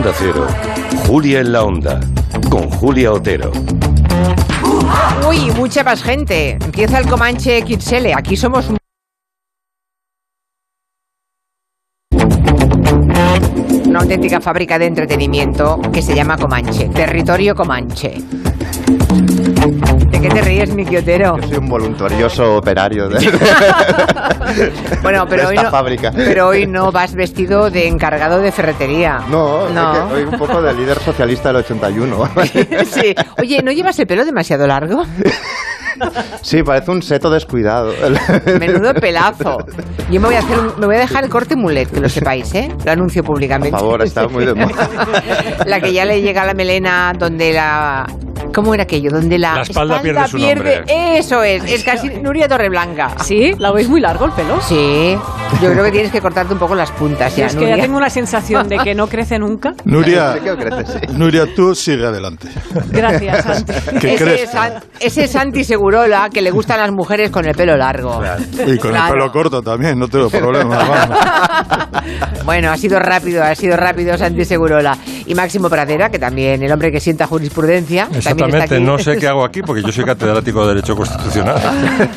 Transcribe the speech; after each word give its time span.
Onda 0.00 0.14
Cero, 0.18 0.46
Julia 1.06 1.40
en 1.40 1.52
la 1.52 1.62
Onda, 1.62 2.00
con 2.48 2.70
Julia 2.70 3.12
Otero. 3.12 3.52
Uy, 5.28 5.50
mucha 5.50 5.84
más 5.84 6.02
gente. 6.02 6.52
Empieza 6.52 6.98
el 7.00 7.06
Comanche 7.06 7.60
XL. 7.60 8.14
Aquí 8.16 8.34
somos 8.34 8.70
un 8.70 8.78
una 13.88 13.98
auténtica 13.98 14.40
fábrica 14.40 14.78
de 14.78 14.86
entretenimiento 14.86 15.78
que 15.92 16.00
se 16.00 16.14
llama 16.14 16.38
Comanche, 16.38 16.88
Territorio 16.88 17.54
Comanche. 17.54 18.22
¿De 20.10 20.20
qué 20.20 20.28
te 20.28 20.42
ríes, 20.42 20.74
mi 20.74 20.84
quiotero? 20.84 21.36
Yo 21.40 21.48
soy 21.48 21.56
un 21.58 21.68
voluntarioso 21.68 22.56
operario 22.56 23.08
de, 23.08 23.18
Bueno, 25.02 25.24
pero 25.28 25.42
de 25.42 25.48
hoy, 25.48 25.56
no, 25.56 25.70
fábrica. 25.70 26.10
pero 26.14 26.48
hoy 26.48 26.66
no 26.66 26.90
vas 26.92 27.14
vestido 27.14 27.70
de 27.70 27.86
encargado 27.88 28.40
de 28.40 28.52
ferretería. 28.52 29.20
No, 29.30 29.68
No. 29.70 29.92
es 29.92 29.98
que 29.98 30.08
soy 30.10 30.22
un 30.24 30.38
poco 30.38 30.60
de 30.62 30.74
líder 30.74 30.98
socialista 30.98 31.48
del 31.50 31.56
81. 31.64 32.28
sí. 32.90 33.14
Oye, 33.38 33.62
¿no 33.62 33.72
llevas 33.72 33.98
el 33.98 34.06
pelo 34.06 34.24
demasiado 34.24 34.66
largo? 34.66 35.04
Sí, 36.42 36.62
parece 36.62 36.90
un 36.90 37.02
seto 37.02 37.30
descuidado. 37.30 37.92
Menudo 38.58 38.94
pelazo. 38.94 39.58
Yo 40.10 40.20
me 40.20 40.26
voy 40.28 40.34
a 40.36 40.38
hacer 40.38 40.58
un- 40.58 40.72
me 40.78 40.86
voy 40.86 40.96
a 40.96 41.00
dejar 41.00 41.24
el 41.24 41.30
corte 41.30 41.56
mulet, 41.56 41.90
que 41.90 42.00
lo 42.00 42.08
sepáis, 42.08 42.54
¿eh? 42.54 42.68
Lo 42.84 42.92
anuncio 42.92 43.22
Por 43.22 43.34
públicamente. 43.34 43.76
favor, 43.76 44.02
está 44.02 44.26
muy 44.26 44.44
de 44.46 44.54
moda. 44.54 44.88
La 45.66 45.80
que 45.80 45.92
ya 45.92 46.04
le 46.04 46.22
llega 46.22 46.42
a 46.42 46.46
la 46.46 46.54
melena 46.54 47.12
donde 47.18 47.52
la 47.52 48.06
¿Cómo 48.54 48.74
era 48.74 48.82
aquello? 48.84 49.10
Donde 49.10 49.38
la, 49.38 49.56
La 49.56 49.62
espalda 49.62 50.00
pierde 50.02 50.28
su 50.28 50.38
nombre. 50.38 50.82
Eso 50.86 51.42
es, 51.42 51.64
es 51.64 51.84
casi 51.84 52.08
Nuria 52.08 52.48
Torreblanca. 52.48 53.10
¿Sí? 53.24 53.52
¿La 53.58 53.72
veis 53.72 53.88
muy 53.88 54.00
largo 54.00 54.26
el 54.26 54.32
pelo? 54.32 54.60
Sí, 54.60 55.16
yo 55.62 55.72
creo 55.72 55.84
que 55.84 55.90
tienes 55.92 56.10
que 56.12 56.20
cortarte 56.20 56.52
un 56.52 56.58
poco 56.58 56.74
las 56.74 56.90
puntas 56.92 57.34
ya, 57.36 57.46
es 57.46 57.54
que 57.54 57.62
ya 57.62 57.68
Nuria. 57.70 57.84
tengo 57.84 57.96
una 57.96 58.10
sensación 58.10 58.68
de 58.68 58.78
que 58.78 58.94
no 58.94 59.06
crece 59.08 59.38
nunca. 59.38 59.72
Nuria. 59.84 60.36
Nuria, 61.12 61.46
tú 61.54 61.74
sigue 61.74 62.06
adelante. 62.06 62.48
Gracias, 62.90 63.44
Santi. 63.44 63.72
Ese 64.08 64.46
San- 64.46 64.74
ese 65.00 65.24
es 65.24 65.30
Santi 65.30 65.64
Segurola 65.64 66.28
que 66.32 66.42
le 66.42 66.50
gustan 66.50 66.78
las 66.80 66.92
mujeres 66.92 67.30
con 67.30 67.44
el 67.46 67.54
pelo 67.54 67.76
largo. 67.76 68.20
Y 68.66 68.78
con 68.78 68.90
Claro. 68.90 69.06
el 69.06 69.12
pelo 69.12 69.32
corto 69.32 69.62
también, 69.62 69.98
no 69.98 70.08
tengo 70.08 70.28
problema. 70.30 70.76
vamos. 70.76 71.18
Bueno, 72.44 72.70
ha 72.72 72.76
sido 72.76 72.98
rápido, 72.98 73.44
ha 73.44 73.54
sido 73.54 73.76
rápido 73.76 74.16
Santi 74.18 74.44
Segurola. 74.44 74.96
Y 75.30 75.34
Máximo 75.36 75.70
Pradera, 75.70 76.10
que 76.10 76.18
también 76.18 76.60
el 76.60 76.72
hombre 76.72 76.90
que 76.90 76.98
sienta 76.98 77.24
jurisprudencia. 77.28 78.06
también 78.06 78.18
está 78.18 78.30
Exactamente, 78.32 78.74
aquí. 78.74 78.82
no 78.84 78.98
sé 78.98 79.16
qué 79.16 79.28
hago 79.28 79.44
aquí 79.44 79.60
porque 79.62 79.80
yo 79.80 79.92
soy 79.92 80.04
catedrático 80.04 80.62
de 80.66 80.74
Derecho 80.74 80.96
Constitucional. 80.96 81.56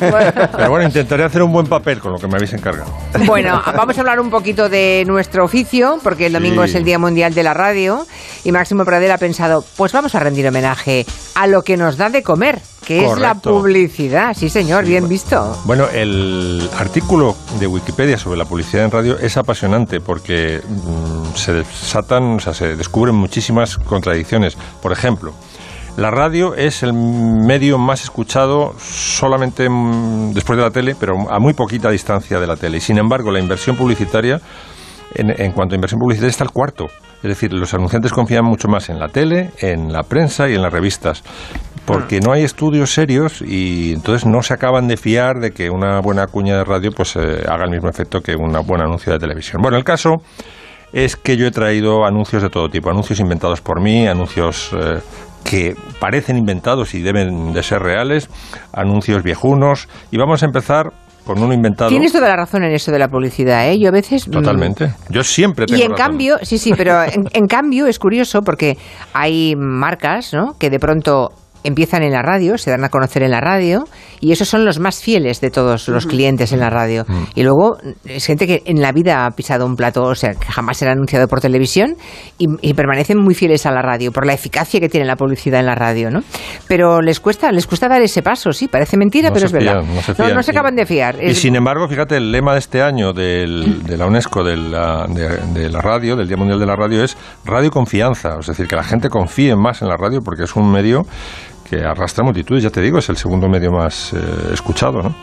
Pero 0.00 0.68
bueno, 0.70 0.84
intentaré 0.86 1.22
hacer 1.22 1.42
un 1.42 1.52
buen 1.52 1.66
papel 1.66 2.00
con 2.00 2.10
lo 2.12 2.18
que 2.18 2.26
me 2.26 2.34
habéis 2.34 2.52
encargado. 2.54 2.92
Bueno, 3.24 3.62
vamos 3.76 3.96
a 3.96 4.00
hablar 4.00 4.18
un 4.18 4.30
poquito 4.30 4.68
de 4.68 5.04
nuestro 5.06 5.44
oficio, 5.44 5.98
porque 6.02 6.26
el 6.26 6.32
domingo 6.32 6.64
Sí. 6.64 6.70
es 6.70 6.74
el 6.74 6.84
Día 6.84 6.98
Mundial 6.98 7.34
de 7.34 7.42
la 7.44 7.54
Radio 7.54 8.04
y 8.42 8.50
Máximo 8.50 8.84
Pradera 8.84 9.14
ha 9.14 9.18
pensado, 9.18 9.64
pues 9.76 9.92
vamos 9.92 10.14
a 10.16 10.18
rendir 10.18 10.48
homenaje 10.48 11.06
a 11.36 11.46
lo 11.46 11.62
que 11.62 11.76
nos 11.76 11.96
da 11.96 12.10
de 12.10 12.22
comer, 12.24 12.58
que 12.84 13.04
es 13.04 13.18
la 13.18 13.34
publicidad. 13.34 14.34
Sí, 14.34 14.48
señor, 14.48 14.84
bien 14.84 15.08
visto. 15.08 15.56
Bueno, 15.64 15.86
el 15.92 16.68
artículo 16.78 17.34
de 17.58 17.66
Wikipedia 17.66 18.18
sobre 18.18 18.38
la 18.38 18.44
publicidad 18.44 18.84
en 18.84 18.90
radio 18.90 19.18
es 19.18 19.36
apasionante 19.36 20.00
porque 20.00 20.60
mm, 20.66 21.34
se 21.34 21.52
desatan, 21.54 22.36
o 22.36 22.40
sea, 22.40 22.54
se 22.54 22.76
descubren 22.76 23.14
muchísimas 23.14 23.78
contradicciones. 23.78 24.56
Por 24.82 24.92
ejemplo, 24.92 25.32
la 25.96 26.10
radio 26.10 26.54
es 26.54 26.82
el 26.82 26.92
medio 26.92 27.78
más 27.78 28.02
escuchado 28.02 28.74
solamente 28.78 29.68
mm, 29.68 30.32
después 30.32 30.56
de 30.56 30.64
la 30.64 30.70
tele, 30.70 30.96
pero 30.98 31.30
a 31.30 31.38
muy 31.38 31.54
poquita 31.54 31.90
distancia 31.90 32.40
de 32.40 32.46
la 32.46 32.56
tele. 32.56 32.78
Y 32.78 32.80
sin 32.80 32.98
embargo, 32.98 33.30
la 33.30 33.40
inversión 33.40 33.76
publicitaria, 33.76 34.40
en, 35.14 35.30
en 35.30 35.52
cuanto 35.52 35.74
a 35.74 35.76
inversión 35.76 36.00
publicitaria, 36.00 36.30
está 36.30 36.44
al 36.44 36.50
cuarto. 36.50 36.86
Es 37.24 37.28
decir, 37.28 37.54
los 37.54 37.72
anunciantes 37.72 38.12
confían 38.12 38.44
mucho 38.44 38.68
más 38.68 38.90
en 38.90 38.98
la 38.98 39.08
tele, 39.08 39.50
en 39.58 39.90
la 39.90 40.02
prensa 40.02 40.46
y 40.46 40.54
en 40.56 40.60
las 40.60 40.70
revistas. 40.70 41.22
Porque 41.86 42.20
no 42.20 42.32
hay 42.32 42.42
estudios 42.44 42.92
serios 42.94 43.42
y 43.42 43.92
entonces 43.92 44.26
no 44.26 44.42
se 44.42 44.54
acaban 44.54 44.88
de 44.88 44.96
fiar 44.96 45.38
de 45.40 45.50
que 45.50 45.68
una 45.68 46.00
buena 46.00 46.26
cuña 46.26 46.56
de 46.56 46.64
radio 46.64 46.90
pues 46.92 47.14
eh, 47.16 47.42
haga 47.46 47.64
el 47.64 47.70
mismo 47.70 47.90
efecto 47.90 48.20
que 48.20 48.34
un 48.36 48.52
buen 48.66 48.80
anuncio 48.80 49.12
de 49.12 49.18
televisión. 49.18 49.60
Bueno, 49.60 49.76
el 49.76 49.84
caso 49.84 50.16
es 50.94 51.16
que 51.16 51.36
yo 51.36 51.46
he 51.46 51.50
traído 51.50 52.06
anuncios 52.06 52.42
de 52.42 52.48
todo 52.48 52.68
tipo, 52.68 52.88
anuncios 52.88 53.20
inventados 53.20 53.60
por 53.60 53.82
mí, 53.82 54.06
anuncios 54.06 54.70
eh, 54.72 55.00
que 55.44 55.76
parecen 56.00 56.38
inventados 56.38 56.94
y 56.94 57.02
deben 57.02 57.52
de 57.52 57.62
ser 57.62 57.82
reales, 57.82 58.30
anuncios 58.72 59.22
viejunos 59.22 59.88
y 60.10 60.16
vamos 60.16 60.42
a 60.42 60.46
empezar 60.46 60.90
con 61.26 61.42
uno 61.42 61.52
inventado. 61.52 61.90
Tienes 61.90 62.12
toda 62.12 62.28
la 62.28 62.36
razón 62.36 62.64
en 62.64 62.72
eso 62.72 62.92
de 62.92 62.98
la 62.98 63.08
publicidad, 63.08 63.68
¿eh? 63.70 63.78
Yo 63.78 63.88
a 63.88 63.92
veces... 63.92 64.26
mm, 64.28 64.30
Totalmente. 64.30 64.92
Yo 65.10 65.22
siempre 65.22 65.66
tengo 65.66 65.78
Y 65.80 65.82
en 65.82 65.90
razón. 65.92 66.06
cambio, 66.06 66.36
sí, 66.42 66.58
sí, 66.58 66.72
pero 66.76 67.02
en, 67.02 67.24
en 67.32 67.46
cambio 67.46 67.86
es 67.86 67.98
curioso 67.98 68.40
porque 68.42 68.76
hay 69.12 69.54
marcas, 69.56 70.32
¿no? 70.34 70.52
Que 70.58 70.70
de 70.70 70.78
pronto 70.78 71.30
empiezan 71.64 72.02
en 72.02 72.12
la 72.12 72.22
radio, 72.22 72.56
se 72.58 72.70
dan 72.70 72.84
a 72.84 72.88
conocer 72.90 73.22
en 73.22 73.30
la 73.32 73.40
radio 73.40 73.84
y 74.20 74.32
esos 74.32 74.48
son 74.48 74.64
los 74.64 74.78
más 74.78 75.00
fieles 75.00 75.40
de 75.40 75.50
todos 75.50 75.88
los 75.88 76.06
clientes 76.06 76.52
en 76.52 76.60
la 76.60 76.70
radio. 76.70 77.04
Y 77.34 77.42
luego 77.42 77.76
es 78.04 78.24
gente 78.26 78.46
que 78.46 78.62
en 78.66 78.80
la 78.80 78.92
vida 78.92 79.26
ha 79.26 79.30
pisado 79.32 79.66
un 79.66 79.74
plato, 79.76 80.02
o 80.04 80.14
sea, 80.14 80.34
que 80.34 80.46
jamás 80.46 80.76
será 80.76 80.92
anunciado 80.92 81.26
por 81.26 81.40
televisión 81.40 81.96
y, 82.38 82.46
y 82.60 82.74
permanecen 82.74 83.18
muy 83.18 83.34
fieles 83.34 83.66
a 83.66 83.70
la 83.72 83.82
radio 83.82 84.12
por 84.12 84.26
la 84.26 84.34
eficacia 84.34 84.78
que 84.80 84.88
tiene 84.88 85.06
la 85.06 85.16
publicidad 85.16 85.60
en 85.60 85.66
la 85.66 85.74
radio, 85.74 86.10
¿no? 86.10 86.20
Pero 86.68 87.00
les 87.00 87.18
cuesta, 87.20 87.50
les 87.52 87.66
cuesta 87.66 87.88
dar 87.88 88.00
ese 88.02 88.22
paso, 88.22 88.52
sí, 88.52 88.68
parece 88.68 88.96
mentira, 88.96 89.28
No 89.28 89.34
pero 89.34 89.46
es 89.46 89.52
verdad. 89.52 89.82
no 89.82 90.02
se 90.02 90.14
no 90.22 90.40
acaban 90.40 90.76
de 90.76 90.86
fiar. 90.86 91.16
Y 91.22 91.30
Es- 91.30 91.40
sin 91.40 91.56
embargo, 91.56 91.88
fíjate, 91.88 92.16
el 92.16 92.30
lema 92.30 92.52
de 92.52 92.58
este 92.60 92.82
año 92.82 93.12
del- 93.12 93.82
de 93.84 93.96
la 93.96 94.06
UNESCO, 94.06 94.44
de 94.44 94.56
la, 94.56 95.06
de, 95.08 95.60
de 95.60 95.70
la 95.70 95.80
radio, 95.80 96.16
del 96.16 96.28
Día 96.28 96.36
Mundial 96.36 96.58
de 96.60 96.66
la 96.66 96.76
Radio, 96.76 97.02
es 97.04 97.16
radio 97.44 97.70
confianza. 97.70 98.36
Es 98.40 98.46
decir, 98.46 98.66
que 98.68 98.76
la 98.76 98.84
gente 98.84 99.08
confíe 99.08 99.54
más 99.56 99.82
en 99.82 99.88
la 99.88 99.96
radio 99.96 100.20
porque 100.22 100.44
es 100.44 100.54
un 100.56 100.70
medio 100.70 101.02
que 101.68 101.84
arrastra 101.84 102.22
multitudes, 102.22 102.62
ya 102.62 102.70
te 102.70 102.80
digo, 102.80 102.98
es 102.98 103.08
el 103.08 103.16
segundo 103.16 103.48
medio 103.48 103.72
más 103.72 104.12
eh, 104.12 104.18
escuchado, 104.52 105.02
¿no? 105.02 105.14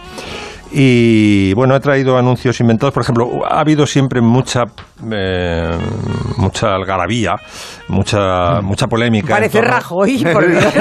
Y 0.73 1.53
bueno, 1.53 1.75
he 1.75 1.79
traído 1.79 2.17
anuncios 2.17 2.59
inventados. 2.59 2.93
Por 2.93 3.03
ejemplo, 3.03 3.29
ha 3.49 3.59
habido 3.59 3.85
siempre 3.85 4.21
mucha 4.21 4.65
eh, 5.11 5.71
mucha 6.37 6.75
algarabía, 6.75 7.35
mucha 7.87 8.61
mucha 8.61 8.87
polémica. 8.87 9.29
Parece 9.35 9.59
torno- 9.59 9.71
Rajoy, 9.73 10.23
por 10.31 10.47
Dios. 10.47 10.63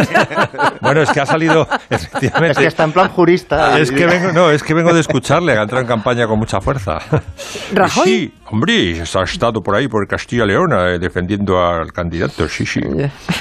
Bueno, 0.80 1.02
es 1.02 1.10
que 1.10 1.20
ha 1.20 1.26
salido 1.26 1.66
efectivamente. 1.90 2.52
Es 2.52 2.58
que 2.58 2.66
está 2.66 2.84
en 2.84 2.92
plan 2.92 3.08
jurista. 3.08 3.78
Es 3.78 3.90
que 3.90 4.06
vengo, 4.06 4.32
no, 4.32 4.50
es 4.50 4.62
que 4.62 4.74
vengo 4.74 4.92
de 4.94 5.00
escucharle, 5.00 5.56
ha 5.58 5.62
entrado 5.62 5.82
en 5.82 5.88
campaña 5.88 6.26
con 6.26 6.38
mucha 6.38 6.60
fuerza. 6.60 6.98
¿Rajoy? 7.74 8.04
Sí, 8.04 8.34
hombre, 8.50 9.00
ha 9.00 9.22
estado 9.22 9.60
por 9.62 9.74
ahí 9.76 9.88
por 9.88 10.06
Castilla 10.06 10.44
y 10.44 10.48
León 10.48 10.70
eh, 10.72 10.98
defendiendo 10.98 11.58
al 11.64 11.92
candidato, 11.92 12.48
sí, 12.48 12.64
sí. 12.64 12.80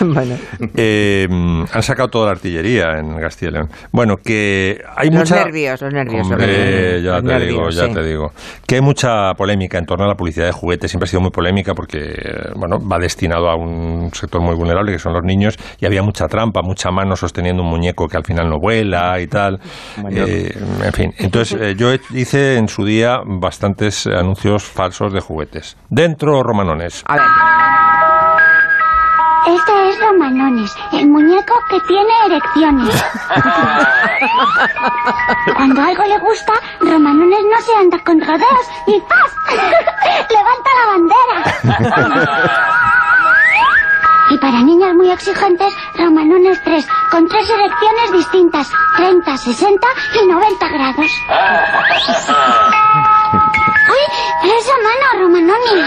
bueno. 0.01 0.35
Eh, 0.75 1.27
han 1.71 1.83
sacado 1.83 2.09
toda 2.09 2.25
la 2.27 2.31
artillería 2.33 2.99
en 2.99 3.19
Castilla 3.19 3.49
y 3.49 3.53
León. 3.53 3.69
Bueno, 3.91 4.17
que 4.17 4.81
hay 4.95 5.09
Los 5.09 5.19
mucha... 5.19 5.43
nervios, 5.45 5.81
los 5.81 5.93
nervios, 5.93 6.21
Hombre, 6.23 6.38
los 6.47 7.03
ya 7.03 7.21
te 7.21 7.45
digo, 7.45 7.69
ya 7.69 7.85
sí. 7.85 7.93
te 7.93 8.03
digo. 8.03 8.31
Que 8.67 8.75
hay 8.75 8.81
mucha 8.81 9.33
polémica 9.35 9.77
en 9.77 9.85
torno 9.85 10.05
a 10.05 10.07
la 10.07 10.15
publicidad 10.15 10.45
de 10.45 10.51
juguetes. 10.51 10.91
Siempre 10.91 11.05
ha 11.05 11.09
sido 11.09 11.21
muy 11.21 11.31
polémica 11.31 11.73
porque, 11.73 11.99
eh, 11.99 12.51
bueno, 12.55 12.77
va 12.79 12.97
destinado 12.99 13.49
a 13.49 13.55
un 13.55 14.09
sector 14.13 14.41
muy 14.41 14.55
vulnerable 14.55 14.91
que 14.91 14.99
son 14.99 15.13
los 15.13 15.23
niños 15.23 15.57
y 15.79 15.85
había 15.85 16.03
mucha 16.03 16.27
trampa, 16.27 16.61
mucha 16.61 16.91
mano 16.91 17.15
sosteniendo 17.15 17.63
un 17.63 17.69
muñeco 17.69 18.07
que 18.07 18.17
al 18.17 18.25
final 18.25 18.49
no 18.49 18.57
vuela 18.59 19.19
y 19.19 19.27
tal. 19.27 19.59
Eh, 20.11 20.51
en 20.83 20.93
fin, 20.93 21.13
entonces 21.17 21.59
eh, 21.59 21.75
yo 21.77 21.93
hice 22.13 22.57
en 22.57 22.67
su 22.67 22.85
día 22.85 23.19
bastantes 23.25 24.07
anuncios 24.07 24.63
falsos 24.63 25.13
de 25.13 25.19
juguetes. 25.19 25.77
Dentro 25.89 26.43
Romanones. 26.43 27.03
A 27.07 27.15
ver. 27.15 27.23
Es 30.19 30.25
Romanones, 30.25 30.75
el 30.91 31.07
muñeco 31.07 31.53
que 31.69 31.79
tiene 31.87 32.11
erecciones. 32.25 32.93
Cuando 35.55 35.81
algo 35.81 36.03
le 36.03 36.19
gusta, 36.19 36.51
Romanones 36.81 37.39
no 37.49 37.61
se 37.61 37.73
anda 37.77 37.97
con 38.03 38.19
rodeos 38.19 38.67
y 38.87 38.99
¡paz! 38.99 39.33
¡Levanta 40.29 40.69
la 40.75 40.85
bandera! 40.91 41.41
Y 44.31 44.37
para 44.39 44.61
niños 44.61 44.93
muy 44.93 45.09
exigentes, 45.09 45.73
Romanones 45.95 46.61
3, 46.65 46.85
con 47.11 47.29
tres 47.29 47.49
erecciones 47.49 48.11
distintas, 48.11 48.69
30, 48.97 49.37
60 49.37 49.87
y 50.21 50.27
90 50.27 50.67
grados. 50.67 51.11
¡Esa 54.43 54.73
mano, 54.83 55.23
Romanoni! 55.23 55.81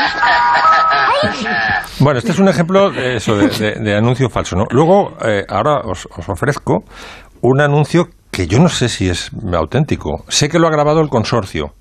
Bueno, 2.00 2.18
este 2.18 2.32
es 2.32 2.38
un 2.38 2.48
ejemplo 2.48 2.90
de, 2.90 3.16
eso, 3.16 3.36
de, 3.36 3.96
anuncio 3.96 4.28
falso. 4.28 4.56
¿no? 4.56 4.64
Luego, 4.70 5.16
eh, 5.24 5.44
ahora 5.48 5.80
os, 5.84 6.08
os 6.16 6.28
ofrezco 6.28 6.84
un 7.42 7.60
anuncio 7.60 8.08
que 8.30 8.46
yo 8.46 8.58
no 8.58 8.68
sé 8.68 8.88
si 8.88 9.08
es 9.08 9.30
auténtico. 9.52 10.24
Sé 10.28 10.48
que 10.48 10.58
lo 10.58 10.66
ha 10.66 10.70
grabado 10.70 11.00
el 11.00 11.08
consorcio, 11.08 11.74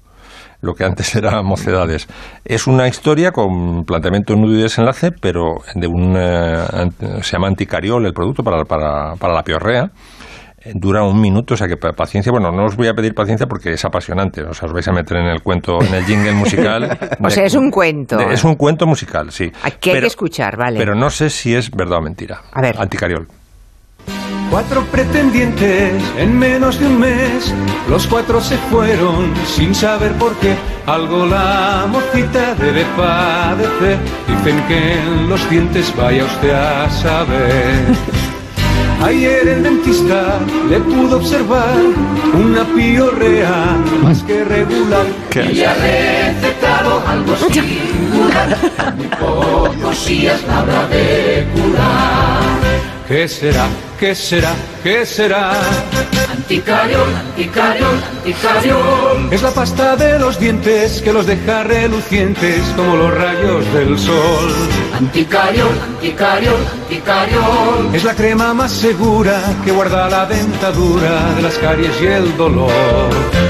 lo 0.61 0.73
que 0.73 0.83
antes 0.83 1.15
era 1.15 1.41
Mocedades. 1.41 2.07
Es 2.45 2.67
una 2.67 2.87
historia 2.87 3.31
con 3.31 3.83
planteamiento 3.85 4.35
nudo 4.35 4.57
y 4.57 4.61
desenlace, 4.61 5.11
pero 5.11 5.55
de 5.75 5.87
un, 5.87 6.15
eh, 6.17 7.21
se 7.21 7.31
llama 7.31 7.47
anticariol 7.47 8.05
el 8.05 8.13
producto 8.13 8.43
para, 8.43 8.63
para, 8.65 9.15
para 9.15 9.33
la 9.33 9.43
piorrea. 9.43 9.91
Dura 10.73 11.03
un 11.03 11.19
minuto, 11.19 11.53
o 11.53 11.57
sea 11.57 11.67
que 11.67 11.77
pa- 11.77 11.93
paciencia, 11.93 12.31
bueno, 12.31 12.51
no 12.51 12.65
os 12.65 12.75
voy 12.75 12.87
a 12.87 12.93
pedir 12.93 13.13
paciencia 13.15 13.47
porque 13.47 13.73
es 13.73 13.83
apasionante, 13.85 14.43
o 14.43 14.53
sea, 14.53 14.67
os 14.67 14.73
vais 14.73 14.87
a 14.87 14.91
meter 14.91 15.17
en 15.17 15.27
el 15.27 15.41
cuento, 15.41 15.81
en 15.81 15.93
el 15.93 16.03
jingle 16.05 16.33
musical. 16.33 16.97
O 17.23 17.29
sea, 17.29 17.45
es 17.45 17.53
un 17.55 17.71
cuento. 17.71 18.17
de- 18.17 18.33
es 18.33 18.43
un 18.43 18.55
cuento 18.55 18.85
musical, 18.85 19.31
sí. 19.31 19.51
Que 19.79 19.91
hay 19.93 19.99
que 20.01 20.07
escuchar, 20.07 20.57
vale. 20.57 20.77
Pero 20.77 20.95
no 20.95 21.09
sé 21.09 21.29
si 21.29 21.53
es 21.55 21.71
verdad 21.71 21.99
o 21.99 22.01
mentira. 22.01 22.41
A 22.51 22.61
ver. 22.61 22.75
Anticariol. 22.79 23.27
Cuatro 24.49 24.83
pretendientes 24.91 25.93
en 26.17 26.37
menos 26.37 26.77
de 26.77 26.85
un 26.85 26.99
mes, 26.99 27.53
los 27.89 28.05
cuatro 28.07 28.41
se 28.41 28.57
fueron 28.57 29.33
sin 29.45 29.73
saber 29.73 30.11
por 30.13 30.35
qué. 30.39 30.55
Algo 30.87 31.25
la 31.25 31.85
mocita 31.87 32.53
debe 32.55 32.83
padecer, 32.97 33.97
dicen 34.27 34.61
que 34.67 34.93
en 34.99 35.29
los 35.29 35.49
dientes 35.49 35.93
vaya 35.95 36.25
usted 36.25 36.51
a 36.53 36.89
saber. 36.89 37.85
Ayer 39.03 39.47
el 39.47 39.63
dentista 39.63 40.39
le 40.69 40.79
pudo 40.79 41.17
observar 41.17 41.75
una 42.33 42.63
piorrea 42.75 43.75
más 44.03 44.21
que 44.23 44.43
regular. 44.43 45.05
Y 45.33 45.55
le 45.55 45.65
ha 45.65 45.73
recetado 45.73 47.01
algo 47.07 47.35
singular, 47.35 48.57
muy 48.95 49.07
pocos 49.19 50.05
días 50.07 50.43
la 50.47 50.59
habrá 50.59 50.87
de 50.87 51.47
curar. 51.53 52.80
¿Qué 53.11 53.27
será? 53.27 53.67
¿Qué 53.99 54.15
será? 54.15 54.53
¿Qué 54.81 55.05
será? 55.05 55.51
Anticariol, 56.31 57.13
anticariol, 57.13 57.99
anticariol. 58.09 59.27
Es 59.29 59.41
la 59.41 59.51
pasta 59.51 59.97
de 59.97 60.17
los 60.17 60.39
dientes 60.39 61.01
que 61.01 61.11
los 61.11 61.25
deja 61.25 61.63
relucientes 61.63 62.61
como 62.77 62.95
los 62.95 63.13
rayos 63.13 63.73
del 63.73 63.99
sol. 63.99 64.53
Anticariol, 64.95 65.67
anticariol, 65.93 66.55
anticariol. 66.83 67.89
Es 67.93 68.05
la 68.05 68.15
crema 68.15 68.53
más 68.53 68.71
segura 68.71 69.41
que 69.65 69.71
guarda 69.71 70.09
la 70.09 70.25
dentadura 70.25 71.33
de 71.35 71.41
las 71.41 71.57
caries 71.57 72.01
y 72.01 72.05
el 72.05 72.37
dolor. 72.37 72.71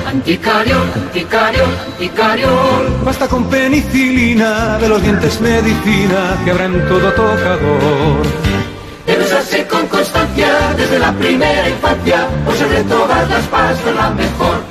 Anticariol, 0.07 0.91
anticariol, 0.95 1.69
anticariol. 1.91 3.03
Basta 3.05 3.27
con 3.27 3.47
penicilina, 3.47 4.79
de 4.79 4.89
los 4.89 5.03
dientes 5.03 5.39
medicina 5.39 6.41
que 6.43 6.49
habrá 6.49 6.65
en 6.65 6.87
todo 6.87 7.11
tocador. 7.11 8.50
Debe 9.05 9.23
usarse 9.23 9.65
con 9.67 9.87
constancia 9.87 10.73
desde 10.77 10.99
la 10.99 11.11
primera 11.13 11.69
infancia, 11.69 12.27
ser 12.57 12.69
de 12.69 12.83
todas 12.83 13.29
las 13.29 13.43
pastas 13.47 13.95
la 13.95 14.09
mejor. 14.11 14.70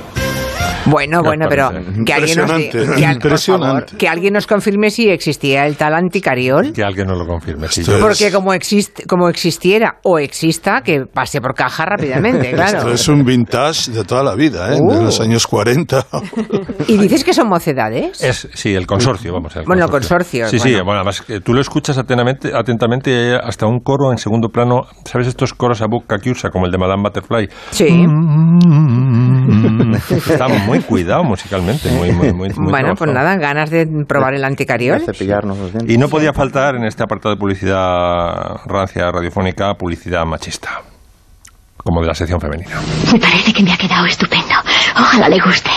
Bueno, 0.90 1.22
bueno, 1.22 1.46
pero 1.48 1.70
que 2.04 2.12
alguien, 2.12 2.38
nos, 2.38 2.50
que, 2.50 2.78
al- 3.06 3.19
por 3.19 3.31
impresionante. 3.31 3.87
favor, 3.87 3.98
que 3.98 4.08
alguien 4.08 4.32
nos 4.34 4.46
confirme 4.46 4.90
si 4.90 5.08
existía 5.08 5.66
el 5.66 5.76
tal 5.76 5.94
anticariol. 5.94 6.72
Que 6.72 6.82
alguien 6.82 7.06
nos 7.06 7.19
lo 7.19 7.26
confirme. 7.26 7.69
sí, 7.69 7.81
Esto 7.81 7.98
yo- 7.98 8.00
Porque 8.00 8.31
como, 8.32 8.52
existe, 8.54 9.04
como 9.06 9.28
existiera 9.28 9.98
o 10.02 10.19
exista, 10.19 10.82
que 10.82 11.04
pase 11.12 11.40
por 11.40 11.54
caja 11.54 11.84
rápidamente, 11.84 12.50
claro. 12.54 12.78
Esto 12.78 12.92
es 12.92 13.08
un 13.08 13.25
vintage 13.25 13.90
de 13.92 14.04
toda 14.04 14.22
la 14.22 14.34
vida, 14.34 14.75
¿eh? 14.75 14.78
Uh. 14.81 14.94
de 14.94 15.02
los 15.04 15.20
años 15.20 15.46
40. 15.46 16.06
¿Y 16.88 16.96
dices 16.96 17.25
que 17.25 17.32
son 17.34 17.48
mocedades? 17.48 18.22
Es, 18.22 18.48
sí, 18.54 18.75
el 18.75 18.87
consorcio, 18.87 19.32
vamos. 19.32 19.54
El 19.56 19.64
Bueno, 19.64 19.84
el 19.84 19.90
consorcio, 19.90 20.48
Sí, 20.48 20.58
sí, 20.58 20.70
bueno. 20.70 20.84
bueno, 20.84 20.98
además 21.00 21.20
que 21.22 21.40
tú 21.40 21.54
lo 21.54 21.60
escuchas 21.60 21.96
atentamente, 21.98 22.52
atentamente 22.54 23.10
y 23.10 23.14
hay 23.14 23.38
hasta 23.42 23.66
un 23.66 23.81
coro 23.81 24.10
en 24.12 24.19
segundo 24.19 24.48
plano. 24.48 24.82
¿Sabes 25.04 25.26
estos 25.26 25.54
coros 25.54 25.82
a 25.82 25.87
boca 25.87 26.19
que 26.19 26.31
usa, 26.31 26.50
como 26.50 26.66
el 26.66 26.72
de 26.72 26.78
Madame 26.78 27.02
Butterfly? 27.04 27.48
Sí. 27.70 28.04
Está 30.31 30.48
muy 30.48 30.80
cuidado 30.82 31.25
musicalmente, 31.25 31.91
muy, 31.91 32.12
muy, 32.12 32.32
muy, 32.32 32.49
muy 32.50 32.71
Bueno, 32.71 32.94
pues 32.94 33.12
nada, 33.12 33.37
ganas 33.37 33.71
de 33.71 33.87
probar 34.06 34.35
el 34.35 34.44
anticariol. 34.44 35.00
cepillarnos 35.05 35.59
los 35.59 35.73
dientes. 35.73 35.94
Y 35.94 35.99
no 35.99 36.09
podía 36.09 36.32
faltar 36.32 36.75
en 36.77 36.85
este 36.85 37.03
apartado 37.03 37.35
de 37.35 37.38
publicidad 37.38 38.56
rancia 38.67 39.11
radiofónica, 39.11 39.75
publicidad 39.75 40.25
machista. 40.25 40.82
Como 41.77 42.03
de 42.03 42.09
la 42.09 42.15
sección 42.15 42.38
femenina. 42.41 42.77
Me 43.12 43.19
parece 43.19 43.53
que 43.55 43.62
me 43.62 43.73
ha 43.73 43.77
quedado 43.79 44.05
estupendo. 44.05 44.55
Ojalá 44.97 45.29
le 45.31 45.38
guste. 45.41 45.71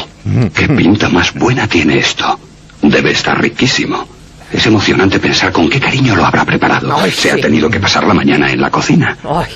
¿Qué 0.53 0.67
pinta 0.67 1.07
más 1.09 1.33
buena 1.33 1.65
tiene 1.67 1.97
esto? 1.99 2.37
Debe 2.81 3.11
estar 3.11 3.39
riquísimo. 3.41 4.05
Es 4.51 4.65
emocionante 4.67 5.17
pensar 5.19 5.51
con 5.53 5.69
qué 5.69 5.79
cariño 5.79 6.15
lo 6.15 6.25
habrá 6.25 6.43
preparado. 6.43 6.93
Ay, 6.97 7.09
Se 7.09 7.21
sí. 7.21 7.29
ha 7.29 7.37
tenido 7.41 7.69
que 7.69 7.79
pasar 7.79 8.03
la 8.03 8.13
mañana 8.13 8.51
en 8.51 8.59
la 8.59 8.69
cocina. 8.69 9.17
Ay, 9.23 9.47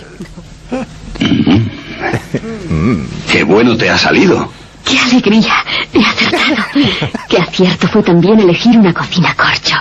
¡Qué 3.32 3.44
bueno 3.44 3.76
te 3.78 3.90
ha 3.90 3.98
salido! 3.98 4.50
¡Qué 4.88 4.98
alegría! 5.00 5.54
He 5.94 6.00
acertado. 6.02 6.64
Qué 7.30 7.38
acierto 7.38 7.88
fue 7.88 8.04
también 8.04 8.40
elegir 8.40 8.78
una 8.78 8.94
cocina 8.94 9.34
corcho. 9.36 9.76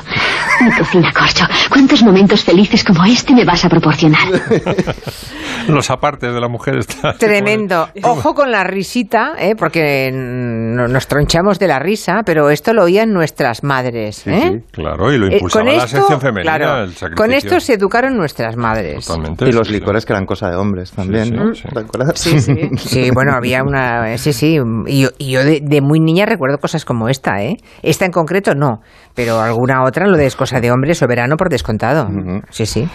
Mi 0.62 0.70
cocina 0.72 1.12
corcho. 1.12 1.44
¿Cuántos 1.68 2.02
momentos 2.02 2.42
felices 2.42 2.82
como 2.82 3.04
este 3.04 3.34
me 3.34 3.44
vas 3.44 3.64
a 3.64 3.68
proporcionar? 3.68 4.26
Los 5.68 5.90
apartes 5.90 6.32
de 6.32 6.40
la 6.40 6.48
mujer 6.48 6.78
están... 6.78 7.16
tremendo. 7.18 7.88
Ojo 8.02 8.34
con 8.34 8.50
la 8.50 8.64
risita, 8.64 9.32
¿eh? 9.38 9.54
porque 9.56 10.10
nos 10.12 11.06
tronchamos 11.06 11.58
de 11.58 11.66
la 11.68 11.78
risa, 11.78 12.22
pero 12.24 12.50
esto 12.50 12.72
lo 12.72 12.84
oían 12.84 13.12
nuestras 13.12 13.62
madres. 13.64 14.26
¿eh? 14.26 14.62
Claro, 14.70 15.12
y 15.12 15.18
lo 15.18 15.26
Eh, 15.26 15.34
impulsaba 15.34 15.64
la 15.72 15.86
sección 15.88 16.20
femenina, 16.20 16.56
claro, 16.56 16.84
el 16.84 16.92
sacrificio. 16.94 17.16
con 17.16 17.32
esto 17.32 17.60
se 17.60 17.74
educaron 17.74 18.16
nuestras 18.16 18.56
madres. 18.56 19.06
Totalmente. 19.06 19.48
Y 19.48 19.52
los 19.52 19.66
sí, 19.66 19.74
licores 19.74 20.04
que 20.06 20.12
eran 20.12 20.24
cosa 20.26 20.48
de 20.50 20.56
hombres 20.56 20.92
también, 20.92 21.24
Sí, 21.24 21.30
sí, 21.30 21.36
¿no? 21.36 21.54
sí. 21.54 21.62
¿Te 21.72 21.80
acuerdas? 21.80 22.18
Sí, 22.18 22.40
sí. 22.40 22.54
Sí, 22.76 23.10
bueno, 23.12 23.32
había 23.34 23.62
una... 23.62 24.16
Sí, 24.18 24.32
sí. 24.32 24.58
Y 24.86 24.95
yo, 25.02 25.08
y 25.18 25.30
yo 25.30 25.44
de, 25.44 25.60
de 25.62 25.80
muy 25.80 26.00
niña 26.00 26.26
recuerdo 26.26 26.58
cosas 26.58 26.84
como 26.84 27.08
esta, 27.08 27.42
¿eh? 27.42 27.56
Esta 27.82 28.04
en 28.04 28.12
concreto 28.12 28.54
no, 28.54 28.80
pero 29.14 29.40
alguna 29.40 29.84
otra, 29.84 30.06
lo 30.06 30.16
de 30.16 30.26
es 30.26 30.36
cosa 30.36 30.60
de 30.60 30.70
hombre, 30.70 30.94
soberano 30.94 31.36
por 31.36 31.48
descontado. 31.48 32.08
Sí, 32.50 32.66
sí. 32.66 32.88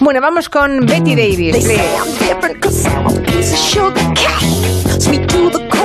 Bueno, 0.00 0.20
vamos 0.20 0.48
con 0.48 0.80
Betty 0.86 1.14
Davis. 1.14 1.68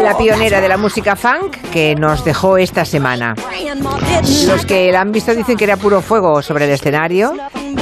La 0.04 0.18
pionera 0.18 0.62
de 0.62 0.68
la 0.68 0.78
música 0.78 1.16
funk 1.16 1.58
que 1.72 1.96
nos 1.96 2.25
dejó 2.25 2.58
esta 2.58 2.86
semana. 2.86 3.36
Los 4.48 4.66
que 4.66 4.92
la 4.92 5.02
han 5.02 5.12
visto 5.12 5.34
dicen 5.36 5.58
que 5.58 5.66
era 5.66 5.78
puro 5.78 6.02
fuego 6.02 6.42
sobre 6.42 6.66
el 6.66 6.72
escenario. 6.72 7.34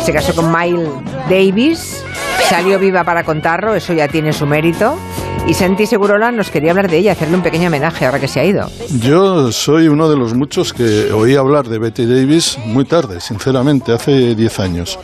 Se 0.02 0.12
casó 0.12 0.36
con 0.36 0.52
Miles 0.52 0.90
Davis. 1.30 2.04
Salió 2.50 2.80
viva 2.80 3.04
para 3.04 3.24
contarlo, 3.24 3.76
eso 3.76 3.94
ya 3.94 4.08
tiene 4.08 4.34
su 4.34 4.48
mérito. 4.48 4.98
Y 5.46 5.54
Santi 5.54 5.86
Segurola 5.86 6.32
nos 6.32 6.50
quería 6.50 6.72
hablar 6.72 6.90
de 6.90 6.98
ella, 6.98 7.12
hacerle 7.12 7.36
un 7.36 7.44
pequeño 7.44 7.68
homenaje 7.68 8.08
ahora 8.08 8.20
que 8.20 8.28
se 8.28 8.40
ha 8.40 8.44
ido. 8.44 8.68
Yo 9.02 9.52
soy 9.52 9.88
uno 9.88 10.10
de 10.10 10.18
los 10.18 10.34
muchos 10.34 10.74
que 10.74 11.12
oí 11.14 11.36
hablar 11.36 11.68
de 11.70 11.78
Betty 11.78 12.08
Davis 12.08 12.58
muy 12.66 12.86
tarde, 12.86 13.22
sinceramente, 13.22 13.94
hace 13.94 14.34
10 14.34 14.60
años. 14.62 14.98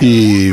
Y, 0.00 0.52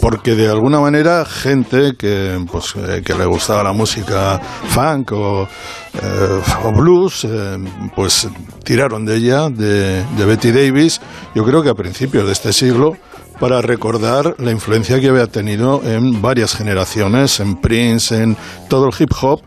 porque 0.00 0.36
de 0.36 0.48
alguna 0.48 0.78
manera 0.78 1.24
gente 1.24 1.96
que, 1.98 2.38
pues, 2.52 2.76
eh, 2.76 3.02
que 3.04 3.14
le 3.14 3.26
gustaba 3.26 3.64
la 3.64 3.72
música 3.72 4.40
funk 4.68 5.10
o, 5.12 5.48
eh, 5.94 6.72
blues, 6.76 7.24
eh, 7.24 7.58
pues 7.96 8.28
tiraron 8.62 9.04
de 9.04 9.16
ella, 9.16 9.48
de, 9.50 10.04
de 10.04 10.24
Betty 10.24 10.52
Davis, 10.52 11.00
yo 11.34 11.44
creo 11.44 11.60
que 11.64 11.70
a 11.70 11.74
principios 11.74 12.26
de 12.26 12.32
este 12.32 12.52
siglo, 12.52 12.96
para 13.40 13.60
recordar 13.62 14.34
la 14.38 14.50
influencia 14.50 15.00
que 15.00 15.08
había 15.08 15.26
tenido 15.26 15.80
en 15.84 16.20
varias 16.20 16.54
generaciones, 16.54 17.38
en 17.40 17.56
Prince, 17.60 18.20
en 18.22 18.36
todo 18.68 18.88
el 18.88 18.94
hip 18.98 19.10
hop, 19.22 19.42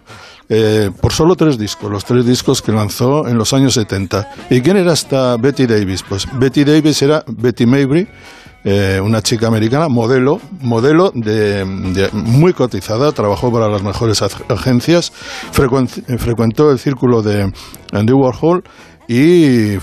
eh, 0.50 0.89
por 1.01 1.12
solo 1.13 1.36
tres 1.36 1.57
discos, 1.57 1.89
los 1.91 2.05
tres 2.05 2.25
discos 2.25 2.62
que 2.62 2.71
lanzó 2.71 3.27
en 3.27 3.38
los 3.38 3.53
años 3.53 3.74
70. 3.74 4.29
¿Y 4.50 4.62
quién 4.62 4.77
era 4.77 4.93
esta 4.93 5.38
Betty 5.38 5.65
Davis? 5.65 6.03
Pues 6.07 6.27
Betty 6.33 6.63
Davis 6.63 7.01
era 7.01 7.24
Betty 7.27 7.65
Mabry, 7.65 8.07
eh, 8.63 9.00
una 9.03 9.21
chica 9.21 9.48
americana, 9.48 9.88
modelo, 9.88 10.39
modelo 10.62 11.12
de, 11.15 11.65
de- 11.65 12.10
muy 12.13 12.53
cotizada, 12.53 13.12
trabajó 13.12 13.51
para 13.51 13.67
las 13.69 13.81
mejores 13.81 14.21
ag- 14.21 14.43
agencias, 14.53 15.12
frecuen- 15.53 16.17
frecuentó 16.19 16.71
el 16.71 16.79
círculo 16.79 17.21
de 17.21 17.51
Andy 17.91 18.13
Warhol 18.13 18.63
y 19.07 19.77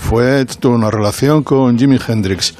tuvo 0.59 0.73
una 0.75 0.89
relación 0.89 1.43
con 1.43 1.77
Jimi 1.77 1.99
Hendrix. 2.07 2.55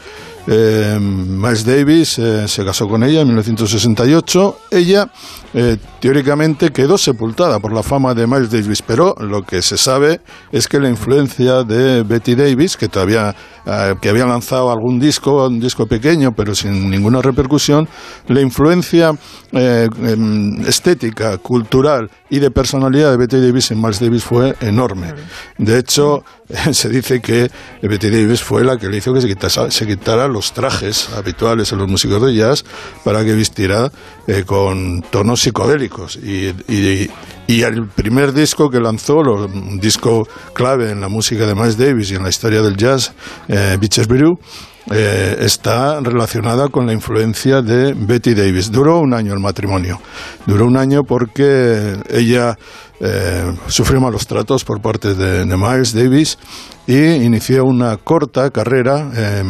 Eh, 0.51 0.98
Miles 1.00 1.63
Davis 1.63 2.18
eh, 2.18 2.48
se 2.48 2.65
casó 2.65 2.88
con 2.89 3.03
ella 3.03 3.22
en 3.22 3.27
1968. 3.27 4.60
Ella 4.72 5.12
eh, 5.53 5.77
teóricamente 6.00 6.72
quedó 6.72 6.98
sepultada 6.98 7.60
por 7.60 7.72
la 7.72 7.84
fama 7.84 8.15
de 8.15 8.25
Miles 8.25 8.50
Davis, 8.50 8.82
pero 8.82 9.15
lo 9.20 9.44
que 9.44 9.62
se 9.62 9.77
sabe 9.77 10.22
es 10.51 10.68
que 10.68 10.79
la 10.79 10.89
influencia 10.89 11.63
de 11.63 12.01
Betty 12.01 12.34
Davis, 12.34 12.77
que 12.77 12.88
todavía 12.88 13.36
eh, 13.66 13.96
que 14.01 14.10
había 14.10 14.25
lanzado 14.25 14.72
algún 14.72 15.00
disco, 15.00 15.48
un 15.48 15.60
disco 15.60 15.86
pequeño, 15.88 16.34
pero 16.36 16.54
sin 16.56 16.89
ninguna 16.89 17.22
repercusión, 17.22 17.88
la 18.28 18.42
influencia 18.42 19.12
eh, 19.51 19.88
em, 20.04 20.60
estética, 20.68 21.38
cultural 21.38 22.10
y 22.30 22.39
de 22.39 22.51
personalidad 22.51 23.12
de 23.12 23.18
Betty 23.18 23.38
Davis 23.39 23.72
en 23.72 23.82
Miles 23.82 24.00
Davis 24.00 24.24
fue 24.24 24.56
enorme. 24.62 25.13
De 25.58 25.80
hecho, 25.80 26.24
se 26.72 26.89
dice 26.89 27.22
que 27.22 27.50
Betty 27.82 28.10
Davis 28.10 28.42
fue 28.42 28.63
la 28.63 28.78
que 28.78 28.88
le 28.89 28.98
hizo 28.98 29.13
que 29.13 29.22
se 29.22 29.28
quitara, 29.28 29.72
se 29.72 29.88
quitara 29.88 30.28
los 30.28 30.54
trajes 30.54 31.10
habituales 31.16 31.72
en 31.72 31.80
los 31.80 31.88
músicos 31.88 32.22
de 32.25 32.36
jazz 32.36 32.63
para 33.04 33.24
que 33.24 33.34
vistiera 33.34 33.92
eh, 34.28 34.44
con 34.46 35.01
tonos 35.10 35.42
psicodélicos 35.42 36.18
y, 36.18 36.54
y- 36.68 36.89
Y 37.00 37.10
el 37.50 37.88
primer 37.88 38.32
disco 38.34 38.70
que 38.70 38.79
lanzó, 38.79 39.24
lo- 39.24 39.46
un 39.46 39.79
disco 39.79 40.27
clave 40.53 40.91
en 40.91 41.01
la 41.01 41.08
música 41.10 41.46
de 41.48 41.56
Miles 41.56 41.77
Davis 41.77 42.12
y 42.12 42.15
en 42.15 42.24
la 42.24 42.29
historia 42.29 42.62
del 42.62 42.77
jazz, 42.77 43.12
eh, 43.48 43.75
Beaches 43.79 44.08
Brew, 44.08 44.38
eh, 44.91 45.36
está 45.41 46.00
relacionada 46.00 46.68
con 46.70 46.86
la 46.88 46.94
influencia 46.94 47.62
de 47.62 47.94
Betty 47.94 48.34
Davis. 48.34 48.72
Duró 48.72 49.00
un 49.00 49.13
año 49.13 49.34
el 49.34 49.39
matrimonio. 49.39 50.00
Duró 50.46 50.65
un 50.65 50.77
año 50.77 51.01
porque 51.03 51.96
ella 52.10 52.58
eh, 53.00 53.53
sufrió 53.68 54.00
malos 54.01 54.25
tratos 54.27 54.63
por 54.63 54.82
parte 54.82 55.13
de, 55.13 55.46
de 55.46 55.58
Miles 55.58 55.94
Davis 55.94 56.38
y 56.88 56.98
inició 56.98 57.65
una 57.65 57.98
corta 57.98 58.50
carrera 58.50 59.12
eh, 59.15 59.44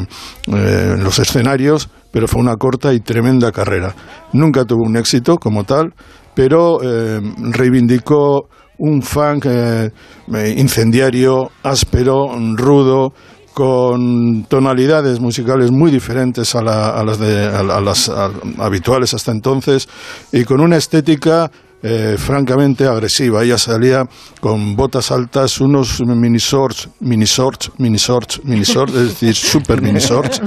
eh, 0.48 0.94
en 0.98 1.03
los 1.03 1.20
escenarios, 1.20 1.89
pero 2.12 2.27
fue 2.27 2.41
una 2.41 2.56
corta 2.58 2.94
y 2.94 3.00
tremenda 3.00 3.51
carrera. 3.51 3.96
Nunca 4.34 4.65
tuvo 4.65 4.84
un 4.84 4.98
éxito 4.98 5.38
como 5.38 5.63
tal, 5.63 5.94
pero 6.39 6.79
eh, 6.81 7.19
reivindicó 7.51 8.48
un 8.77 9.01
funk 9.01 9.46
eh, 9.46 9.91
eh, 10.34 10.55
incendiario, 10.58 11.51
áspero, 11.63 12.34
rudo, 12.55 13.12
con 13.53 14.46
tonalidades 14.48 15.19
musicales 15.19 15.69
muy 15.69 15.91
diferentes 15.91 16.55
a, 16.55 16.62
la- 16.62 16.91
a 16.91 17.03
las, 17.03 17.19
de- 17.19 17.46
a 17.46 17.60
a 17.60 17.81
las 17.81 18.10
habituales 18.58 19.13
hasta 19.13 19.34
entonces 19.34 19.89
y 20.31 20.46
con 20.46 20.62
una 20.62 20.77
estética 20.77 21.51
eh, 21.81 22.15
francamente 22.17 22.86
agresiva. 22.86 23.43
Ella 23.43 23.57
salía 23.57 24.05
con 24.41 24.75
botas 24.75 25.12
altas, 25.12 25.59
unos 25.62 26.01
mini 26.01 26.38
shorts, 26.38 26.89
mini 27.00 27.25
shorts, 27.25 27.71
mini 27.77 27.98
shorts, 27.98 28.41
mini 28.43 28.63
shorts, 28.63 28.93
es 28.95 29.09
decir, 29.09 29.36
super 29.36 29.81
mini 29.81 30.00
shorts, 30.00 30.41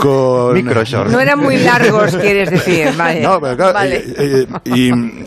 con 0.00 0.54
Micro 0.54 0.84
shorts. 0.84 1.12
No 1.12 1.20
eran 1.20 1.38
muy 1.38 1.58
largos, 1.58 2.16
quieres 2.16 2.50
decir. 2.50 2.88
Vale. 2.96 3.20
no, 3.20 3.40
pero 3.40 3.72
Vale. 3.72 3.96
eh, 3.96 4.46
eh, 4.64 4.70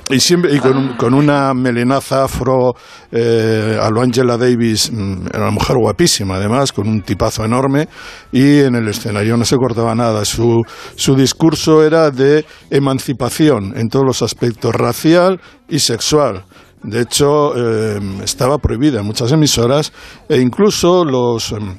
y, 0.09 0.15
y 0.15 0.19
siempre 0.19 0.53
y 0.53 0.59
con, 0.59 0.95
con 0.97 1.13
una 1.13 1.53
melenaza 1.53 2.23
afro 2.23 2.75
eh, 3.11 3.77
a 3.81 3.89
lo 3.89 4.01
Angela 4.01 4.37
Davis, 4.37 4.91
mm, 4.91 5.27
era 5.27 5.43
una 5.43 5.51
mujer 5.51 5.77
guapísima 5.77 6.35
además, 6.35 6.71
con 6.71 6.87
un 6.87 7.01
tipazo 7.01 7.43
enorme 7.45 7.87
y 8.31 8.59
en 8.59 8.75
el 8.75 8.87
escenario 8.87 9.37
no 9.37 9.45
se 9.45 9.55
cortaba 9.57 9.93
nada. 9.95 10.25
Su, 10.25 10.63
su 10.95 11.15
discurso 11.15 11.83
era 11.83 12.11
de 12.11 12.45
emancipación 12.69 13.73
en 13.77 13.89
todos 13.89 14.05
los 14.05 14.21
aspectos, 14.21 14.73
racial 14.73 15.32
y 15.69 15.79
sexual. 15.79 16.43
De 16.81 17.01
hecho, 17.01 17.53
eh, 17.55 17.99
estaba 18.23 18.57
prohibida 18.57 18.99
en 18.99 19.05
muchas 19.05 19.31
emisoras 19.31 19.93
e 20.27 20.37
incluso 20.39 21.05
los... 21.05 21.51
em, 21.51 21.77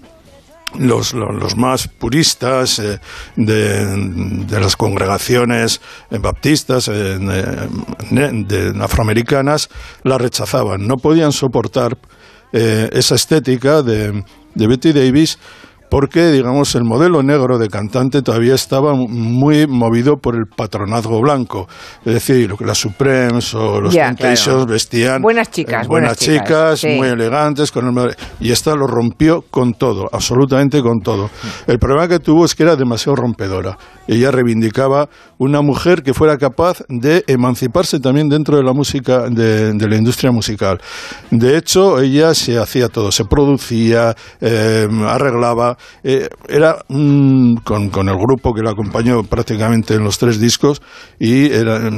los, 0.76 1.12
los, 1.14 1.56
más 1.56 1.86
puristas 1.86 2.80
eh, 2.80 2.98
de, 3.36 3.86
de 4.44 4.60
las 4.60 4.74
congregaciones 4.74 5.80
eh, 6.10 6.18
baptistas 6.18 6.86
de- 6.86 8.74
afroamericanas 8.80 9.68
la 10.02 10.18
rechazaban. 10.18 10.84
No 10.88 10.96
podían 10.96 11.30
soportar 11.30 11.96
esa 12.52 13.14
estética 13.14 13.82
de, 13.82 14.24
de 14.54 14.66
Betty 14.66 14.92
Davis 14.92 15.38
porque, 15.94 16.32
digamos, 16.32 16.74
el 16.74 16.82
modelo 16.82 17.22
negro 17.22 17.56
de 17.56 17.68
cantante 17.68 18.20
todavía 18.20 18.56
estaba 18.56 18.94
muy 18.96 19.68
movido 19.68 20.16
por 20.16 20.34
el 20.34 20.46
patronazgo 20.46 21.20
blanco. 21.20 21.68
Es 22.04 22.14
decir, 22.14 22.50
lo 22.50 22.56
que 22.56 22.64
las 22.64 22.78
Supremes 22.78 23.54
o 23.54 23.80
los 23.80 23.94
Temptations 23.94 24.44
claro. 24.44 24.66
vestían. 24.66 25.22
Buenas 25.22 25.52
chicas, 25.52 25.84
eh, 25.84 25.88
buenas, 25.88 26.16
buenas 26.16 26.18
chicas, 26.18 26.80
sí. 26.80 26.88
muy 26.96 27.06
elegantes, 27.06 27.70
con 27.70 27.96
el 27.96 28.16
y 28.40 28.50
esta 28.50 28.74
lo 28.74 28.88
rompió 28.88 29.42
con 29.48 29.74
todo, 29.74 30.08
absolutamente 30.10 30.82
con 30.82 30.98
todo. 30.98 31.30
El 31.68 31.78
problema 31.78 32.08
que 32.08 32.18
tuvo 32.18 32.44
es 32.44 32.56
que 32.56 32.64
era 32.64 32.74
demasiado 32.74 33.14
rompedora. 33.14 33.78
Ella 34.08 34.32
reivindicaba 34.32 35.08
una 35.38 35.62
mujer 35.62 36.02
que 36.02 36.12
fuera 36.12 36.36
capaz 36.38 36.82
de 36.88 37.22
emanciparse 37.28 38.00
también 38.00 38.28
dentro 38.28 38.56
de 38.56 38.64
la 38.64 38.72
música, 38.72 39.30
de, 39.30 39.72
de 39.72 39.88
la 39.88 39.96
industria 39.96 40.32
musical. 40.32 40.80
De 41.30 41.56
hecho, 41.56 42.00
ella 42.00 42.34
se 42.34 42.58
hacía 42.58 42.88
todo, 42.88 43.12
se 43.12 43.24
producía, 43.24 44.14
eh, 44.40 44.88
arreglaba, 45.06 45.76
eh, 46.02 46.28
era 46.48 46.84
con, 46.88 47.90
con 47.90 48.08
el 48.08 48.16
grupo 48.16 48.52
que 48.52 48.62
la 48.62 48.70
acompañó 48.70 49.22
prácticamente 49.22 49.94
en 49.94 50.04
los 50.04 50.18
tres 50.18 50.40
discos 50.40 50.82
y 51.18 51.50
era, 51.52 51.90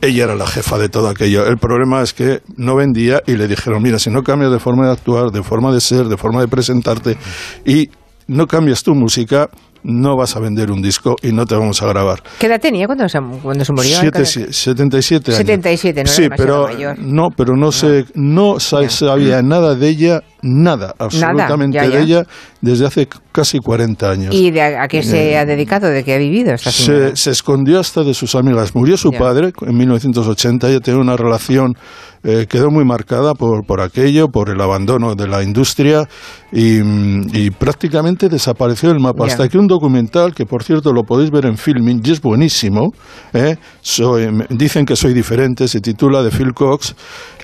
ella 0.00 0.24
era 0.24 0.34
la 0.34 0.46
jefa 0.46 0.78
de 0.78 0.88
todo 0.88 1.08
aquello. 1.08 1.46
El 1.46 1.58
problema 1.58 2.02
es 2.02 2.12
que 2.12 2.40
no 2.56 2.76
vendía 2.76 3.22
y 3.26 3.36
le 3.36 3.48
dijeron, 3.48 3.82
mira, 3.82 3.98
si 3.98 4.10
no 4.10 4.22
cambias 4.22 4.52
de 4.52 4.58
forma 4.58 4.86
de 4.86 4.92
actuar, 4.92 5.30
de 5.30 5.42
forma 5.42 5.72
de 5.72 5.80
ser, 5.80 6.06
de 6.06 6.16
forma 6.16 6.40
de 6.40 6.48
presentarte 6.48 7.16
y 7.64 7.90
no 8.26 8.46
cambias 8.46 8.82
tu 8.82 8.94
música, 8.94 9.48
no 9.84 10.16
vas 10.16 10.34
a 10.36 10.40
vender 10.40 10.70
un 10.70 10.82
disco 10.82 11.14
y 11.22 11.30
no 11.32 11.46
te 11.46 11.54
vamos 11.54 11.80
a 11.82 11.86
grabar. 11.86 12.22
¿Qué 12.38 12.46
edad 12.46 12.60
tenía 12.60 12.86
cuando 12.86 13.08
se, 13.08 13.18
cuando 13.42 13.64
se 13.64 13.72
murió? 13.72 13.98
Siete- 14.00 14.24
si- 14.24 14.52
77 14.52 15.30
años. 15.30 15.36
77, 15.38 16.04
no 16.04 16.10
era 16.10 16.16
Sí, 16.16 16.28
pero 16.36 16.62
mayor. 16.64 16.98
no, 16.98 17.28
pero 17.36 17.54
no 17.56 17.70
se 17.70 18.04
no 18.14 18.58
sa- 18.60 18.88
sabía 18.88 19.42
nada 19.42 19.74
de 19.74 19.88
ella, 19.88 20.20
nada, 20.42 20.94
absolutamente 20.98 21.76
ya, 21.76 21.84
ya. 21.86 21.90
de 21.96 22.02
ella 22.02 22.22
desde 22.60 22.86
hace 22.86 23.08
casi 23.32 23.58
40 23.58 24.10
años. 24.10 24.34
¿Y 24.34 24.50
de 24.50 24.62
a, 24.62 24.82
a 24.84 24.88
qué 24.88 25.02
se 25.02 25.36
ha 25.36 25.44
dedicado? 25.44 25.88
¿De 25.88 26.02
qué 26.02 26.14
ha 26.14 26.18
vivido 26.18 26.54
esta 26.54 26.70
se, 26.70 27.14
se 27.16 27.30
escondió 27.30 27.78
hasta 27.80 28.02
de 28.02 28.14
sus 28.14 28.34
amigas. 28.34 28.74
Murió 28.74 28.96
su 28.96 29.10
padre 29.12 29.52
en 29.66 29.76
1980. 29.76 30.68
Ella 30.70 30.80
tenía 30.80 31.00
una 31.00 31.16
relación, 31.16 31.74
eh, 32.22 32.46
quedó 32.48 32.70
muy 32.70 32.84
marcada 32.84 33.34
por, 33.34 33.66
por 33.66 33.80
aquello, 33.82 34.28
por 34.28 34.48
el 34.50 34.60
abandono 34.60 35.14
de 35.14 35.28
la 35.28 35.42
industria 35.42 36.08
y, 36.52 36.80
mm, 36.82 37.26
y 37.34 37.50
prácticamente 37.50 38.28
desapareció 38.28 38.88
del 38.90 39.00
mapa. 39.00 39.26
Hasta 39.26 39.48
que 39.48 39.58
un 39.58 39.66
documental, 39.74 40.34
que 40.34 40.46
por 40.46 40.62
cierto 40.62 40.92
lo 40.92 41.02
podéis 41.04 41.30
ver 41.30 41.46
en 41.46 41.56
filming 41.56 42.00
y 42.04 42.10
es 42.10 42.20
buenísimo, 42.20 42.92
¿eh? 43.32 43.56
Soy- 43.80 44.32
me- 44.32 44.46
dicen 44.50 44.84
que 44.86 44.96
soy 44.96 45.12
diferente, 45.14 45.68
se 45.68 45.80
titula 45.80 46.22
de 46.22 46.30
Phil 46.30 46.52
Cox, 46.54 46.94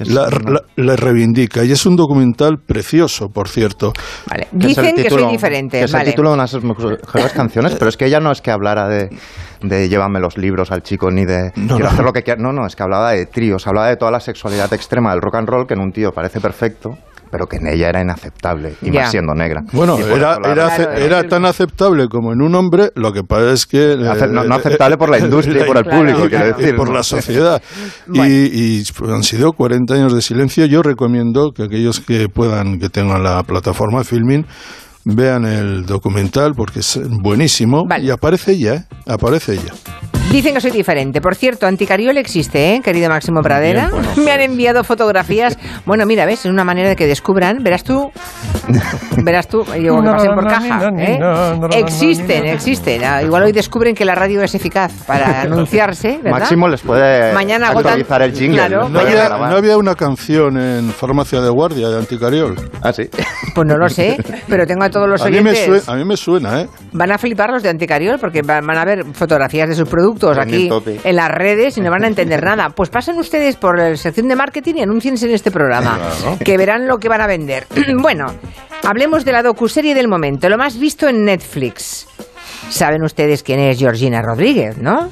la, 0.01 0.27
una- 0.29 0.51
la- 0.51 0.63
la 0.77 0.97
reivindica. 0.97 1.63
Y 1.65 1.73
es 1.73 1.85
un 1.87 1.97
documental 1.97 2.59
precioso, 2.59 3.29
por 3.29 3.49
cierto. 3.49 3.93
Vale. 4.27 4.49
Dicen 4.53 4.95
que 4.97 5.05
título- 5.05 5.25
soy 5.25 5.33
diferente. 5.33 5.79
que 5.79 5.85
es 5.85 5.93
vale. 5.93 6.05
el 6.07 6.11
título 6.13 6.29
de 6.31 6.35
una 6.35 6.45
de 6.45 6.49
sus 6.49 6.65
mejores 6.65 7.33
canciones, 7.35 7.75
pero 7.79 7.89
es 7.89 7.97
que 7.97 8.07
ella 8.07 8.21
no 8.21 8.31
es 8.33 8.41
que 8.41 8.51
hablara 8.51 8.89
de, 8.89 9.11
de 9.63 9.89
llévame 9.89 10.21
los 10.21 10.39
libros 10.39 10.71
al 10.71 10.83
chico 10.83 11.11
ni 11.11 11.25
de 11.25 11.51
No, 11.57 11.75
quiero 11.77 11.85
no. 11.85 11.89
hacer 11.91 12.05
lo 12.05 12.13
que 12.13 12.23
quiera. 12.23 12.41
No, 12.43 12.53
no, 12.53 12.67
es 12.67 12.75
que 12.77 12.83
hablaba 12.83 13.13
de 13.13 13.27
tríos, 13.27 13.67
hablaba 13.67 13.89
de 13.89 13.97
toda 13.97 14.11
la 14.11 14.21
sexualidad 14.21 14.73
extrema 14.73 15.11
del 15.13 15.21
rock 15.21 15.35
and 15.37 15.49
roll 15.49 15.67
que 15.67 15.75
en 15.75 15.81
un 15.81 15.93
tío 15.93 16.13
parece 16.13 16.41
perfecto, 16.41 16.97
pero 17.31 17.47
que 17.47 17.57
en 17.59 17.67
ella 17.69 17.89
era 17.89 18.01
inaceptable, 18.03 18.75
y 18.83 18.91
más 18.91 19.11
siendo 19.11 19.35
negra. 19.35 19.63
Bueno, 19.73 19.99
era, 19.99 20.39
era, 20.45 20.69
Claro, 21.09 21.29
tan 21.29 21.45
aceptable 21.45 22.09
como 22.09 22.33
en 22.33 22.43
un 22.43 22.55
hombre, 22.55 22.91
lo 22.95 23.13
que 23.13 23.23
pasa 23.23 23.53
es 23.53 23.67
que... 23.67 23.93
Ace- 24.09 24.27
no, 24.29 24.43
eh, 24.45 24.49
no 24.49 24.55
aceptable 24.55 24.97
por 24.97 25.09
la 25.11 25.19
industria 25.19 25.63
y 25.63 25.67
por 25.67 25.77
el 25.79 25.85
Claro, 25.85 25.99
público, 25.99 26.19
claro. 26.29 26.29
quiero 26.45 26.57
decir. 26.59 26.75
y 26.75 26.77
por 26.77 26.91
la 26.93 27.03
sociedad. 27.03 27.63
Bueno. 28.07 28.27
Y, 28.33 28.81
y 28.81 28.85
han 29.13 29.23
sido 29.23 29.53
40 29.53 29.95
años 29.95 30.15
de 30.15 30.21
silencio. 30.23 30.67
Yo 30.67 30.83
recomiendo 30.83 31.53
que 31.53 31.63
aquellos 31.65 32.01
que 32.01 32.29
puedan, 32.29 32.79
que 32.81 32.89
tengan 32.89 33.23
la 33.23 33.43
plataforma 33.45 34.03
Filmin, 34.05 34.47
vean 35.05 35.45
el 35.45 35.87
documental 35.87 36.55
porque 36.57 36.81
es 36.81 37.01
buenísimo. 37.23 37.85
Vale. 37.87 38.05
Y 38.05 38.11
aparece 38.11 38.53
ella, 38.53 38.75
¿eh? 38.75 38.85
Aparece 39.07 39.55
ella. 39.55 39.73
Dicen 40.31 40.55
que 40.55 40.61
soy 40.61 40.71
diferente. 40.71 41.21
Por 41.21 41.35
cierto, 41.35 41.67
Anticariol 41.67 42.17
existe, 42.17 42.75
¿eh, 42.77 42.81
querido 42.83 43.09
Máximo 43.09 43.41
Pradera? 43.43 43.89
Bien, 43.91 44.03
bueno, 44.03 44.09
Me 44.25 44.31
han 44.31 44.41
enviado 44.41 44.85
fotografías. 44.85 45.59
Bueno, 45.85 46.07
mira, 46.07 46.25
ves, 46.25 46.41
es 46.47 46.51
una 46.51 46.63
manera 46.65 46.89
de 46.89 46.97
que 46.97 47.07
descubran. 47.09 47.59
Verás 47.65 47.83
tú, 47.83 48.13
verás 49.25 49.49
tú, 49.49 49.65
yo 49.65 50.01
que 50.01 50.09
pasen 50.09 50.35
por 50.35 50.47
caja. 50.47 50.93
¿eh? 50.99 51.19
Existen, 51.79 52.47
existen. 52.47 53.03
Igual 53.25 53.43
hoy 53.45 53.53
descubren 53.53 53.95
que 53.95 54.05
la 54.05 54.15
radio 54.15 54.41
es 54.43 54.55
eficaz 54.55 54.93
para 55.07 55.41
anunciarse, 55.43 56.21
¿verdad? 56.23 56.39
Máximo 56.41 56.69
les 56.69 56.81
puede 56.81 57.33
Mañana 57.33 57.69
agotan- 57.73 57.87
actualizar 58.01 58.23
el 58.23 58.33
jingle. 58.33 58.57
Claro, 58.57 58.89
¿No 58.89 59.01
había, 59.01 59.25
grabar. 59.25 59.51
no 59.51 59.57
había 59.57 59.77
una 59.79 59.95
canción 59.97 60.57
en 60.61 60.91
Farmacia 60.93 61.41
de 61.41 61.51
Guardia 61.51 61.89
de 61.89 61.99
Anticariol? 61.99 62.55
Ah, 62.83 62.93
sí. 62.93 63.09
Pues 63.55 63.67
no 63.67 63.77
lo 63.77 63.89
sé, 63.89 64.17
pero 64.49 64.65
tengo 64.67 64.85
a 64.85 64.91
todos 64.91 65.09
los 65.09 65.23
A 65.23 65.25
mí, 65.29 65.41
me 65.41 65.51
oyentes. 65.51 65.85
sue- 65.85 65.93
a 65.93 65.97
mí 65.97 66.05
me 66.05 66.17
suena, 66.17 66.61
¿eh? 66.61 66.69
Van 66.93 67.11
a 67.11 67.19
flipar 67.19 67.51
los 67.51 67.63
de 67.65 67.69
Anticariol 67.71 68.19
porque 68.21 68.43
van 68.43 68.71
a 68.71 68.85
ver 68.85 69.05
fotografías 69.13 69.69
de 69.69 69.75
sus 69.75 69.89
productos 69.89 70.20
Aquí 70.29 70.69
en 71.05 71.17
las 71.17 71.31
redes 71.31 71.79
y 71.79 71.81
no 71.81 71.91
van 71.91 72.05
a 72.05 72.09
entender 72.09 72.43
nada. 72.43 72.71
Pues 72.71 72.91
pasen 72.91 73.19
ustedes 73.19 73.57
por 73.57 73.79
la 73.79 73.97
sección 73.97 74.29
de 74.29 74.37
marketing 74.37 74.75
y 74.77 74.83
anúnciense 74.83 75.27
en 75.27 75.35
este 75.35 75.51
programa, 75.51 75.99
que 76.45 76.57
verán 76.57 76.87
lo 76.87 76.99
que 76.99 77.09
van 77.09 77.21
a 77.21 77.27
vender. 77.27 77.67
bueno, 78.01 78.27
hablemos 78.85 79.25
de 79.25 79.33
la 79.33 79.43
docuserie 79.43 79.95
del 79.95 80.09
momento, 80.09 80.49
lo 80.49 80.59
más 80.59 80.79
visto 80.79 81.09
en 81.09 81.25
Netflix. 81.25 82.07
Saben 82.69 83.03
ustedes 83.03 83.43
quién 83.43 83.61
es 83.61 83.79
Georgina 83.79 84.23
Rodríguez, 84.23 84.79
¿no? 84.79 85.11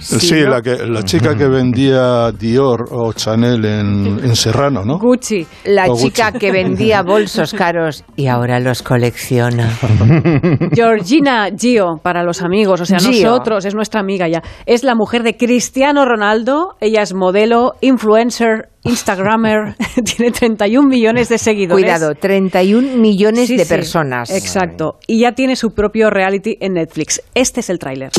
Sí, 0.00 0.42
¿no? 0.42 0.50
la, 0.50 0.62
que, 0.62 0.76
la 0.86 1.02
chica 1.02 1.36
que 1.36 1.48
vendía 1.48 2.30
Dior 2.32 2.84
o 2.90 3.12
Chanel 3.12 3.64
en, 3.64 4.20
en 4.22 4.36
Serrano, 4.36 4.84
¿no? 4.84 4.98
Gucci. 4.98 5.46
La 5.64 5.86
O 5.86 5.90
Gucci. 5.90 6.04
chica 6.04 6.32
que 6.32 6.50
vendía 6.52 7.02
bolsos 7.06 7.52
caros 7.54 8.04
y 8.16 8.26
ahora 8.26 8.60
los 8.60 8.82
colecciona. 8.82 9.70
Georgina 10.74 11.48
Gio, 11.56 11.98
para 12.02 12.22
los 12.22 12.42
amigos, 12.42 12.80
o 12.80 12.86
sea, 12.86 12.98
Gio. 12.98 13.30
nosotros, 13.30 13.64
es 13.64 13.74
nuestra 13.74 14.00
amiga 14.00 14.28
ya. 14.28 14.42
Es 14.66 14.84
la 14.84 14.94
mujer 14.94 15.22
de 15.22 15.36
Cristiano 15.36 16.04
Ronaldo, 16.04 16.76
ella 16.80 17.02
es 17.02 17.14
modelo, 17.14 17.74
influencer, 17.80 18.68
instagramer, 18.84 19.76
tiene 20.04 20.30
31 20.30 20.88
millones 20.88 21.28
de 21.28 21.38
seguidores. 21.38 21.82
Cuidado, 21.82 22.14
31 22.14 22.96
millones 22.96 23.48
Sí, 23.48 23.56
de 23.56 23.64
sí, 23.64 23.68
personas. 23.68 24.30
Exacto. 24.30 24.98
Y 25.06 25.20
ya 25.20 25.32
tiene 25.32 25.56
su 25.56 25.72
propio 25.72 26.10
reality 26.10 26.56
en 26.60 26.74
Netflix. 26.74 27.20
Este 27.34 27.60
es 27.60 27.70
el 27.70 27.78
tráiler. 27.78 28.10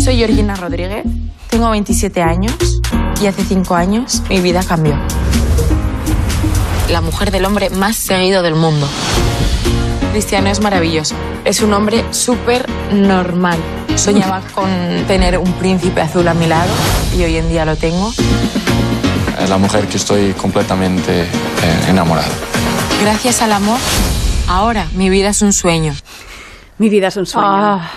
Soy 0.00 0.16
Georgina 0.16 0.54
Rodríguez, 0.56 1.04
tengo 1.48 1.70
27 1.70 2.20
años, 2.22 2.80
y 3.22 3.26
hace 3.26 3.42
cinco 3.44 3.74
años 3.74 4.22
mi 4.28 4.40
vida 4.40 4.62
cambió. 4.66 4.96
La 6.90 7.00
mujer 7.00 7.30
del 7.30 7.44
hombre 7.44 7.70
más 7.70 7.96
seguido 7.96 8.42
del 8.42 8.54
mundo. 8.54 8.86
Cristiano 10.12 10.48
es 10.48 10.60
maravilloso. 10.60 11.14
Es 11.44 11.60
un 11.60 11.72
hombre 11.74 12.04
súper 12.12 12.66
normal. 12.92 13.58
Soñaba 13.94 14.40
con 14.54 14.68
tener 15.06 15.38
un 15.38 15.52
príncipe 15.54 16.00
azul 16.00 16.26
a 16.28 16.34
mi 16.34 16.46
lado 16.46 16.72
y 17.16 17.22
hoy 17.24 17.36
en 17.36 17.48
día 17.48 17.64
lo 17.64 17.76
tengo. 17.76 18.12
La 19.46 19.56
mujer 19.56 19.86
que 19.86 19.96
estoy 19.96 20.32
completamente 20.32 21.22
eh, 21.22 21.28
enamorado. 21.88 22.32
Gracias 23.00 23.40
al 23.42 23.52
amor, 23.52 23.78
ahora 24.46 24.86
mi 24.94 25.08
vida 25.10 25.30
es 25.30 25.42
un 25.42 25.52
sueño. 25.52 25.94
Mi 26.78 26.88
vida 26.88 27.08
es 27.08 27.16
un 27.16 27.26
sueño. 27.26 27.48
Ah. 27.50 27.90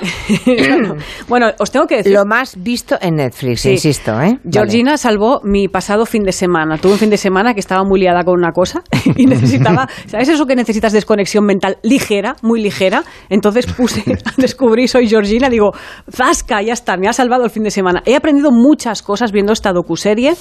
bueno, 1.27 1.47
os 1.59 1.71
tengo 1.71 1.85
que 1.85 1.97
decir... 1.97 2.13
Lo 2.13 2.25
más 2.25 2.55
visto 2.61 2.97
en 2.99 3.15
Netflix, 3.15 3.61
Sí. 3.61 3.71
insisto, 3.71 4.19
¿eh? 4.21 4.39
Georgina 4.49 4.97
salvó 4.97 5.41
mi 5.43 5.67
pasado 5.67 6.05
fin 6.05 6.23
de 6.23 6.31
semana. 6.31 6.77
Tuve 6.77 6.93
un 6.93 6.97
fin 6.97 7.09
de 7.09 7.17
semana 7.17 7.53
que 7.53 7.59
estaba 7.59 7.83
muy 7.83 7.99
liada 7.99 8.23
con 8.23 8.35
una 8.37 8.51
cosa 8.51 8.81
y 9.15 9.25
necesitaba, 9.25 9.87
¿sabes 10.07 10.29
eso 10.29 10.45
que 10.45 10.55
necesitas 10.55 10.93
desconexión 10.93 11.45
mental 11.45 11.77
ligera, 11.83 12.35
muy 12.41 12.61
ligera? 12.61 13.03
Entonces 13.29 13.67
puse, 13.67 14.03
descubrí 14.37 14.87
Soy 14.87 15.07
Georgina, 15.07 15.49
digo, 15.49 15.71
zasca, 16.11 16.61
ya 16.61 16.73
está, 16.73 16.97
me 16.97 17.07
ha 17.07 17.13
salvado 17.13 17.43
el 17.43 17.51
fin 17.51 17.63
de 17.63 17.71
semana. 17.71 18.01
He 18.05 18.15
aprendido 18.15 18.51
muchas 18.51 19.01
cosas 19.03 19.31
viendo 19.31 19.53
esta 19.53 19.71
docuserie. 19.73 20.33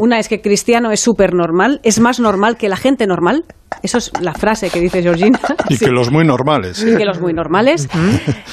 Una 0.00 0.18
es 0.18 0.28
que 0.28 0.40
Cristiano 0.40 0.90
es 0.90 1.00
súper 1.00 1.34
normal, 1.34 1.80
es 1.82 2.00
más 2.00 2.20
normal 2.20 2.56
que 2.56 2.68
la 2.68 2.76
gente 2.76 3.06
normal. 3.06 3.44
Eso 3.82 3.98
es 3.98 4.10
la 4.20 4.32
frase 4.32 4.70
que 4.70 4.80
dice 4.80 5.02
Georgina. 5.02 5.38
Y 5.68 5.76
Sí 5.76 5.84
que 5.84 5.90
los 5.90 6.10
muy 6.10 6.24
normales. 6.24 6.82
y 6.82 6.96
que 6.96 7.04
los 7.04 7.20
muy 7.20 7.32
normales. 7.32 7.77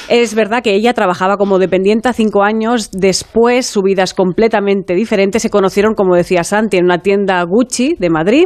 Es 0.10 0.36
verdad 0.36 0.62
que 0.64 0.76
ella 0.76 0.94
trabajaba 0.94 1.38
como 1.38 1.60
dependiente 1.60 2.10
cinco 2.14 2.44
años. 2.44 2.92
Después 2.92 3.66
su 3.66 3.82
vida 3.82 4.04
es 4.04 4.14
completamente 4.14 4.94
diferente. 4.94 5.40
Se 5.40 5.50
conocieron, 5.50 5.94
como 5.94 6.16
decía 6.16 6.44
Santi, 6.44 6.78
en 6.78 6.86
una 6.86 7.00
tienda 7.00 7.44
Gucci 7.44 7.96
de 8.00 8.10
Madrid. 8.10 8.46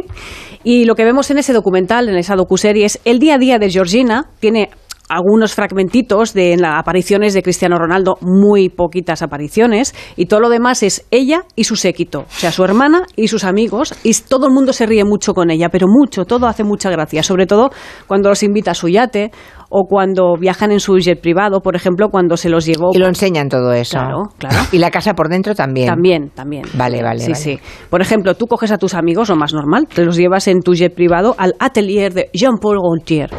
Y 0.64 0.84
lo 0.84 0.94
que 0.94 1.04
vemos 1.04 1.30
en 1.30 1.38
ese 1.38 1.52
documental, 1.52 2.08
en 2.08 2.16
esa 2.16 2.36
docuserie, 2.36 2.84
es 2.84 3.00
el 3.04 3.18
día 3.18 3.34
a 3.34 3.38
día 3.38 3.58
de 3.58 3.70
Georgina. 3.70 4.26
Tiene 4.40 4.70
algunos 5.10 5.54
fragmentitos 5.54 6.32
de 6.34 6.52
en 6.52 6.62
las 6.62 6.78
apariciones 6.78 7.34
de 7.34 7.42
Cristiano 7.42 7.76
Ronaldo, 7.76 8.16
muy 8.20 8.68
poquitas 8.68 9.22
apariciones, 9.22 9.92
y 10.16 10.26
todo 10.26 10.38
lo 10.38 10.48
demás 10.48 10.84
es 10.84 11.04
ella 11.10 11.42
y 11.56 11.64
su 11.64 11.74
séquito, 11.74 12.20
o 12.20 12.26
sea, 12.28 12.52
su 12.52 12.62
hermana 12.62 13.02
y 13.16 13.26
sus 13.26 13.42
amigos, 13.42 13.92
y 14.04 14.14
todo 14.14 14.46
el 14.46 14.52
mundo 14.52 14.72
se 14.72 14.86
ríe 14.86 15.04
mucho 15.04 15.34
con 15.34 15.50
ella, 15.50 15.68
pero 15.68 15.88
mucho, 15.88 16.26
todo 16.26 16.46
hace 16.46 16.62
mucha 16.62 16.90
gracia, 16.90 17.24
sobre 17.24 17.46
todo 17.46 17.70
cuando 18.06 18.28
los 18.28 18.44
invita 18.44 18.70
a 18.70 18.74
su 18.74 18.88
yate 18.88 19.32
o 19.70 19.84
cuando 19.88 20.34
viajan 20.36 20.72
en 20.72 20.80
su 20.80 20.98
jet 20.98 21.20
privado, 21.20 21.60
por 21.60 21.76
ejemplo, 21.76 22.08
cuando 22.10 22.36
se 22.36 22.48
los 22.50 22.66
llevó. 22.66 22.90
Y 22.92 22.98
lo 22.98 23.06
enseñan 23.06 23.48
todo 23.48 23.72
eso. 23.72 23.98
Claro, 23.98 24.22
claro. 24.36 24.56
Y 24.72 24.78
la 24.78 24.90
casa 24.90 25.14
por 25.14 25.28
dentro 25.28 25.54
también. 25.54 25.86
También, 25.86 26.30
también. 26.34 26.64
Vale, 26.74 27.02
vale, 27.02 27.20
Sí, 27.20 27.30
vale. 27.32 27.34
sí. 27.36 27.60
Por 27.88 28.02
ejemplo, 28.02 28.34
tú 28.34 28.46
coges 28.46 28.72
a 28.72 28.78
tus 28.78 28.94
amigos, 28.94 29.28
lo 29.28 29.36
más 29.36 29.54
normal, 29.54 29.86
te 29.86 30.04
los 30.04 30.16
llevas 30.16 30.48
en 30.48 30.60
tu 30.60 30.74
jet 30.74 30.94
privado 30.94 31.34
al 31.38 31.54
atelier 31.60 32.12
de 32.12 32.30
Jean-Paul 32.34 32.80
Gaultier. 32.82 33.30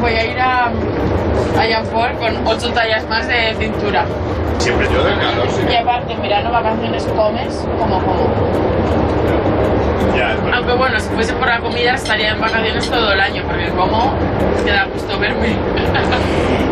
Voy 0.00 0.12
a 0.12 0.24
ir 0.24 0.38
a, 0.38 0.66
a 0.66 1.66
Jean 1.66 1.86
Paul 1.92 2.12
con 2.18 2.46
ocho 2.46 2.68
tallas 2.72 3.08
más 3.08 3.26
de 3.28 3.54
cintura. 3.58 4.04
Siempre 4.58 4.88
yo 4.92 5.04
delgado, 5.04 5.46
sí. 5.48 5.62
Y 5.70 5.74
aparte, 5.76 6.12
en 6.14 6.20
verano, 6.22 6.50
vacaciones, 6.50 7.04
comes 7.14 7.66
como 7.78 7.98
como. 8.00 8.75
Aunque 10.54 10.74
bueno, 10.74 10.98
si 10.98 11.08
fuese 11.10 11.32
por 11.34 11.46
la 11.46 11.60
comida 11.60 11.94
estaría 11.94 12.32
en 12.32 12.40
vacaciones 12.40 12.88
todo 12.90 13.12
el 13.12 13.20
año, 13.20 13.42
porque 13.46 13.68
como 13.70 14.14
me 14.64 14.70
da 14.70 14.84
gusto 14.92 15.18
verme. 15.18 15.56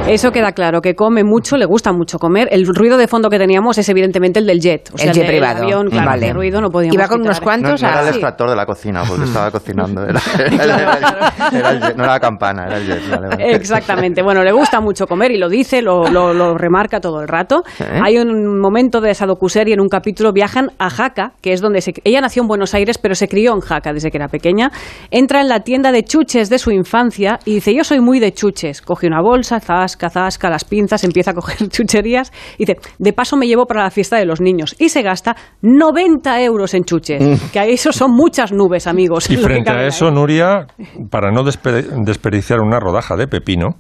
Eso 0.06 0.30
queda 0.32 0.52
claro, 0.52 0.82
que 0.82 0.94
come 0.94 1.24
mucho, 1.24 1.56
le 1.56 1.64
gusta 1.64 1.90
mucho 1.90 2.18
comer. 2.18 2.48
El 2.50 2.66
ruido 2.66 2.98
de 2.98 3.08
fondo 3.08 3.30
que 3.30 3.38
teníamos 3.38 3.78
es 3.78 3.88
evidentemente 3.88 4.38
el 4.38 4.46
del 4.46 4.60
jet. 4.60 4.90
O 4.92 4.98
sea, 4.98 5.08
El 5.08 5.14
jet 5.14 5.22
del 5.22 5.36
privado. 5.36 5.62
avión, 5.64 5.88
claro, 5.88 6.10
Vale. 6.10 6.26
de 6.26 6.32
ruido 6.34 6.60
no 6.60 6.68
podíamos 6.68 6.94
Iba 6.94 7.08
con 7.08 7.20
quitar. 7.20 7.30
unos 7.30 7.40
cuantos 7.40 7.82
No, 7.82 7.88
no 7.88 7.92
era 7.94 8.02
el 8.02 8.06
a- 8.08 8.10
extractor 8.10 8.50
de 8.50 8.56
la 8.56 8.66
cocina, 8.66 9.02
porque 9.08 9.24
estaba 9.24 9.50
cocinando. 9.50 10.02
Era, 10.06 10.20
era- 10.38 10.64
era- 10.64 11.32
era 11.58 11.70
el 11.70 11.80
jet, 11.80 11.96
no 11.96 12.04
era 12.04 12.12
la 12.12 12.20
campana, 12.20 12.66
era 12.66 12.76
el 12.76 12.86
jet. 12.86 13.10
vale, 13.10 13.28
vale. 13.28 13.54
Exactamente. 13.54 14.22
Bueno, 14.22 14.44
le 14.44 14.52
gusta 14.52 14.78
mucho 14.82 15.06
comer 15.06 15.30
y 15.30 15.38
lo 15.38 15.48
dice, 15.48 15.80
lo, 15.80 16.06
lo- 16.10 16.34
lo 16.34 16.58
remarca 16.58 17.00
todo 17.00 17.22
el 17.22 17.28
rato. 17.28 17.62
¿Eh? 17.80 18.00
Hay 18.04 18.18
un 18.18 18.58
momento 18.60 19.00
de 19.00 19.10
esa 19.10 19.24
docuserie 19.24 19.72
en 19.72 19.80
un 19.80 19.88
capítulo 19.88 20.34
viajan 20.34 20.70
a 20.78 20.90
Jaca, 20.90 21.32
que 21.40 21.54
es 21.54 21.62
donde 21.62 21.80
se, 21.80 21.94
ella 22.04 22.20
nació 22.20 22.42
en 22.42 22.48
Buenos 22.48 22.74
Aires, 22.74 22.98
pero 22.98 23.13
se 23.14 23.28
crió 23.28 23.54
en 23.54 23.60
Jaca 23.60 23.92
desde 23.92 24.10
que 24.10 24.16
era 24.18 24.28
pequeña. 24.28 24.70
Entra 25.10 25.40
en 25.40 25.48
la 25.48 25.60
tienda 25.60 25.92
de 25.92 26.02
chuches 26.04 26.50
de 26.50 26.58
su 26.58 26.70
infancia 26.70 27.38
y 27.44 27.54
dice, 27.54 27.74
yo 27.74 27.84
soy 27.84 28.00
muy 28.00 28.20
de 28.20 28.32
chuches. 28.32 28.82
Coge 28.82 29.06
una 29.06 29.20
bolsa, 29.22 29.60
zasca, 29.60 30.10
zasca, 30.10 30.50
las 30.50 30.64
pinzas, 30.64 31.04
empieza 31.04 31.32
a 31.32 31.34
coger 31.34 31.56
chucherías 31.68 32.32
y 32.58 32.64
dice, 32.66 32.78
de 32.98 33.12
paso 33.12 33.36
me 33.36 33.46
llevo 33.46 33.66
para 33.66 33.82
la 33.82 33.90
fiesta 33.90 34.16
de 34.16 34.24
los 34.26 34.40
niños. 34.40 34.74
Y 34.78 34.88
se 34.88 35.02
gasta 35.02 35.36
90 35.62 36.42
euros 36.42 36.74
en 36.74 36.84
chuches. 36.84 37.50
Que 37.52 37.58
ahí 37.60 37.72
eso 37.72 37.92
son 37.92 38.12
muchas 38.12 38.52
nubes, 38.52 38.86
amigos. 38.86 39.30
Y 39.30 39.36
frente 39.36 39.70
a 39.70 39.78
ahí. 39.80 39.86
eso, 39.88 40.10
Nuria, 40.10 40.66
para 41.10 41.30
no 41.30 41.42
despe- 41.44 41.84
desperdiciar 42.04 42.60
una 42.60 42.78
rodaja 42.80 43.16
de 43.16 43.26
pepino, 43.26 43.76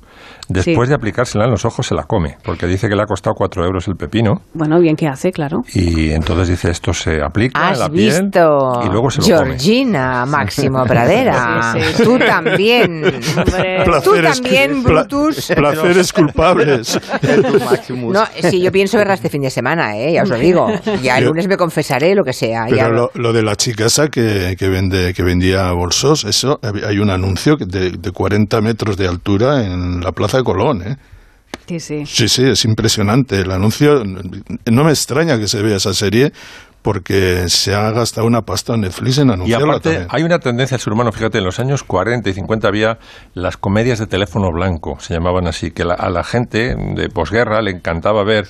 después 0.48 0.86
Sí. 0.86 0.90
de 0.90 0.94
aplicársela 0.94 1.44
en 1.44 1.50
los 1.50 1.64
ojos 1.64 1.86
se 1.86 1.94
la 1.94 2.04
come, 2.04 2.36
porque 2.44 2.66
dice 2.66 2.88
que 2.88 2.94
le 2.96 3.02
ha 3.02 3.06
costado 3.06 3.34
4 3.34 3.64
euros 3.64 3.86
el 3.88 3.96
pepino. 3.96 4.42
Bueno, 4.54 4.78
bien 4.80 4.96
que 4.96 5.06
hace, 5.08 5.32
claro. 5.32 5.62
Y 5.74 6.10
entonces 6.10 6.48
dice, 6.48 6.70
esto 6.70 6.92
se 6.92 7.22
aplica 7.22 7.58
en 7.60 7.72
Has 7.72 7.78
la 7.78 7.88
piel 7.88 8.22
visto, 8.22 8.82
y 8.84 8.88
luego 8.90 9.10
se 9.10 9.20
lo 9.28 9.36
come. 9.38 9.50
Georgina, 9.50 10.26
Máximo 10.26 10.84
Pradera. 10.88 11.72
Sí, 11.74 11.80
sí. 11.96 12.02
Tú 12.02 12.18
también. 12.18 13.02
Tú 13.34 13.40
Placeres- 14.12 14.34
también, 14.40 14.82
pla- 14.82 15.04
Brutus. 15.04 15.52
placeres 15.54 16.12
culpables. 16.12 17.00
No, 17.90 18.24
sí, 18.50 18.60
yo 18.60 18.70
pienso 18.72 18.98
verla 18.98 19.14
este 19.14 19.28
fin 19.28 19.42
de 19.42 19.50
semana, 19.50 19.96
¿eh? 19.96 20.12
ya 20.12 20.22
os 20.22 20.28
lo 20.28 20.36
digo. 20.36 20.68
Ya 21.02 21.18
el 21.18 21.24
lunes 21.26 21.48
me 21.48 21.56
confesaré 21.56 22.14
lo 22.14 22.24
que 22.24 22.32
sea. 22.32 22.66
ya 22.68 22.84
Pero 22.84 22.90
lo, 22.92 23.10
lo 23.14 23.32
de 23.32 23.42
la 23.42 23.56
chica 23.56 23.86
esa 23.86 24.08
que, 24.08 24.56
que, 24.58 24.68
vende, 24.68 25.12
que 25.14 25.22
vendía 25.22 25.70
bolsos, 25.72 26.24
eso, 26.24 26.58
hay 26.86 26.98
un 26.98 27.10
anuncio 27.10 27.56
de, 27.56 27.90
de 27.92 28.10
40 28.10 28.60
metros 28.60 28.96
de 28.96 29.08
altura 29.08 29.64
en 29.64 30.00
la 30.00 30.12
Plaza 30.12 30.33
de 30.36 30.44
Colón, 30.44 30.82
¿eh? 30.82 30.96
Sí, 31.66 31.80
sí. 31.80 32.04
Sí, 32.06 32.28
sí, 32.28 32.44
es 32.44 32.64
impresionante. 32.64 33.40
El 33.40 33.50
anuncio, 33.50 34.04
no 34.04 34.84
me 34.84 34.90
extraña 34.90 35.38
que 35.38 35.48
se 35.48 35.62
vea 35.62 35.76
esa 35.76 35.94
serie 35.94 36.32
porque 36.84 37.48
se 37.48 37.74
ha 37.74 37.90
gastado 37.92 38.26
una 38.26 38.42
pasta 38.42 38.74
en 38.74 38.82
Netflix 38.82 39.16
en 39.16 39.28
Y 39.28 39.32
anunciarla 39.32 39.66
aparte, 39.68 39.88
también. 39.88 40.08
hay 40.10 40.22
una 40.22 40.38
tendencia 40.38 40.74
al 40.74 40.80
ser 40.82 40.92
humano, 40.92 41.10
fíjate, 41.12 41.38
en 41.38 41.44
los 41.44 41.58
años 41.58 41.82
40 41.82 42.28
y 42.28 42.32
50 42.34 42.68
había 42.68 42.98
las 43.32 43.56
comedias 43.56 43.98
de 43.98 44.06
teléfono 44.06 44.50
blanco, 44.52 44.96
se 45.00 45.14
llamaban 45.14 45.46
así, 45.46 45.70
que 45.70 45.84
la- 45.86 45.94
a 45.94 46.10
la 46.10 46.22
gente 46.22 46.76
de 46.76 47.08
posguerra 47.08 47.62
le 47.62 47.70
encantaba 47.70 48.22
ver 48.22 48.44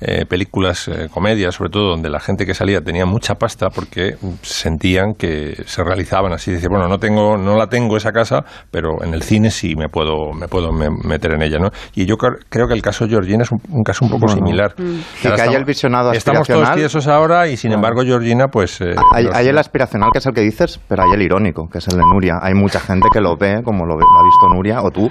eh, 0.00 0.24
películas, 0.24 0.86
eh, 0.88 1.08
comedias, 1.12 1.56
sobre 1.56 1.70
todo 1.70 1.88
donde 1.90 2.08
la 2.08 2.20
gente 2.20 2.46
que 2.46 2.54
salía 2.54 2.80
tenía 2.80 3.06
mucha 3.06 3.34
pasta 3.34 3.68
porque 3.70 4.16
mm, 4.22 4.28
sentían 4.40 5.14
que 5.14 5.62
se 5.66 5.82
realizaban 5.82 6.32
así. 6.32 6.52
Dice, 6.52 6.68
bueno, 6.70 6.86
no 6.88 6.98
tengo, 6.98 7.36
no 7.36 7.56
la 7.56 7.66
tengo 7.66 7.96
esa 7.96 8.12
casa, 8.12 8.44
pero 8.70 9.02
en 9.02 9.12
el 9.14 9.22
cine 9.22 9.50
sí 9.50 9.74
me 9.76 9.88
puedo, 9.88 10.32
me 10.32 10.46
puedo 10.48 10.72
me- 10.72 10.88
meter 11.04 11.32
en 11.34 11.42
ella, 11.42 11.58
¿no? 11.58 11.70
Y 11.94 12.06
yo 12.06 12.14
cre- 12.14 12.38
creo 12.48 12.66
que 12.68 12.74
el 12.74 12.82
caso 12.82 13.06
Georgina 13.08 13.42
es 13.42 13.50
un, 13.52 13.60
un 13.68 13.82
caso 13.82 14.04
un 14.04 14.10
poco 14.12 14.26
Bueno. 14.26 14.36
similar. 14.36 14.74
Mm. 14.78 14.82
Ahora 14.82 14.94
Sí, 14.94 15.20
que 15.22 15.28
hay 15.28 15.34
estamos- 15.34 15.56
el 15.56 15.64
visionado 15.64 16.12
Estamos 16.12 16.46
todos 16.48 16.72
tiesos 16.74 17.06
ahora 17.08 17.48
y 17.48 17.56
sin 17.56 17.72
embargo 17.80 18.02
Georgina, 18.04 18.48
pues... 18.48 18.80
eh, 18.80 18.94
Hay, 19.14 19.24
los- 19.24 19.34
hay 19.34 19.48
el 19.48 19.58
aspiracional, 19.58 20.10
que 20.12 20.18
es 20.18 20.26
el 20.26 20.32
que 20.34 20.40
dices, 20.42 20.80
pero 20.88 21.02
hay 21.02 21.10
el 21.14 21.22
irónico, 21.22 21.68
que 21.70 21.78
es 21.78 21.88
el 21.88 21.96
de 21.96 22.02
Nuria. 22.12 22.38
Hay 22.42 22.54
mucha 22.54 22.80
gente 22.80 23.08
que 23.12 23.20
lo 23.20 23.36
ve 23.36 23.62
como 23.64 23.84
lo, 23.86 23.96
ve- 23.96 24.04
lo 24.04 24.20
ha 24.20 24.24
visto 24.24 24.48
Nuria 24.54 24.82
o 24.82 24.90
tú, 24.90 25.10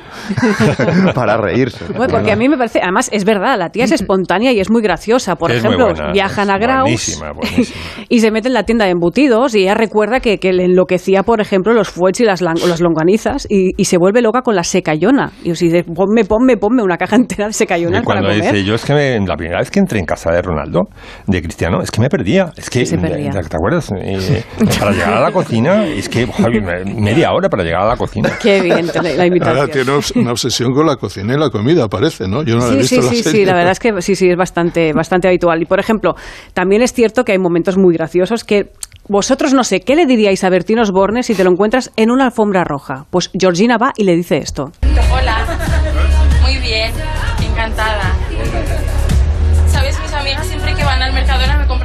para 1.16 1.38
reírse. 1.38 1.86
Bueno, 1.96 2.14
porque 2.14 2.32
a 2.32 2.36
mí 2.36 2.48
me 2.50 2.58
parece, 2.58 2.80
además 2.82 3.10
es 3.12 3.26
verdad, 3.26 3.58
la 3.58 3.70
tía 3.70 3.86
es 3.86 3.92
espontánea 3.92 4.52
y 4.52 4.60
es 4.60 4.70
muy 4.70 4.82
graciosa. 4.82 5.36
Por 5.36 5.52
Es 5.52 5.58
ejemplo, 5.58 5.86
buena, 5.88 6.12
viajan 6.12 6.50
a 6.50 6.58
Graus 6.58 6.84
buenísima, 6.84 7.32
buenísima. 7.34 7.80
y 8.10 8.20
se 8.20 8.32
mete 8.32 8.48
en 8.48 8.54
la 8.54 8.64
tienda 8.64 8.86
de 8.86 8.92
embutidos 8.92 9.56
y 9.56 9.64
ella 9.64 9.74
recuerda 9.76 10.20
que, 10.20 10.38
que 10.38 10.54
le 10.54 10.66
enloquecía, 10.66 11.24
por 11.24 11.42
ejemplo, 11.42 11.74
los 11.74 11.90
fuets 11.90 12.20
y 12.22 12.26
las, 12.26 12.42
lang- 12.42 12.62
las 12.68 12.82
longanizas 12.82 13.46
y, 13.50 13.72
y 13.78 13.86
se 13.86 13.98
vuelve 13.98 14.22
loca 14.22 14.42
con 14.42 14.56
la 14.56 14.64
secayona. 14.64 15.32
Y 15.44 15.52
os 15.52 15.60
dice, 15.60 15.84
ponme, 15.84 16.26
ponme, 16.26 16.58
ponme 16.58 16.84
una 16.84 16.98
caja 16.98 17.16
entera 17.16 17.48
de 17.48 17.54
secayona 17.54 18.00
Y 18.00 18.04
para 18.04 18.22
comer. 18.22 18.36
dice, 18.42 18.64
yo 18.64 18.76
es 18.76 18.86
que 18.86 18.94
me- 18.94 19.20
la 19.26 19.36
primera 19.36 19.60
vez 19.60 19.70
que 19.72 19.80
entré 19.80 20.00
en 20.00 20.06
casa 20.06 20.32
de 20.32 20.42
Ronaldo, 20.42 20.84
de 21.28 21.42
Cristiano, 21.42 21.82
es 21.82 21.92
que 21.92 22.02
me 22.02 22.10
perdía. 22.10 22.52
Es 22.60 22.70
que, 22.70 22.86
se 22.86 22.98
perdía. 22.98 23.32
¿te, 23.32 23.40
acuerdas? 23.40 23.90
Eh, 24.02 24.44
para 24.80 24.92
llegar 24.92 25.14
a 25.14 25.22
la 25.22 25.32
cocina, 25.32 25.86
es 25.86 26.10
que 26.10 26.26
joder, 26.26 26.86
media 26.86 27.32
hora 27.32 27.50
para 27.50 27.64
llegar 27.64 27.84
a 27.84 27.88
la 27.88 27.98
cocina. 27.98 28.30
Qué 28.42 28.62
bien 28.62 28.88
la, 28.88 29.02
la 29.02 29.26
imitación. 29.26 29.58
Ahora 29.58 29.72
tiene 29.72 29.92
una 30.16 30.32
obsesión 30.32 30.74
con 30.74 30.86
la 30.86 30.98
cocina 30.98 31.34
y 31.34 31.38
la 31.40 31.50
comida, 31.50 31.88
parece, 31.88 32.28
¿no? 32.28 32.44
Yo 32.44 32.56
no 32.56 32.68
la 32.68 32.68
he 32.68 32.84
Sí, 32.84 32.96
visto 32.96 32.96
sí, 32.96 33.02
la 33.02 33.10
sí, 33.10 33.24
serie, 33.24 33.40
sí, 33.42 33.46
la 33.46 33.54
verdad 33.54 33.72
es 33.72 33.80
que 33.80 34.02
sí, 34.02 34.16
sí, 34.16 34.30
es 34.30 34.38
bastante, 34.38 34.94
bastante 34.94 35.28
habitual. 35.28 35.62
Y 35.62 35.66
por 35.66 35.80
ejemplo, 35.80 36.16
también 36.54 36.82
es 36.82 36.94
cierto 36.94 37.24
que 37.24 37.32
hay 37.32 37.40
momentos 37.40 37.78
muy 37.78 37.94
graciosos 37.96 38.44
que 38.44 38.72
vosotros 39.08 39.54
no 39.54 39.64
sé, 39.64 39.80
¿qué 39.82 39.96
le 39.96 40.06
diríais 40.06 40.44
a 40.44 40.50
Bertín 40.50 40.80
Osborne 40.80 41.24
si 41.24 41.34
te 41.34 41.44
lo 41.44 41.52
encuentras 41.52 41.92
en 41.96 42.12
una 42.12 42.26
alfombra 42.26 42.64
roja? 42.64 43.06
Pues 43.10 43.32
Georgina 43.34 43.78
va 43.78 43.92
y 43.98 44.04
le 44.04 44.16
dice 44.16 44.38
esto. 44.38 44.72
Hola. 45.12 45.29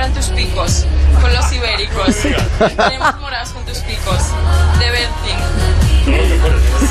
Compran 0.05 0.13
tus 0.23 0.31
picos 0.37 0.87
con 1.23 1.33
los 1.33 1.53
ibéricos. 1.53 2.17
Tenemos 2.77 3.21
morados 3.21 3.51
con 3.53 3.65
tus 3.65 3.79
picos 3.79 4.19
de 4.79 4.91
Bertin. 4.91 5.39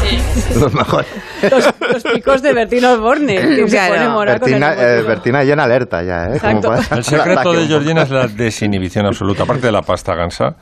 Sí. 0.02 0.60
Los 0.60 0.74
mejores. 0.74 1.08
Los, 1.44 1.66
los 1.94 2.04
picos 2.04 2.42
de 2.42 2.54
Bertino 2.54 2.94
Osborne. 2.94 3.36
que 3.36 3.68
se 3.70 3.76
Claro. 3.76 3.94
pone 3.94 4.10
morado 4.10 4.40
con 4.40 4.54
el 4.54 4.60
Bertina, 4.60 4.82
eh, 4.98 5.02
Bertina 5.04 5.44
ya 5.44 5.54
en 5.54 5.60
alerta 5.60 6.02
ya, 6.02 6.26
¿eh? 6.26 6.36
Exacto. 6.38 6.74
El 6.74 7.04
secreto 7.04 7.54
de 7.54 7.68
Georgina 7.68 8.02
es 8.02 8.10
la 8.10 8.26
desinhibición 8.28 9.06
absoluta. 9.06 9.44
Aparte 9.44 9.68
de 9.68 9.72
la 9.74 9.84
pasta 9.84 10.16
gansa, 10.16 10.56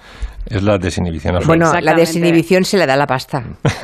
es 0.48 0.64
la 0.64 0.78
desinhibición 0.78 1.36
absoluta. 1.36 1.70
Bueno, 1.72 1.82
la 1.82 1.94
desinhibición 1.94 2.64
se 2.64 2.78
le 2.78 2.86
da 2.86 2.96
la 2.96 3.08
pasta. 3.08 3.44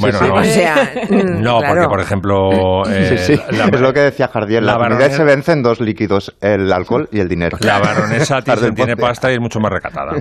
Bueno, 0.00 0.20
no, 0.20 0.34
O 0.34 0.44
sea, 0.44 0.92
mm, 1.10 1.42
no, 1.42 1.54
porque 1.58 1.72
claro. 1.72 1.88
por 1.88 2.00
ejemplo, 2.00 2.86
eh, 2.90 3.16
Sí, 3.18 3.36
sí, 3.36 3.42
la, 3.56 3.64
es 3.66 3.80
lo 3.80 3.92
que 3.92 4.00
decía 4.00 4.28
Jardiel. 4.28 4.64
La, 4.66 4.76
baronesa- 4.76 5.16
se 5.16 5.24
vence 5.24 5.52
en 5.52 5.62
dos 5.62 5.80
líquidos, 5.80 6.34
el 6.40 6.72
alcohol 6.72 7.08
y 7.12 7.20
el 7.20 7.28
dinero. 7.28 7.56
la 7.60 7.78
baronesa 7.78 8.40
tiene 8.74 8.96
pasta 8.96 9.30
y 9.30 9.34
es 9.34 9.40
mucho 9.40 9.58
más 9.60 9.72
recatada. 9.72 10.12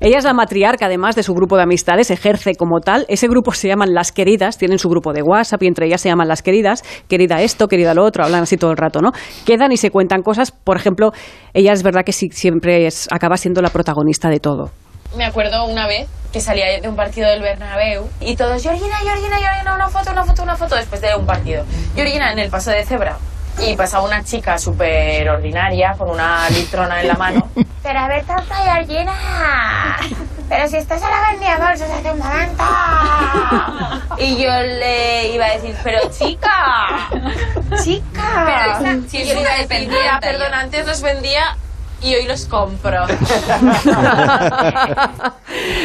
Ella 0.00 0.18
es 0.18 0.24
la 0.24 0.34
matriarca, 0.34 0.86
además 0.86 1.14
de 1.14 1.22
su 1.22 1.34
grupo 1.34 1.56
de 1.56 1.62
amistades, 1.62 2.10
ejerce 2.10 2.54
como 2.54 2.80
tal. 2.80 3.04
Ese 3.08 3.28
grupo 3.28 3.52
se 3.52 3.68
llaman 3.68 3.94
Las 3.94 4.12
Queridas, 4.12 4.58
tienen 4.58 4.78
su 4.78 4.88
grupo 4.88 5.12
de 5.12 5.22
WhatsApp 5.22 5.62
y 5.62 5.66
entre 5.66 5.86
ellas 5.86 6.00
se 6.00 6.08
llaman 6.08 6.28
Las 6.28 6.42
Queridas. 6.42 6.82
Querida 7.08 7.42
esto, 7.42 7.68
querida 7.68 7.94
lo 7.94 8.04
otro, 8.04 8.24
hablan 8.24 8.42
así 8.42 8.56
todo 8.56 8.70
el 8.72 8.76
rato, 8.76 9.00
¿no? 9.00 9.12
Quedan 9.46 9.72
y 9.72 9.76
se 9.76 9.90
cuentan 9.90 10.22
cosas. 10.22 10.50
Por 10.52 10.76
ejemplo, 10.76 11.12
ella 11.54 11.72
es 11.72 11.82
verdad 11.82 12.02
que 12.04 12.12
sí, 12.12 12.28
siempre 12.32 12.86
es, 12.86 13.08
acaba 13.12 13.36
siendo 13.36 13.62
la 13.62 13.70
protagonista 13.70 14.28
de 14.28 14.39
todo. 14.40 14.70
Me 15.16 15.24
acuerdo 15.24 15.64
una 15.66 15.86
vez 15.86 16.08
que 16.32 16.40
salía 16.40 16.80
de 16.80 16.88
un 16.88 16.94
partido 16.96 17.28
del 17.28 17.42
Bernabéu 17.42 18.08
y 18.20 18.36
todos, 18.36 18.62
Georgina, 18.62 18.96
Georgina, 18.98 19.36
Georgina, 19.38 19.74
una 19.74 19.88
foto, 19.88 20.12
una 20.12 20.24
foto, 20.24 20.42
una 20.42 20.56
foto 20.56 20.76
después 20.76 21.00
de 21.00 21.14
un 21.16 21.26
partido. 21.26 21.64
Georgina 21.94 22.32
en 22.32 22.38
el 22.38 22.50
paso 22.50 22.70
de 22.70 22.84
cebra. 22.84 23.16
Y 23.58 23.74
pasaba 23.76 24.04
una 24.04 24.22
chica 24.22 24.58
súper 24.58 25.28
ordinaria 25.28 25.94
con 25.98 26.08
una 26.08 26.48
litrona 26.50 27.00
en 27.00 27.08
la 27.08 27.14
mano. 27.14 27.48
Pero 27.82 27.98
a 27.98 28.08
ver, 28.08 28.24
tanta 28.24 28.54
Georgina. 28.56 29.12
Pero 30.48 30.68
si 30.68 30.76
estás 30.76 31.02
a 31.02 31.10
la 31.10 31.30
vendía 31.30 31.56
bolsas 31.58 31.90
hace 31.90 32.10
un 32.12 32.18
momento. 32.18 32.64
Y 34.18 34.36
yo 34.36 34.50
le 34.60 35.28
iba 35.28 35.46
a 35.46 35.52
decir, 35.52 35.74
pero 35.82 36.00
chica, 36.10 37.08
Chica. 37.82 38.44
pero 38.44 38.72
esa, 38.72 39.08
sí, 39.08 39.24
yo 39.24 39.34
le 39.34 39.40
iba 39.40 39.50
a 39.50 39.66
decir, 39.66 39.88
mira, 39.88 40.20
perdona, 40.20 40.60
antes 40.60 40.86
los 40.86 41.00
vendía 41.00 41.56
y 42.02 42.14
hoy 42.14 42.26
los 42.26 42.46
compro. 42.46 43.06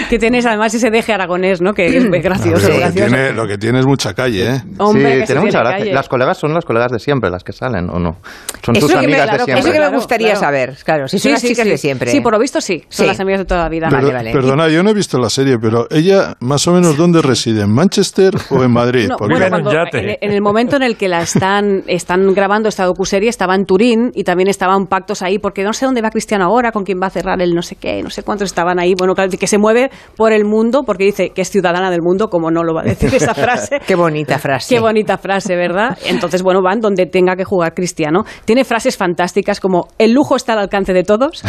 que 0.09 0.19
tienes 0.19 0.45
además 0.45 0.73
ese 0.73 0.89
deje 0.89 1.13
aragonés, 1.13 1.61
¿no? 1.61 1.73
Que 1.73 1.97
es 1.97 2.05
gracioso. 2.09 2.51
ver, 2.51 2.61
lo, 2.61 2.69
que 2.69 2.79
gracioso. 2.79 3.07
tiene, 3.09 3.33
lo 3.33 3.47
que 3.47 3.57
tiene 3.57 3.79
es 3.79 3.85
mucha 3.85 4.13
calle, 4.13 4.55
¿eh? 4.55 4.61
Hombre, 4.77 5.13
sí, 5.13 5.19
que 5.21 5.25
tiene 5.25 5.41
mucha 5.41 5.63
calle. 5.63 5.93
Las 5.93 6.09
colegas 6.09 6.37
son 6.37 6.53
las 6.53 6.65
colegas 6.65 6.91
de 6.91 6.99
siempre, 6.99 7.29
las 7.29 7.43
que 7.43 7.53
salen, 7.53 7.89
¿o 7.89 7.99
no? 7.99 8.17
Son 8.63 8.75
Eso 8.75 8.87
tus 8.87 8.95
que 8.95 8.99
me- 9.01 9.05
amigas 9.05 9.23
claro, 9.29 9.39
de 9.39 9.45
que- 9.45 9.51
Eso 9.53 9.61
siempre. 9.61 9.81
que 9.83 9.89
me 9.89 9.95
gustaría 9.95 10.27
claro. 10.31 10.39
saber, 10.39 10.77
claro, 10.83 11.07
si 11.07 11.19
son 11.19 11.23
Sí, 11.23 11.29
las 11.31 11.41
sí, 11.41 11.47
chicas 11.49 11.63
sí. 11.65 11.69
de 11.71 11.77
siempre. 11.77 12.11
Sí, 12.11 12.21
por 12.21 12.33
lo 12.33 12.39
visto 12.39 12.61
sí. 12.61 12.83
Son 12.89 13.05
Sí. 13.05 13.07
las 13.07 13.19
amigas 13.19 13.39
de 13.39 13.45
toda 13.45 13.63
la 13.63 13.69
vida. 13.69 13.87
Pero- 13.89 14.11
vale. 14.11 14.31
Perdona, 14.31 14.67
yo 14.69 14.83
no 14.83 14.89
he 14.89 14.93
visto 14.93 15.17
la 15.19 15.29
serie, 15.29 15.57
pero 15.59 15.87
ella 15.89 16.35
más 16.39 16.67
o 16.67 16.73
menos 16.73 16.97
dónde 16.97 17.21
reside, 17.21 17.61
¿en 17.61 17.71
Manchester 17.71 18.33
o 18.49 18.63
en 18.63 18.71
Madrid? 18.71 19.07
No, 19.09 19.17
bueno, 19.17 19.35
cuando- 19.49 19.71
en 19.71 20.31
el 20.31 20.41
momento 20.41 20.75
en 20.75 20.83
el 20.83 20.97
que 20.97 21.07
la 21.07 21.21
están, 21.21 21.83
están 21.87 22.33
grabando 22.33 22.69
esta 22.69 22.85
docuserie, 22.85 23.29
estaba 23.29 23.55
en 23.55 23.65
Turín 23.65 24.11
y 24.13 24.23
también 24.23 24.47
estaban 24.49 24.87
pactos 24.87 25.21
ahí, 25.21 25.39
porque 25.39 25.63
no 25.63 25.73
sé 25.73 25.85
dónde 25.85 26.01
va 26.05 26.09
Cristiano 26.11 26.45
ahora, 26.45 26.71
con 26.71 26.83
quién 26.83 26.99
va 27.01 27.07
a 27.07 27.09
cerrar 27.09 27.41
el 27.41 27.53
no 27.53 27.61
sé 27.61 27.75
qué, 27.75 28.01
no 28.01 28.09
sé 28.09 28.23
cuántos 28.23 28.45
estaban 28.47 28.79
ahí. 28.79 28.93
Bueno, 28.97 29.13
claro, 29.13 29.31
que 29.31 29.47
se 29.47 29.57
mueve 29.57 29.89
por 30.15 30.31
el 30.31 30.45
mundo, 30.45 30.83
porque 30.85 31.03
dice 31.03 31.31
que 31.31 31.41
es 31.41 31.49
ciudadana 31.49 31.89
del 31.89 32.01
mundo, 32.01 32.29
como 32.29 32.51
no 32.51 32.63
lo 32.63 32.73
va 32.73 32.81
a 32.81 32.85
decir 32.85 33.13
esa 33.13 33.33
frase. 33.45 33.79
Qué 33.85 33.95
bonita 33.95 34.37
frase. 34.39 34.73
Qué 34.73 34.79
bonita 34.79 35.17
frase, 35.17 35.55
¿verdad? 35.55 35.97
Entonces, 36.05 36.43
bueno, 36.43 36.61
van 36.61 36.79
donde 36.79 37.05
tenga 37.05 37.35
que 37.35 37.43
jugar 37.43 37.73
Cristiano. 37.73 38.23
Tiene 38.45 38.63
frases 38.63 38.97
fantásticas 38.97 39.59
como 39.59 39.87
el 39.97 40.13
lujo 40.13 40.35
está 40.35 40.53
al 40.53 40.59
alcance 40.59 40.93
de 40.93 41.03
todos. 41.03 41.43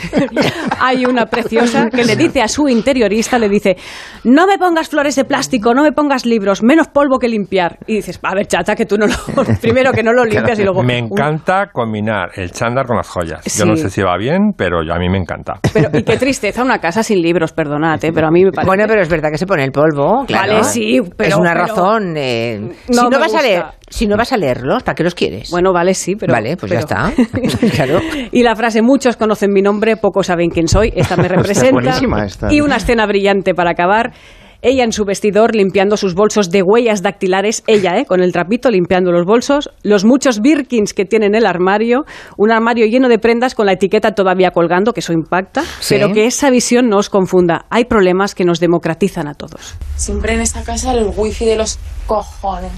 Hay 0.80 1.04
una 1.04 1.26
preciosa 1.26 1.88
que 1.90 2.04
le 2.04 2.16
dice 2.16 2.42
a 2.42 2.48
su 2.48 2.68
interiorista, 2.68 3.38
le 3.38 3.48
dice, 3.48 3.76
no 4.24 4.46
me 4.46 4.58
pongas 4.58 4.88
flores 4.88 5.16
de 5.16 5.24
plástico, 5.24 5.74
no 5.74 5.82
me 5.82 5.92
pongas 5.92 6.26
libros, 6.26 6.62
menos 6.62 6.88
polvo 6.88 7.18
que 7.18 7.28
limpiar. 7.28 7.78
Y 7.86 7.96
dices, 7.96 8.18
a 8.22 8.34
ver, 8.34 8.46
chata, 8.46 8.74
que 8.74 8.86
tú 8.86 8.96
no 8.96 9.06
lo... 9.06 9.14
Primero 9.60 9.92
que 9.92 10.02
no 10.02 10.12
lo 10.12 10.24
limpias 10.24 10.58
y 10.58 10.64
luego... 10.64 10.82
Me 10.82 10.98
encanta 10.98 11.70
combinar 11.72 12.30
el 12.34 12.50
chándal 12.52 12.86
con 12.86 12.96
las 12.96 13.08
joyas. 13.08 13.40
Sí. 13.44 13.58
Yo 13.58 13.66
no 13.66 13.71
sé 13.76 13.90
si 13.90 14.02
va 14.02 14.16
bien, 14.16 14.52
pero 14.56 14.82
yo, 14.84 14.92
a 14.94 14.98
mí 14.98 15.08
me 15.08 15.18
encanta. 15.18 15.54
Pero, 15.72 15.90
y 15.92 16.02
qué 16.02 16.16
tristeza 16.16 16.62
una 16.62 16.78
casa 16.78 17.02
sin 17.02 17.20
libros, 17.20 17.52
perdonad, 17.52 18.02
¿eh? 18.04 18.12
pero 18.14 18.28
a 18.28 18.30
mí 18.30 18.44
me 18.44 18.50
parece... 18.52 18.66
Bueno, 18.72 18.84
pero 18.88 19.02
es 19.02 19.08
verdad 19.08 19.30
que 19.30 19.38
se 19.38 19.46
pone 19.46 19.64
el 19.64 19.70
polvo, 19.72 20.24
claro. 20.26 20.52
Vale, 20.52 20.64
sí, 20.64 21.00
pero- 21.16 21.28
es 21.30 21.36
una 21.36 21.52
pero- 21.52 21.66
razón. 21.66 22.14
eh, 22.16 22.58
No 22.88 22.94
si 22.94 23.00
no 23.02 23.10
me 23.10 23.18
vas 23.18 23.32
a 23.34 23.36
gusta. 23.36 23.42
leer, 23.42 23.64
si 23.88 24.06
no 24.06 24.16
vas 24.16 24.32
a 24.32 24.36
leerlos, 24.36 24.82
¿para 24.82 24.94
qué 24.94 25.04
los 25.04 25.14
quieres? 25.14 25.50
Bueno, 25.50 25.72
vale, 25.72 25.94
sí, 25.94 26.16
pero... 26.16 26.32
vale, 26.32 26.56
pues 26.56 26.72
ya 26.72 26.80
pero- 26.80 27.08
está. 27.08 27.68
claro. 27.74 28.00
Y 28.30 28.42
la 28.42 28.54
frase, 28.56 28.82
muchos 28.82 29.16
conocen 29.16 29.52
mi 29.52 29.62
nombre, 29.62 29.96
pocos 29.96 30.26
saben 30.26 30.50
quién 30.50 30.68
soy, 30.68 30.92
esta 30.96 31.16
me 31.16 31.28
representa. 31.28 31.72
buenísima 31.72 32.24
esta. 32.24 32.52
Y 32.52 32.60
una 32.60 32.76
escena 32.76 33.06
brillante 33.06 33.54
para 33.54 33.70
acabar. 33.72 34.12
Ella 34.62 34.84
en 34.84 34.92
su 34.92 35.04
vestidor 35.04 35.54
limpiando 35.56 35.96
sus 35.96 36.14
bolsos 36.14 36.50
de 36.50 36.62
huellas 36.62 37.02
dactilares, 37.02 37.64
ella, 37.66 37.98
¿eh? 37.98 38.06
con 38.06 38.22
el 38.22 38.32
trapito 38.32 38.70
limpiando 38.70 39.10
los 39.10 39.26
bolsos, 39.26 39.70
los 39.82 40.04
muchos 40.04 40.40
Birkins 40.40 40.94
que 40.94 41.04
tiene 41.04 41.26
en 41.26 41.34
el 41.34 41.46
armario, 41.46 42.04
un 42.36 42.52
armario 42.52 42.86
lleno 42.86 43.08
de 43.08 43.18
prendas 43.18 43.56
con 43.56 43.66
la 43.66 43.72
etiqueta 43.72 44.12
todavía 44.14 44.52
colgando, 44.52 44.92
que 44.92 45.00
eso 45.00 45.12
impacta, 45.12 45.62
Sí. 45.80 45.96
pero 45.96 46.12
que 46.12 46.26
esa 46.26 46.48
visión 46.50 46.88
no 46.88 46.98
os 46.98 47.10
confunda. 47.10 47.66
Hay 47.70 47.86
problemas 47.86 48.34
que 48.36 48.44
nos 48.44 48.60
democratizan 48.60 49.26
a 49.26 49.34
todos. 49.34 49.74
Siempre 49.96 50.34
en 50.34 50.40
esta 50.40 50.62
casa 50.62 50.92
el 50.92 51.10
wifi 51.16 51.44
de 51.44 51.56
los 51.56 51.78
cojones. 52.06 52.70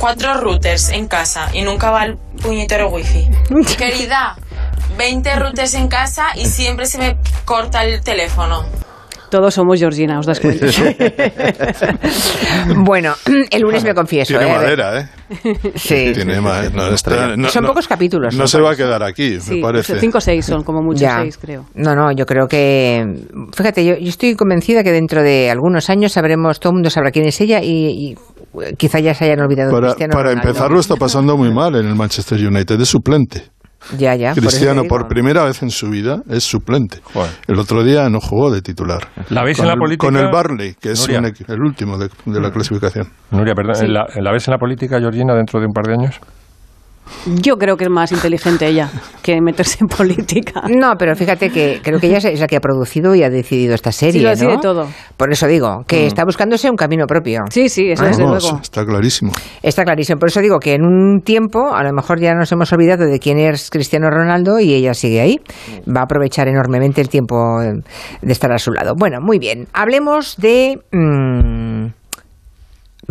Cuatro 0.00 0.34
routers 0.34 0.90
en 0.90 1.08
casa 1.08 1.48
y 1.52 1.62
nunca 1.62 1.90
va 1.90 2.04
el 2.04 2.16
puñetero 2.40 2.88
wifi. 2.88 3.28
Querida, 3.76 4.36
20 4.96 5.34
routers 5.36 5.74
en 5.74 5.88
casa 5.88 6.26
y 6.36 6.46
siempre 6.46 6.86
se 6.86 6.98
me 6.98 7.16
corta 7.44 7.82
el 7.84 8.00
teléfono. 8.02 8.64
Todos 9.32 9.54
somos 9.54 9.80
Georgina, 9.80 10.18
os 10.18 10.26
das 10.26 10.40
cuenta. 10.40 10.66
bueno, 12.84 13.14
el 13.50 13.62
lunes 13.62 13.82
me 13.82 13.94
confieso. 13.94 14.36
Tiene 14.36 14.52
¿eh? 14.52 14.54
Madera, 14.54 15.00
¿eh? 15.00 15.08
Sí. 15.74 16.12
Tiene 16.14 16.38
ma- 16.38 16.68
no, 16.68 16.88
está- 16.88 17.34
no- 17.34 17.48
Son 17.48 17.62
no- 17.62 17.70
pocos 17.70 17.88
capítulos. 17.88 18.34
No 18.34 18.42
¿no? 18.42 18.46
se 18.46 18.60
va 18.60 18.72
a 18.72 18.76
quedar 18.76 19.02
aquí, 19.02 19.40
Sí, 19.40 19.54
me 19.54 19.62
parece. 19.62 19.98
cinco 19.98 20.18
o 20.18 20.20
seis 20.20 20.44
son, 20.44 20.64
como 20.64 20.82
mucho 20.82 21.00
Ya. 21.00 21.22
seis, 21.22 21.38
creo. 21.38 21.64
No, 21.74 21.94
no, 21.94 22.12
yo 22.12 22.26
creo 22.26 22.46
que. 22.46 23.06
Fíjate, 23.56 23.86
yo, 23.86 23.94
yo 23.96 24.10
estoy 24.10 24.34
convencida 24.34 24.84
que 24.84 24.92
dentro 24.92 25.22
de 25.22 25.50
algunos 25.50 25.88
años 25.88 26.12
sabremos, 26.12 26.60
todo 26.60 26.72
el 26.72 26.74
mundo 26.74 26.90
sabrá 26.90 27.10
quién 27.10 27.24
es 27.24 27.40
ella 27.40 27.62
y, 27.62 28.12
y 28.12 28.16
quizá 28.76 28.98
ya 29.00 29.14
se 29.14 29.24
hayan 29.24 29.40
olvidado 29.40 29.70
de 29.70 29.74
Para, 29.76 29.86
Cristiano 29.94 30.12
para 30.12 30.32
empezar 30.32 30.70
lo 30.70 30.78
está 30.80 30.96
pasando 30.96 31.38
muy 31.38 31.54
mal 31.54 31.74
en 31.76 31.86
el 31.86 31.94
Manchester 31.94 32.38
United, 32.38 32.78
es 32.78 32.88
suplente. 32.90 33.44
Ya, 33.98 34.14
ya. 34.14 34.32
Cristiano, 34.34 34.84
por 34.88 35.08
primera 35.08 35.44
vez 35.44 35.62
en 35.62 35.70
su 35.70 35.90
vida, 35.90 36.22
es 36.28 36.44
suplente. 36.44 37.00
Joder. 37.12 37.30
El 37.46 37.58
otro 37.58 37.84
día 37.84 38.08
no 38.08 38.20
jugó 38.20 38.50
de 38.50 38.62
titular. 38.62 39.08
¿La 39.30 39.44
veis 39.44 39.56
con 39.56 39.64
en 39.64 39.68
la 39.68 39.74
el, 39.74 39.78
política? 39.80 40.06
Con 40.06 40.16
el 40.16 40.30
Barley, 40.30 40.74
que 40.80 40.92
es 40.92 41.08
un 41.08 41.24
el 41.24 41.60
último 41.60 41.98
de, 41.98 42.08
de 42.26 42.40
la 42.40 42.50
clasificación. 42.50 43.08
Nuria, 43.30 43.54
perdón, 43.54 43.92
¿la, 43.92 44.06
la 44.14 44.32
ves 44.32 44.48
en 44.48 44.52
la 44.52 44.58
política, 44.58 44.98
Georgina, 44.98 45.34
dentro 45.34 45.60
de 45.60 45.66
un 45.66 45.72
par 45.72 45.84
de 45.86 45.94
años? 45.94 46.20
Yo 47.26 47.56
creo 47.56 47.76
que 47.76 47.84
es 47.84 47.90
más 47.90 48.10
inteligente 48.12 48.66
ella 48.66 48.90
que 49.22 49.40
meterse 49.40 49.78
en 49.80 49.88
política. 49.88 50.62
No, 50.68 50.94
pero 50.98 51.14
fíjate 51.14 51.50
que 51.50 51.80
creo 51.82 52.00
que 52.00 52.06
ella 52.08 52.18
es 52.18 52.40
la 52.40 52.46
que 52.46 52.56
ha 52.56 52.60
producido 52.60 53.14
y 53.14 53.22
ha 53.22 53.30
decidido 53.30 53.74
esta 53.74 53.92
serie. 53.92 54.20
Sí, 54.20 54.20
lo 54.20 54.30
decide 54.30 54.54
¿no? 54.54 54.60
todo. 54.60 54.88
Por 55.16 55.30
eso 55.32 55.46
digo, 55.46 55.80
Mm. 55.80 55.84
que 55.84 56.06
está 56.06 56.24
buscándose 56.24 56.68
un 56.70 56.76
camino 56.76 57.06
propio. 57.06 57.40
Sí, 57.50 57.68
sí, 57.68 57.90
eso 57.90 58.02
Ah, 58.04 58.08
desde 58.08 58.24
Vamos, 58.24 58.42
luego. 58.44 58.58
está 58.62 58.84
clarísimo. 58.84 59.32
Está 59.62 59.84
clarísimo. 59.84 60.18
Por 60.18 60.28
eso 60.30 60.40
digo 60.40 60.58
que 60.58 60.74
en 60.74 60.82
un 60.84 61.20
tiempo, 61.22 61.74
a 61.74 61.82
lo 61.84 61.92
mejor 61.92 62.18
ya 62.20 62.34
nos 62.34 62.50
hemos 62.52 62.72
olvidado 62.72 63.04
de 63.06 63.18
quién 63.18 63.38
es 63.38 63.70
Cristiano 63.70 64.08
Ronaldo 64.10 64.58
y 64.60 64.72
ella 64.74 64.94
sigue 64.94 65.20
ahí. 65.20 65.40
Va 65.88 66.00
a 66.00 66.04
aprovechar 66.04 66.48
enormemente 66.48 67.00
el 67.00 67.08
tiempo 67.08 67.60
de 67.60 68.32
estar 68.32 68.50
a 68.52 68.58
su 68.58 68.72
lado. 68.72 68.94
Bueno, 68.96 69.18
muy 69.20 69.38
bien. 69.38 69.68
Hablemos 69.72 70.36
de. 70.38 70.78
mm, 70.92 71.71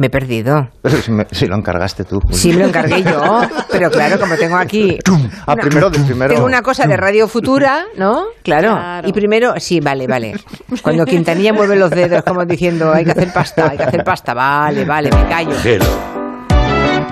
me 0.01 0.07
he 0.07 0.09
perdido. 0.09 0.69
Si, 1.01 1.11
me- 1.11 1.25
si 1.31 1.45
lo 1.47 1.55
encargaste 1.55 2.03
tú. 2.03 2.21
Sí, 2.31 2.49
me 2.51 2.59
lo 2.59 2.65
encargué 2.65 3.01
yo, 3.03 3.41
pero 3.71 3.89
claro, 3.89 4.19
como 4.19 4.35
tengo 4.35 4.57
aquí. 4.57 4.97
Ah, 5.47 5.53
una- 5.53 5.63
primero, 5.63 5.91
primero. 5.91 6.33
Tengo 6.33 6.45
una 6.45 6.61
cosa 6.61 6.85
de 6.85 6.97
Radio 6.97 7.27
Futura, 7.27 7.85
¿no? 7.97 8.25
Claro. 8.43 8.73
Claro. 8.73 9.07
Y 9.07 9.13
primero, 9.13 9.53
sí, 9.59 9.79
vale, 9.79 10.05
vale. 10.07 10.35
Cuando 10.81 11.05
Quintanilla 11.05 11.53
mueve 11.53 11.75
los 11.75 11.89
dedos, 11.89 12.23
como 12.23 12.45
diciendo, 12.45 12.91
hay 12.93 13.05
que 13.05 13.11
hacer 13.11 13.31
pasta, 13.33 13.69
hay 13.71 13.77
que 13.77 13.83
hacer 13.83 14.03
pasta, 14.03 14.33
vale, 14.33 14.85
vale, 14.85 15.09
me 15.11 15.27
callo. 15.27 15.51
Hello. 15.63 15.85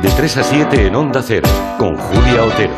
De 0.02 0.10
3 0.10 0.38
a 0.38 0.44
7 0.44 0.88
en 0.88 0.96
Onda 0.96 1.22
Cero, 1.26 1.50
con 1.78 1.96
Julia 1.98 2.44
Otero. 2.44 2.74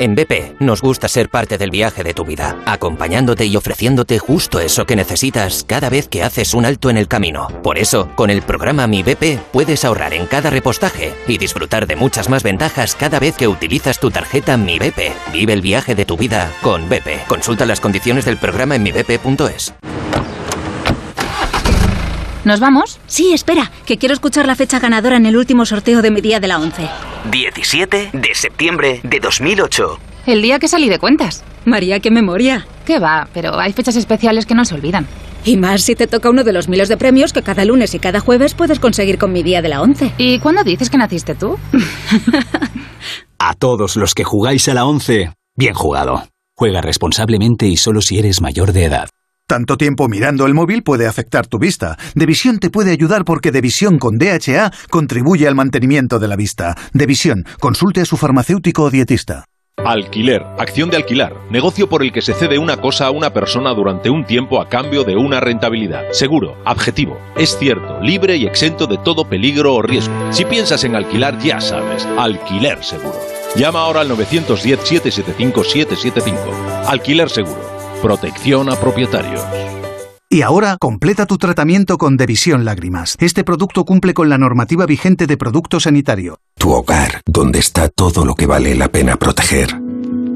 En 0.00 0.14
BP 0.14 0.58
nos 0.60 0.80
gusta 0.80 1.08
ser 1.08 1.28
parte 1.28 1.58
del 1.58 1.70
viaje 1.70 2.02
de 2.02 2.14
tu 2.14 2.24
vida, 2.24 2.56
acompañándote 2.64 3.44
y 3.44 3.54
ofreciéndote 3.54 4.18
justo 4.18 4.58
eso 4.58 4.86
que 4.86 4.96
necesitas 4.96 5.62
cada 5.68 5.90
vez 5.90 6.08
que 6.08 6.22
haces 6.22 6.54
un 6.54 6.64
alto 6.64 6.88
en 6.88 6.96
el 6.96 7.06
camino. 7.06 7.48
Por 7.62 7.76
eso, 7.76 8.08
con 8.14 8.30
el 8.30 8.40
programa 8.40 8.86
Mi 8.86 9.02
BP 9.02 9.38
puedes 9.52 9.84
ahorrar 9.84 10.14
en 10.14 10.24
cada 10.24 10.48
repostaje 10.48 11.12
y 11.28 11.36
disfrutar 11.36 11.86
de 11.86 11.96
muchas 11.96 12.30
más 12.30 12.42
ventajas 12.42 12.96
cada 12.96 13.20
vez 13.20 13.36
que 13.36 13.46
utilizas 13.46 14.00
tu 14.00 14.10
tarjeta 14.10 14.56
Mi 14.56 14.78
BP. 14.78 15.12
Vive 15.34 15.52
el 15.52 15.60
viaje 15.60 15.94
de 15.94 16.06
tu 16.06 16.16
vida 16.16 16.50
con 16.62 16.88
BP. 16.88 17.26
Consulta 17.28 17.66
las 17.66 17.80
condiciones 17.80 18.24
del 18.24 18.38
programa 18.38 18.76
en 18.76 18.84
mibp.es. 18.84 19.74
¿Nos 22.44 22.58
vamos? 22.58 22.98
Sí, 23.06 23.32
espera, 23.34 23.70
que 23.84 23.98
quiero 23.98 24.14
escuchar 24.14 24.46
la 24.46 24.56
fecha 24.56 24.78
ganadora 24.78 25.16
en 25.16 25.26
el 25.26 25.36
último 25.36 25.66
sorteo 25.66 26.00
de 26.00 26.10
mi 26.10 26.22
día 26.22 26.40
de 26.40 26.48
la 26.48 26.58
11. 26.58 26.88
17 27.30 28.10
de 28.14 28.34
septiembre 28.34 29.00
de 29.02 29.20
2008. 29.20 29.98
El 30.26 30.40
día 30.40 30.58
que 30.58 30.68
salí 30.68 30.88
de 30.88 30.98
cuentas. 30.98 31.44
María, 31.66 32.00
qué 32.00 32.10
memoria. 32.10 32.66
¿Qué 32.86 32.98
va? 32.98 33.28
Pero 33.34 33.58
hay 33.58 33.72
fechas 33.74 33.96
especiales 33.96 34.46
que 34.46 34.54
no 34.54 34.64
se 34.64 34.74
olvidan. 34.74 35.06
Y 35.44 35.58
más 35.58 35.82
si 35.82 35.94
te 35.94 36.06
toca 36.06 36.30
uno 36.30 36.42
de 36.42 36.52
los 36.52 36.68
miles 36.68 36.88
de 36.88 36.96
premios 36.96 37.32
que 37.32 37.42
cada 37.42 37.64
lunes 37.64 37.94
y 37.94 37.98
cada 37.98 38.20
jueves 38.20 38.54
puedes 38.54 38.78
conseguir 38.78 39.18
con 39.18 39.32
mi 39.32 39.42
día 39.42 39.60
de 39.60 39.68
la 39.68 39.82
11. 39.82 40.12
¿Y 40.16 40.38
cuándo 40.38 40.64
dices 40.64 40.88
que 40.88 40.98
naciste 40.98 41.34
tú? 41.34 41.58
A 43.38 43.54
todos 43.54 43.96
los 43.96 44.14
que 44.14 44.24
jugáis 44.24 44.68
a 44.68 44.74
la 44.74 44.84
11, 44.84 45.32
bien 45.56 45.74
jugado. 45.74 46.24
Juega 46.54 46.82
responsablemente 46.82 47.66
y 47.66 47.78
solo 47.78 48.02
si 48.02 48.18
eres 48.18 48.42
mayor 48.42 48.72
de 48.72 48.84
edad. 48.84 49.08
Tanto 49.50 49.76
tiempo 49.76 50.08
mirando 50.08 50.46
el 50.46 50.54
móvil 50.54 50.84
puede 50.84 51.08
afectar 51.08 51.48
tu 51.48 51.58
vista. 51.58 51.98
Devisión 52.14 52.60
te 52.60 52.70
puede 52.70 52.92
ayudar 52.92 53.24
porque 53.24 53.50
Devisión 53.50 53.98
con 53.98 54.16
DHA 54.16 54.70
contribuye 54.90 55.48
al 55.48 55.56
mantenimiento 55.56 56.20
de 56.20 56.28
la 56.28 56.36
vista. 56.36 56.76
Devisión, 56.92 57.44
consulte 57.58 58.02
a 58.02 58.04
su 58.04 58.16
farmacéutico 58.16 58.84
o 58.84 58.90
dietista. 58.90 59.46
Alquiler, 59.84 60.46
acción 60.56 60.88
de 60.88 60.98
alquilar, 60.98 61.34
negocio 61.50 61.88
por 61.88 62.04
el 62.04 62.12
que 62.12 62.22
se 62.22 62.32
cede 62.32 62.60
una 62.60 62.76
cosa 62.76 63.06
a 63.06 63.10
una 63.10 63.32
persona 63.32 63.74
durante 63.74 64.08
un 64.08 64.24
tiempo 64.24 64.60
a 64.60 64.68
cambio 64.68 65.02
de 65.02 65.16
una 65.16 65.40
rentabilidad. 65.40 66.04
Seguro, 66.12 66.56
objetivo, 66.64 67.18
es 67.36 67.58
cierto, 67.58 68.00
libre 68.00 68.36
y 68.36 68.46
exento 68.46 68.86
de 68.86 68.98
todo 68.98 69.28
peligro 69.28 69.74
o 69.74 69.82
riesgo. 69.82 70.14
Si 70.30 70.44
piensas 70.44 70.84
en 70.84 70.94
alquilar, 70.94 71.40
ya 71.40 71.60
sabes, 71.60 72.06
alquiler 72.16 72.84
seguro. 72.84 73.18
Llama 73.56 73.80
ahora 73.80 74.02
al 74.02 74.10
910-775-775. 74.10 76.86
Alquiler 76.86 77.28
seguro. 77.28 77.69
Protección 78.02 78.70
a 78.70 78.76
propietarios. 78.76 79.42
Y 80.30 80.40
ahora 80.40 80.78
completa 80.80 81.26
tu 81.26 81.36
tratamiento 81.36 81.98
con 81.98 82.16
Devisión 82.16 82.64
Lágrimas. 82.64 83.16
Este 83.20 83.44
producto 83.44 83.84
cumple 83.84 84.14
con 84.14 84.30
la 84.30 84.38
normativa 84.38 84.86
vigente 84.86 85.26
de 85.26 85.36
producto 85.36 85.80
sanitario. 85.80 86.38
Tu 86.56 86.70
hogar, 86.70 87.20
donde 87.26 87.58
está 87.58 87.90
todo 87.90 88.24
lo 88.24 88.34
que 88.34 88.46
vale 88.46 88.74
la 88.74 88.88
pena 88.88 89.16
proteger. 89.16 89.78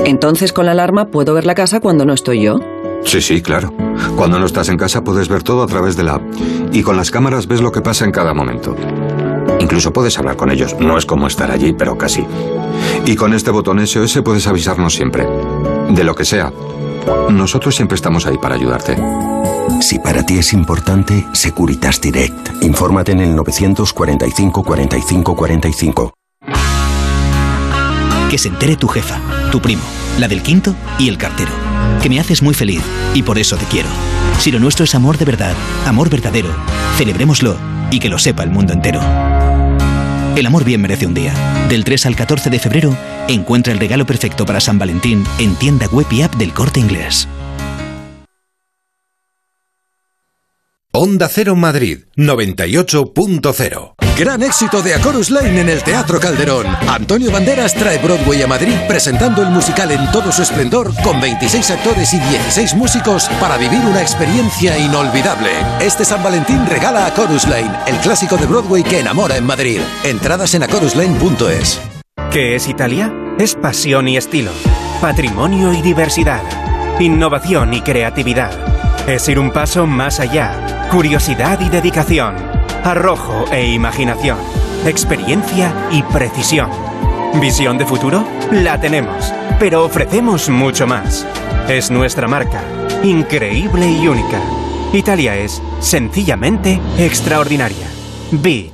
Entonces 0.05 0.53
con 0.53 0.67
la 0.67 0.73
alarma 0.73 1.07
puedo 1.07 1.33
ver 1.33 1.47
la 1.47 1.55
casa 1.55 1.81
cuando 1.81 2.05
no 2.05 2.13
estoy 2.13 2.43
yo. 2.43 2.59
Sí, 3.05 3.23
sí, 3.23 3.41
claro. 3.41 3.73
Cuando 4.17 4.39
no 4.39 4.45
estás 4.45 4.69
en 4.69 4.77
casa 4.77 5.03
puedes 5.03 5.29
ver 5.29 5.43
todo 5.43 5.63
a 5.63 5.67
través 5.67 5.97
de 5.97 6.03
la 6.03 6.15
app. 6.17 6.23
Y 6.73 6.83
con 6.83 6.97
las 6.99 7.11
cámaras 7.11 7.47
ves 7.47 7.63
lo 7.63 7.73
que 7.73 7.81
pasa 7.81 8.05
en 8.05 8.13
cada 8.13 8.35
momento. 8.35 8.77
Incluso 9.61 9.93
puedes 9.93 10.19
hablar 10.19 10.37
con 10.37 10.51
ellos. 10.51 10.77
No 10.81 10.99
es 10.99 11.07
como 11.07 11.29
estar 11.29 11.51
allí, 11.51 11.73
pero 11.73 11.97
casi. 11.97 12.27
Y 13.07 13.17
con 13.17 13.33
este 13.33 13.51
botón 13.51 13.85
SOS 13.87 14.21
puedes 14.23 14.47
avisarnos 14.47 14.95
siempre. 14.95 15.27
De 15.91 16.05
lo 16.05 16.15
que 16.15 16.25
sea. 16.27 16.53
Nosotros 17.31 17.75
siempre 17.75 17.97
estamos 17.97 18.27
ahí 18.27 18.39
para 18.39 18.55
ayudarte. 18.55 18.97
Si 19.81 19.99
para 19.99 20.25
ti 20.25 20.39
es 20.39 20.53
importante, 20.53 21.27
Securitas 21.33 22.01
Direct. 22.01 22.63
Infórmate 22.63 23.13
en 23.13 23.21
el 23.21 23.35
945 23.35 24.63
45 24.63 25.37
45. 25.37 26.15
Que 28.31 28.39
se 28.39 28.49
entere 28.49 28.77
tu 28.77 28.89
jefa, 28.89 29.21
tu 29.51 29.61
primo, 29.61 29.83
la 30.19 30.29
del 30.29 30.43
quinto 30.43 30.75
y 30.99 31.09
el 31.09 31.19
cartero. 31.19 31.53
Que 32.03 32.09
me 32.09 32.21
haces 32.21 32.43
muy 32.43 32.55
feliz 32.55 32.83
y 33.15 33.23
por 33.23 33.39
eso 33.39 33.57
te 33.57 33.65
quiero. 33.67 33.89
Si 34.39 34.51
lo 34.51 34.59
nuestro 34.59 34.85
es 34.85 34.95
amor 34.95 35.19
de 35.19 35.25
verdad, 35.25 35.55
amor 35.87 36.11
verdadero, 36.11 36.49
celebrémoslo 36.97 37.57
y 37.91 38.01
que 38.01 38.09
lo 38.09 38.19
sepa 38.19 38.43
el 38.43 38.51
mundo 38.51 38.73
entero. 38.73 39.01
El 40.37 40.47
amor 40.47 40.65
bien 40.65 40.81
merece 40.81 41.07
un 41.07 41.15
día. 41.15 41.33
Del 41.69 41.85
3 41.85 42.07
al 42.07 42.17
14 42.17 42.51
de 42.51 42.59
febrero, 42.59 42.97
encuentra 43.29 43.73
el 43.73 43.79
regalo 43.79 44.05
perfecto 44.05 44.45
para 44.45 44.61
San 44.61 44.81
Valentín 44.81 45.25
en 45.39 45.55
tienda 45.55 45.87
web 45.87 46.07
y 46.11 46.23
app 46.23 46.35
del 46.35 46.53
corte 46.53 46.81
inglés. 46.81 47.29
Onda 50.91 51.29
Cero 51.29 51.55
Madrid 51.55 52.05
98.0 52.17 53.94
Gran 54.17 54.45
éxito 54.45 54.81
de 54.81 54.95
A 54.95 55.01
Chorus 55.01 55.29
Line 55.29 55.61
en 55.61 55.69
el 55.69 55.83
Teatro 55.83 56.21
Calderón. 56.21 56.67
Antonio 56.89 57.33
Banderas 57.33 57.75
trae 57.75 57.99
Broadway 57.99 58.43
a 58.43 58.47
Madrid 58.47 58.75
presentando 58.87 59.43
el 59.43 59.51
musical 59.51 59.91
en 59.91 60.09
todo 60.13 60.31
su 60.31 60.43
esplendor 60.43 60.93
con 61.03 61.21
26 61.21 61.69
actores 61.73 62.15
y 62.15 62.21
16 62.21 62.75
músicos 62.75 63.29
para 63.41 63.57
vivir 63.57 63.81
una 63.81 64.01
experiencia 64.01 64.79
inolvidable. 64.79 65.51
Este 65.81 66.05
San 66.05 66.23
Valentín 66.23 66.65
regala 66.67 67.07
A 67.07 67.15
Chorus 67.15 67.49
Line, 67.49 67.73
el 67.89 67.97
clásico 67.97 68.37
de 68.37 68.47
Broadway 68.47 68.85
que 68.85 69.01
enamora 69.01 69.37
en 69.37 69.47
Madrid. 69.47 69.81
Entradas 70.05 70.55
en 70.55 70.63
achorusline.es. 70.63 71.81
¿Qué 72.31 72.55
es 72.55 72.69
Italia? 72.69 73.13
Es 73.41 73.57
pasión 73.57 74.07
y 74.07 74.17
estilo, 74.17 74.53
patrimonio 75.01 75.73
y 75.73 75.83
diversidad, 75.83 76.43
innovación 77.01 77.75
y 77.75 77.81
creatividad. 77.81 78.53
Es 79.09 79.29
ir 79.29 79.41
un 79.41 79.51
paso 79.51 79.89
más 79.89 80.21
allá, 80.21 80.89
curiosidad 80.91 81.59
y 81.61 81.69
dedicación, 81.69 82.54
arrojo 82.85 83.47
e 83.51 83.73
imaginación, 83.73 84.39
experiencia 84.87 85.75
y 85.91 86.03
precisión. 86.03 86.71
¿Visión 87.41 87.79
de 87.79 87.87
futuro? 87.87 88.25
La 88.53 88.81
tenemos, 88.81 89.33
pero 89.59 89.85
ofrecemos 89.85 90.49
mucho 90.51 90.87
más. 90.87 91.27
Es 91.69 91.91
nuestra 91.91 92.29
marca, 92.29 92.63
increíble 93.03 93.91
y 93.91 94.07
única. 94.07 94.41
Italia 94.93 95.35
es, 95.37 95.61
sencillamente, 95.81 96.81
extraordinaria. 96.99 97.89
Beat. 98.31 98.74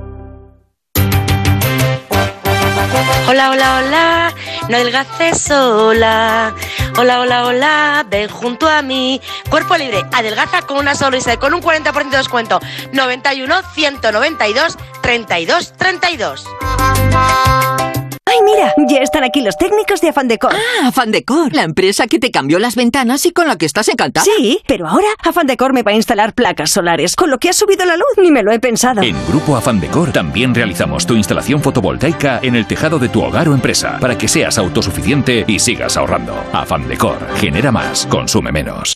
Hola, 3.27 3.51
hola, 3.51 3.77
hola, 3.77 4.33
no 4.67 4.75
adelgaces 4.75 5.41
sola. 5.41 6.53
Hola, 6.97 7.21
hola, 7.21 7.45
hola, 7.45 8.05
ven 8.09 8.27
junto 8.27 8.67
a 8.67 8.81
mí. 8.81 9.21
Cuerpo 9.49 9.77
libre, 9.77 10.03
adelgaza 10.11 10.63
con 10.63 10.77
una 10.77 10.93
sonrisa 10.93 11.33
y 11.33 11.37
con 11.37 11.53
un 11.53 11.61
40% 11.61 12.09
de 12.09 12.17
descuento. 12.17 12.59
91 12.91 13.61
192 13.73 14.77
32 15.01 15.73
32. 15.77 16.45
¡Ay, 18.31 18.37
mira! 18.45 18.73
Ya 18.87 18.99
están 18.99 19.25
aquí 19.25 19.41
los 19.41 19.57
técnicos 19.57 19.99
de 19.99 20.09
Afan 20.09 20.29
Decor. 20.29 20.53
Ah, 20.53 20.87
Afan 20.87 21.11
Decor, 21.11 21.53
la 21.53 21.63
empresa 21.63 22.07
que 22.07 22.17
te 22.17 22.31
cambió 22.31 22.59
las 22.59 22.75
ventanas 22.75 23.25
y 23.25 23.31
con 23.31 23.47
la 23.47 23.57
que 23.57 23.65
estás 23.65 23.89
encantada. 23.89 24.23
Sí, 24.23 24.59
pero 24.67 24.87
ahora 24.87 25.07
Afan 25.21 25.47
Decor 25.47 25.73
me 25.73 25.83
va 25.83 25.91
a 25.91 25.95
instalar 25.95 26.33
placas 26.33 26.71
solares, 26.71 27.17
con 27.17 27.29
lo 27.29 27.39
que 27.39 27.49
ha 27.49 27.53
subido 27.53 27.83
la 27.83 27.97
luz, 27.97 28.07
ni 28.21 28.31
me 28.31 28.41
lo 28.41 28.53
he 28.53 28.59
pensado. 28.59 29.01
En 29.01 29.17
Grupo 29.27 29.57
Afan 29.57 29.81
Decor 29.81 30.13
también 30.13 30.55
realizamos 30.55 31.05
tu 31.05 31.15
instalación 31.15 31.61
fotovoltaica 31.61 32.39
en 32.41 32.55
el 32.55 32.67
tejado 32.67 32.99
de 32.99 33.09
tu 33.09 33.21
hogar 33.21 33.49
o 33.49 33.53
empresa 33.53 33.97
para 33.99 34.17
que 34.17 34.29
seas 34.29 34.57
autosuficiente 34.57 35.43
y 35.45 35.59
sigas 35.59 35.97
ahorrando. 35.97 36.33
Afan 36.53 36.87
Decor, 36.87 37.17
genera 37.35 37.71
más, 37.71 38.05
consume 38.05 38.53
menos. 38.53 38.95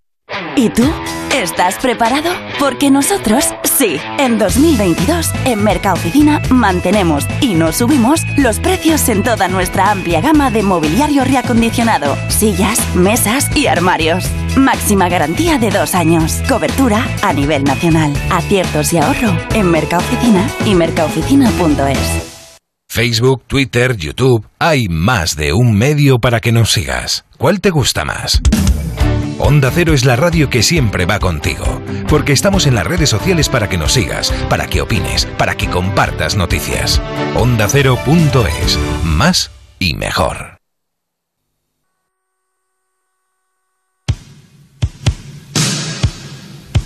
¿Y 0.55 0.69
tú? 0.69 0.83
¿Estás 1.33 1.77
preparado? 1.77 2.29
Porque 2.59 2.91
nosotros 2.91 3.45
sí. 3.63 3.97
En 4.19 4.37
2022, 4.37 5.31
en 5.45 5.63
Mercaoficina 5.63 6.41
mantenemos 6.49 7.25
y 7.39 7.55
no 7.55 7.71
subimos 7.71 8.21
los 8.37 8.59
precios 8.59 9.07
en 9.07 9.23
toda 9.23 9.47
nuestra 9.47 9.91
amplia 9.91 10.19
gama 10.19 10.51
de 10.51 10.61
mobiliario 10.61 11.23
reacondicionado, 11.23 12.17
sillas, 12.29 12.79
mesas 12.95 13.55
y 13.55 13.67
armarios. 13.67 14.25
Máxima 14.57 15.07
garantía 15.07 15.57
de 15.57 15.69
dos 15.69 15.95
años. 15.95 16.41
Cobertura 16.49 17.07
a 17.21 17.31
nivel 17.31 17.63
nacional. 17.63 18.13
Aciertos 18.29 18.91
y 18.91 18.97
ahorro 18.97 19.35
en 19.53 19.71
Mercaoficina 19.71 20.45
y 20.65 20.75
mercaoficina.es. 20.75 22.31
Facebook, 22.89 23.43
Twitter, 23.47 23.95
YouTube. 23.95 24.45
Hay 24.59 24.87
más 24.89 25.37
de 25.37 25.53
un 25.53 25.73
medio 25.73 26.19
para 26.19 26.41
que 26.41 26.51
nos 26.51 26.73
sigas. 26.73 27.23
¿Cuál 27.37 27.61
te 27.61 27.69
gusta 27.69 28.03
más? 28.03 28.41
Onda 29.43 29.71
Cero 29.73 29.95
es 29.95 30.05
la 30.05 30.15
radio 30.15 30.51
que 30.51 30.61
siempre 30.61 31.07
va 31.07 31.17
contigo, 31.17 31.81
porque 32.07 32.31
estamos 32.31 32.67
en 32.67 32.75
las 32.75 32.85
redes 32.85 33.09
sociales 33.09 33.49
para 33.49 33.67
que 33.67 33.77
nos 33.77 33.93
sigas, 33.93 34.31
para 34.49 34.67
que 34.67 34.81
opines, 34.81 35.25
para 35.25 35.55
que 35.55 35.67
compartas 35.67 36.35
noticias. 36.35 37.01
OndaCero.es, 37.35 38.79
más 39.03 39.49
y 39.79 39.95
mejor. 39.95 40.59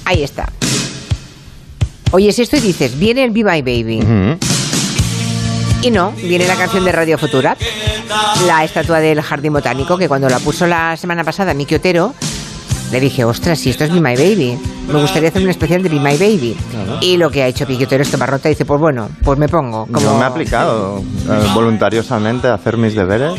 Ahí 0.05 0.23
está. 0.23 0.47
Oyes 2.11 2.39
esto 2.39 2.55
y 2.55 2.61
dices, 2.61 2.97
viene 2.97 3.25
el 3.25 3.31
Be 3.31 3.43
My 3.43 3.61
Baby. 3.61 4.39
Y 5.81 5.91
no, 5.91 6.11
viene 6.13 6.47
la 6.47 6.55
canción 6.55 6.85
de 6.85 6.93
Radio 6.93 7.17
Futura, 7.17 7.57
la 8.47 8.63
estatua 8.63 9.01
del 9.01 9.21
Jardín 9.21 9.51
Botánico, 9.51 9.97
que 9.97 10.07
cuando 10.07 10.29
la 10.29 10.39
puso 10.39 10.65
la 10.65 10.95
semana 10.95 11.25
pasada 11.25 11.53
Miki 11.53 11.75
Otero, 11.75 12.15
le 12.91 12.99
dije, 12.99 13.25
ostras, 13.25 13.59
si 13.59 13.69
esto 13.71 13.83
es 13.83 13.91
Be 13.91 13.99
My 13.99 14.15
Baby, 14.15 14.57
me 14.87 15.01
gustaría 15.01 15.29
hacer 15.29 15.41
un 15.41 15.49
especial 15.49 15.81
de 15.83 15.89
Be 15.89 15.99
My 15.99 16.17
Baby. 16.17 16.55
Y 17.01 17.17
lo 17.17 17.29
que 17.29 17.43
ha 17.43 17.47
hecho 17.47 17.65
Miki 17.67 17.83
Otero 17.83 18.03
es 18.03 18.11
tomar 18.11 18.31
nota 18.31 18.47
y 18.47 18.51
dice, 18.51 18.63
pues 18.65 18.79
bueno, 18.79 19.09
pues 19.23 19.37
me 19.39 19.49
pongo. 19.49 19.85
Como... 19.87 19.99
Yo 19.99 20.13
me 20.15 20.21
he 20.21 20.27
aplicado 20.27 20.99
eh, 20.99 21.47
voluntariosamente 21.53 22.47
a 22.47 22.53
hacer 22.53 22.77
mis 22.77 22.95
deberes. 22.95 23.33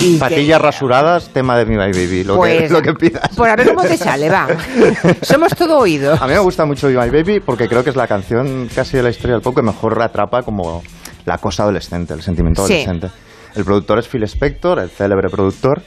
Y 0.00 0.16
Patillas 0.18 0.60
rasuradas, 0.60 1.28
tema 1.30 1.56
de 1.58 1.64
Be 1.64 1.72
My 1.76 1.92
Baby, 1.92 2.24
lo, 2.24 2.34
que, 2.34 2.38
Pues, 2.38 2.70
lo 2.70 2.82
que 2.82 2.94
pidas. 2.94 3.34
Por 3.36 3.48
a 3.48 3.56
ver 3.56 3.68
cómo 3.68 3.82
te 3.82 3.96
sale, 3.96 4.28
va. 4.28 4.46
Somos 5.22 5.54
todo 5.56 5.78
oído. 5.78 6.14
A 6.14 6.26
mí 6.26 6.32
me 6.32 6.38
gusta 6.38 6.64
mucho 6.64 6.86
Be 6.88 6.94
My 6.94 7.10
Baby 7.10 7.40
porque 7.40 7.68
creo 7.68 7.82
que 7.82 7.90
es 7.90 7.96
la 7.96 8.06
canción 8.06 8.68
casi 8.74 8.96
de 8.96 9.02
la 9.02 9.10
historia 9.10 9.34
del 9.34 9.42
pop 9.42 9.56
que 9.56 9.62
mejor 9.62 10.00
atrapa 10.00 10.42
como 10.42 10.82
la 11.24 11.38
cosa 11.38 11.64
adolescente, 11.64 12.14
el 12.14 12.22
sentimiento 12.22 12.66
Sí. 12.66 12.74
adolescente. 12.74 13.08
El 13.56 13.64
productor 13.64 13.98
es 13.98 14.06
Phil 14.06 14.22
Spector, 14.22 14.78
el 14.78 14.90
célebre 14.90 15.28
productor. 15.28 15.82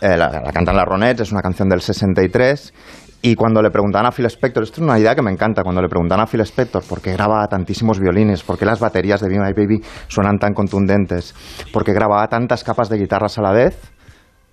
Eh, 0.00 0.16
la, 0.16 0.28
la 0.44 0.52
cantan 0.52 0.76
las 0.76 0.84
Ronettes, 0.86 1.22
es 1.22 1.32
una 1.32 1.42
canción 1.42 1.68
del 1.68 1.80
63. 1.80 2.72
Y 3.20 3.34
cuando 3.34 3.60
le 3.60 3.70
preguntaban 3.70 4.06
a 4.06 4.12
Phil 4.12 4.26
Spector, 4.26 4.62
esto 4.62 4.76
es 4.80 4.82
una 4.86 4.96
idea 4.98 5.14
que 5.16 5.22
me 5.22 5.32
encanta, 5.32 5.62
cuando 5.64 5.82
le 5.82 5.88
preguntaban 5.88 6.22
a 6.24 6.26
Phil 6.28 6.40
Spector 6.42 6.84
por 6.88 7.00
qué 7.00 7.12
grababa 7.12 7.44
tantísimos 7.48 7.98
violines, 7.98 8.44
por 8.44 8.56
qué 8.56 8.64
las 8.64 8.78
baterías 8.78 9.20
de 9.20 9.28
Be 9.28 9.40
My 9.40 9.52
Baby 9.52 9.82
suenan 10.06 10.38
tan 10.38 10.54
contundentes, 10.54 11.34
por 11.72 11.82
qué 11.84 11.92
grababa 11.92 12.28
tantas 12.28 12.62
capas 12.62 12.88
de 12.88 12.96
guitarras 12.98 13.36
a 13.38 13.42
la 13.42 13.50
vez, 13.50 13.76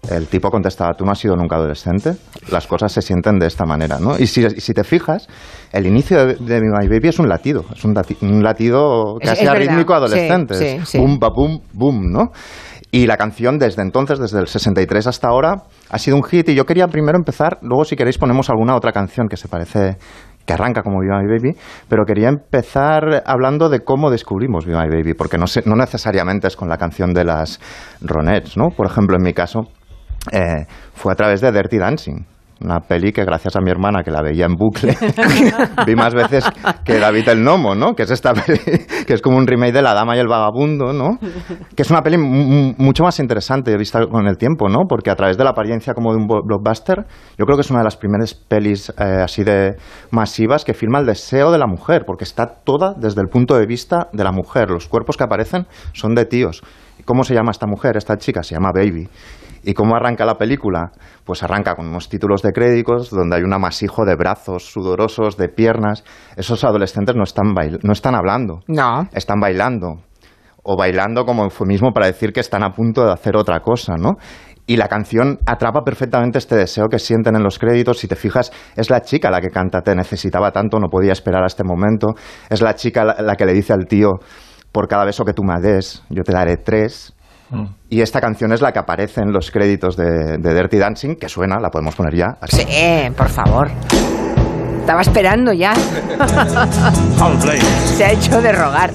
el 0.09 0.27
tipo 0.27 0.49
contestaba, 0.49 0.93
tú 0.93 1.05
no 1.05 1.11
has 1.11 1.19
sido 1.19 1.35
nunca 1.35 1.55
adolescente, 1.57 2.13
las 2.51 2.65
cosas 2.65 2.91
se 2.91 3.01
sienten 3.03 3.37
de 3.37 3.45
esta 3.47 3.65
manera, 3.65 3.99
¿no? 3.99 4.17
Y 4.17 4.25
si, 4.27 4.41
te 4.73 4.83
fijas, 4.83 5.27
el 5.71 5.85
inicio 5.85 6.25
de, 6.25 6.33
de 6.35 6.59
Be 6.59 6.67
My 6.79 6.87
Baby 6.87 7.09
es 7.09 7.19
un 7.19 7.27
latido, 7.29 7.65
es 7.75 7.83
un, 7.85 7.93
lati- 7.93 8.17
un 8.21 8.43
latido 8.43 9.15
casi 9.29 9.43
es 9.43 9.49
sí, 9.91 9.93
adolescente, 9.93 10.53
sí, 10.55 10.65
es 10.65 10.89
sí. 10.89 10.97
boom, 10.97 11.19
ba, 11.19 11.29
boom, 11.29 11.59
boom, 11.73 12.11
¿no? 12.11 12.31
Y 12.95 13.07
la 13.07 13.17
canción 13.17 13.57
desde 13.57 13.81
entonces, 13.81 14.19
desde 14.19 14.39
el 14.39 14.47
63 14.47 15.07
hasta 15.07 15.27
ahora, 15.27 15.63
ha 15.89 15.99
sido 15.99 16.15
un 16.15 16.23
hit 16.23 16.47
y 16.47 16.55
yo 16.55 16.63
quería 16.63 16.87
primero 16.87 17.17
empezar, 17.17 17.57
luego 17.61 17.83
si 17.83 17.97
queréis 17.97 18.17
ponemos 18.17 18.49
alguna 18.49 18.73
otra 18.73 18.93
canción 18.93 19.27
que 19.27 19.35
se 19.35 19.49
parece 19.49 19.97
que 20.45 20.53
arranca 20.53 20.81
como 20.81 20.99
Be 21.01 21.07
My 21.07 21.27
Baby, 21.27 21.57
pero 21.89 22.05
quería 22.05 22.29
empezar 22.29 23.21
hablando 23.25 23.67
de 23.67 23.81
cómo 23.81 24.09
descubrimos 24.09 24.65
Be 24.65 24.71
My 24.71 24.87
Baby, 24.87 25.13
porque 25.13 25.37
no, 25.37 25.43
no 25.65 25.75
necesariamente 25.75 26.47
es 26.47 26.55
con 26.55 26.69
la 26.69 26.77
canción 26.77 27.13
de 27.13 27.25
las 27.25 27.59
Ronettes, 27.99 28.55
¿no? 28.55 28.69
Por 28.69 28.85
ejemplo, 28.85 29.17
en 29.17 29.23
mi 29.23 29.33
caso, 29.33 29.63
eh, 30.31 30.65
fue 30.93 31.11
a 31.11 31.15
través 31.17 31.41
de 31.41 31.51
Dirty 31.51 31.77
Dancing. 31.77 32.25
Una 32.61 32.79
peli 32.79 33.11
que 33.11 33.25
gracias 33.25 33.55
a 33.57 33.59
mi 33.59 33.69
hermana 33.69 34.01
que 34.01 34.11
la 34.11 34.21
veía 34.21 34.45
en 34.45 34.55
bucle 34.55 34.95
vi 35.85 35.93
más 35.95 36.13
veces 36.13 36.45
que 36.85 36.97
David 36.99 37.27
el 37.27 37.43
Nomo, 37.43 37.75
¿no? 37.75 37.93
Que 37.95 38.03
es 38.03 38.11
esta 38.11 38.33
peli 38.33 38.59
que 39.05 39.13
es 39.13 39.21
como 39.21 39.35
un 39.37 39.45
remake 39.45 39.73
de 39.73 39.81
La 39.81 39.93
Dama 39.93 40.15
y 40.15 40.19
el 40.19 40.27
Vagabundo, 40.29 40.93
¿no? 40.93 41.19
Que 41.75 41.81
es 41.81 41.89
una 41.91 42.01
peli 42.01 42.17
mu- 42.17 42.73
mucho 42.77 43.03
más 43.03 43.19
interesante 43.19 43.75
vista 43.77 44.07
con 44.07 44.25
el 44.27 44.37
tiempo, 44.37 44.69
¿no? 44.69 44.85
Porque 44.87 45.09
a 45.11 45.15
través 45.15 45.37
de 45.37 45.43
la 45.43 45.49
apariencia 45.49 45.93
como 45.93 46.11
de 46.13 46.17
un 46.17 46.27
blockbuster, 46.27 47.05
yo 47.37 47.45
creo 47.45 47.57
que 47.57 47.61
es 47.61 47.69
una 47.69 47.79
de 47.79 47.85
las 47.85 47.97
primeras 47.97 48.33
pelis 48.33 48.89
eh, 48.97 49.03
así 49.21 49.43
de 49.43 49.75
masivas 50.11 50.63
que 50.63 50.73
filma 50.73 50.99
el 50.99 51.05
deseo 51.05 51.51
de 51.51 51.57
la 51.57 51.67
mujer, 51.67 52.03
porque 52.07 52.23
está 52.23 52.47
toda 52.63 52.93
desde 52.97 53.19
el 53.21 53.27
punto 53.27 53.57
de 53.57 53.65
vista 53.65 54.07
de 54.13 54.23
la 54.23 54.31
mujer. 54.31 54.69
Los 54.71 54.87
cuerpos 54.87 55.17
que 55.17 55.25
aparecen 55.25 55.67
son 55.91 56.15
de 56.15 56.23
tíos. 56.25 56.61
¿Y 56.97 57.03
¿Cómo 57.03 57.25
se 57.25 57.33
llama 57.33 57.51
esta 57.51 57.67
mujer, 57.67 57.97
esta 57.97 58.15
chica? 58.15 58.41
Se 58.43 58.55
llama 58.55 58.71
Baby. 58.73 59.09
¿Y 59.67 59.73
cómo 59.73 59.95
arranca 59.95 60.25
la 60.25 60.35
película? 60.37 60.91
Pues 61.23 61.41
arranca 61.41 61.73
con 61.75 61.87
unos 61.87 62.07
títulos 62.07 62.41
de 62.43 62.51
créditos 62.51 63.09
donde 63.09 63.37
hay 63.37 63.41
un 63.41 63.51
amasijo 63.53 64.05
de 64.05 64.15
brazos 64.15 64.65
sudorosos, 64.71 65.37
de 65.37 65.49
piernas. 65.49 66.03
Esos 66.37 66.63
adolescentes 66.63 67.15
no 67.15 67.23
están, 67.23 67.53
bail- 67.55 67.79
no 67.81 67.91
están 67.91 68.13
hablando, 68.15 68.59
No. 68.67 69.07
están 69.11 69.39
bailando. 69.39 70.03
O 70.63 70.77
bailando 70.77 71.25
como 71.25 71.43
eufemismo 71.43 71.91
para 71.93 72.07
decir 72.07 72.31
que 72.31 72.39
están 72.41 72.63
a 72.63 72.71
punto 72.73 73.05
de 73.05 73.11
hacer 73.11 73.35
otra 73.35 73.59
cosa, 73.61 73.95
¿no? 73.97 74.13
Y 74.67 74.77
la 74.77 74.87
canción 74.87 75.37
atrapa 75.45 75.81
perfectamente 75.83 76.39
este 76.39 76.55
deseo 76.55 76.87
que 76.87 76.97
sienten 76.99 77.35
en 77.35 77.43
los 77.43 77.59
créditos. 77.59 77.99
Si 77.99 78.07
te 78.07 78.15
fijas, 78.15 78.51
es 78.75 78.89
la 78.89 79.01
chica 79.01 79.29
la 79.29 79.41
que 79.41 79.49
canta, 79.49 79.81
te 79.81 79.95
necesitaba 79.95 80.51
tanto, 80.51 80.79
no 80.79 80.89
podía 80.89 81.11
esperar 81.11 81.43
a 81.43 81.47
este 81.47 81.63
momento. 81.63 82.09
Es 82.49 82.61
la 82.61 82.73
chica 82.75 83.03
la, 83.03 83.15
la 83.21 83.35
que 83.35 83.45
le 83.45 83.53
dice 83.53 83.73
al 83.73 83.85
tío, 83.87 84.09
por 84.71 84.87
cada 84.87 85.05
beso 85.05 85.23
que 85.23 85.33
tú 85.33 85.43
me 85.43 85.59
des, 85.61 86.03
yo 86.09 86.23
te 86.23 86.31
daré 86.33 86.57
tres. 86.57 87.14
Y 87.89 88.01
esta 88.01 88.19
canción 88.19 88.51
es 88.51 88.61
la 88.61 88.71
que 88.71 88.79
aparece 88.79 89.21
en 89.21 89.31
los 89.31 89.51
créditos 89.51 89.95
de, 89.95 90.37
de 90.37 90.53
Dirty 90.53 90.77
Dancing, 90.77 91.15
que 91.15 91.29
suena, 91.29 91.59
la 91.59 91.69
podemos 91.69 91.95
poner 91.95 92.15
ya. 92.15 92.37
aquí. 92.41 92.57
Sí, 92.57 92.65
por 93.15 93.29
favor. 93.29 93.69
Estaba 94.79 95.01
esperando 95.01 95.53
ya. 95.53 95.73
Se 97.97 98.05
ha 98.05 98.11
hecho 98.11 98.41
de 98.41 98.51
rogar. 98.51 98.91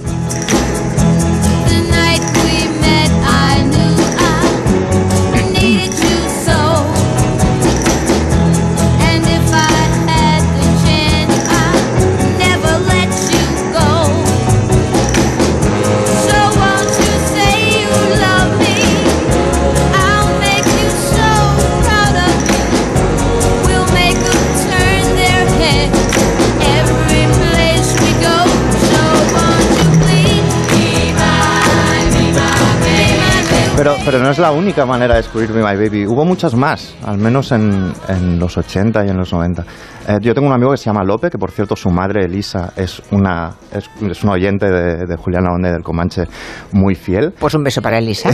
Pero, 34.10 34.24
no 34.24 34.30
es 34.30 34.40
la 34.40 34.50
única 34.50 34.84
manera 34.84 35.14
de 35.14 35.22
descubrir 35.22 35.52
Be 35.52 35.62
My 35.62 35.76
Baby. 35.76 36.04
Hubo 36.04 36.24
muchas 36.24 36.56
más, 36.56 36.96
al 37.06 37.16
menos 37.16 37.52
en, 37.52 37.92
en 38.08 38.40
los 38.40 38.58
80 38.58 39.06
y 39.06 39.08
en 39.08 39.16
los 39.16 39.32
90. 39.32 39.62
Eh, 39.62 40.18
yo 40.20 40.34
tengo 40.34 40.48
un 40.48 40.52
amigo 40.52 40.72
que 40.72 40.78
se 40.78 40.86
llama 40.86 41.04
Lope, 41.04 41.30
que 41.30 41.38
por 41.38 41.52
cierto 41.52 41.76
su 41.76 41.90
madre, 41.90 42.24
Elisa, 42.24 42.72
es 42.74 43.00
una, 43.12 43.52
es, 43.72 43.88
es 44.02 44.24
una 44.24 44.32
oyente 44.32 44.68
de, 44.68 45.06
de 45.06 45.16
Julián 45.16 45.44
Laonde 45.44 45.70
del 45.70 45.84
Comanche 45.84 46.24
muy 46.72 46.96
fiel. 46.96 47.32
Pues 47.38 47.54
un 47.54 47.62
beso 47.62 47.80
para 47.82 47.98
Elisa. 47.98 48.30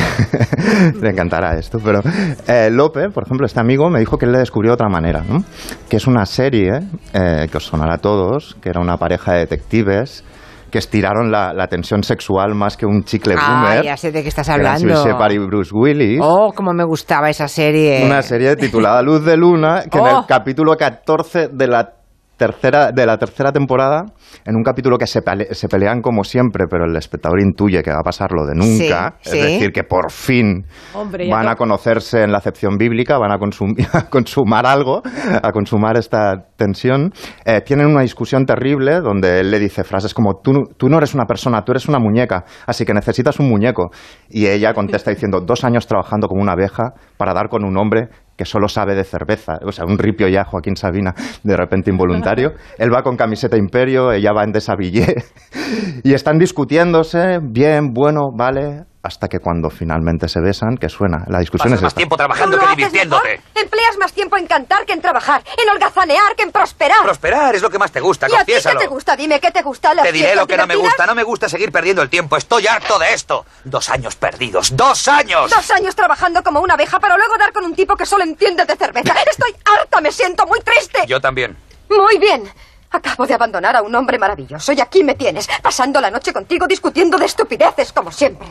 le 1.03 1.11
encantará 1.11 1.59
esto. 1.59 1.79
Pero 1.85 2.01
eh, 2.49 2.71
Lope, 2.73 3.11
por 3.11 3.25
ejemplo, 3.25 3.45
este 3.45 3.61
amigo 3.61 3.91
me 3.91 3.99
dijo 3.99 4.17
que 4.17 4.25
él 4.25 4.33
le 4.33 4.39
descubrió 4.39 4.71
de 4.71 4.75
otra 4.77 4.89
manera, 4.89 5.25
¿no? 5.29 5.45
que 5.91 5.99
es 5.99 6.07
una 6.07 6.25
serie 6.25 6.81
eh, 7.13 7.49
que 7.51 7.57
os 7.59 7.65
sonará 7.67 7.97
a 7.97 7.99
todos, 7.99 8.57
que 8.63 8.71
era 8.71 8.81
una 8.81 8.97
pareja 8.97 9.35
de 9.35 9.41
detectives 9.41 10.25
que 10.71 10.79
estiraron 10.79 11.31
la, 11.31 11.53
la 11.53 11.67
tensión 11.69 12.03
sexual 12.03 12.55
más 12.55 12.77
que 12.77 12.87
un 12.87 13.05
chicle 13.05 13.35
Ah, 13.39 13.63
boomer. 13.67 13.85
ya 13.85 13.97
sé 13.97 14.11
de 14.13 14.23
qué 14.23 14.29
estás 14.29 14.49
eran 14.49 14.67
hablando. 14.67 15.05
Shepard 15.05 15.33
y 15.33 15.39
Bruce 15.39 15.71
Willis. 15.73 16.21
Oh, 16.23 16.53
cómo 16.55 16.73
me 16.73 16.85
gustaba 16.85 17.31
esa 17.31 17.49
serie. 17.49 18.03
Una 18.05 18.23
serie 18.23 18.57
titulada 18.57 19.01
Luz 19.07 19.25
de 19.25 19.37
Luna, 19.37 19.85
que 19.91 19.99
en 19.99 20.05
Oh. 20.05 20.21
el 20.21 20.27
capítulo 20.27 20.77
14 20.77 21.49
de 21.53 21.67
la 21.69 21.93
tercera, 22.37 22.93
de 22.93 23.07
la 23.07 23.17
tercera 23.17 23.51
temporada, 23.53 24.05
en 24.45 24.57
un 24.57 24.63
capítulo 24.63 24.99
que 24.99 25.07
se, 25.07 25.21
pele- 25.23 25.53
se 25.55 25.69
pelean 25.69 26.03
como 26.03 26.23
siempre, 26.25 26.65
pero 26.71 26.85
el 26.85 26.95
espectador 26.97 27.41
intuye 27.41 27.83
que 27.83 27.91
va 27.91 28.01
a 28.01 28.03
pasar 28.03 28.33
lo 28.33 28.45
de 28.45 28.55
nunca, 28.55 29.15
Sí, 29.23 29.31
es 29.31 29.31
sí. 29.33 29.39
decir, 29.53 29.73
que 29.73 29.85
por 29.85 30.11
fin 30.11 30.67
Hombre, 30.95 31.29
van 31.31 31.49
a 31.49 31.55
conocerse 31.57 32.23
en 32.23 32.33
la 32.33 32.39
acepción 32.39 32.77
bíblica, 32.77 33.19
van 33.19 33.33
a, 33.33 33.39
consum- 33.39 33.75
a 33.93 34.09
consumar 34.11 34.67
algo, 34.67 35.03
a 35.43 35.51
consumar 35.53 35.97
esta 35.97 36.45
tensión. 36.57 37.13
Eh, 37.45 37.61
tienen 37.63 37.87
una 37.87 38.03
discusión 38.03 38.45
terrible 38.45 39.01
donde 39.01 39.41
él 39.41 39.51
le 39.51 39.59
dice 39.59 39.83
frases 39.85 40.13
como, 40.13 40.37
tú, 40.43 40.53
no- 40.53 40.65
tú 40.77 40.89
no 40.89 40.99
eres 40.99 41.15
una 41.15 41.25
persona, 41.25 41.63
tú 41.65 41.73
eres 41.73 41.89
una 41.89 41.99
muñeca, 41.99 42.45
así 42.67 42.85
que 42.85 42.93
necesitas 42.93 43.39
un 43.41 43.49
muñeco. 43.49 43.91
Y 44.29 44.47
ella 44.47 44.75
contesta 44.75 45.11
diciendo, 45.11 45.41
dos 45.41 45.65
años 45.65 45.87
trabajando 45.87 46.29
como 46.29 46.43
una 46.43 46.53
abeja 46.53 46.93
para 47.17 47.33
dar 47.33 47.49
con 47.49 47.65
un 47.65 47.77
hombre 47.79 48.09
que 48.37 48.45
solo 48.45 48.69
sabe 48.69 48.95
de 48.95 49.05
cerveza, 49.05 49.59
o 49.65 49.73
sea, 49.73 49.85
un 49.85 49.99
ripio 49.99 50.29
ya 50.29 50.45
Joaquín 50.45 50.77
Sabina, 50.77 51.15
de 51.43 51.57
repente 51.57 51.91
involuntario. 51.91 52.53
Él 52.79 52.93
va 52.93 53.03
con 53.03 53.17
camiseta 53.17 53.57
Imperio, 53.57 54.13
ella 54.13 54.33
va 54.33 54.45
en 54.45 54.53
desabillé, 54.53 55.25
y 56.03 56.13
están 56.13 56.39
discutiéndose, 56.39 57.39
bien, 57.43 57.93
bueno, 57.93 58.31
vale, 58.35 58.85
hasta 59.07 59.29
que 59.29 59.39
cuando 59.39 59.71
finalmente 59.71 60.29
se 60.29 60.41
besan, 60.41 60.77
que 60.77 60.89
suena, 60.89 61.25
la 61.29 61.39
discusión 61.39 61.73
es 61.73 61.83
esta. 61.83 62.17
trabajando 62.17 62.59
que 62.59 62.67
divirtiéndote. 62.67 63.41
Empleas 63.55 63.97
más 63.99 64.13
tiempo 64.13 64.37
en 64.37 64.47
cantar 64.47 64.85
que 64.85 64.93
en 64.93 65.01
trabajar, 65.01 65.43
en 65.57 65.69
holgazanear 65.71 66.35
que 66.37 66.43
en 66.43 66.53
prosperar. 66.53 67.03
Prosperar 67.03 67.55
es 67.55 67.63
lo 67.63 67.71
que 67.71 67.79
más 67.79 67.93
te 67.93 68.01
gusta, 68.01 68.27
¿Y 68.29 68.35
a 68.35 68.45
ti 68.45 68.53
qué 68.53 68.75
te 68.79 68.87
gusta? 68.87 69.17
Dime, 69.17 69.41
¿qué 69.41 69.51
te 69.51 69.63
gusta? 69.63 69.95
¿Las 69.95 70.05
Te 70.05 70.13
diré 70.13 70.35
lo 70.35 70.47
que 70.47 70.57
no 70.57 70.67
me 70.67 70.77
gusta. 70.77 71.07
No 71.07 71.15
me 71.15 71.23
gusta 71.23 71.49
seguir 71.49 71.71
perdiendo 71.71 72.03
el 72.03 72.11
tiempo. 72.11 72.37
Estoy 72.37 72.67
harto 72.67 72.99
de 72.99 73.15
esto. 73.15 73.47
Dos 73.65 73.89
años 73.89 74.17
perdidos. 74.17 74.77
¡Dos 74.77 75.07
años! 75.07 75.51
Dos 75.51 75.71
años 75.71 75.95
trabajando 75.95 76.43
como 76.43 76.61
una 76.61 76.75
abeja 76.75 76.99
para 76.99 77.17
luego 77.17 77.39
dar 77.39 77.53
con 77.53 77.65
un 77.65 77.75
tipo 77.75 77.95
que 77.95 78.05
solo 78.05 78.25
entiende 78.25 78.65
de 78.65 78.77
cerveza. 78.77 79.15
Estoy 79.31 79.55
harta, 79.65 80.01
me 80.01 80.11
siento 80.11 80.47
muy 80.47 80.61
triste. 80.61 81.07
Yo 81.07 81.21
también. 81.21 81.57
Muy 81.89 82.19
bien. 82.19 82.51
Acabo 82.91 83.27
de 83.27 83.35
abandonar 83.35 83.77
a 83.77 83.83
un 83.83 83.95
hombre 83.95 84.19
maravilloso 84.19 84.73
y 84.73 84.81
aquí 84.81 85.05
me 85.05 85.15
tienes, 85.15 85.49
pasando 85.63 86.01
la 86.01 86.11
noche 86.11 86.33
contigo 86.33 86.67
discutiendo 86.67 87.19
de 87.19 87.27
estupideces 87.27 87.93
como 87.93 88.11
siempre. 88.11 88.49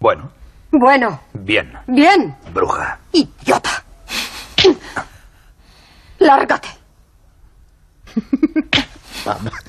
Bueno, 0.00 0.30
Bueno, 0.70 1.20
bien. 1.32 1.72
bien, 1.86 2.36
Bruja. 2.52 2.98
idiota. 3.12 3.82
Lárgate. 6.18 6.68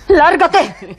Lárgate. 0.07 0.97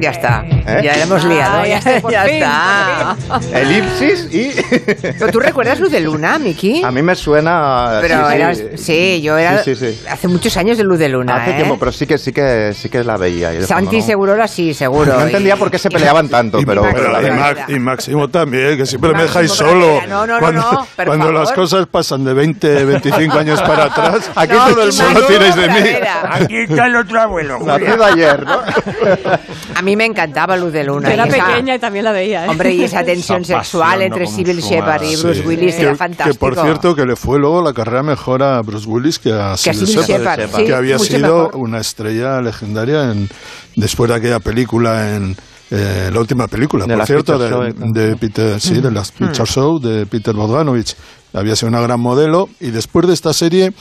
Ya 0.00 0.10
está. 0.10 0.44
¿Eh? 0.46 0.80
Ya 0.82 0.96
la 0.96 1.02
hemos 1.02 1.24
liado. 1.24 1.58
Ah, 1.60 1.66
ya 1.66 1.78
está, 1.78 2.00
por 2.00 2.12
ya 2.12 2.24
fin, 2.24 2.34
está. 2.34 3.16
Elipsis 3.52 4.28
y... 4.32 4.50
¿Pero 5.18 5.28
tú 5.32 5.40
recuerdas 5.40 5.78
Luz 5.80 5.90
de 5.90 6.00
Luna, 6.00 6.38
Miki? 6.38 6.82
A 6.82 6.90
mí 6.90 7.02
me 7.02 7.14
suena... 7.14 7.98
Pero 8.00 8.28
sí, 8.28 8.34
eras, 8.34 8.62
sí, 8.76 9.20
yo 9.22 9.36
era 9.36 9.62
Sí, 9.62 9.74
sí, 9.74 9.92
sí. 9.92 10.02
hace 10.08 10.28
muchos 10.28 10.56
años 10.56 10.78
de 10.78 10.84
Luz 10.84 10.98
de 10.98 11.08
Luna. 11.08 11.36
Hace 11.36 11.50
¿eh? 11.50 11.54
tiempo, 11.54 11.76
pero 11.78 11.92
sí 11.92 12.06
que 12.06 12.18
sí 12.18 12.32
que 12.32 12.72
sí 12.74 12.88
que 12.88 13.04
la 13.04 13.16
veía. 13.16 13.52
y 13.52 13.62
Santi 13.62 13.86
fondo, 13.86 13.98
¿no? 13.98 14.06
Segurola 14.06 14.48
sí, 14.48 14.74
seguro. 14.74 15.12
No 15.14 15.26
entendía 15.26 15.56
por 15.56 15.70
qué 15.70 15.78
se 15.78 15.90
peleaban 15.90 16.28
tanto, 16.28 16.58
pero, 16.64 16.82
Max- 16.82 16.94
pero 16.96 17.12
la 17.12 17.54
y 17.68 17.74
Y 17.74 17.78
Máximo 17.78 18.28
también, 18.28 18.76
que 18.76 18.86
siempre 18.86 19.12
me 19.12 19.22
dejáis 19.22 19.50
solo. 19.52 20.00
No, 20.08 20.26
no, 20.26 20.34
no, 20.34 20.38
cuando 20.40 20.60
no, 20.60 20.86
cuando 20.96 21.26
favor. 21.26 21.34
las 21.34 21.52
cosas 21.52 21.86
pasan 21.86 22.24
de 22.24 22.34
20, 22.34 22.84
25 22.84 23.38
años 23.38 23.60
para 23.62 23.84
atrás, 23.84 24.30
Aquí 24.34 24.52
no, 24.54 24.68
todo 24.68 24.82
el 24.84 24.92
solo 24.92 25.10
mundo 25.10 25.26
tiráis 25.26 25.56
de 25.56 25.68
mí. 25.68 25.88
Aquí 26.30 26.56
está 26.68 26.86
el 26.86 26.96
otro 26.96 27.20
abuelo. 27.20 27.58
Nacido 27.60 28.04
ayer, 28.04 28.44
¿no? 28.44 28.60
A 29.74 29.82
mí 29.82 29.89
me 29.96 30.04
encantaba 30.04 30.56
Luz 30.56 30.72
de 30.72 30.84
Luna. 30.84 31.08
Yo 31.08 31.14
era 31.14 31.26
esa- 31.26 31.46
pequeña 31.46 31.74
y 31.74 31.78
también 31.78 32.04
la 32.04 32.12
veía. 32.12 32.46
¿eh? 32.46 32.48
Hombre, 32.48 32.72
y 32.74 32.82
esa 32.84 33.02
tensión 33.04 33.42
Esa 33.42 33.58
sexual 33.62 33.88
pasión, 33.98 34.02
entre 34.02 34.24
¿no? 34.24 34.30
Sybil. 34.30 34.60
Shepard 34.60 35.02
y 35.02 35.16
Bruce 35.16 35.40
Sí. 35.42 35.46
Willis 35.46 35.74
Que- 35.74 35.82
era 35.82 35.90
Que 35.92 35.96
fantástico. 35.96 36.38
por 36.38 36.54
cierto, 36.56 36.94
que 36.94 37.04
le 37.06 37.16
fue 37.16 37.38
luego 37.38 37.62
la 37.62 37.72
carrera 37.72 38.02
mejor 38.02 38.42
a 38.42 38.60
Bruce 38.62 38.88
Willis 38.88 39.18
que 39.18 39.30
a 39.32 39.54
Que 39.62 39.70
a 39.70 39.74
Sybil 39.74 39.86
Sybil 39.86 40.04
Shepherd, 40.06 40.40
Shepherd, 40.40 40.56
sí, 40.60 40.64
que 40.66 40.74
había 40.74 40.98
sido 40.98 41.44
mejor. 41.44 41.56
una 41.56 41.78
estrella 41.80 42.40
legendaria 42.40 43.10
en, 43.12 43.28
después 43.76 44.10
de 44.10 44.16
aquella 44.16 44.40
película 44.40 45.14
en 45.16 45.36
eh, 45.72 46.10
la 46.12 46.18
última 46.18 46.48
película, 46.48 46.84
De 46.84 46.96
por 46.96 47.06
cierto, 47.06 47.38
de, 47.38 47.72
de 47.94 48.16
Peter, 48.16 48.60
sí, 48.60 48.80
de 48.80 48.90
las 48.90 49.12
Mm. 49.12 49.24
Picture 49.24 49.46
Show 49.48 49.78
de 49.78 50.04
Peter 50.06 50.34
Bogdanovich. 50.34 50.96
Había 51.32 51.54
sido 51.54 51.68
una 51.68 51.80
gran 51.80 52.00
modelo 52.00 52.48
y 52.58 52.70
después 52.72 53.06
de 53.06 53.14
esta 53.14 53.32
serie 53.32 53.72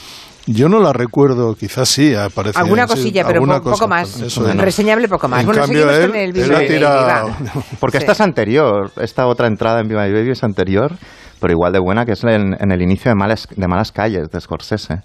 yo 0.52 0.68
no 0.70 0.80
la 0.80 0.94
recuerdo, 0.94 1.54
quizás 1.56 1.90
sí, 1.90 2.16
aparece 2.16 2.60
Alguna 2.60 2.88
sí, 2.88 2.94
cosilla, 2.96 3.24
pero 3.26 3.40
alguna 3.40 3.60
po- 3.62 3.72
poco 3.72 3.88
más. 3.88 4.20
eso. 4.22 4.44
Reseñable 4.54 5.08
poco 5.08 5.28
más. 5.28 5.42
En 5.42 5.46
bueno, 5.46 5.62
cambio, 5.62 5.80
seguimos 5.90 6.04
él, 6.06 6.12
con 6.12 6.20
el 6.20 6.34
Viva. 6.34 7.26
Porque 7.80 7.98
Sí. 7.98 8.04
esta 8.04 8.12
es 8.14 8.22
anterior, 8.22 8.92
esta 9.02 9.28
otra 9.28 9.48
entrada 9.48 9.80
en 9.82 9.88
Viva 9.88 10.06
My 10.06 10.12
Baby 10.14 10.32
es 10.32 10.44
anterior, 10.44 10.94
pero 11.40 11.54
igual 11.54 11.74
de 11.74 11.80
buena, 11.80 12.06
que 12.06 12.14
es 12.14 12.24
en, 12.24 12.56
en 12.60 12.72
el 12.72 12.82
inicio 12.82 13.10
de 13.12 13.16
Malas, 13.16 13.48
de 13.56 13.68
Malas 13.68 13.92
Calles, 13.92 14.30
de 14.30 14.40
Scorsese. 14.42 15.02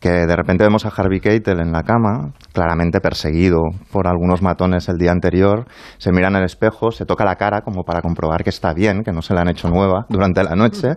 Que 0.00 0.08
de 0.26 0.34
repente 0.34 0.64
vemos 0.64 0.84
a 0.84 0.88
Harvey 0.88 1.20
Keitel 1.20 1.60
en 1.60 1.70
la 1.70 1.84
cama, 1.84 2.32
claramente 2.52 2.98
perseguido 3.00 3.58
por 3.92 4.08
algunos 4.08 4.42
matones 4.42 4.88
el 4.88 4.96
día 4.96 5.12
anterior, 5.12 5.66
se 5.98 6.10
mira 6.10 6.26
en 6.26 6.34
el 6.34 6.44
espejo, 6.44 6.90
se 6.90 7.04
toca 7.04 7.24
la 7.24 7.36
cara 7.36 7.60
como 7.60 7.84
para 7.84 8.00
comprobar 8.02 8.42
que 8.42 8.50
está 8.50 8.74
bien, 8.74 9.04
que 9.04 9.12
no 9.12 9.22
se 9.22 9.32
la 9.32 9.42
han 9.42 9.50
hecho 9.50 9.68
nueva 9.68 10.06
durante 10.08 10.42
la 10.42 10.56
noche, 10.56 10.94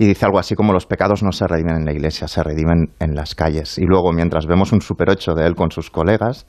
y 0.00 0.06
dice 0.06 0.24
algo 0.24 0.38
así 0.38 0.54
como 0.54 0.72
los 0.72 0.86
pecados 0.86 1.22
no 1.22 1.30
se 1.30 1.46
redimen 1.46 1.76
en 1.76 1.84
la 1.84 1.92
iglesia, 1.92 2.26
se 2.26 2.42
redimen 2.42 2.94
en 3.00 3.14
las 3.14 3.34
calles. 3.34 3.76
Y 3.76 3.84
luego, 3.84 4.14
mientras 4.14 4.46
vemos 4.46 4.72
un 4.72 4.80
super 4.80 5.10
8 5.10 5.34
de 5.34 5.46
él 5.46 5.54
con 5.54 5.70
sus 5.70 5.90
colegas, 5.90 6.46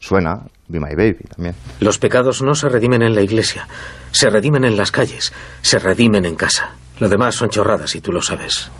suena 0.00 0.46
Be 0.66 0.80
My 0.80 0.96
Baby 0.96 1.22
también. 1.32 1.54
Los 1.78 2.00
pecados 2.00 2.42
no 2.42 2.52
se 2.56 2.68
redimen 2.68 3.02
en 3.02 3.14
la 3.14 3.22
iglesia, 3.22 3.68
se 4.10 4.28
redimen 4.28 4.64
en 4.64 4.76
las 4.76 4.90
calles, 4.90 5.32
se 5.62 5.78
redimen 5.78 6.24
en 6.24 6.34
casa. 6.34 6.74
Lo 6.98 7.08
demás 7.08 7.36
son 7.36 7.50
chorradas 7.50 7.94
y 7.94 8.00
tú 8.00 8.10
lo 8.10 8.22
sabes. 8.22 8.72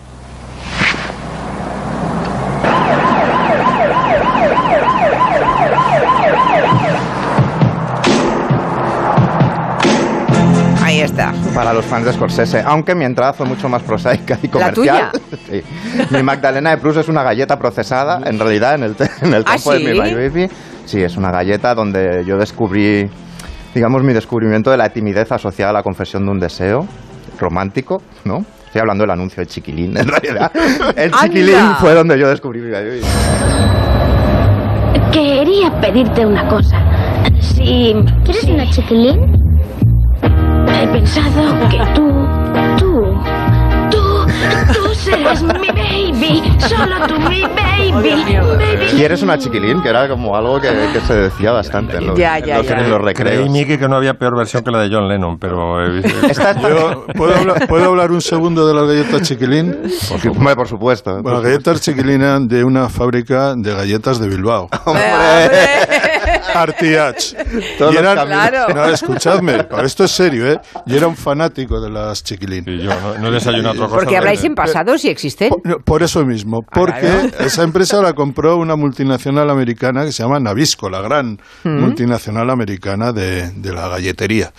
Para 11.54 11.72
los 11.72 11.84
fans 11.84 12.06
de 12.06 12.12
Scorsese, 12.12 12.62
aunque 12.64 12.94
mi 12.94 13.04
entrada 13.04 13.32
fue 13.32 13.44
mucho 13.46 13.68
más 13.68 13.82
prosaica 13.82 14.38
y 14.42 14.48
comercial. 14.48 15.10
Sí. 15.50 15.62
Mi 16.10 16.22
Magdalena 16.22 16.70
de 16.70 16.78
Proust 16.78 16.98
es 17.00 17.08
una 17.08 17.24
galleta 17.24 17.58
procesada, 17.58 18.20
en 18.24 18.38
realidad, 18.38 18.74
en 18.76 18.84
el, 18.84 18.96
en 19.22 19.34
el 19.34 19.42
¿Ah, 19.46 19.52
campo 19.54 19.72
de 19.72 19.78
sí? 19.78 19.84
mi 19.84 19.92
My 20.00 20.14
Baby. 20.14 20.48
Sí, 20.84 21.02
es 21.02 21.16
una 21.16 21.30
galleta 21.32 21.74
donde 21.74 22.24
yo 22.24 22.36
descubrí, 22.36 23.08
digamos, 23.74 24.02
mi 24.04 24.12
descubrimiento 24.12 24.70
de 24.70 24.76
la 24.76 24.88
timidez 24.90 25.32
asociada 25.32 25.70
a 25.70 25.74
la 25.74 25.82
confesión 25.82 26.24
de 26.24 26.30
un 26.30 26.38
deseo 26.38 26.86
romántico, 27.38 28.00
¿no? 28.24 28.44
Estoy 28.66 28.80
hablando 28.80 29.02
del 29.02 29.10
anuncio 29.10 29.40
de 29.40 29.46
Chiquilín, 29.48 29.96
en 29.96 30.06
realidad. 30.06 30.52
El 30.96 31.10
Chiquilín 31.10 31.56
Anda. 31.56 31.74
fue 31.76 31.94
donde 31.94 32.18
yo 32.18 32.28
descubrí 32.28 32.60
mi 32.60 32.68
My 32.68 32.74
Baby. 32.74 33.00
Quería 35.12 35.70
pedirte 35.80 36.24
una 36.24 36.46
cosa. 36.48 36.78
Si... 37.40 37.92
¿Quieres 38.24 38.44
una 38.44 38.70
chiquilín? 38.70 39.49
He 40.74 40.86
pensado 40.88 41.68
que 41.68 41.78
tú, 41.94 42.26
tú, 42.78 43.14
tú, 43.90 44.26
tú 44.72 44.94
serás 44.94 45.42
mi 45.42 45.68
baby. 45.68 46.42
Solo 46.60 47.06
tú 47.06 47.14
mi 47.28 47.42
baby. 47.42 48.24
baby. 48.58 48.86
¿Quieres 48.96 49.22
una 49.22 49.38
chiquilín? 49.38 49.82
Que 49.82 49.88
era 49.88 50.08
como 50.08 50.36
algo 50.36 50.60
que, 50.60 50.68
que 50.92 51.00
se 51.00 51.14
decía 51.14 51.52
bastante 51.52 51.96
en 51.98 52.06
los, 52.08 52.18
Ya, 52.18 52.38
en 52.38 52.44
ya, 52.44 52.58
los- 52.58 52.66
ya. 52.66 52.74
en 52.78 52.90
los 52.90 52.98
Creí, 53.00 53.06
recreos. 53.14 53.50
Miki, 53.50 53.78
que 53.78 53.88
no 53.88 53.96
había 53.96 54.14
peor 54.14 54.36
versión 54.36 54.62
que 54.62 54.70
la 54.70 54.80
de 54.80 54.90
John 54.94 55.08
Lennon, 55.08 55.38
pero... 55.38 55.76
visto- 55.92 56.68
Yo, 56.68 57.06
¿puedo, 57.16 57.34
hablar, 57.38 57.66
¿Puedo 57.68 57.84
hablar 57.86 58.10
un 58.12 58.20
segundo 58.20 58.66
de 58.66 58.74
las 58.74 58.86
galletas 58.86 59.22
chiquilín? 59.28 59.76
Por, 60.08 60.54
por 60.56 60.68
supuesto. 60.68 61.20
Bueno, 61.22 61.38
las 61.40 61.42
galletas 61.50 61.80
chiquilín 61.80 62.22
eran 62.22 62.46
de 62.48 62.62
una 62.64 62.88
fábrica 62.88 63.54
de 63.56 63.74
galletas 63.74 64.18
de 64.20 64.28
Bilbao. 64.28 64.68
Artiach. 66.54 67.34
Todos 67.78 67.92
Y 67.92 67.94
los 67.94 68.02
eran, 68.02 68.16
caminos. 68.16 68.74
no, 68.74 68.84
escuchadme, 68.86 69.64
para 69.64 69.86
esto 69.86 70.04
es 70.04 70.10
serio, 70.10 70.46
¿eh? 70.50 70.58
Yo 70.86 70.96
era 70.96 71.06
un 71.08 71.16
fanático 71.16 71.80
de 71.80 71.90
las 71.90 72.22
chiquilín. 72.22 72.64
Y 72.66 72.82
yo 72.84 72.90
no, 73.00 73.18
no 73.18 73.30
desayunado 73.30 73.74
otra 73.74 73.86
cosa. 73.86 73.96
Porque 73.98 74.16
habláis 74.16 74.42
en 74.44 74.54
pasado 74.54 74.96
si 74.98 75.08
existen. 75.08 75.50
Por, 75.50 75.82
por 75.84 76.02
eso 76.02 76.24
mismo, 76.24 76.60
porque 76.72 77.30
esa 77.40 77.62
empresa 77.62 78.00
la 78.00 78.12
compró 78.12 78.56
una 78.56 78.76
multinacional 78.76 79.48
americana 79.50 80.04
que 80.04 80.12
se 80.12 80.22
llama 80.22 80.38
Nabisco, 80.40 80.88
la 80.90 81.00
gran 81.00 81.38
Mm. 81.64 81.80
multinacional 81.80 82.48
americana 82.50 83.12
de, 83.12 83.50
de 83.50 83.72
la 83.72 83.88
galletería. 83.88 84.52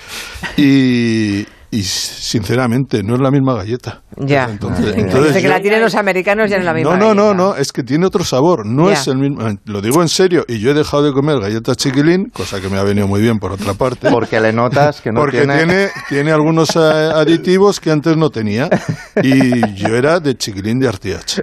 Y, 0.57 1.45
y 1.72 1.84
sinceramente, 1.84 3.01
no 3.03 3.15
es 3.15 3.22
la 3.22 3.32
misma 3.32 3.55
galleta. 3.55 4.01
Ya. 4.17 4.45
Entonces, 4.49 4.88
Dice 4.88 4.99
entonces 4.99 5.34
que 5.38 5.41
yo- 5.43 5.49
la 5.49 5.61
tienen 5.61 5.82
los 5.82 5.95
americanos 5.95 6.49
ya 6.49 6.57
en 6.57 6.65
la 6.65 6.74
misma. 6.74 6.97
no, 6.97 7.13
no, 7.13 7.13
no, 7.13 7.34
no, 7.34 7.55
es 7.55 7.72
que 7.72 7.82
tiene 7.84 8.05
otro 8.05 8.24
sabor, 8.24 8.65
no 8.65 8.88
Ya. 8.88 8.93
es 8.93 9.07
el 9.07 9.17
mismo. 9.17 9.41
Lo 9.65 9.82
digo 9.82 10.01
en 10.01 10.09
serio, 10.09 10.43
y 10.47 10.59
yo 10.59 10.72
he 10.72 10.74
dejado 10.74 11.03
de 11.03 11.13
comer 11.13 11.39
galletas 11.39 11.78
chiquilín, 11.78 12.26
cosa 12.34 12.59
que 12.61 12.69
me 12.69 12.78
ha 12.78 12.84
venido 12.84 13.07
muy 13.07 13.22
bien 13.22 13.39
por 13.39 13.51
otra 13.53 13.74
parte. 13.74 14.09
Porque 14.11 14.39
le 14.39 14.51
notas 14.53 15.01
que 15.01 15.11
no 15.11 15.22
Porque 15.22 15.39
tiene... 15.39 15.57
tiene, 15.57 15.88
tiene 16.09 16.32
algunos 16.32 16.76
eh, 16.76 16.80
aditivos 16.80 17.80
que 17.80 17.91
antes 17.91 18.17
no 18.17 18.30
tenía. 18.30 18.69
Y 19.24 19.74
yo 19.76 19.95
era 19.95 20.19
de 20.19 20.36
chiquilín 20.36 20.80
de 20.80 20.88
Artiach. 20.88 21.39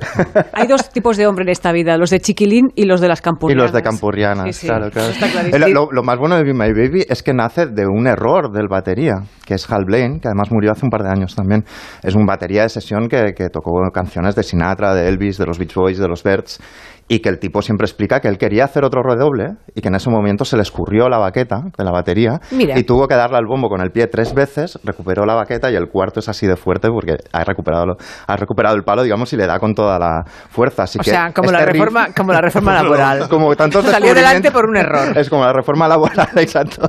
Hay 0.52 0.66
dos 0.66 0.90
tipos 0.90 1.16
de 1.16 1.26
hombre 1.26 1.44
en 1.44 1.50
esta 1.50 1.72
vida, 1.72 1.96
los 1.96 2.10
de 2.10 2.20
chiquilín 2.20 2.68
y 2.74 2.84
los 2.84 3.00
de 3.00 3.08
las 3.08 3.20
Y 3.20 3.22
campurrianas. 3.22 3.64
los 3.64 3.72
de 3.72 3.82
Campurrianas, 3.82 4.44
Sí, 4.46 4.52
sí, 4.52 4.66
claro, 4.66 4.90
claro. 4.90 5.08
está 5.10 5.68
lo, 5.68 5.88
lo 5.90 6.02
más 6.02 6.18
bueno 6.18 6.36
de 6.36 6.44
Be 6.44 6.52
My 6.52 6.72
Baby 6.72 7.04
es 7.08 7.22
que 7.22 7.32
nace 7.32 7.66
de 7.66 7.86
un 7.86 8.06
error 8.06 8.50
del 8.52 8.68
batería, 8.68 9.14
que 9.44 9.54
es 9.54 9.70
Hal 9.70 9.84
Blaine, 9.86 10.17
que 10.20 10.28
además 10.28 10.50
murió 10.50 10.72
hace 10.72 10.84
un 10.84 10.90
par 10.90 11.02
de 11.02 11.10
años 11.10 11.34
también. 11.34 11.64
Es 12.02 12.14
un 12.14 12.26
batería 12.26 12.62
de 12.62 12.68
sesión 12.68 13.08
que, 13.08 13.32
que 13.34 13.48
tocó 13.48 13.72
canciones 13.92 14.34
de 14.34 14.42
Sinatra, 14.42 14.94
de 14.94 15.08
Elvis, 15.08 15.38
de 15.38 15.46
los 15.46 15.58
Beach 15.58 15.74
Boys, 15.74 15.98
de 15.98 16.08
los 16.08 16.22
Birds, 16.22 16.60
y 17.08 17.20
que 17.20 17.28
el 17.30 17.38
tipo 17.38 17.62
siempre 17.62 17.86
explica 17.86 18.20
que 18.20 18.28
él 18.28 18.36
quería 18.38 18.64
hacer 18.64 18.84
otro 18.84 19.02
redoble 19.02 19.54
y 19.74 19.80
que 19.80 19.88
en 19.88 19.94
ese 19.94 20.10
momento 20.10 20.44
se 20.44 20.56
le 20.56 20.62
escurrió 20.62 21.08
la 21.08 21.18
baqueta 21.18 21.62
de 21.76 21.84
la 21.84 21.90
batería 21.90 22.40
Mira. 22.50 22.78
y 22.78 22.84
tuvo 22.84 23.08
que 23.08 23.14
darle 23.14 23.38
al 23.38 23.46
bombo 23.46 23.68
con 23.68 23.80
el 23.80 23.90
pie 23.90 24.06
tres 24.08 24.34
veces, 24.34 24.78
recuperó 24.84 25.24
la 25.24 25.34
baqueta 25.34 25.70
y 25.70 25.74
el 25.76 25.88
cuarto 25.88 26.20
es 26.20 26.28
así 26.28 26.46
de 26.46 26.56
fuerte 26.56 26.88
porque 26.88 27.16
ha 27.32 27.44
recuperado, 27.44 27.96
ha 28.26 28.36
recuperado 28.36 28.76
el 28.76 28.82
palo, 28.82 29.02
digamos, 29.02 29.32
y 29.32 29.36
le 29.36 29.46
da 29.46 29.58
con 29.58 29.74
toda 29.74 29.98
la 29.98 30.22
fuerza. 30.50 30.82
Así 30.82 30.98
O 30.98 31.02
que 31.02 31.10
sea, 31.10 31.32
como 31.32 31.50
la 31.50 31.60
riff- 31.64 31.72
reforma, 31.72 32.08
como 32.16 32.32
la 32.32 32.40
reforma 32.40 32.74
laboral. 32.82 33.28
como 33.28 33.54
tantos 33.56 33.84
Salió 33.86 34.14
delante 34.14 34.50
por 34.50 34.66
un 34.66 34.76
error. 34.76 35.16
Es 35.16 35.30
como 35.30 35.44
la 35.44 35.52
reforma 35.52 35.88
laboral, 35.88 36.28
exacto. 36.36 36.88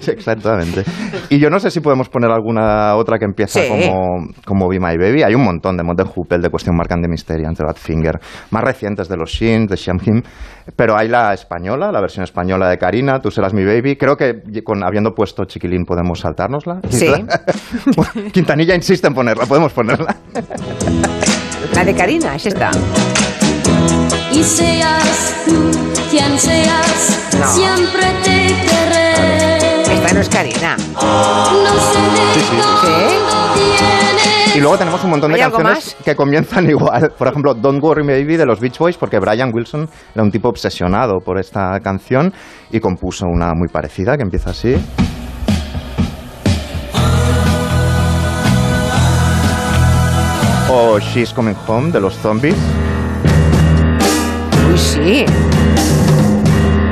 Sí, 0.00 0.10
exactamente. 0.12 0.84
Y 1.30 1.38
yo 1.40 1.50
no 1.50 1.58
sé 1.58 1.70
si 1.70 1.80
podemos 1.80 2.08
poner 2.08 2.30
alguna 2.30 2.94
otra 2.96 3.18
que 3.18 3.24
empieza 3.24 3.60
Sí. 3.60 3.68
como, 3.68 4.26
como 4.46 4.68
Be 4.68 4.78
My 4.78 4.96
Baby. 4.96 5.22
Hay 5.24 5.34
un 5.34 5.42
montón 5.44 5.76
de 5.76 5.82
Modern 5.82 6.08
Hoople, 6.10 6.38
de 6.38 6.48
Cuestión 6.48 6.76
Marcante 6.76 7.08
Misterio, 7.08 7.48
ante 7.48 7.64
Badfinger, 7.64 8.20
más 8.50 8.62
recientes 8.62 9.08
de 9.08 9.16
los 9.16 9.31
Shins, 9.32 9.68
de 9.70 9.76
Sham 9.76 9.98
Him. 10.04 10.22
Pero 10.76 10.96
hay 10.96 11.08
la 11.08 11.34
española, 11.34 11.90
la 11.90 12.00
versión 12.00 12.22
española 12.24 12.68
de 12.68 12.78
Karina, 12.78 13.18
Tú 13.20 13.30
serás 13.30 13.52
mi 13.52 13.64
baby. 13.64 13.96
Creo 13.96 14.16
que 14.16 14.42
con, 14.62 14.84
habiendo 14.84 15.12
puesto 15.12 15.44
Chiquilín 15.44 15.84
podemos 15.84 16.20
saltárnosla. 16.20 16.80
Sí. 16.88 17.10
Quintanilla 18.32 18.74
insiste 18.74 19.08
en 19.08 19.14
ponerla, 19.14 19.46
podemos 19.46 19.72
ponerla. 19.72 20.14
La 21.74 21.84
de 21.84 21.94
Karina, 21.94 22.36
es 22.36 22.46
esta. 22.46 22.70
Y 24.32 24.42
seas 24.44 25.34
tú 25.46 25.70
quien 26.10 26.38
seas, 26.38 27.30
No. 27.40 27.46
siempre 27.48 28.02
te 28.22 28.46
querré. 28.68 29.94
Esta 29.94 30.14
no 30.14 30.20
es 30.20 30.28
Karina. 30.28 30.76
No 30.76 31.80
sé 31.92 32.00
de 32.00 32.32
Sí, 32.34 33.76
sí. 33.78 34.01
Y 34.54 34.60
luego 34.60 34.76
tenemos 34.76 35.02
un 35.02 35.10
montón 35.10 35.30
de 35.30 35.36
¿Hay 35.36 35.42
algo 35.42 35.56
canciones 35.56 35.96
que 36.04 36.14
comienzan 36.14 36.68
igual. 36.70 37.12
Por 37.16 37.28
ejemplo, 37.28 37.54
Don't 37.54 37.82
Worry 37.82 38.06
Baby 38.06 38.36
de 38.36 38.44
los 38.44 38.60
Beach 38.60 38.78
Boys, 38.78 38.98
porque 38.98 39.18
Brian 39.18 39.50
Wilson 39.52 39.88
era 40.14 40.22
un 40.22 40.30
tipo 40.30 40.48
obsesionado 40.48 41.20
por 41.20 41.38
esta 41.38 41.80
canción 41.80 42.32
y 42.70 42.78
compuso 42.78 43.26
una 43.26 43.54
muy 43.54 43.68
parecida 43.68 44.16
que 44.16 44.22
empieza 44.22 44.50
así. 44.50 44.76
O 50.70 50.98
She's 50.98 51.32
Coming 51.32 51.56
Home 51.66 51.90
de 51.90 52.00
los 52.00 52.14
Zombies. 52.18 52.56
Uy, 54.70 54.78
sí. 54.78 55.24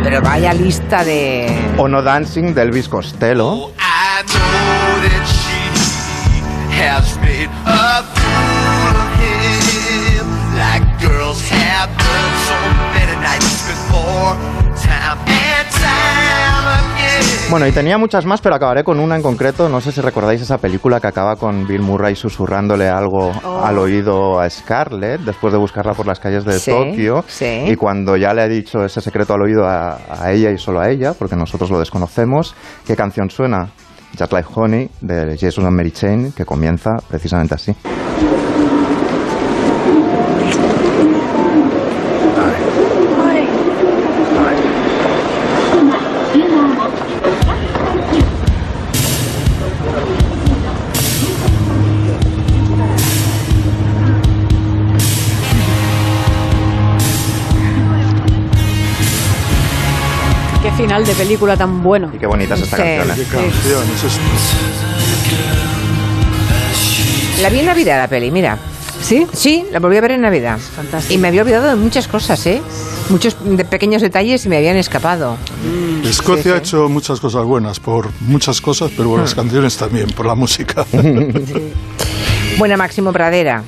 Pero 0.03 0.23
vaya 0.23 0.55
lista 0.55 1.05
de... 1.05 1.47
O 1.77 1.89
No 1.89 2.03
Dancing 2.03 2.55
de 2.55 2.63
Elvis 2.63 2.89
Costello. 2.89 3.71
I 3.79 5.40
has 6.81 7.17
made 7.21 7.51
a 7.67 8.03
fool 8.03 8.97
of 8.97 9.21
him, 9.21 10.27
like 10.57 10.85
girls 11.01 11.41
have 11.51 11.91
done 11.97 12.33
so 12.49 12.57
many 12.95 13.17
nights 13.21 13.67
before, 13.69 14.37
time 14.77 15.19
and 15.27 15.69
time 15.71 16.67
again. 16.97 17.51
Bueno, 17.51 17.67
y 17.67 17.73
tenía 17.73 17.99
muchas 17.99 18.25
más, 18.27 18.41
pero 18.41 18.55
acabaré 18.55 18.85
con 18.85 19.01
una 19.01 19.17
en 19.17 19.23
concreto. 19.23 19.69
No 19.69 19.81
sé 19.81 19.91
si 19.91 20.01
recordáis 20.01 20.41
esa 20.41 20.59
película 20.59 21.01
que 21.01 21.09
acaba 21.09 21.35
con 21.37 21.67
Bill 21.67 21.83
Murray 21.83 22.15
susurrándole 22.15 22.89
algo 22.89 23.33
Oh. 23.45 23.65
al 23.65 23.79
oído 23.79 24.39
a 24.41 24.49
Scarlett 24.49 25.21
después 25.23 25.53
de 25.53 25.59
buscarla 25.59 25.95
por 25.95 26.07
las 26.07 26.21
calles 26.21 26.45
de 26.45 26.59
Sí, 26.61 26.71
Tokio. 26.71 27.25
sí. 27.27 27.65
Y 27.67 27.77
cuando 27.77 28.17
ya 28.17 28.33
le 28.35 28.43
ha 28.43 28.49
dicho 28.49 28.85
ese 28.85 29.01
secreto 29.01 29.35
al 29.35 29.43
oído 29.43 29.67
a, 29.67 29.99
a 30.09 30.31
ella 30.33 30.51
y 30.51 30.59
solo 30.59 30.81
a 30.81 30.89
ella, 30.91 31.13
porque 31.19 31.35
nosotros 31.37 31.71
lo 31.71 31.79
desconocemos, 31.81 32.55
¿qué 32.87 32.95
canción 32.97 33.29
suena? 33.31 33.69
Just 34.19 34.33
Like 34.33 34.49
Honey 34.55 34.89
de 35.01 35.37
Jesus 35.37 35.65
and 35.65 35.71
Mary 35.71 35.93
Chain, 35.93 36.33
que 36.33 36.45
comienza 36.45 36.99
precisamente 37.09 37.55
así. 37.55 37.75
Final 61.05 61.17
de 61.17 61.25
película 61.25 61.57
tan 61.57 61.83
bueno. 61.83 62.11
Y 62.15 62.19
qué 62.19 62.27
bonita 62.27 62.55
es 62.55 62.63
esta 62.63 62.77
Sí. 62.77 62.83
canción. 62.83 63.11
¿eh? 63.11 63.15
Qué 63.17 63.25
canción, 63.37 63.83
eso 63.95 64.07
es- 64.07 64.19
La 67.43 67.49
vi 67.49 67.61
en 67.61 67.67
Navidad 67.67 67.99
la 67.99 68.09
peli, 68.09 68.31
mira. 68.31 68.59
¿Sí? 69.03 69.27
Sí, 69.33 69.65
la 69.73 69.79
volví 69.81 69.97
a 69.97 70.03
ver 70.03 70.11
en 70.13 70.21
Navidad. 70.21 70.59
Fantástico. 70.59 71.15
Y 71.15 71.19
me 71.19 71.29
había 71.29 71.41
olvidado 71.43 71.69
de 71.69 71.77
muchas 71.77 72.07
cosas, 72.07 72.45
¿eh? 72.47 72.61
Muchos 73.09 73.35
de 73.43 73.65
pequeños 73.65 74.03
detalles 74.03 74.45
y 74.45 74.49
me 74.51 74.59
habían 74.59 74.77
escapado. 74.77 75.39
Escocia 76.05 76.43
Sí, 76.43 76.49
sí. 76.51 76.55
ha 76.55 76.59
hecho 76.59 76.89
muchas 76.91 77.19
cosas 77.19 77.45
buenas 77.45 77.81
por 77.81 78.11
muchas 78.21 78.61
cosas, 78.61 78.91
pero 78.95 79.09
por 79.09 79.21
las 79.21 79.35
canciones 79.35 79.77
también, 79.79 80.11
por 80.11 80.27
la 80.27 80.35
música. 80.35 80.85
Buena 82.59 82.77
Máximo 82.77 83.11
Pradera. 83.13 83.63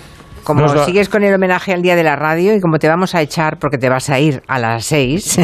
Como 0.45 0.68
sigues 0.84 1.09
con 1.09 1.22
el 1.24 1.34
homenaje 1.34 1.72
al 1.72 1.82
Día 1.82 1.97
de 1.97 2.03
la 2.03 2.16
Radio 2.16 2.55
y 2.55 2.61
como 2.61 2.78
te 2.78 2.88
vamos 2.88 3.14
a 3.14 3.22
echar 3.22 3.59
porque 3.59 3.78
te 3.78 3.88
vas 3.88 4.11
a 4.11 4.18
ir 4.18 4.43
a 4.49 4.59
las 4.59 4.84
seis, 4.84 5.38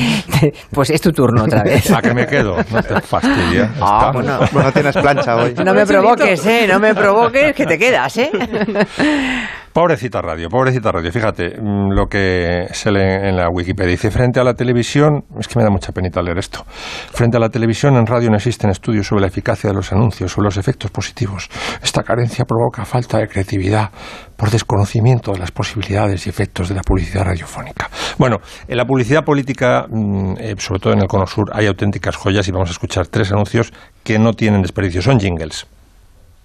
pues 0.72 0.90
es 0.90 1.00
tu 1.00 1.12
turno 1.12 1.44
otra 1.44 1.62
vez. 1.62 1.90
¿A 1.90 2.00
que 2.00 2.14
me 2.14 2.26
quedo? 2.26 2.56
No 2.70 2.82
te 2.82 3.00
fastidia. 3.00 3.72
Ah, 3.80 4.10
bueno, 4.12 4.38
bueno, 4.52 4.72
tienes 4.72 4.96
plancha 4.96 5.36
hoy. 5.36 5.54
No 5.64 5.74
me 5.74 5.86
provoques, 5.86 6.44
¿eh? 6.46 6.66
No 6.68 6.78
me 6.78 6.94
provoques 6.94 7.54
que 7.54 7.66
te 7.66 7.78
quedas, 7.78 8.16
¿eh? 8.18 8.30
Pobrecita 9.72 10.20
radio, 10.20 10.48
pobrecita 10.48 10.90
radio. 10.90 11.12
Fíjate 11.12 11.60
mm, 11.60 11.92
lo 11.92 12.06
que 12.06 12.66
se 12.72 12.90
lee 12.90 13.28
en 13.28 13.36
la 13.36 13.48
Wikipedia. 13.48 13.92
Dice, 13.92 14.10
frente 14.10 14.40
a 14.40 14.44
la 14.44 14.54
televisión, 14.54 15.24
es 15.38 15.46
que 15.46 15.58
me 15.58 15.64
da 15.64 15.70
mucha 15.70 15.92
penita 15.92 16.22
leer 16.22 16.38
esto, 16.38 16.64
frente 16.64 17.36
a 17.36 17.40
la 17.40 17.48
televisión 17.48 17.96
en 17.96 18.06
radio 18.06 18.30
no 18.30 18.36
existen 18.36 18.70
estudios 18.70 19.06
sobre 19.06 19.22
la 19.22 19.28
eficacia 19.28 19.70
de 19.70 19.76
los 19.76 19.92
anuncios, 19.92 20.32
sobre 20.32 20.46
los 20.46 20.56
efectos 20.56 20.90
positivos. 20.90 21.48
Esta 21.82 22.02
carencia 22.02 22.44
provoca 22.44 22.84
falta 22.84 23.18
de 23.18 23.28
creatividad 23.28 23.90
por 24.36 24.50
desconocimiento 24.50 25.32
de 25.32 25.38
las 25.38 25.50
posibilidades 25.50 26.26
y 26.26 26.30
efectos 26.30 26.68
de 26.68 26.74
la 26.74 26.82
publicidad 26.82 27.24
radiofónica. 27.24 27.90
Bueno, 28.18 28.38
en 28.66 28.76
la 28.76 28.84
publicidad 28.84 29.24
política, 29.24 29.86
mm, 29.88 30.34
eh, 30.38 30.54
sobre 30.58 30.80
todo 30.80 30.92
en 30.92 31.00
el 31.00 31.08
Cono 31.08 31.26
Sur, 31.26 31.50
hay 31.52 31.66
auténticas 31.66 32.16
joyas 32.16 32.48
y 32.48 32.52
vamos 32.52 32.70
a 32.70 32.72
escuchar 32.72 33.06
tres 33.06 33.30
anuncios 33.32 33.72
que 34.02 34.18
no 34.18 34.32
tienen 34.32 34.62
desperdicio. 34.62 35.02
Son 35.02 35.20
jingles. 35.20 35.66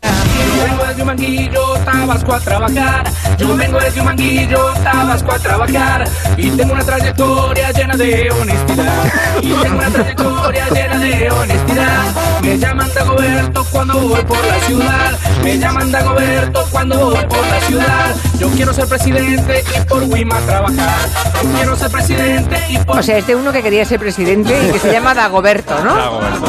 Yo 0.04 0.64
vengo 0.64 0.86
desde 0.86 1.02
un 1.02 1.08
manguillo, 1.08 1.74
Tabasco 1.86 2.34
a 2.34 2.40
trabajar. 2.40 3.04
Yo 3.38 3.56
vengo 3.56 3.80
desde 3.80 4.00
un 4.00 4.06
manguillo, 4.06 4.74
Tabasco 4.84 5.32
a 5.32 5.40
trabajar. 5.40 6.04
Y 6.38 6.50
tengo 6.52 6.74
una 6.74 6.84
trayectoria 6.84 7.72
llena 7.72 7.96
de 7.96 8.32
honestidad. 8.32 9.06
Y 9.42 9.54
tengo 9.54 9.78
una 9.78 9.90
trayectoria 9.90 10.70
llena 10.70 11.00
de 11.00 11.32
honestidad. 11.32 12.04
Me 12.42 12.58
llaman 12.58 12.90
Dagoberto 12.94 13.66
cuando 13.72 14.00
voy 14.00 14.24
por 14.24 14.46
la 14.46 14.60
ciudad. 14.62 15.12
Me 15.44 15.58
llaman 15.58 15.92
Dagoberto 15.92 16.66
cuando 16.72 17.12
voy 17.12 17.26
por 17.26 17.48
la 17.48 17.62
ciudad. 17.62 18.16
Yo 18.40 18.50
quiero 18.50 18.74
ser 18.74 18.88
presidente 18.88 19.64
y 19.76 19.86
por 19.86 20.04
Wima 20.04 20.40
trabajar. 20.42 21.10
Yo 21.42 21.52
quiero 21.52 21.76
ser 21.76 21.92
presidente 21.92 22.58
y 22.70 22.78
por 22.80 23.00
O 23.00 23.04
sea, 23.04 23.18
es 23.18 23.28
de 23.28 23.36
uno 23.36 23.52
que 23.52 23.64
quería 23.64 23.86
ser 23.86 24.00
presidente 24.00 24.68
y 24.68 24.72
que 24.72 24.80
se 24.80 24.92
llama 24.92 25.14
Dagoberto, 25.14 25.84
¿no? 25.84 25.96
Dagoberto. 25.96 26.46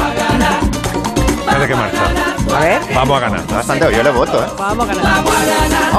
Parece 1.46 1.68
que 1.68 1.74
marcha. 1.74 2.33
A 2.54 2.60
ver. 2.60 2.82
Vamos 2.94 3.16
a 3.16 3.20
ganar. 3.20 3.46
Bastante, 3.46 3.96
yo 3.96 4.02
le 4.02 4.10
voto, 4.10 4.42
¿eh? 4.42 4.46
Vamos 4.58 4.88
a 4.88 4.94
ganar. 4.94 5.24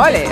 ¡Ole! 0.08 0.30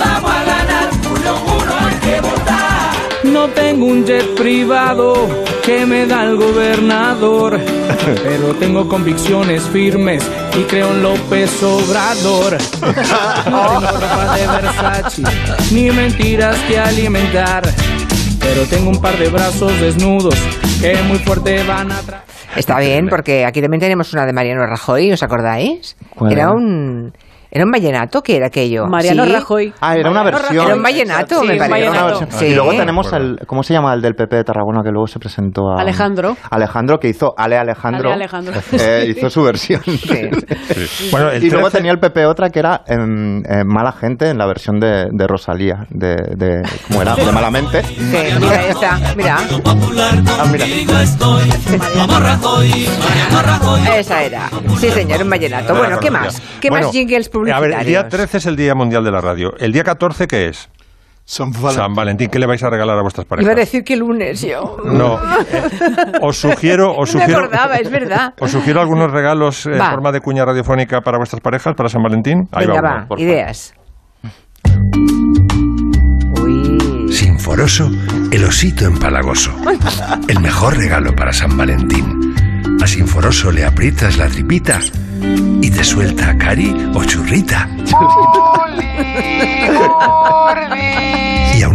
Vamos 0.00 0.30
a 0.30 0.44
ganar, 0.44 0.90
uno, 1.10 1.32
uno 1.44 1.72
hay 1.86 1.94
que 1.96 2.20
votar. 2.20 2.92
No 3.24 3.48
tengo 3.48 3.86
un 3.86 4.04
jet 4.04 4.34
privado 4.34 5.28
que 5.64 5.86
me 5.86 6.06
da 6.06 6.24
el 6.24 6.36
gobernador, 6.36 7.60
pero 8.24 8.54
tengo 8.54 8.88
convicciones 8.88 9.62
firmes 9.62 10.24
y 10.58 10.62
creo 10.64 10.90
en 10.90 11.02
López 11.02 11.62
Obrador. 11.62 12.58
No 12.80 13.78
tengo 13.80 13.90
ropa 13.90 14.36
de 14.36 14.46
Versace, 14.48 15.22
ni 15.70 15.90
mentiras 15.92 16.56
que 16.68 16.78
alimentar, 16.78 17.62
pero 18.40 18.64
tengo 18.66 18.90
un 18.90 19.00
par 19.00 19.16
de 19.16 19.28
brazos 19.28 19.72
desnudos 19.80 20.34
que 20.80 20.96
muy 21.04 21.18
fuerte 21.18 21.62
van 21.62 21.92
a 21.92 22.00
traer. 22.00 22.31
Está 22.56 22.78
bien, 22.78 23.08
porque 23.08 23.44
aquí 23.44 23.60
también 23.62 23.80
tenemos 23.80 24.12
una 24.12 24.26
de 24.26 24.32
Mariano 24.32 24.66
Rajoy, 24.66 25.12
¿os 25.12 25.22
acordáis? 25.22 25.96
¿Cuál 26.14 26.32
Era 26.32 26.42
era? 26.42 26.52
un... 26.52 27.12
¿Era 27.54 27.66
un 27.66 27.70
vallenato? 27.70 28.22
¿Qué 28.22 28.36
era 28.36 28.46
aquello? 28.46 28.86
Mariano 28.86 29.26
¿Sí? 29.26 29.32
Rajoy. 29.32 29.74
Ah, 29.82 29.94
era 29.94 30.10
una 30.10 30.22
versión. 30.22 30.64
Era 30.64 30.74
un 30.74 30.82
vallenato, 30.82 31.42
Sí, 31.42 31.48
me 31.48 31.58
parece. 31.58 31.70
Vallenato. 31.90 32.26
Sí. 32.30 32.46
Y 32.46 32.54
luego 32.54 32.70
tenemos 32.72 33.12
el, 33.12 33.40
¿cómo 33.46 33.62
se 33.62 33.74
llama 33.74 33.92
el 33.92 34.00
del 34.00 34.14
PP 34.14 34.36
de 34.36 34.44
Tarragona 34.44 34.80
que 34.82 34.90
luego 34.90 35.06
se 35.06 35.18
presentó 35.18 35.70
a... 35.70 35.78
Alejandro. 35.78 36.34
Alejandro, 36.50 36.98
que 36.98 37.10
hizo 37.10 37.34
Ale 37.36 37.58
Alejandro. 37.58 38.10
Ale 38.10 38.24
Alejandro. 38.24 38.54
eh, 38.72 39.04
hizo 39.14 39.28
su 39.28 39.42
versión. 39.42 39.82
Bueno, 41.10 41.28
el 41.30 41.44
y 41.44 41.50
luego 41.50 41.68
13 41.68 41.76
tenía 41.76 41.92
el 41.92 41.98
PP 41.98 42.24
otra 42.24 42.48
que 42.48 42.58
era 42.58 42.84
em, 42.86 43.42
em, 43.44 43.66
Mala 43.66 43.92
Gente 43.92 44.30
en 44.30 44.38
la 44.38 44.46
versión 44.46 44.80
de, 44.80 45.08
de 45.12 45.26
Rosalía, 45.26 45.84
de, 45.90 46.16
de, 46.34 46.62
¿cómo 46.88 47.02
era? 47.02 47.14
De 47.14 47.32
Malamente. 47.32 47.82
Sí, 47.82 47.94
mira 48.40 48.66
esta, 48.66 48.98
mira. 49.14 49.36
Ah, 49.66 50.44
mira. 50.50 50.64
Esa 53.94 54.22
era. 54.22 54.48
Sí, 54.78 54.90
señor, 54.90 55.22
un 55.22 55.28
vallenato. 55.28 55.74
Bueno, 55.74 55.98
¿qué 56.00 56.10
más? 56.10 56.40
¿Qué 56.60 56.70
Bueno, 56.70 56.86
más 56.86 56.94
jingles 56.94 57.28
A 57.50 57.60
ver, 57.60 57.72
el 57.72 57.86
día 57.86 58.08
13 58.08 58.38
es 58.38 58.46
el 58.46 58.56
Día 58.56 58.74
Mundial 58.74 59.04
de 59.04 59.10
la 59.10 59.20
Radio. 59.20 59.52
¿El 59.58 59.72
día 59.72 59.84
14 59.84 60.26
qué 60.26 60.48
es? 60.48 60.68
San 61.24 61.50
Valentín. 61.52 61.72
San 61.72 61.94
Valentín. 61.94 62.28
¿Qué 62.30 62.38
le 62.38 62.46
vais 62.46 62.62
a 62.62 62.70
regalar 62.70 62.98
a 62.98 63.02
vuestras 63.02 63.26
parejas? 63.26 63.44
Iba 63.44 63.52
a 63.52 63.60
decir 63.60 63.84
que 63.84 63.96
lunes 63.96 64.42
yo. 64.42 64.76
No. 64.84 65.14
eh, 65.52 66.12
os 66.20 66.36
sugiero, 66.36 66.90
os 66.96 67.14
No 67.14 67.20
me 67.20 67.26
sugiero, 67.26 67.38
acordaba, 67.38 67.76
es 67.76 67.90
verdad. 67.90 68.34
os 68.40 68.50
sugiero 68.50 68.80
algunos 68.80 69.10
regalos 69.10 69.66
en 69.66 69.78
forma 69.78 70.12
de 70.12 70.20
cuña 70.20 70.44
radiofónica 70.44 71.00
para 71.00 71.18
vuestras 71.18 71.40
parejas 71.40 71.74
para 71.76 71.88
San 71.88 72.02
Valentín. 72.02 72.48
Ahí 72.52 72.66
Venga, 72.66 72.80
va 72.82 72.88
va, 72.88 72.96
uno, 72.96 73.08
por 73.08 73.20
ideas. 73.20 73.74
Uy. 76.42 77.12
Sinforoso, 77.12 77.88
el 78.30 78.44
osito 78.44 78.84
empalagoso. 78.84 79.52
El 80.28 80.40
mejor 80.40 80.76
regalo 80.76 81.14
para 81.14 81.32
San 81.32 81.56
Valentín. 81.56 82.21
A 82.82 82.86
Sinforoso 82.88 83.52
le 83.52 83.64
aprietas 83.64 84.16
la 84.16 84.26
tripita 84.26 84.80
y 85.60 85.70
te 85.70 85.84
suelta 85.84 86.36
cari 86.36 86.74
o 86.92 87.04
churrita. 87.04 87.68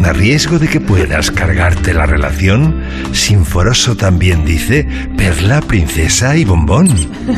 A 0.08 0.14
riesgo 0.14 0.58
de 0.58 0.70
que 0.70 0.80
puedas 0.80 1.32
cargarte 1.32 1.94
la 1.94 2.06
relación, 2.06 2.82
Sinforoso 3.12 3.98
también 3.98 4.46
dice 4.46 4.88
perla, 5.18 5.60
princesa 5.60 6.38
y 6.38 6.46
bombón. 6.46 6.88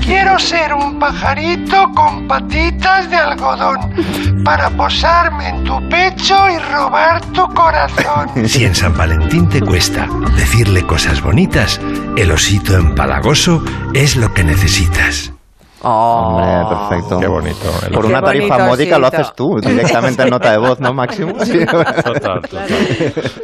Quiero 0.03 0.37
ser 0.37 0.75
un 0.75 0.99
pajarito 0.99 1.91
con 1.95 2.27
patitas 2.27 3.09
de 3.09 3.15
algodón 3.15 4.43
para 4.45 4.69
posarme 4.69 5.49
en 5.49 5.63
tu 5.63 5.89
pecho 5.89 6.47
y 6.47 6.59
robar 6.71 7.25
tu 7.31 7.47
corazón. 7.55 8.29
Si 8.47 8.65
en 8.65 8.75
San 8.75 8.95
Valentín 8.95 9.49
te 9.49 9.61
cuesta 9.61 10.07
decirle 10.37 10.85
cosas 10.85 11.23
bonitas, 11.23 11.81
el 12.17 12.29
osito 12.29 12.77
empalagoso 12.77 13.63
es 13.95 14.15
lo 14.15 14.31
que 14.35 14.43
necesitas. 14.43 15.33
Hombre, 15.81 16.65
perfecto. 16.69 17.19
Qué 17.19 17.27
bonito. 17.27 17.69
Por 17.93 18.05
una 18.05 18.21
tarifa 18.21 18.55
bonito 18.55 18.69
módica 18.69 18.99
lo 18.99 19.07
haces 19.07 19.33
tú, 19.33 19.59
directamente 19.61 20.23
en 20.23 20.29
nota 20.29 20.51
de 20.51 20.57
voz, 20.57 20.79
¿no, 20.79 20.93
Máximo? 20.93 21.33
Sí. 21.39 21.65
Total, 21.65 22.41
total. 22.41 22.67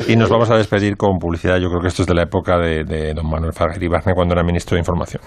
Y 0.07 0.15
nos 0.15 0.29
vamos 0.29 0.49
a 0.51 0.55
despedir 0.55 0.97
con 0.97 1.17
publicidad. 1.17 1.57
Yo 1.57 1.69
creo 1.69 1.81
que 1.81 1.87
esto 1.87 2.01
es 2.01 2.07
de 2.07 2.13
la 2.13 2.23
época 2.23 2.57
de, 2.57 2.83
de 2.83 3.13
don 3.13 3.29
Manuel 3.29 3.53
Farguer 3.53 3.89
Barne 3.89 4.13
cuando 4.13 4.33
era 4.33 4.43
ministro 4.43 4.75
de 4.75 4.79
Información. 4.79 5.21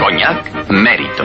Coñac 0.00 0.70
Mérito. 0.70 1.24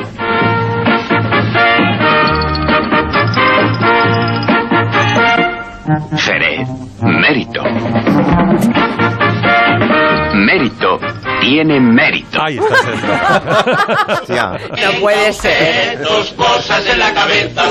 Jerez 6.18 6.68
Mérito. 7.02 7.64
Mérito 10.34 11.00
tiene 11.42 11.80
mérito. 11.80 12.42
Ahí 12.42 12.58
está. 12.58 14.58
No 14.82 15.00
puede 15.02 15.34
ser. 15.34 16.02
Dos 16.02 16.32
cosas 16.34 16.86
en 16.88 17.00
la 17.00 17.14
cabeza. 17.14 17.64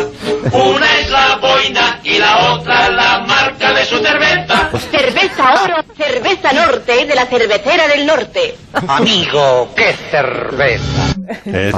Una 0.53 0.99
es 0.99 1.11
la 1.11 1.37
boina 1.37 1.99
y 2.05 2.18
la 2.18 2.53
otra 2.53 2.91
la 2.91 3.21
marca 3.27 3.73
de 3.73 3.85
su 3.85 3.99
cerveza. 3.99 4.71
Cerveza 4.91 5.55
Oro, 5.64 5.77
cerveza 5.97 6.53
norte 6.53 7.07
de 7.07 7.14
la 7.14 7.27
cervecera 7.27 7.89
del 7.89 8.07
norte. 8.07 8.55
Amigo, 8.89 9.68
qué 9.77 9.93
cerveza. 10.11 11.14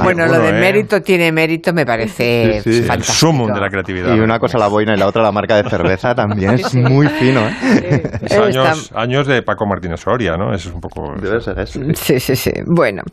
bueno, 0.03 0.25
lo 0.27 0.39
de 0.39 0.49
¿eh? 0.49 0.53
mérito 0.53 1.01
tiene 1.01 1.31
mérito, 1.31 1.73
me 1.73 1.85
parece 1.85 2.61
Sí, 2.63 2.71
sí. 2.73 2.77
El 2.79 2.85
fantástico. 2.85 3.17
sumum 3.17 3.53
de 3.53 3.59
la 3.59 3.69
creatividad. 3.69 4.15
Y 4.15 4.19
una 4.19 4.39
cosa 4.39 4.57
la 4.57 4.67
boina 4.67 4.93
y 4.93 4.97
la 4.97 5.07
otra 5.07 5.23
la 5.23 5.31
marca 5.31 5.55
de 5.61 5.69
cerveza 5.69 6.13
también 6.15 6.53
es 6.55 6.73
muy 6.75 7.07
fino, 7.07 7.41
¿eh? 7.47 8.03
Es 8.23 8.37
años, 8.37 8.91
años 8.95 9.27
de 9.27 9.41
Paco 9.41 9.65
Martínez 9.65 9.99
Soria, 10.01 10.35
¿no? 10.37 10.53
Eso 10.53 10.69
es 10.69 10.75
un 10.75 10.81
poco... 10.81 11.13
Debe 11.19 11.41
ser 11.41 11.59
eso. 11.59 11.79
Sí, 11.93 12.19
sí, 12.19 12.35
sí. 12.35 12.51
Bueno. 12.65 13.03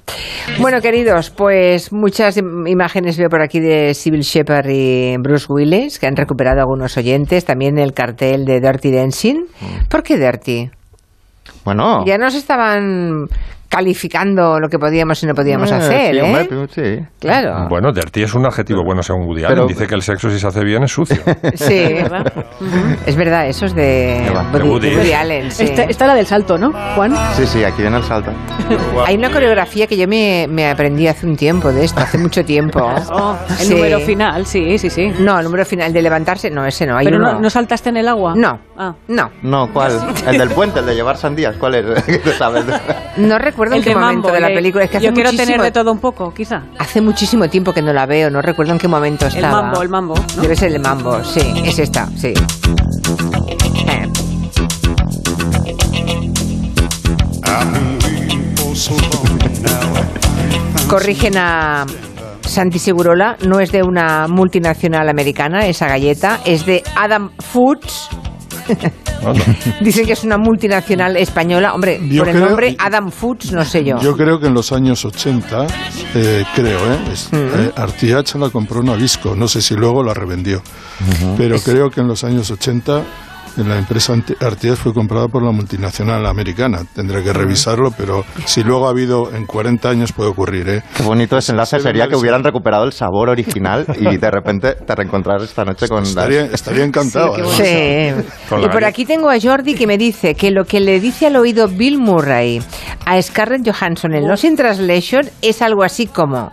Bueno, 0.60 0.80
queridos, 0.80 1.30
pues 1.30 1.92
muchas 1.92 2.36
im- 2.38 2.68
imágenes 2.70 3.16
veo 3.18 3.28
por 3.28 3.42
aquí 3.42 3.60
de 3.60 3.94
Sybil 3.94 4.22
Shepard 4.22 4.68
y 4.70 5.16
Bruce 5.18 5.46
Willis, 5.48 5.98
que 5.98 6.06
han 6.06 6.16
recuperado 6.16 6.60
algunos 6.60 6.96
oyentes. 6.96 7.44
También 7.44 7.78
el 7.78 7.92
cartel 7.92 8.44
de 8.44 8.60
Dirty 8.60 8.90
Dancing. 8.92 9.44
¿Por 9.88 10.02
qué 10.02 10.16
Dirty? 10.18 10.70
Bueno. 11.64 12.04
Ya 12.06 12.16
nos 12.18 12.34
estaban 12.34 13.26
calificando 13.70 14.58
lo 14.58 14.68
que 14.68 14.78
podíamos 14.78 15.22
y 15.22 15.26
no 15.26 15.34
podíamos 15.34 15.70
Eh, 15.70 15.74
hacer, 15.76 16.12
sí, 16.14 16.18
¿eh? 16.18 16.22
hombre, 16.22 16.48
sí. 16.74 17.06
Claro. 17.20 17.68
Bueno, 17.68 17.92
dirty 17.92 18.24
es 18.24 18.34
un 18.34 18.44
adjetivo 18.44 18.82
bueno 18.84 19.02
según 19.02 19.26
Woody 19.26 19.44
Allen. 19.44 19.54
Pero- 19.54 19.66
Dice 19.68 19.86
que 19.86 19.94
el 19.94 20.02
sexo 20.02 20.28
si 20.28 20.38
se 20.40 20.46
hace 20.48 20.64
bien 20.64 20.82
es 20.82 20.92
sucio. 20.92 21.16
Sí, 21.54 21.84
es 23.06 23.16
verdad, 23.16 23.46
eso 23.48 23.66
es 23.66 23.74
de, 23.74 24.28
De 24.52 24.62
Woody. 24.62 24.94
Woody 24.96 25.12
Allen. 25.12 25.50
sí. 25.50 25.64
Esta, 25.64 25.84
esta 25.84 26.04
es 26.04 26.08
la 26.08 26.14
del 26.14 26.26
salto, 26.26 26.58
¿no, 26.58 26.72
Juan? 26.96 27.14
Sí, 27.34 27.46
sí, 27.46 27.62
aquí 27.64 27.82
viene 27.82 27.96
el 27.98 28.02
salto. 28.02 28.32
Hay 29.06 29.14
una 29.16 29.30
coreografía 29.30 29.86
que 29.86 29.96
yo 29.96 30.08
me, 30.08 30.46
me 30.48 30.68
aprendí 30.68 31.06
hace 31.06 31.26
un 31.26 31.36
tiempo 31.36 31.72
de 31.72 31.84
esto, 31.84 32.00
hace 32.00 32.18
mucho 32.18 32.44
tiempo. 32.44 32.80
Oh, 33.12 33.36
el 33.48 33.56
Sí. 33.66 33.74
número 33.74 34.00
final, 34.00 34.46
sí, 34.46 34.78
sí, 34.78 34.88
sí. 34.90 35.12
No, 35.20 35.38
el 35.38 35.44
número 35.44 35.64
final 35.64 35.92
de 35.92 36.00
levantarse, 36.02 36.50
no, 36.50 36.64
ese 36.66 36.86
no. 36.86 36.96
Hay 36.96 37.04
Pero 37.04 37.18
uno. 37.18 37.32
no, 37.34 37.40
¿no 37.40 37.50
saltaste 37.50 37.88
en 37.90 37.96
el 37.98 38.08
agua? 38.08 38.34
No. 38.36 38.58
Ah. 38.76 38.94
No, 39.08 39.30
No, 39.42 39.68
¿cuál? 39.72 39.92
El 40.26 40.38
del 40.38 40.50
puente, 40.50 40.80
el 40.80 40.86
de 40.86 40.94
llevar 40.94 41.16
sandías, 41.16 41.56
¿cuál 41.56 41.74
es? 41.76 42.02
¿Qué 42.04 42.18
tú 42.18 42.30
sabes? 42.30 42.64
no 43.16 43.38
recuerdo 43.38 43.59
El 43.68 43.74
en 43.78 43.82
qué 43.82 43.90
de 43.90 43.94
momento 43.96 44.22
Mambo, 44.22 44.32
de 44.34 44.40
la 44.40 44.48
el 44.48 44.54
película. 44.54 44.84
Es 44.84 44.90
que 44.90 44.96
hace 44.98 45.06
Yo 45.06 45.12
quiero 45.12 45.30
muchísimo, 45.30 45.46
tener 45.54 45.62
de 45.62 45.70
todo 45.72 45.92
un 45.92 45.98
poco, 45.98 46.32
quizá. 46.32 46.62
hace 46.78 47.00
muchísimo 47.00 47.48
tiempo 47.48 47.72
que 47.72 47.82
no 47.82 47.92
la 47.92 48.06
veo, 48.06 48.30
no 48.30 48.40
recuerdo 48.42 48.72
en 48.72 48.78
qué 48.78 48.88
momento 48.88 49.26
El 49.26 49.34
estaba. 49.36 49.62
mambo, 49.62 49.82
el 49.82 49.88
mambo. 49.88 50.14
¿no? 50.36 50.42
Debe 50.42 50.56
ser 50.56 50.72
el 50.72 50.80
mambo, 50.80 51.22
sí, 51.24 51.40
es 51.64 51.78
esta, 51.78 52.06
sí. 52.16 52.28
Eh. 53.88 54.06
Corrigen 60.88 61.36
a 61.36 61.86
Santi 62.42 62.78
Segurola, 62.78 63.36
no 63.46 63.60
es 63.60 63.70
de 63.70 63.82
una 63.82 64.26
multinacional 64.26 65.08
americana 65.08 65.66
esa 65.66 65.86
galleta, 65.86 66.40
es 66.44 66.66
de 66.66 66.82
Adam 66.96 67.30
Foods. 67.38 68.08
Dicen 69.80 70.06
que 70.06 70.12
es 70.12 70.24
una 70.24 70.38
multinacional 70.38 71.16
española. 71.16 71.74
Hombre, 71.74 72.00
Yo 72.08 72.22
por 72.22 72.28
el 72.28 72.34
creo- 72.36 72.46
nombre 72.46 72.76
Adam 72.78 73.10
Foods, 73.10 73.52
no 73.52 73.64
sé 73.64 73.84
yo. 73.84 73.98
Yo 74.00 74.16
creo 74.16 74.38
que 74.40 74.46
en 74.46 74.54
los 74.54 74.72
años 74.72 75.04
80, 75.04 75.66
eh, 76.14 76.44
creo, 76.54 76.78
¿eh? 76.92 76.98
Es- 77.12 77.28
eh, 77.32 77.72
Artiach 77.76 78.34
la 78.36 78.50
compró 78.50 78.82
Nabisco, 78.82 79.34
no 79.36 79.48
sé 79.48 79.60
si 79.62 79.74
luego 79.74 80.02
la 80.02 80.14
revendió, 80.14 80.62
pero 81.36 81.58
creo 81.60 81.90
que 81.90 82.00
en 82.00 82.08
los 82.08 82.24
años 82.24 82.50
80 82.50 82.98
en 82.98 83.04
la 83.56 83.76
empresa 83.78 84.14
Artiach 84.40 84.76
fue 84.76 84.92
comprada 84.94 85.28
por 85.28 85.42
la 85.42 85.50
multinacional 85.52 86.24
americana. 86.26 86.82
Tendré 86.94 87.22
que 87.22 87.32
revisarlo, 87.32 87.90
pero 87.90 88.24
si 88.46 88.62
luego 88.62 88.86
ha 88.86 88.90
habido 88.90 89.34
en 89.34 89.46
40 89.46 89.88
años 89.90 90.12
puede 90.12 90.30
ocurrir, 90.30 90.68
¿eh? 90.68 90.82
Qué 90.96 91.02
bonito 91.02 91.36
desenlace 91.36 91.76
Se 91.76 91.82
sería 91.82 92.08
que 92.08 92.16
hubieran 92.16 92.42
recuperado 92.44 92.84
el 92.84 92.92
sabor 92.92 93.28
original 93.28 93.84
y 93.98 94.16
de 94.16 94.30
repente 94.30 94.74
te 94.74 94.94
reencontraras 94.94 95.42
esta 95.44 95.64
noche 95.64 95.88
con 95.88 96.02
Estaría, 96.04 96.42
las- 96.42 96.54
estaría 96.54 96.84
encantado. 96.84 97.34
Sí, 97.52 97.62
además. 97.62 98.24
Con 98.48 98.62
y 98.62 98.68
por 98.68 98.84
aquí 98.84 99.04
tengo 99.04 99.30
a 99.30 99.38
Jordi 99.40 99.74
que 99.74 99.86
me 99.86 99.98
dice 99.98 100.34
que 100.34 100.50
lo 100.50 100.64
que 100.64 100.80
le 100.80 101.00
dice 101.00 101.26
al 101.26 101.36
oído 101.36 101.68
Bill 101.68 101.98
Murray 101.98 102.62
a 103.06 103.20
Scarlett 103.20 103.62
Johansson 103.68 104.14
en 104.14 104.26
Lost 104.28 104.44
in 104.44 104.56
Translation 104.56 105.28
es 105.42 105.62
algo 105.62 105.82
así 105.82 106.06
como 106.06 106.52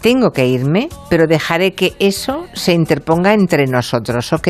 tengo 0.00 0.32
que 0.32 0.46
irme, 0.46 0.88
pero 1.08 1.26
dejaré 1.26 1.72
que 1.72 1.94
eso 1.98 2.44
se 2.52 2.74
interponga 2.74 3.32
entre 3.32 3.66
nosotros, 3.66 4.32
¿ok? 4.34 4.48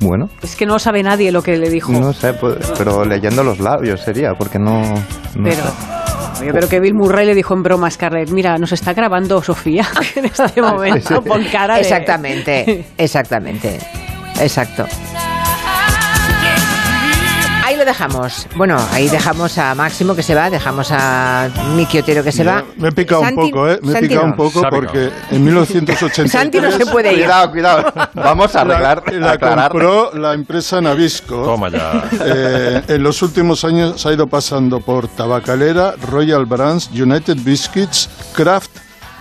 Bueno, 0.00 0.28
Es 0.42 0.56
que 0.56 0.66
no 0.66 0.78
sabe 0.78 1.02
nadie 1.02 1.32
lo 1.32 1.42
que 1.42 1.56
le 1.56 1.70
dijo. 1.70 1.92
no 1.92 2.12
sé, 2.12 2.34
pues, 2.34 2.56
pero 2.76 3.04
leyendo 3.04 3.42
los 3.42 3.60
labios 3.60 4.00
sería, 4.02 4.34
porque 4.34 4.58
no... 4.58 4.80
no 4.82 5.42
Pero, 5.42 5.62
sé. 5.62 6.42
Oye, 6.42 6.52
pero 6.52 6.68
que 6.68 6.80
Bill 6.80 6.94
Murray 6.94 7.24
le 7.26 7.34
dijo 7.34 7.54
en 7.54 7.62
broma 7.62 7.86
a 7.86 7.90
Scarlett, 7.90 8.30
mira, 8.30 8.58
nos 8.58 8.72
está 8.72 8.92
grabando 8.92 9.42
Sofía 9.42 9.86
en 10.16 10.26
este 10.26 10.60
momento, 10.60 11.22
pon 11.24 11.42
cara 11.50 11.76
de... 11.76 11.80
Exactamente, 11.80 12.84
exactamente. 12.98 13.78
Exacto. 14.38 14.84
Dejamos. 17.86 18.48
Bueno, 18.56 18.76
ahí 18.90 19.08
dejamos 19.08 19.56
a 19.58 19.72
Máximo 19.76 20.16
que 20.16 20.22
se 20.24 20.34
va, 20.34 20.50
dejamos 20.50 20.88
a 20.90 21.48
Miki 21.76 22.00
Otero 22.00 22.24
que 22.24 22.32
se 22.32 22.42
va. 22.42 22.64
Me 22.76 22.88
he 22.88 22.92
picado 22.92 23.22
Santi- 23.22 23.40
un 23.44 23.50
poco, 23.50 23.68
¿eh? 23.70 23.78
Me 23.80 23.90
he 23.90 23.92
Santi 23.92 24.08
picado 24.08 24.26
no. 24.26 24.32
un 24.32 24.36
poco 24.36 24.62
porque 24.68 25.10
en 25.30 25.44
1983... 25.44 26.30
Santi 26.32 26.60
no 26.60 26.72
se 26.72 26.84
puede 26.86 27.12
ir. 27.12 27.20
Cuidado, 27.20 27.50
cuidado. 27.52 27.92
Vamos 28.14 28.56
a 28.56 28.60
arreglar, 28.62 29.02
La, 29.12 29.18
la 29.18 29.32
aclarar. 29.32 29.70
compró 29.70 30.10
la 30.14 30.34
empresa 30.34 30.80
Nabisco. 30.80 31.42
Toma 31.44 31.68
ya. 31.68 32.04
Eh, 32.24 32.82
en 32.88 33.02
los 33.04 33.22
últimos 33.22 33.64
años 33.64 34.04
ha 34.04 34.12
ido 34.12 34.26
pasando 34.26 34.80
por 34.80 35.06
Tabacalera, 35.06 35.94
Royal 36.10 36.44
Brands, 36.44 36.90
United 36.92 37.36
Biscuits, 37.44 38.08
Kraft, 38.34 38.70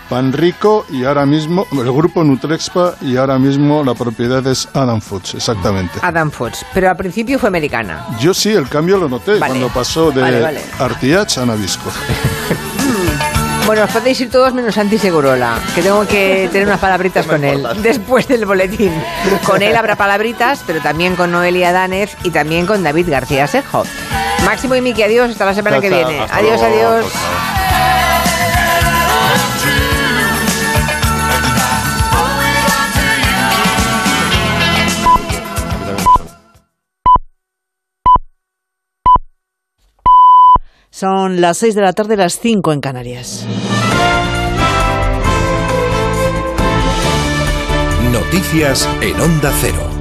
Pan 0.10 0.32
Rico 0.34 0.86
y 0.90 1.04
ahora 1.06 1.26
mismo 1.26 1.66
el 1.72 1.92
grupo 1.92 2.24
Nutrexpa 2.24 2.96
y 3.02 3.18
ahora 3.18 3.40
mismo 3.40 3.84
la 3.84 3.94
propiedad 3.96 4.46
es 4.48 4.68
Adam 4.74 5.02
Foods, 5.02 5.36
exactamente. 5.36 6.00
Adam 6.02 6.30
Foods, 6.32 6.66
pero 6.74 6.90
al 6.90 6.98
principio 6.98 7.40
fue 7.40 7.48
americana. 7.50 8.06
Yo 8.20 8.34
sí, 8.34 8.52
el 8.52 8.70
cambio 8.70 8.98
lo 8.98 9.10
noté 9.10 9.40
Vale. 9.40 9.48
cuando 9.48 9.70
pasó 9.70 10.12
de 10.12 10.22
Vale, 10.22 10.42
vale. 10.42 10.62
Artiach 10.80 11.38
a 11.40 11.46
Nabisco. 11.46 11.92
Bueno, 13.66 13.84
os 13.86 13.90
podéis 13.90 14.22
ir 14.22 14.30
todos 14.30 14.54
menos 14.54 14.76
Santi 14.76 15.00
Segurola, 15.00 15.58
que 15.74 15.82
tengo 15.82 16.06
que 16.06 16.48
tener 16.52 16.68
unas 16.68 16.80
palabritas 16.80 17.26
con 17.28 17.44
él 17.44 17.66
después 17.82 18.28
del 18.28 18.46
boletín. 18.46 18.92
Con 19.44 19.64
él 19.64 19.76
habrá 19.76 19.96
palabritas, 19.96 20.62
pero 20.68 20.82
también 20.82 21.16
con 21.16 21.32
Noelia 21.32 21.72
Danez 21.72 22.16
y 22.24 22.30
también 22.30 22.68
con 22.68 22.84
David 22.84 23.10
García 23.10 23.48
Sejo. 23.48 23.84
Máximo 24.46 24.76
y 24.76 24.82
Miki, 24.82 25.02
adiós, 25.02 25.32
hasta 25.32 25.46
la 25.46 25.56
semana 25.56 25.78
Chao, 25.78 25.82
que 25.82 25.90
viene. 25.90 26.28
Adiós, 26.32 26.62
luego. 26.62 26.90
adiós. 26.90 27.12
Chao. 27.12 27.55
Son 40.98 41.42
las 41.42 41.58
6 41.58 41.76
de 41.76 41.82
la 41.82 41.92
tarde, 41.92 42.16
las 42.16 42.40
5 42.40 42.72
en 42.72 42.80
Canarias. 42.80 43.46
Noticias 48.14 48.88
en 49.02 49.20
Onda 49.20 49.52
Cero. 49.60 49.95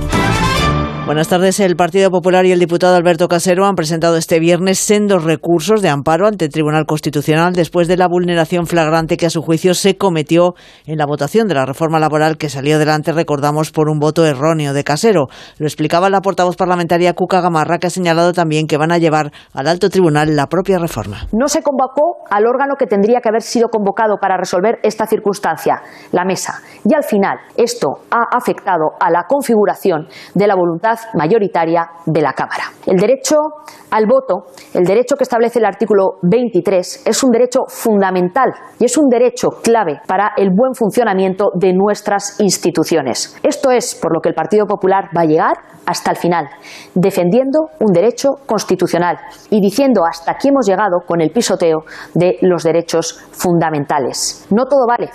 Buenas 1.07 1.29
tardes. 1.29 1.61
El 1.61 1.77
Partido 1.77 2.11
Popular 2.11 2.47
y 2.47 2.53
el 2.53 2.59
diputado 2.59 2.97
Alberto 2.97 3.29
Casero 3.29 3.67
han 3.67 3.75
presentado 3.75 4.17
este 4.17 4.39
viernes 4.41 4.79
sendos 4.79 5.23
recursos 5.23 5.83
de 5.83 5.91
amparo 5.91 6.27
ante 6.27 6.47
el 6.47 6.51
Tribunal 6.51 6.87
Constitucional 6.87 7.53
después 7.53 7.89
de 7.89 7.99
la 7.99 8.09
vulneración 8.09 8.65
flagrante 8.65 9.19
que 9.19 9.27
a 9.27 9.31
su 9.31 9.43
juicio 9.43 9.75
se 9.75 9.99
cometió 9.99 10.55
en 10.87 10.97
la 10.97 11.05
votación 11.05 11.47
de 11.47 11.57
la 11.57 11.67
reforma 11.67 11.99
laboral 11.99 12.39
que 12.39 12.49
salió 12.49 12.77
adelante, 12.77 13.13
recordamos, 13.13 13.71
por 13.71 13.91
un 13.91 13.99
voto 13.99 14.25
erróneo 14.25 14.73
de 14.73 14.83
Casero. 14.83 15.27
Lo 15.59 15.67
explicaba 15.67 16.09
la 16.09 16.23
portavoz 16.23 16.57
parlamentaria 16.57 17.13
Cuca 17.13 17.43
Gamarra, 17.43 17.77
que 17.77 17.89
ha 17.89 17.91
señalado 17.91 18.33
también 18.33 18.67
que 18.67 18.79
van 18.79 18.91
a 18.91 18.97
llevar 18.97 19.31
al 19.53 19.69
alto 19.69 19.91
tribunal 19.91 20.35
la 20.35 20.47
propia 20.47 20.79
reforma. 20.79 21.27
No 21.33 21.49
se 21.49 21.63
convocó 21.63 22.25
al 22.31 22.47
órgano 22.47 22.77
que 22.79 22.87
tendría 22.87 23.21
que 23.21 23.29
haber 23.29 23.43
sido 23.43 23.69
convocado 23.69 24.17
para 24.19 24.39
resolver 24.39 24.79
esta 24.83 25.07
circunstancia, 25.07 25.83
la 26.13 26.25
mesa. 26.25 26.63
Y 26.83 26.95
al 26.95 27.05
final, 27.05 27.37
esto 27.59 27.89
ha 28.11 28.35
afectado 28.35 28.93
a 28.99 29.11
la 29.11 29.25
configuración 29.29 30.09
de 30.35 30.47
la 30.47 30.55
voluntad 30.55 30.94
mayoritaria 31.15 31.87
de 32.07 32.21
la 32.21 32.33
Cámara. 32.33 32.65
El 32.87 32.97
derecho 32.97 33.37
al 33.91 34.07
voto, 34.07 34.47
el 34.75 34.85
derecho 34.85 35.17
que 35.17 35.25
establece 35.25 35.59
el 35.59 35.65
artículo 35.65 36.19
23, 36.23 37.07
es 37.07 37.23
un 37.23 37.31
derecho 37.31 37.61
fundamental 37.69 38.53
y 38.79 38.85
es 38.85 38.97
un 38.99 39.09
derecho 39.09 39.51
clave 39.63 40.01
para 40.07 40.33
el 40.37 40.51
buen 40.51 40.75
funcionamiento 40.75 41.51
de 41.55 41.73
nuestras 41.73 42.41
instituciones. 42.41 43.37
Esto 43.43 43.71
es 43.71 43.95
por 43.95 44.13
lo 44.13 44.21
que 44.21 44.29
el 44.31 44.35
Partido 44.35 44.67
Popular 44.67 45.11
va 45.17 45.23
a 45.23 45.27
llegar 45.27 45.57
hasta 45.87 46.11
el 46.11 46.17
final, 46.17 46.49
defendiendo 46.95 47.69
un 47.81 47.93
derecho 47.93 48.31
constitucional 48.47 49.19
y 49.51 49.61
diciendo 49.61 50.03
hasta 50.09 50.33
aquí 50.33 50.49
hemos 50.49 50.67
llegado 50.67 51.01
con 51.07 51.21
el 51.21 51.31
pisoteo 51.31 51.85
de 52.15 52.39
los 52.43 52.63
derechos 52.63 53.21
fundamentales. 53.33 54.47
No 54.51 54.65
todo 54.65 54.87
vale. 54.87 55.11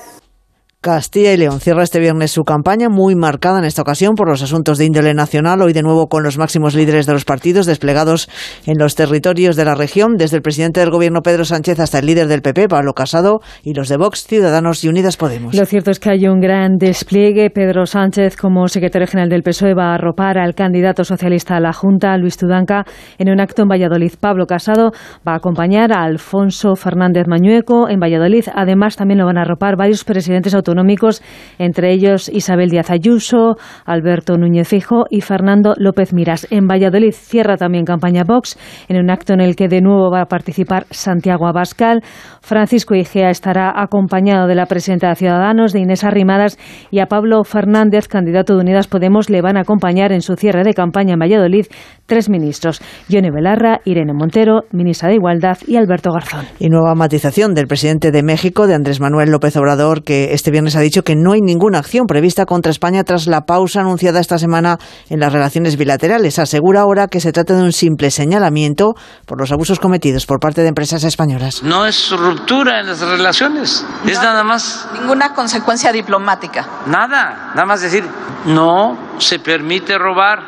Castilla 0.81 1.33
y 1.33 1.37
León 1.37 1.59
cierra 1.59 1.83
este 1.83 1.99
viernes 1.99 2.31
su 2.31 2.45
campaña 2.45 2.87
muy 2.87 3.13
marcada 3.13 3.59
en 3.59 3.65
esta 3.65 3.81
ocasión 3.81 4.15
por 4.15 4.29
los 4.29 4.41
asuntos 4.41 4.77
de 4.77 4.85
índole 4.85 5.13
nacional, 5.13 5.61
hoy 5.61 5.73
de 5.73 5.81
nuevo 5.81 6.07
con 6.07 6.23
los 6.23 6.37
máximos 6.37 6.73
líderes 6.73 7.05
de 7.05 7.11
los 7.11 7.25
partidos 7.25 7.65
desplegados 7.65 8.29
en 8.65 8.77
los 8.77 8.95
territorios 8.95 9.57
de 9.57 9.65
la 9.65 9.75
región, 9.75 10.15
desde 10.15 10.37
el 10.37 10.41
presidente 10.41 10.79
del 10.79 10.89
gobierno 10.89 11.19
Pedro 11.21 11.43
Sánchez 11.43 11.81
hasta 11.81 11.99
el 11.99 12.05
líder 12.05 12.27
del 12.27 12.41
PP, 12.41 12.69
Pablo 12.69 12.93
Casado, 12.93 13.41
y 13.61 13.73
los 13.73 13.89
de 13.89 13.97
Vox, 13.97 14.23
Ciudadanos 14.25 14.81
y 14.85 14.87
Unidas 14.87 15.17
Podemos. 15.17 15.53
Lo 15.53 15.65
cierto 15.65 15.91
es 15.91 15.99
que 15.99 16.11
hay 16.11 16.29
un 16.29 16.39
gran 16.39 16.77
despliegue. 16.77 17.49
Pedro 17.49 17.85
Sánchez, 17.85 18.37
como 18.37 18.65
secretario 18.69 19.05
general 19.05 19.27
del 19.27 19.43
PSOE, 19.43 19.73
va 19.73 19.91
a 19.91 19.95
arropar 19.95 20.37
al 20.37 20.55
candidato 20.55 21.03
socialista 21.03 21.57
a 21.57 21.59
la 21.59 21.73
Junta, 21.73 22.15
Luis 22.15 22.37
Tudanca, 22.37 22.85
en 23.17 23.29
un 23.29 23.41
acto 23.41 23.63
en 23.63 23.67
Valladolid. 23.67 24.13
Pablo 24.17 24.45
Casado 24.45 24.91
va 25.27 25.33
a 25.33 25.39
acompañar 25.39 25.91
a 25.91 26.03
Alfonso 26.03 26.77
Fernández 26.77 27.27
Mañueco 27.27 27.89
en 27.89 27.99
Valladolid. 27.99 28.45
Además, 28.55 28.95
también 28.95 29.17
lo 29.17 29.25
van 29.25 29.37
a 29.37 29.41
arropar 29.41 29.75
varios 29.75 30.05
presidentes 30.05 30.53
autonómicos 30.53 30.68
autonómicos, 30.69 31.21
entre 31.57 31.91
ellos 31.91 32.29
Isabel 32.29 32.69
Díaz 32.69 32.91
Ayuso, 32.91 33.55
Alberto 33.85 34.37
Núñez 34.37 34.67
Fijo 34.67 35.05
y 35.09 35.21
Fernando 35.21 35.73
López 35.77 36.13
Miras. 36.13 36.47
En 36.51 36.67
Valladolid 36.67 37.13
cierra 37.13 37.57
también 37.57 37.85
campaña 37.85 38.23
Vox, 38.25 38.57
en 38.87 38.97
un 38.97 39.09
acto 39.09 39.33
en 39.33 39.41
el 39.41 39.55
que 39.55 39.67
de 39.67 39.81
nuevo 39.81 40.11
va 40.11 40.21
a 40.21 40.25
participar 40.25 40.85
Santiago 40.91 41.47
Abascal. 41.47 42.03
Francisco 42.41 42.95
Igea 42.95 43.29
estará 43.29 43.73
acompañado 43.75 44.47
de 44.47 44.55
la 44.55 44.67
presidenta 44.67 45.09
de 45.09 45.15
Ciudadanos, 45.15 45.73
de 45.73 45.79
Inés 45.79 46.03
Arrimadas, 46.03 46.57
y 46.91 46.99
a 46.99 47.07
Pablo 47.07 47.43
Fernández, 47.43 48.07
candidato 48.07 48.55
de 48.55 48.61
Unidas 48.61 48.87
Podemos, 48.87 49.29
le 49.29 49.41
van 49.41 49.57
a 49.57 49.61
acompañar 49.61 50.11
en 50.11 50.21
su 50.21 50.35
cierre 50.35 50.63
de 50.63 50.73
campaña 50.73 51.13
en 51.13 51.19
Valladolid 51.19 51.65
tres 52.05 52.29
ministros, 52.29 52.81
Yone 53.07 53.31
Belarra, 53.31 53.81
Irene 53.85 54.13
Montero, 54.13 54.63
ministra 54.71 55.09
de 55.09 55.15
Igualdad, 55.15 55.57
y 55.67 55.77
Alberto 55.77 56.11
Garzón. 56.11 56.45
Y 56.59 56.69
nueva 56.69 56.95
matización 56.95 57.53
del 57.53 57.67
presidente 57.67 58.11
de 58.11 58.23
México, 58.23 58.65
de 58.65 58.73
Andrés 58.73 58.99
Manuel 58.99 59.31
López 59.31 59.55
Obrador, 59.57 60.03
que 60.03 60.33
este 60.33 60.49
viernes 60.49 60.58
ha 60.75 60.79
dicho 60.79 61.03
que 61.03 61.15
no 61.15 61.33
hay 61.33 61.41
ninguna 61.41 61.79
acción 61.79 62.05
prevista 62.07 62.45
contra 62.45 62.71
España 62.71 63.03
tras 63.03 63.27
la 63.27 63.41
pausa 63.41 63.81
anunciada 63.81 64.19
esta 64.19 64.37
semana 64.37 64.77
en 65.09 65.19
las 65.19 65.31
relaciones 65.31 65.77
bilaterales. 65.77 66.39
Asegura 66.39 66.81
ahora 66.81 67.07
que 67.07 67.19
se 67.19 67.31
trata 67.31 67.55
de 67.55 67.63
un 67.63 67.71
simple 67.71 68.11
señalamiento 68.11 68.95
por 69.25 69.39
los 69.39 69.51
abusos 69.51 69.79
cometidos 69.79 70.25
por 70.25 70.39
parte 70.39 70.61
de 70.61 70.67
empresas 70.67 71.03
españolas. 71.03 71.63
No 71.63 71.85
es 71.85 72.11
ruptura 72.11 72.79
en 72.79 72.87
las 72.87 72.99
relaciones, 72.99 73.85
es 74.05 74.21
nada 74.21 74.43
más. 74.43 74.87
Ninguna 74.93 75.33
consecuencia 75.33 75.91
diplomática. 75.91 76.67
Nada, 76.87 77.51
nada 77.55 77.65
más 77.65 77.81
decir, 77.81 78.03
no 78.45 79.15
se 79.19 79.39
permite 79.39 79.97
robar, 79.97 80.39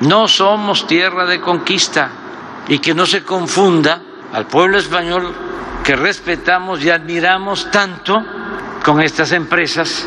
no 0.00 0.28
somos 0.28 0.86
tierra 0.86 1.26
de 1.26 1.40
conquista 1.40 2.10
y 2.68 2.78
que 2.78 2.94
no 2.94 3.06
se 3.06 3.22
confunda 3.22 4.00
al 4.32 4.46
pueblo 4.46 4.78
español 4.78 5.34
que 5.84 5.96
respetamos 5.96 6.84
y 6.84 6.90
admiramos 6.90 7.70
tanto 7.70 8.14
con 8.84 9.00
estas 9.00 9.32
empresas 9.32 10.06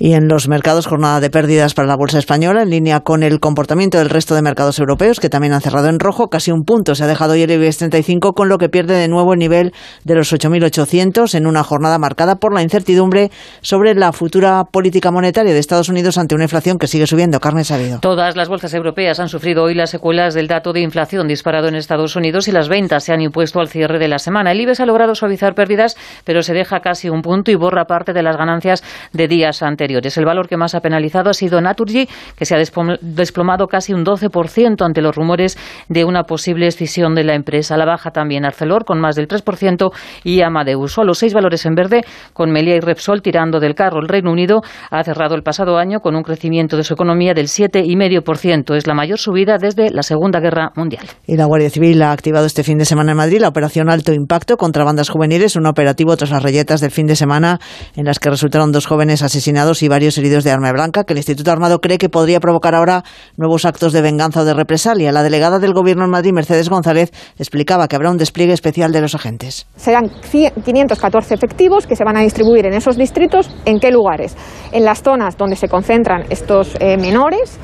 y 0.00 0.14
en 0.14 0.28
los 0.28 0.48
mercados 0.48 0.86
jornada 0.86 1.20
de 1.20 1.28
pérdidas 1.28 1.74
para 1.74 1.86
la 1.86 1.94
bolsa 1.94 2.18
española 2.18 2.62
en 2.62 2.70
línea 2.70 3.00
con 3.00 3.22
el 3.22 3.38
comportamiento 3.38 3.98
del 3.98 4.08
resto 4.08 4.34
de 4.34 4.40
mercados 4.40 4.78
europeos 4.78 5.20
que 5.20 5.28
también 5.28 5.52
han 5.52 5.60
cerrado 5.60 5.88
en 5.88 6.00
rojo 6.00 6.28
casi 6.28 6.50
un 6.50 6.64
punto. 6.64 6.94
Se 6.94 7.04
ha 7.04 7.06
dejado 7.06 7.34
hoy 7.34 7.42
el 7.42 7.50
IBEX 7.50 7.76
35 7.76 8.32
con 8.32 8.48
lo 8.48 8.56
que 8.56 8.70
pierde 8.70 8.94
de 8.94 9.08
nuevo 9.08 9.34
el 9.34 9.38
nivel 9.38 9.72
de 10.04 10.14
los 10.14 10.32
8.800 10.32 11.34
en 11.34 11.46
una 11.46 11.62
jornada 11.62 11.98
marcada 11.98 12.36
por 12.36 12.54
la 12.54 12.62
incertidumbre 12.62 13.30
sobre 13.60 13.94
la 13.94 14.12
futura 14.12 14.64
política 14.64 15.10
monetaria 15.10 15.52
de 15.52 15.58
Estados 15.58 15.90
Unidos 15.90 16.16
ante 16.16 16.34
una 16.34 16.44
inflación 16.44 16.78
que 16.78 16.86
sigue 16.86 17.06
subiendo. 17.06 17.38
Carne 17.38 17.64
sabido. 17.64 17.98
Todas 18.00 18.36
las 18.36 18.48
bolsas 18.48 18.72
europeas 18.72 19.20
han 19.20 19.28
sufrido 19.28 19.64
hoy 19.64 19.74
las 19.74 19.90
secuelas 19.90 20.32
del 20.32 20.48
dato 20.48 20.72
de 20.72 20.80
inflación 20.80 21.28
disparado 21.28 21.68
en 21.68 21.74
Estados 21.74 22.16
Unidos 22.16 22.48
y 22.48 22.52
las 22.52 22.70
ventas 22.70 23.04
se 23.04 23.12
han 23.12 23.20
impuesto 23.20 23.60
al 23.60 23.68
cierre 23.68 23.98
de 23.98 24.08
la 24.08 24.18
semana. 24.18 24.52
El 24.52 24.62
IBEX 24.62 24.80
ha 24.80 24.86
logrado 24.86 25.14
suavizar 25.14 25.54
pérdidas 25.54 25.98
pero 26.24 26.42
se 26.42 26.54
deja 26.54 26.80
casi 26.80 27.10
un 27.10 27.20
punto 27.20 27.50
y 27.50 27.54
borra 27.54 27.84
parte 27.84 28.14
de 28.14 28.22
las 28.22 28.38
ganancias 28.38 28.82
de 29.12 29.28
días 29.28 29.62
anteriores 29.62 29.89
el 29.98 30.24
valor 30.24 30.48
que 30.48 30.56
más 30.56 30.74
ha 30.74 30.80
penalizado 30.80 31.30
ha 31.30 31.34
sido 31.34 31.60
Naturgy, 31.60 32.08
que 32.36 32.44
se 32.44 32.54
ha 32.54 32.58
desplomado 32.58 33.66
casi 33.66 33.92
un 33.92 34.04
12% 34.04 34.84
ante 34.84 35.02
los 35.02 35.14
rumores 35.14 35.58
de 35.88 36.04
una 36.04 36.24
posible 36.24 36.66
escisión 36.66 37.14
de 37.14 37.24
la 37.24 37.34
empresa. 37.34 37.76
La 37.76 37.84
baja 37.84 38.10
también 38.10 38.44
Arcelor, 38.44 38.84
con 38.84 39.00
más 39.00 39.16
del 39.16 39.28
3%, 39.28 39.90
y 40.24 40.42
Amadeus. 40.42 40.92
Solo 40.92 41.14
seis 41.14 41.34
valores 41.34 41.64
en 41.66 41.74
verde, 41.74 42.02
con 42.32 42.50
Melia 42.50 42.76
y 42.76 42.80
Repsol 42.80 43.22
tirando 43.22 43.60
del 43.60 43.74
carro. 43.74 44.00
El 44.00 44.08
Reino 44.08 44.30
Unido 44.30 44.60
ha 44.90 45.02
cerrado 45.04 45.34
el 45.34 45.42
pasado 45.42 45.78
año 45.78 46.00
con 46.00 46.14
un 46.16 46.22
crecimiento 46.22 46.76
de 46.76 46.84
su 46.84 46.94
economía 46.94 47.34
del 47.34 47.46
7,5%. 47.46 48.74
Es 48.76 48.86
la 48.86 48.94
mayor 48.94 49.18
subida 49.18 49.56
desde 49.58 49.90
la 49.90 50.02
Segunda 50.02 50.40
Guerra 50.40 50.70
Mundial. 50.76 51.06
Y 51.26 51.36
la 51.36 51.46
Guardia 51.46 51.70
Civil 51.70 52.02
ha 52.02 52.12
activado 52.12 52.46
este 52.46 52.64
fin 52.64 52.78
de 52.78 52.84
semana 52.84 53.12
en 53.12 53.18
Madrid 53.18 53.40
la 53.40 53.48
operación 53.48 53.90
Alto 53.90 54.12
Impacto 54.12 54.56
contra 54.56 54.84
bandas 54.84 55.08
juveniles, 55.08 55.56
un 55.56 55.66
operativo 55.66 56.16
tras 56.16 56.30
las 56.30 56.42
rayetas 56.42 56.80
del 56.80 56.90
fin 56.90 57.06
de 57.06 57.16
semana 57.16 57.58
en 57.96 58.04
las 58.04 58.18
que 58.18 58.30
resultaron 58.30 58.72
dos 58.72 58.86
jóvenes 58.86 59.22
asesinados 59.22 59.79
y 59.82 59.88
varios 59.88 60.16
heridos 60.18 60.44
de 60.44 60.50
arma 60.50 60.72
blanca, 60.72 61.04
que 61.04 61.12
el 61.12 61.18
Instituto 61.18 61.50
Armado 61.50 61.80
cree 61.80 61.98
que 61.98 62.08
podría 62.08 62.40
provocar 62.40 62.74
ahora 62.74 63.02
nuevos 63.36 63.64
actos 63.64 63.92
de 63.92 64.02
venganza 64.02 64.40
o 64.40 64.44
de 64.44 64.54
represalia. 64.54 65.12
La 65.12 65.22
delegada 65.22 65.58
del 65.58 65.72
Gobierno 65.72 66.04
en 66.04 66.10
Madrid, 66.10 66.32
Mercedes 66.32 66.68
González, 66.68 67.10
explicaba 67.38 67.88
que 67.88 67.96
habrá 67.96 68.10
un 68.10 68.16
despliegue 68.16 68.52
especial 68.52 68.92
de 68.92 69.00
los 69.00 69.14
agentes. 69.14 69.66
Serán 69.76 70.10
514 70.30 71.34
efectivos 71.34 71.86
que 71.86 71.96
se 71.96 72.04
van 72.04 72.16
a 72.16 72.20
distribuir 72.20 72.66
en 72.66 72.74
esos 72.74 72.96
distritos. 72.96 73.50
¿En 73.64 73.78
qué 73.80 73.90
lugares? 73.90 74.36
En 74.72 74.84
las 74.84 75.02
zonas 75.02 75.36
donde 75.36 75.56
se 75.56 75.68
concentran 75.68 76.24
estos 76.30 76.76
eh, 76.80 76.96
menores 76.96 77.58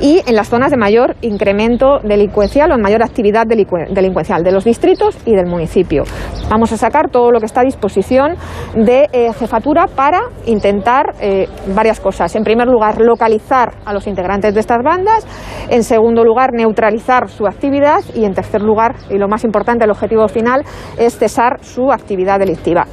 y 0.00 0.20
en 0.26 0.34
las 0.34 0.48
zonas 0.48 0.70
de 0.70 0.76
mayor 0.76 1.16
incremento 1.22 1.98
delincuencial 2.02 2.70
o 2.70 2.74
en 2.74 2.80
mayor 2.80 3.02
actividad 3.02 3.46
delincuencial 3.46 4.42
de 4.42 4.52
los 4.52 4.64
distritos 4.64 5.16
y 5.26 5.34
del 5.34 5.46
municipio. 5.46 6.04
Vamos 6.48 6.72
a 6.72 6.76
sacar 6.76 7.10
todo 7.10 7.30
lo 7.30 7.40
que 7.40 7.46
está 7.46 7.60
a 7.60 7.64
disposición 7.64 8.36
de 8.74 9.08
eh, 9.12 9.32
jefatura 9.32 9.86
para 9.86 10.20
intentar 10.46 11.14
eh, 11.20 11.48
varias 11.68 12.00
cosas. 12.00 12.34
En 12.36 12.44
primer 12.44 12.68
lugar, 12.68 13.00
localizar 13.00 13.74
a 13.84 13.92
los 13.92 14.06
integrantes 14.06 14.54
de 14.54 14.60
estas 14.60 14.82
bandas. 14.82 15.26
En 15.68 15.84
segundo 15.84 16.24
lugar, 16.24 16.52
neutralizar 16.52 17.28
su 17.28 17.46
actividad. 17.46 18.00
Y 18.14 18.24
en 18.24 18.34
tercer 18.34 18.62
lugar, 18.62 18.94
y 19.10 19.18
lo 19.18 19.28
más 19.28 19.44
importante, 19.44 19.84
el 19.84 19.90
objetivo 19.90 20.26
final, 20.28 20.62
es 20.98 21.18
cesar 21.18 21.62
su 21.62 21.90
actividad 21.92 22.38
delictiva. 22.38 22.86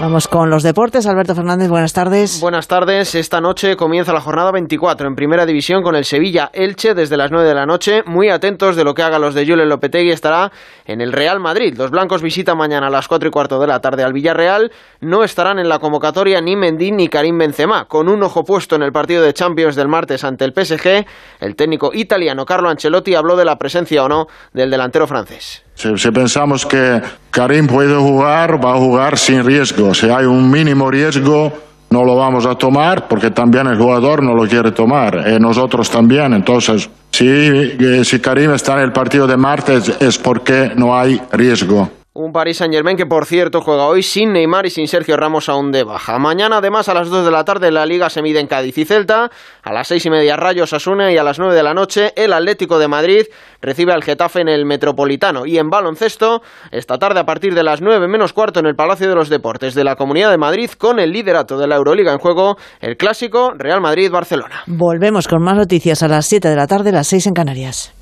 Vamos 0.00 0.28
con 0.28 0.48
los 0.48 0.62
deportes. 0.62 1.08
Alberto 1.08 1.34
Fernández, 1.34 1.68
buenas 1.68 1.92
tardes. 1.92 2.40
Buenas 2.40 2.68
tardes. 2.68 3.16
Esta 3.16 3.40
noche 3.40 3.74
comienza 3.74 4.12
la 4.12 4.20
jornada 4.20 4.52
24 4.52 5.08
en 5.08 5.16
Primera 5.16 5.44
División 5.44 5.82
con 5.82 5.96
el 5.96 6.04
Sevilla 6.04 6.50
Elche 6.52 6.94
desde 6.94 7.16
las 7.16 7.32
9 7.32 7.48
de 7.48 7.54
la 7.54 7.66
noche. 7.66 8.04
Muy 8.06 8.28
atentos 8.28 8.76
de 8.76 8.84
lo 8.84 8.94
que 8.94 9.02
haga 9.02 9.18
los 9.18 9.34
de 9.34 9.44
Julen 9.44 9.68
Lopetegui. 9.68 10.12
Estará 10.12 10.52
en 10.86 11.00
el 11.00 11.12
Real 11.12 11.40
Madrid. 11.40 11.74
Los 11.76 11.90
blancos 11.90 12.22
visitan 12.22 12.56
mañana 12.56 12.86
a 12.86 12.90
las 12.90 13.08
4 13.08 13.28
y 13.28 13.32
cuarto 13.32 13.58
de 13.58 13.66
la 13.66 13.80
tarde 13.80 14.04
al 14.04 14.12
Villarreal. 14.12 14.70
No 15.00 15.24
estarán 15.24 15.58
en 15.58 15.68
la 15.68 15.80
convocatoria 15.80 16.40
ni 16.40 16.54
Mendy 16.54 16.92
ni 16.92 17.08
Karim 17.08 17.36
Benzema. 17.36 17.86
Con 17.86 18.08
un 18.08 18.22
ojo 18.22 18.44
puesto 18.44 18.76
en 18.76 18.84
el 18.84 18.92
partido 18.92 19.24
de 19.24 19.34
Champions 19.34 19.74
del 19.74 19.88
martes 19.88 20.22
ante 20.22 20.44
el 20.44 20.52
PSG, 20.52 21.06
el 21.40 21.56
técnico 21.56 21.90
italiano 21.92 22.46
Carlo 22.46 22.68
Ancelotti 22.68 23.16
habló 23.16 23.34
de 23.34 23.44
la 23.44 23.58
presencia 23.58 24.04
o 24.04 24.08
no 24.08 24.28
del 24.52 24.70
delantero 24.70 25.08
francés. 25.08 25.64
Si, 25.78 26.10
pensamos 26.10 26.66
que 26.66 27.00
Karim 27.30 27.68
puede 27.68 27.94
jugar, 27.94 28.62
va 28.62 28.74
a 28.74 28.78
jugar 28.78 29.16
sin 29.16 29.44
riesgo. 29.44 29.94
Si 29.94 30.10
hay 30.10 30.24
un 30.24 30.50
mínimo 30.50 30.90
riesgo, 30.90 31.52
no 31.90 32.02
lo 32.02 32.16
vamos 32.16 32.46
a 32.46 32.56
tomar 32.56 33.06
porque 33.06 33.30
también 33.30 33.68
el 33.68 33.78
jugador 33.78 34.20
no 34.24 34.34
lo 34.34 34.48
quiere 34.48 34.72
tomar. 34.72 35.22
Eh, 35.24 35.38
nosotros 35.38 35.88
también. 35.88 36.34
Entonces, 36.34 36.90
si, 37.12 37.28
eh, 37.28 38.00
si 38.02 38.18
Karim 38.18 38.54
está 38.54 38.72
en 38.74 38.80
el 38.80 38.92
partido 38.92 39.28
de 39.28 39.36
martes 39.36 39.96
es 40.00 40.18
porque 40.18 40.72
no 40.74 40.98
hay 40.98 41.20
riesgo. 41.30 41.88
Un 42.20 42.32
Paris 42.32 42.56
Saint-Germain 42.56 42.96
que, 42.96 43.06
por 43.06 43.26
cierto, 43.26 43.60
juega 43.60 43.86
hoy 43.86 44.02
sin 44.02 44.32
Neymar 44.32 44.66
y 44.66 44.70
sin 44.70 44.88
Sergio 44.88 45.16
Ramos 45.16 45.48
aún 45.48 45.70
de 45.70 45.84
baja. 45.84 46.18
Mañana, 46.18 46.56
además, 46.56 46.88
a 46.88 46.94
las 46.94 47.10
2 47.10 47.24
de 47.24 47.30
la 47.30 47.44
tarde, 47.44 47.70
la 47.70 47.86
Liga 47.86 48.10
se 48.10 48.22
mide 48.22 48.40
en 48.40 48.48
Cádiz 48.48 48.76
y 48.76 48.84
Celta. 48.84 49.30
A 49.62 49.72
las 49.72 49.86
6 49.86 50.06
y 50.06 50.10
media, 50.10 50.34
Rayos 50.34 50.72
Asuna. 50.72 51.12
Y 51.12 51.16
a 51.16 51.22
las 51.22 51.38
9 51.38 51.54
de 51.54 51.62
la 51.62 51.74
noche, 51.74 52.12
el 52.16 52.32
Atlético 52.32 52.80
de 52.80 52.88
Madrid 52.88 53.26
recibe 53.62 53.92
al 53.92 54.02
Getafe 54.02 54.40
en 54.40 54.48
el 54.48 54.66
Metropolitano. 54.66 55.46
Y 55.46 55.58
en 55.58 55.70
baloncesto, 55.70 56.42
esta 56.72 56.98
tarde, 56.98 57.20
a 57.20 57.24
partir 57.24 57.54
de 57.54 57.62
las 57.62 57.80
9 57.82 58.08
menos 58.08 58.32
cuarto, 58.32 58.58
en 58.58 58.66
el 58.66 58.74
Palacio 58.74 59.08
de 59.08 59.14
los 59.14 59.28
Deportes 59.28 59.76
de 59.76 59.84
la 59.84 59.94
Comunidad 59.94 60.32
de 60.32 60.38
Madrid, 60.38 60.70
con 60.76 60.98
el 60.98 61.12
liderato 61.12 61.56
de 61.56 61.68
la 61.68 61.76
Euroliga 61.76 62.12
en 62.12 62.18
juego, 62.18 62.56
el 62.80 62.96
clásico 62.96 63.52
Real 63.56 63.80
Madrid-Barcelona. 63.80 64.64
Volvemos 64.66 65.28
con 65.28 65.40
más 65.40 65.54
noticias 65.54 66.02
a 66.02 66.08
las 66.08 66.26
7 66.26 66.48
de 66.48 66.56
la 66.56 66.66
tarde, 66.66 66.90
las 66.90 67.06
6 67.06 67.28
en 67.28 67.34
Canarias. 67.34 67.94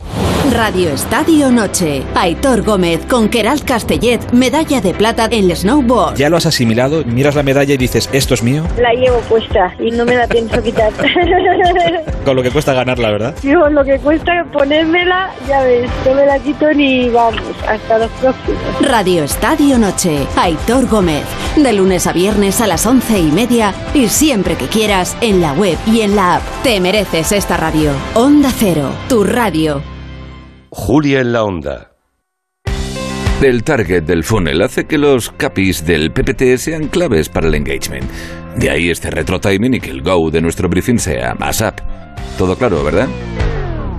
Radio 0.45 0.91
Estadio 0.91 1.51
Noche. 1.51 2.03
Aitor 2.15 2.63
Gómez 2.63 3.05
con 3.07 3.29
Keral 3.29 3.65
Castellet, 3.65 4.21
medalla 4.33 4.81
de 4.81 4.95
plata 4.95 5.27
en 5.31 5.51
el 5.51 5.57
snowboard. 5.57 6.17
¿Ya 6.17 6.29
lo 6.29 6.37
has 6.37 6.47
asimilado? 6.47 7.05
Miras 7.05 7.35
la 7.35 7.43
medalla 7.43 7.75
y 7.75 7.77
dices, 7.77 8.09
¿esto 8.13 8.35
es 8.35 8.43
mío? 8.43 8.63
La 8.79 8.93
llevo 8.93 9.19
puesta 9.29 9.75
y 9.81 9.91
no 9.91 10.05
me 10.05 10.15
la 10.15 10.27
pienso 10.29 10.63
quitar. 10.63 10.93
Con 12.25 12.37
lo 12.37 12.43
que 12.43 12.51
cuesta 12.51 12.73
ganarla, 12.75 13.11
¿verdad? 13.11 13.35
Con 13.43 13.75
lo 13.75 13.85
que 13.85 13.99
cuesta 13.99 14.47
ponérmela, 14.53 15.31
ya 15.49 15.63
ves, 15.63 15.91
no 16.07 16.15
me 16.15 16.27
la 16.27 16.39
quito 16.39 16.73
ni 16.73 17.09
vamos, 17.09 17.43
hasta 17.69 17.99
los 17.99 18.11
próximos. 18.13 18.61
Radio 18.81 19.25
Estadio 19.25 19.79
Noche. 19.79 20.27
Aitor 20.37 20.87
Gómez. 20.87 21.25
De 21.57 21.73
lunes 21.73 22.07
a 22.07 22.13
viernes 22.13 22.61
a 22.61 22.67
las 22.67 22.87
once 22.87 23.19
y 23.19 23.31
media 23.33 23.75
y 23.95 24.09
siempre 24.09 24.57
que 24.57 24.67
quieras 24.67 25.17
en 25.21 25.41
la 25.41 25.53
web 25.55 25.77
y 25.87 26.03
en 26.03 26.15
la 26.15 26.37
app. 26.37 26.43
Te 26.63 26.81
mereces 26.81 27.33
esta 27.33 27.57
radio. 27.57 27.91
Onda 28.15 28.51
Cero, 28.57 28.91
tu 29.09 29.25
radio. 29.25 29.96
Julia 30.79 31.21
en 31.21 31.33
la 31.33 31.43
Onda. 31.43 31.93
El 33.43 33.65
target 33.65 34.05
del 34.05 34.23
funnel 34.23 34.61
hace 34.61 34.85
que 34.85 34.99
los 34.99 35.31
capis 35.31 35.85
del 35.87 36.13
PPT 36.13 36.59
sean 36.59 36.89
claves 36.89 37.31
para 37.31 37.49
el 37.49 37.55
engagement. 37.55 38.05
De 38.57 38.71
ahí 38.71 38.91
este 38.91 39.11
retro 39.11 39.41
timing 39.41 39.75
y 39.75 39.81
que 39.81 39.91
el 39.91 40.03
go 40.03 40.31
de 40.31 40.43
nuestro 40.43 40.69
briefing 40.69 40.99
sea 40.99 41.35
ASAP. 41.41 41.81
Todo 42.37 42.57
claro, 42.57 42.85
¿verdad? 42.85 43.09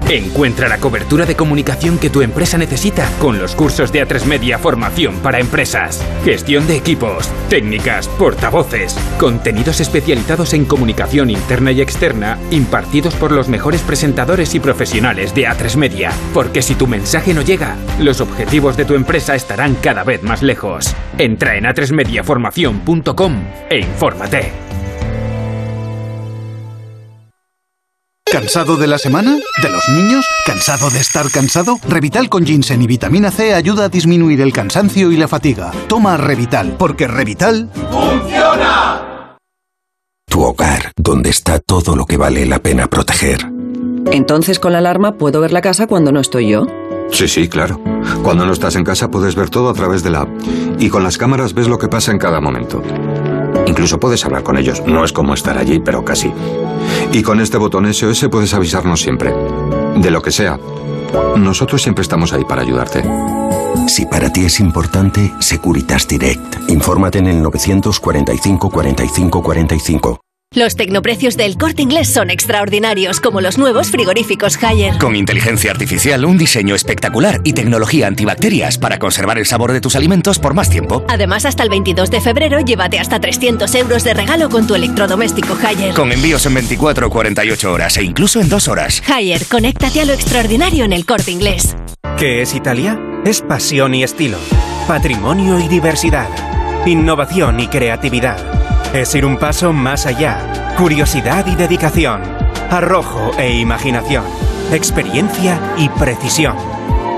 Encuentra 0.09 0.69
la 0.69 0.77
cobertura 0.77 1.25
de 1.25 1.35
comunicación 1.35 1.97
que 1.97 2.09
tu 2.09 2.21
empresa 2.21 2.57
necesita 2.57 3.09
con 3.19 3.39
los 3.39 3.55
cursos 3.55 3.91
de 3.91 4.07
A3 4.07 4.23
Media 4.23 4.57
Formación 4.57 5.15
para 5.19 5.39
Empresas. 5.39 6.01
Gestión 6.23 6.65
de 6.65 6.77
equipos, 6.77 7.29
técnicas, 7.49 8.07
portavoces, 8.07 8.97
contenidos 9.19 9.81
especializados 9.81 10.53
en 10.53 10.63
comunicación 10.63 11.29
interna 11.29 11.73
y 11.73 11.81
externa 11.81 12.39
impartidos 12.51 13.15
por 13.15 13.33
los 13.33 13.49
mejores 13.49 13.81
presentadores 13.81 14.55
y 14.55 14.61
profesionales 14.61 15.35
de 15.35 15.45
A3 15.45 15.75
Media. 15.75 16.13
Porque 16.33 16.61
si 16.61 16.75
tu 16.75 16.87
mensaje 16.87 17.33
no 17.33 17.41
llega, 17.41 17.75
los 17.99 18.21
objetivos 18.21 18.77
de 18.77 18.85
tu 18.85 18.93
empresa 18.93 19.35
estarán 19.35 19.75
cada 19.75 20.05
vez 20.05 20.23
más 20.23 20.41
lejos. 20.41 20.95
Entra 21.17 21.57
en 21.57 21.65
a3mediaformación.com 21.65 23.43
e 23.69 23.79
infórmate. 23.79 24.66
¿Cansado 28.31 28.75
de 28.75 28.87
la 28.87 28.97
semana? 28.97 29.37
¿De 29.61 29.69
los 29.69 29.87
niños? 29.87 30.25
¿Cansado 30.45 30.89
de 30.89 30.99
estar 30.99 31.31
cansado? 31.31 31.79
Revital 31.87 32.27
con 32.27 32.45
ginseng 32.45 32.81
y 32.81 32.87
vitamina 32.87 33.31
C 33.31 33.53
ayuda 33.53 33.85
a 33.85 33.89
disminuir 33.89 34.41
el 34.41 34.51
cansancio 34.51 35.13
y 35.13 35.17
la 35.17 35.29
fatiga. 35.29 35.71
Toma 35.87 36.17
Revital, 36.17 36.75
porque 36.77 37.07
Revital... 37.07 37.69
¡Funciona! 37.89 39.37
Tu 40.29 40.43
hogar, 40.43 40.91
donde 40.97 41.29
está 41.29 41.59
todo 41.59 41.95
lo 41.95 42.05
que 42.05 42.17
vale 42.17 42.45
la 42.45 42.59
pena 42.59 42.87
proteger. 42.87 43.49
Entonces 44.11 44.59
con 44.59 44.73
la 44.73 44.79
alarma 44.79 45.13
puedo 45.13 45.39
ver 45.39 45.53
la 45.53 45.61
casa 45.61 45.87
cuando 45.87 46.11
no 46.11 46.19
estoy 46.19 46.49
yo. 46.49 46.67
Sí, 47.09 47.29
sí, 47.29 47.47
claro. 47.47 47.81
Cuando 48.23 48.45
no 48.45 48.51
estás 48.51 48.75
en 48.75 48.83
casa 48.83 49.09
puedes 49.09 49.35
ver 49.35 49.49
todo 49.49 49.69
a 49.69 49.73
través 49.73 50.03
de 50.03 50.09
la 50.09 50.21
app. 50.21 50.29
Y 50.79 50.89
con 50.89 51.03
las 51.03 51.17
cámaras 51.17 51.53
ves 51.53 51.69
lo 51.69 51.79
que 51.79 51.87
pasa 51.87 52.11
en 52.11 52.19
cada 52.19 52.41
momento. 52.41 52.83
Incluso 53.65 53.99
puedes 53.99 54.23
hablar 54.25 54.43
con 54.43 54.57
ellos. 54.57 54.83
No 54.85 55.05
es 55.05 55.13
como 55.13 55.33
estar 55.33 55.57
allí, 55.57 55.79
pero 55.79 56.03
casi. 56.03 56.31
Y 57.11 57.23
con 57.23 57.39
este 57.39 57.57
botón 57.57 57.91
SOS 57.91 58.27
puedes 58.29 58.53
avisarnos 58.53 59.01
siempre. 59.01 59.33
De 59.95 60.11
lo 60.11 60.21
que 60.21 60.31
sea. 60.31 60.59
Nosotros 61.37 61.81
siempre 61.81 62.01
estamos 62.01 62.33
ahí 62.33 62.43
para 62.43 62.61
ayudarte. 62.61 63.03
Si 63.87 64.05
para 64.05 64.31
ti 64.31 64.45
es 64.45 64.59
importante, 64.59 65.33
Securitas 65.39 66.07
Direct. 66.07 66.69
Infórmate 66.69 67.19
en 67.19 67.27
el 67.27 67.41
945 67.41 68.69
45 68.69 69.41
45. 69.41 70.26
Los 70.55 70.75
tecnoprecios 70.75 71.35
del 71.35 71.57
corte 71.57 71.81
inglés 71.81 72.07
son 72.11 72.29
extraordinarios, 72.29 73.19
como 73.19 73.41
los 73.41 73.57
nuevos 73.57 73.91
frigoríficos 73.91 74.57
Haier. 74.63 74.97
Con 74.97 75.15
inteligencia 75.15 75.71
artificial, 75.71 76.23
un 76.23 76.37
diseño 76.37 76.73
espectacular 76.73 77.41
y 77.43 77.51
tecnología 77.51 78.07
antibacterias 78.07 78.77
para 78.77 78.97
conservar 78.97 79.37
el 79.37 79.45
sabor 79.45 79.73
de 79.73 79.81
tus 79.81 79.97
alimentos 79.97 80.39
por 80.39 80.53
más 80.53 80.69
tiempo. 80.69 81.05
Además, 81.09 81.45
hasta 81.45 81.63
el 81.63 81.69
22 81.69 82.09
de 82.09 82.21
febrero, 82.21 82.61
llévate 82.61 82.97
hasta 82.97 83.19
300 83.19 83.75
euros 83.75 84.05
de 84.05 84.13
regalo 84.13 84.49
con 84.49 84.65
tu 84.65 84.73
electrodoméstico 84.73 85.55
Haier. 85.61 85.93
Con 85.93 86.13
envíos 86.13 86.45
en 86.45 86.53
24 86.53 87.07
o 87.07 87.09
48 87.09 87.71
horas 87.71 87.97
e 87.97 88.03
incluso 88.03 88.39
en 88.39 88.47
2 88.47 88.67
horas. 88.69 89.03
Haier, 89.05 89.45
conéctate 89.47 89.99
a 89.99 90.05
lo 90.05 90.13
extraordinario 90.13 90.85
en 90.85 90.93
el 90.93 91.05
corte 91.05 91.29
inglés. 91.29 91.75
¿Qué 92.17 92.41
es 92.41 92.55
Italia? 92.55 92.99
Es 93.25 93.41
pasión 93.41 93.93
y 93.93 94.03
estilo, 94.03 94.37
patrimonio 94.87 95.59
y 95.59 95.67
diversidad, 95.67 96.29
innovación 96.87 97.59
y 97.59 97.67
creatividad. 97.67 98.66
Es 98.97 99.13
ir 99.13 99.27
un 99.27 99.37
paso 99.37 99.73
más 99.73 100.07
allá, 100.07 100.73
curiosidad 100.75 101.45
y 101.45 101.55
dedicación, 101.55 102.19
arrojo 102.71 103.31
e 103.37 103.59
imaginación, 103.59 104.23
experiencia 104.71 105.61
y 105.77 105.87
precisión. 105.87 106.55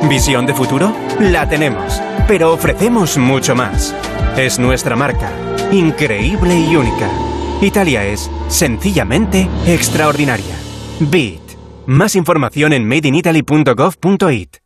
¿Visión 0.09 0.45
de 0.45 0.53
futuro? 0.53 0.93
La 1.21 1.47
tenemos, 1.47 2.01
pero 2.27 2.51
ofrecemos 2.51 3.17
mucho 3.17 3.55
más. 3.55 3.95
Es 4.36 4.59
nuestra 4.59 4.97
marca, 4.97 5.32
increíble 5.71 6.59
y 6.59 6.75
única. 6.75 7.09
Italia 7.61 8.03
es 8.03 8.30
sencillamente 8.49 9.47
extraordinaria. 9.65 10.57
Beat. 10.99 11.55
Más 11.86 12.13
información 12.17 12.73
en 12.73 12.86
madeinitaly.gov.it. 12.89 14.57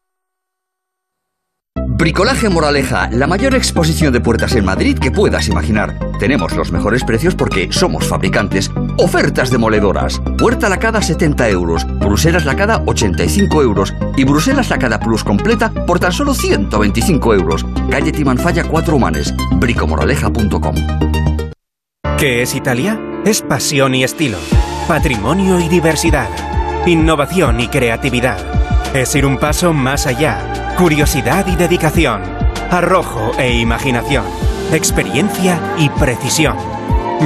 Bricolaje 1.87 2.49
Moraleja, 2.49 3.09
la 3.11 3.27
mayor 3.27 3.55
exposición 3.55 4.11
de 4.13 4.19
puertas 4.19 4.55
en 4.55 4.65
Madrid 4.65 4.97
que 4.97 5.11
puedas 5.11 5.47
imaginar. 5.47 5.97
Tenemos 6.19 6.53
los 6.55 6.71
mejores 6.71 7.03
precios 7.03 7.35
porque 7.35 7.69
somos 7.71 8.07
fabricantes. 8.07 8.71
Ofertas 8.97 9.49
demoledoras. 9.49 10.21
Puerta 10.37 10.69
lacada 10.69 11.01
70 11.01 11.49
euros, 11.49 11.85
Bruselas 11.99 12.45
lacada 12.45 12.81
85 12.85 13.61
euros 13.61 13.93
y 14.15 14.23
Bruselas 14.23 14.69
lacada 14.69 14.99
plus 14.99 15.23
completa 15.23 15.71
por 15.85 15.99
tan 15.99 16.11
solo 16.11 16.33
125 16.33 17.33
euros. 17.33 17.65
Calle 17.89 18.11
Timanfaya 18.11 18.63
4 18.63 18.95
Humanes, 18.95 19.33
bricomoraleja.com. 19.53 20.75
¿Qué 22.17 22.41
es 22.41 22.55
Italia? 22.55 22.99
Es 23.25 23.41
pasión 23.41 23.95
y 23.95 24.03
estilo, 24.03 24.37
patrimonio 24.87 25.59
y 25.59 25.67
diversidad, 25.67 26.29
innovación 26.85 27.59
y 27.59 27.67
creatividad. 27.67 28.37
Es 28.93 29.15
ir 29.15 29.25
un 29.25 29.39
paso 29.39 29.73
más 29.73 30.05
allá, 30.05 30.75
curiosidad 30.77 31.47
y 31.47 31.55
dedicación, 31.55 32.21
arrojo 32.69 33.31
e 33.39 33.57
imaginación, 33.57 34.23
experiencia 34.71 35.59
y 35.79 35.89
precisión. 35.89 36.55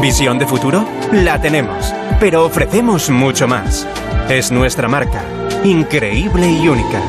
¿Visión 0.01 0.39
de 0.39 0.47
futuro? 0.47 0.87
La 1.11 1.41
tenemos, 1.41 1.93
pero 2.21 2.45
ofrecemos 2.45 3.09
mucho 3.09 3.49
más. 3.49 3.85
Es 4.29 4.49
nuestra 4.49 4.87
marca, 4.87 5.21
increíble 5.65 6.49
y 6.49 6.69
única. 6.69 7.01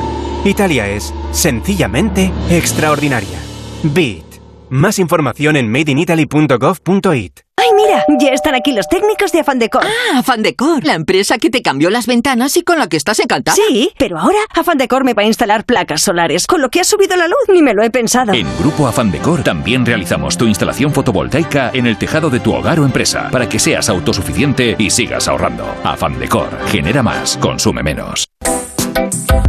Italia 0.44 0.88
es 0.88 1.14
sencillamente 1.30 2.32
extraordinaria. 2.50 3.38
Beat. 3.84 4.24
Más 4.70 4.98
información 4.98 5.54
en 5.54 5.70
madeinitaly.gov.it. 5.70 7.47
¡Ay, 7.68 7.74
mira! 7.74 8.04
Ya 8.18 8.30
están 8.32 8.54
aquí 8.54 8.72
los 8.72 8.88
técnicos 8.88 9.32
de 9.32 9.40
Afandecor. 9.40 9.82
Ah, 9.84 10.18
Afandecor, 10.18 10.84
la 10.84 10.94
empresa 10.94 11.38
que 11.38 11.50
te 11.50 11.62
cambió 11.62 11.90
las 11.90 12.06
ventanas 12.06 12.56
y 12.56 12.62
con 12.62 12.78
la 12.78 12.88
que 12.88 12.96
estás 12.96 13.18
encantada. 13.20 13.56
Sí, 13.56 13.90
pero 13.98 14.18
ahora 14.18 14.38
Afandecor 14.54 15.04
me 15.04 15.14
va 15.14 15.22
a 15.22 15.26
instalar 15.26 15.64
placas 15.64 16.02
solares, 16.02 16.46
con 16.46 16.62
lo 16.62 16.70
que 16.70 16.80
ha 16.80 16.84
subido 16.84 17.16
la 17.16 17.28
luz, 17.28 17.36
ni 17.48 17.62
me 17.62 17.74
lo 17.74 17.82
he 17.82 17.90
pensado. 17.90 18.32
En 18.32 18.46
Grupo 18.58 18.86
Afandecor 18.86 19.42
también 19.42 19.84
realizamos 19.84 20.36
tu 20.38 20.46
instalación 20.46 20.92
fotovoltaica 20.92 21.70
en 21.74 21.86
el 21.86 21.98
tejado 21.98 22.30
de 22.30 22.40
tu 22.40 22.54
hogar 22.54 22.80
o 22.80 22.84
empresa, 22.84 23.28
para 23.30 23.48
que 23.48 23.58
seas 23.58 23.88
autosuficiente 23.88 24.76
y 24.78 24.90
sigas 24.90 25.28
ahorrando. 25.28 25.66
Afandecor, 25.84 26.48
genera 26.68 27.02
más, 27.02 27.36
consume 27.36 27.82
menos. 27.82 28.27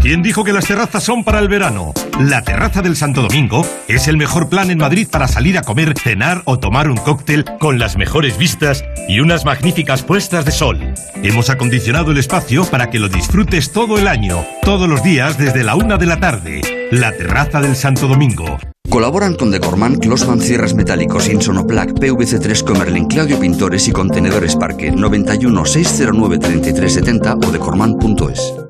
¿Quién 0.01 0.23
dijo 0.23 0.45
que 0.45 0.53
las 0.53 0.65
terrazas 0.65 1.03
son 1.03 1.25
para 1.25 1.39
el 1.39 1.49
verano? 1.49 1.93
La 2.19 2.41
Terraza 2.41 2.81
del 2.81 2.95
Santo 2.95 3.21
Domingo 3.21 3.65
es 3.89 4.07
el 4.07 4.15
mejor 4.15 4.47
plan 4.47 4.71
en 4.71 4.77
Madrid 4.77 5.07
para 5.11 5.27
salir 5.27 5.57
a 5.57 5.61
comer, 5.61 5.93
cenar 5.99 6.41
o 6.45 6.57
tomar 6.57 6.89
un 6.89 6.95
cóctel 6.95 7.43
con 7.59 7.79
las 7.79 7.97
mejores 7.97 8.37
vistas 8.37 8.85
y 9.09 9.19
unas 9.19 9.43
magníficas 9.43 10.03
puestas 10.03 10.45
de 10.45 10.51
sol. 10.51 10.93
Hemos 11.21 11.49
acondicionado 11.49 12.11
el 12.11 12.17
espacio 12.17 12.63
para 12.65 12.89
que 12.89 12.99
lo 12.99 13.09
disfrutes 13.09 13.73
todo 13.73 13.97
el 13.97 14.07
año, 14.07 14.45
todos 14.61 14.87
los 14.87 15.03
días 15.03 15.37
desde 15.37 15.65
la 15.65 15.75
una 15.75 15.97
de 15.97 16.05
la 16.05 16.19
tarde. 16.19 16.61
La 16.91 17.11
Terraza 17.11 17.59
del 17.59 17.75
Santo 17.75 18.07
Domingo. 18.07 18.57
Colaboran 18.89 19.35
con 19.35 19.51
Decorman, 19.51 19.97
Closman 19.97 20.39
Cierres 20.39 20.73
Metálicos, 20.73 21.27
Insonoplac, 21.27 21.91
PVC3 21.91 22.63
Comerlin, 22.63 23.05
Claudio 23.05 23.39
Pintores 23.39 23.87
y 23.87 23.91
Contenedores 23.91 24.55
Parque 24.55 24.91
91 24.91 25.65
609 25.65 26.39
3370 26.39 27.33
o 27.35 27.51
decorman.es. 27.51 28.68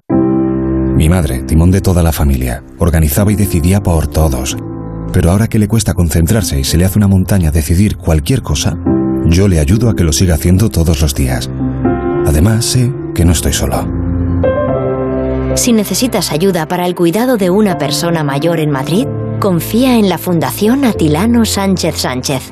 Mi 1.00 1.08
madre, 1.08 1.44
timón 1.44 1.72
de 1.72 1.80
toda 1.80 2.04
la 2.04 2.12
familia, 2.12 2.62
organizaba 2.78 3.32
y 3.32 3.36
decidía 3.38 3.82
por 3.82 4.08
todos. 4.08 4.58
Pero 5.14 5.32
ahora 5.32 5.48
que 5.48 5.58
le 5.58 5.70
cuesta 5.70 5.94
concentrarse 5.94 6.60
y 6.60 6.66
se 6.66 6.76
le 6.76 6.84
hace 6.84 6.98
una 6.98 7.08
montaña 7.08 7.52
decidir 7.52 7.96
cualquier 7.96 8.42
cosa, 8.42 8.78
yo 9.26 9.48
le 9.48 9.62
ayudo 9.62 9.90
a 9.90 9.96
que 9.96 10.04
lo 10.04 10.12
siga 10.12 10.36
haciendo 10.36 10.68
todos 10.70 11.00
los 11.02 11.16
días. 11.16 11.50
Además, 12.26 12.66
sé 12.66 12.92
que 13.16 13.24
no 13.24 13.32
estoy 13.32 13.54
solo. 13.54 13.88
Si 15.56 15.72
necesitas 15.72 16.34
ayuda 16.34 16.68
para 16.68 16.86
el 16.86 16.96
cuidado 16.96 17.38
de 17.38 17.50
una 17.50 17.78
persona 17.78 18.26
mayor 18.26 18.60
en 18.60 18.70
Madrid, 18.70 19.08
confía 19.40 19.96
en 19.96 20.10
la 20.10 20.18
Fundación 20.18 20.84
Atilano 20.84 21.46
Sánchez 21.46 21.96
Sánchez. 21.96 22.52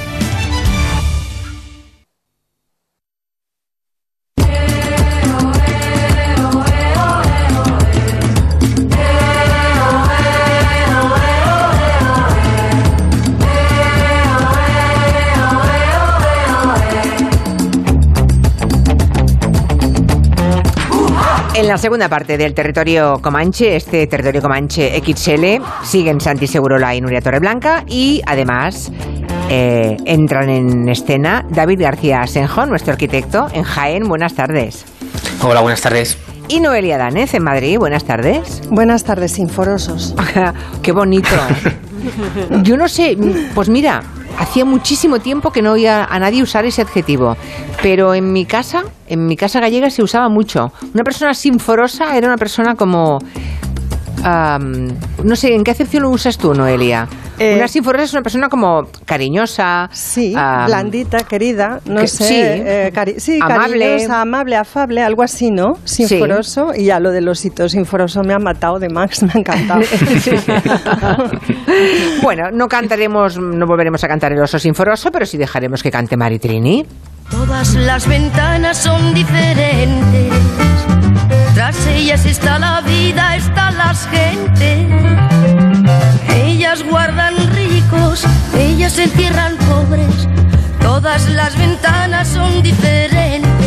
En 21.61 21.67
la 21.67 21.77
segunda 21.77 22.09
parte 22.09 22.39
del 22.39 22.55
territorio 22.55 23.19
Comanche, 23.21 23.75
este 23.75 24.07
territorio 24.07 24.41
Comanche 24.41 24.99
XL, 24.99 25.63
siguen 25.83 26.19
Santi 26.19 26.47
Segurola 26.47 26.95
y 26.95 27.01
Nuria 27.01 27.21
Torreblanca 27.21 27.83
y 27.85 28.19
además 28.25 28.91
eh, 29.47 29.95
entran 30.05 30.49
en 30.49 30.89
escena 30.89 31.45
David 31.51 31.81
García 31.81 32.25
Senjo, 32.25 32.65
nuestro 32.65 32.93
arquitecto 32.93 33.47
en 33.53 33.61
Jaén. 33.61 34.07
Buenas 34.07 34.33
tardes. 34.33 34.85
Hola, 35.43 35.61
buenas 35.61 35.81
tardes. 35.81 36.17
Y 36.47 36.61
Noelia 36.61 36.97
Danez 36.97 37.35
en 37.35 37.43
Madrid. 37.43 37.77
Buenas 37.77 38.05
tardes. 38.05 38.63
Buenas 38.71 39.03
tardes, 39.03 39.33
sinforosos. 39.33 40.15
Qué 40.81 40.91
bonito. 40.91 41.29
Yo 42.63 42.75
no 42.75 42.87
sé, 42.87 43.15
pues 43.53 43.69
mira, 43.69 44.01
hacía 44.37 44.65
muchísimo 44.65 45.19
tiempo 45.19 45.51
que 45.51 45.61
no 45.61 45.73
oía 45.73 46.05
a 46.05 46.19
nadie 46.19 46.43
usar 46.43 46.65
ese 46.65 46.81
adjetivo, 46.81 47.37
pero 47.81 48.13
en 48.13 48.33
mi 48.33 48.45
casa, 48.45 48.83
en 49.07 49.27
mi 49.27 49.35
casa 49.35 49.59
gallega 49.59 49.89
se 49.89 50.03
usaba 50.03 50.29
mucho. 50.29 50.71
Una 50.93 51.03
persona 51.03 51.33
sinforosa 51.33 52.17
era 52.17 52.27
una 52.27 52.37
persona 52.37 52.75
como 52.75 53.19
no 54.23 55.35
sé, 55.35 55.55
¿en 55.55 55.63
qué 55.63 55.71
acepción 55.71 56.03
lo 56.03 56.09
usas 56.09 56.37
tú, 56.37 56.53
Noelia? 56.53 57.07
Eh, 57.39 57.55
una 57.57 57.67
sinforosa 57.67 58.03
es 58.03 58.13
una 58.13 58.21
persona 58.21 58.49
como 58.49 58.83
cariñosa. 59.05 59.89
Sí, 59.91 60.33
blandita, 60.33 61.19
querida, 61.23 61.79
no 61.85 62.05
sé. 62.05 62.23
Sí, 62.25 62.35
eh, 62.37 62.91
sí 63.17 63.39
amable. 63.41 64.05
amable, 64.05 64.55
afable, 64.55 65.01
algo 65.01 65.23
así, 65.23 65.49
¿no? 65.49 65.73
Sinforoso. 65.83 66.73
Y 66.75 66.85
ya 66.85 66.99
lo 66.99 67.09
del 67.09 67.27
osito 67.27 67.67
sinforoso 67.67 68.21
me 68.23 68.33
ha 68.33 68.39
matado 68.39 68.77
de 68.77 68.89
Max, 68.89 69.23
me 69.23 69.31
ha 69.33 69.39
encantado. 69.39 69.81
bueno, 72.21 72.51
no 72.53 72.67
cantaremos, 72.67 73.39
no 73.39 73.65
volveremos 73.65 74.03
a 74.03 74.07
cantar 74.07 74.33
el 74.33 74.41
oso 74.41 74.59
sinforoso, 74.59 75.09
pero 75.11 75.25
sí 75.25 75.37
dejaremos 75.37 75.81
que 75.81 75.89
cante 75.89 76.15
Maritrini. 76.17 76.85
Todas 77.31 77.75
las 77.75 78.07
ventanas 78.07 78.77
son 78.77 79.13
diferentes 79.13 80.31
ellas 81.69 82.25
está 82.25 82.57
la 82.57 82.81
vida, 82.81 83.35
están 83.35 83.77
las 83.77 84.07
gentes. 84.07 84.87
Ellas 86.33 86.83
guardan 86.83 87.35
ricos, 87.53 88.25
ellas 88.57 88.97
encierran 88.97 89.57
pobres. 89.57 90.27
Todas 90.81 91.29
las 91.29 91.55
ventanas 91.55 92.29
son 92.29 92.63
diferentes. 92.63 93.60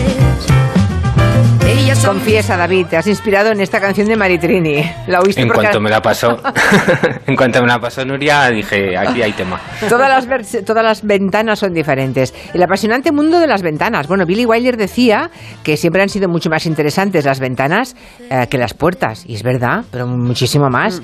Confiesa, 1.93 2.57
David, 2.57 2.87
te 2.89 2.97
has 2.97 3.07
inspirado 3.07 3.51
en 3.51 3.61
esta 3.61 3.81
canción 3.81 4.09
de 4.09 4.17
Maritrini. 4.17 4.85
¿La 5.07 5.21
oíste 5.21 5.43
En 5.43 5.49
cuanto 5.49 5.81
me 5.81 5.91
la 5.91 6.01
pasó, 6.01 6.39
en 7.27 7.37
cuanto 7.37 7.61
me 7.61 7.67
la 7.67 7.79
pasó 7.79 8.05
Nuria, 8.05 8.49
dije, 8.51 8.97
aquí 8.97 9.23
hay 9.23 9.33
tema. 9.33 9.61
Todas 9.89 10.27
las, 10.27 10.65
todas 10.65 10.83
las 10.83 11.03
ventanas 11.03 11.59
son 11.59 11.73
diferentes. 11.73 12.35
El 12.53 12.63
apasionante 12.63 13.13
mundo 13.13 13.39
de 13.39 13.47
las 13.47 13.63
ventanas. 13.63 14.09
Bueno, 14.09 14.27
Billy 14.27 14.45
Wilder 14.45 14.77
decía 14.77 15.31
que 15.63 15.77
siempre 15.77 16.03
han 16.03 16.09
sido 16.09 16.29
mucho 16.29 16.51
más 16.51 16.67
interesantes 16.67 17.25
las 17.25 17.41
ventanas 17.41 17.97
eh, 18.31 18.47
que 18.51 18.59
las 18.59 18.75
puertas. 18.75 19.25
Y 19.27 19.35
es 19.35 19.43
verdad, 19.43 19.85
pero 19.91 20.07
muchísimo 20.07 20.69
más. 20.69 21.03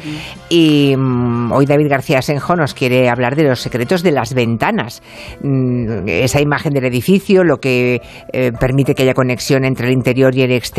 Y 0.48 0.94
mm, 0.96 1.52
hoy 1.52 1.66
David 1.66 1.88
García 1.88 2.20
Senjo 2.20 2.56
nos 2.56 2.74
quiere 2.74 3.08
hablar 3.08 3.36
de 3.36 3.44
los 3.44 3.60
secretos 3.60 4.02
de 4.02 4.12
las 4.12 4.34
ventanas. 4.34 5.02
Mm, 5.42 6.08
esa 6.08 6.40
imagen 6.40 6.72
del 6.72 6.86
edificio, 6.86 7.44
lo 7.44 7.58
que 7.58 8.00
eh, 8.32 8.52
permite 8.58 8.94
que 8.94 9.04
haya 9.04 9.14
conexión 9.14 9.64
entre 9.64 9.86
el 9.86 9.92
interior 9.92 10.34
y 10.34 10.42
el 10.42 10.52
exterior 10.52 10.69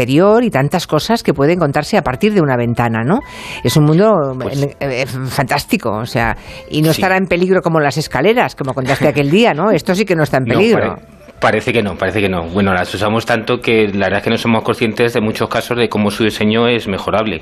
y 0.41 0.49
tantas 0.49 0.87
cosas 0.87 1.23
que 1.23 1.33
pueden 1.33 1.59
contarse 1.59 1.97
a 1.97 2.01
partir 2.01 2.33
de 2.33 2.41
una 2.41 2.57
ventana, 2.57 3.03
¿no? 3.03 3.19
Es 3.63 3.77
un 3.77 3.85
mundo 3.85 4.35
pues 4.39 4.63
eh, 4.63 4.75
eh, 4.79 5.05
fantástico, 5.05 5.91
o 5.91 6.05
sea, 6.05 6.35
y 6.69 6.81
no 6.81 6.91
estará 6.91 7.17
en 7.17 7.25
peligro 7.25 7.61
como 7.61 7.79
las 7.79 7.97
escaleras, 7.97 8.55
como 8.55 8.73
contaste 8.73 9.07
aquel 9.07 9.29
día, 9.29 9.53
¿no? 9.53 9.71
Esto 9.71 9.93
sí 9.95 10.05
que 10.05 10.15
no 10.15 10.23
está 10.23 10.37
en 10.37 10.45
peligro. 10.45 10.95
Parece 11.39 11.73
que 11.73 11.81
no, 11.81 11.95
parece 11.95 12.21
que 12.21 12.29
no. 12.29 12.43
Bueno, 12.49 12.71
las 12.71 12.93
usamos 12.93 13.25
tanto 13.25 13.59
que 13.59 13.87
la 13.87 14.05
verdad 14.05 14.17
es 14.19 14.23
que 14.23 14.29
no 14.29 14.37
somos 14.37 14.63
conscientes 14.63 15.13
de 15.13 15.21
muchos 15.21 15.49
casos 15.49 15.75
de 15.75 15.89
cómo 15.89 16.11
su 16.11 16.23
diseño 16.23 16.67
es 16.67 16.87
mejorable, 16.87 17.41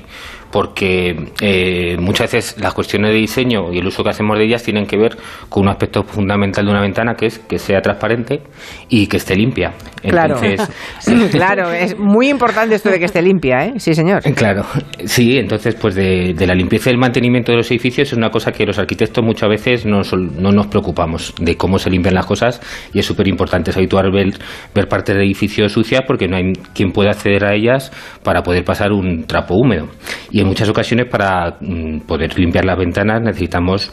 porque 0.50 1.30
eh, 1.40 1.96
muchas 1.98 2.32
veces 2.32 2.60
las 2.60 2.74
cuestiones 2.74 3.12
de 3.12 3.18
diseño 3.18 3.72
y 3.72 3.78
el 3.78 3.86
uso 3.86 4.02
que 4.02 4.10
hacemos 4.10 4.38
de 4.38 4.44
ellas 4.44 4.62
tienen 4.62 4.86
que 4.86 4.96
ver 4.96 5.16
con 5.48 5.64
un 5.64 5.68
aspecto 5.68 6.02
fundamental 6.02 6.64
de 6.64 6.70
una 6.70 6.80
ventana 6.80 7.14
que 7.14 7.26
es 7.26 7.38
que 7.38 7.58
sea 7.58 7.80
transparente 7.80 8.40
y 8.88 9.06
que 9.06 9.16
esté 9.18 9.36
limpia. 9.36 9.72
Claro, 10.02 10.40
claro, 11.30 11.70
es 11.72 11.98
muy 11.98 12.28
importante 12.28 12.74
esto 12.74 12.90
de 12.90 12.98
que 12.98 13.04
esté 13.04 13.22
limpia, 13.22 13.66
¿eh? 13.66 13.74
Sí, 13.78 13.94
señor. 13.94 14.22
Claro, 14.40 14.64
sí, 15.04 15.36
entonces 15.36 15.74
pues 15.74 15.94
de, 15.94 16.34
la 16.46 16.54
limpieza 16.54 16.88
y 16.88 16.92
el 16.94 16.98
mantenimiento 16.98 17.52
de 17.52 17.58
los 17.58 17.70
edificios 17.70 18.08
es 18.08 18.16
una 18.16 18.30
cosa 18.30 18.52
que 18.52 18.64
los 18.64 18.78
arquitectos 18.78 19.22
muchas 19.22 19.50
veces 19.50 19.84
no, 19.84 20.00
no 20.12 20.50
nos 20.50 20.68
preocupamos 20.68 21.34
de 21.38 21.56
cómo 21.56 21.78
se 21.78 21.90
limpian 21.90 22.14
las 22.14 22.24
cosas 22.24 22.60
y 22.94 23.00
es 23.00 23.06
súper 23.06 23.28
importante 23.28 23.70
ver, 24.10 24.32
ver 24.74 24.88
partes 24.88 25.14
del 25.14 25.24
edificio 25.24 25.68
sucias 25.68 26.02
porque 26.06 26.28
no 26.28 26.36
hay 26.36 26.52
quien 26.74 26.92
pueda 26.92 27.10
acceder 27.10 27.44
a 27.44 27.54
ellas 27.54 27.92
para 28.22 28.42
poder 28.42 28.64
pasar 28.64 28.92
un 28.92 29.24
trapo 29.24 29.54
húmedo. 29.54 29.88
Y 30.30 30.39
en 30.40 30.48
muchas 30.48 30.68
ocasiones 30.68 31.06
para 31.10 31.56
mm, 31.60 32.00
poder 32.00 32.38
limpiar 32.38 32.64
las 32.64 32.78
ventanas 32.78 33.22
necesitamos 33.22 33.92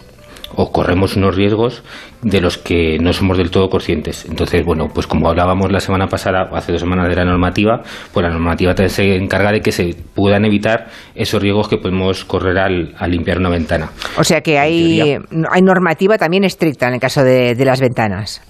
o 0.56 0.72
corremos 0.72 1.16
unos 1.16 1.36
riesgos 1.36 1.84
de 2.22 2.42
los 2.42 2.58
que 2.58 2.98
no 3.00 3.12
somos 3.14 3.38
del 3.38 3.52
todo 3.52 3.70
conscientes. 3.70 4.26
Entonces, 4.26 4.64
bueno, 4.66 4.88
pues 4.94 5.06
como 5.06 5.30
hablábamos 5.30 5.72
la 5.72 5.80
semana 5.80 6.08
pasada, 6.08 6.50
hace 6.54 6.72
dos 6.72 6.82
semanas 6.82 7.10
de 7.10 7.16
la 7.16 7.26
normativa, 7.26 7.82
pues 8.14 8.26
la 8.26 8.32
normativa 8.32 8.74
se 8.88 9.16
encarga 9.16 9.52
de 9.52 9.62
que 9.62 9.72
se 9.72 9.96
puedan 10.16 10.46
evitar 10.46 10.88
esos 11.16 11.42
riesgos 11.42 11.68
que 11.68 11.78
podemos 11.78 12.24
correr 12.26 12.58
al, 12.58 12.96
limpiar 13.08 13.40
una 13.40 13.50
ventana. 13.50 13.90
O 14.18 14.24
sea 14.24 14.42
que 14.42 14.58
hay, 14.58 15.02
hay 15.02 15.62
normativa 15.62 16.18
también 16.18 16.44
estricta 16.44 16.88
en 16.88 16.96
el 16.96 17.00
caso 17.00 17.24
de 17.24 17.66
las 17.66 17.82
ventanas. 17.82 18.42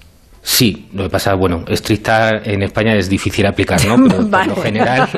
Sí, 0.50 0.88
lo 0.94 1.04
que 1.04 1.10
pasa, 1.10 1.34
bueno, 1.34 1.66
estricta 1.68 2.42
en 2.42 2.64
España 2.64 2.96
es 2.96 3.10
difícil 3.10 3.46
aplicar, 3.46 3.86
¿no? 3.86 3.98
Pero 4.08 4.30
por 4.30 4.48
lo 4.48 4.56
general. 4.56 5.10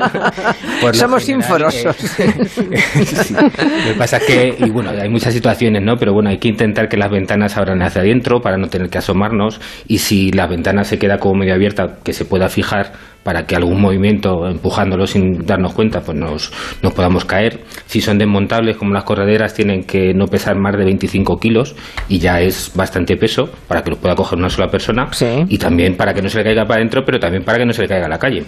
Somos 0.92 1.28
inforosos. 1.28 1.96
Lo 2.18 3.48
que 3.86 3.94
pasa 3.96 4.16
es 4.16 4.24
que, 4.24 4.56
y 4.58 4.70
bueno, 4.70 4.90
hay 4.90 5.08
muchas 5.08 5.32
situaciones, 5.32 5.82
¿no? 5.82 5.96
Pero 5.96 6.12
bueno, 6.12 6.30
hay 6.30 6.38
que 6.38 6.48
intentar 6.48 6.88
que 6.88 6.96
las 6.96 7.12
ventanas 7.12 7.56
abran 7.56 7.80
hacia 7.80 8.02
adentro 8.02 8.40
para 8.40 8.56
no 8.56 8.66
tener 8.66 8.90
que 8.90 8.98
asomarnos. 8.98 9.60
Y 9.86 9.98
si 9.98 10.32
la 10.32 10.48
ventana 10.48 10.82
se 10.82 10.98
queda 10.98 11.18
como 11.18 11.36
medio 11.36 11.54
abierta, 11.54 11.98
que 12.02 12.12
se 12.12 12.24
pueda 12.24 12.48
fijar 12.48 12.90
para 13.22 13.46
que 13.46 13.56
algún 13.56 13.80
movimiento 13.80 14.46
empujándolo 14.46 15.06
sin 15.06 15.44
darnos 15.44 15.74
cuenta 15.74 16.00
pues 16.00 16.16
nos, 16.16 16.52
nos 16.82 16.92
podamos 16.92 17.24
caer. 17.24 17.60
Si 17.86 18.00
son 18.00 18.18
desmontables 18.18 18.76
como 18.76 18.92
las 18.92 19.04
correderas 19.04 19.54
tienen 19.54 19.84
que 19.84 20.14
no 20.14 20.26
pesar 20.26 20.58
más 20.58 20.76
de 20.76 20.84
25 20.84 21.38
kilos 21.38 21.76
y 22.08 22.18
ya 22.18 22.40
es 22.40 22.72
bastante 22.74 23.16
peso 23.16 23.50
para 23.68 23.82
que 23.82 23.90
lo 23.90 23.96
pueda 23.96 24.14
coger 24.14 24.38
una 24.38 24.48
sola 24.48 24.68
persona 24.68 25.08
y 25.48 25.58
también 25.58 25.96
para 25.96 26.14
que 26.14 26.22
no 26.22 26.28
se 26.28 26.38
le 26.38 26.44
caiga 26.44 26.64
para 26.64 26.80
adentro 26.80 27.02
pero 27.04 27.18
también 27.18 27.44
para 27.44 27.58
que 27.58 27.66
no 27.66 27.72
se 27.72 27.82
le 27.82 27.88
caiga 27.88 28.06
a 28.06 28.10
la 28.10 28.18
calle. 28.18 28.44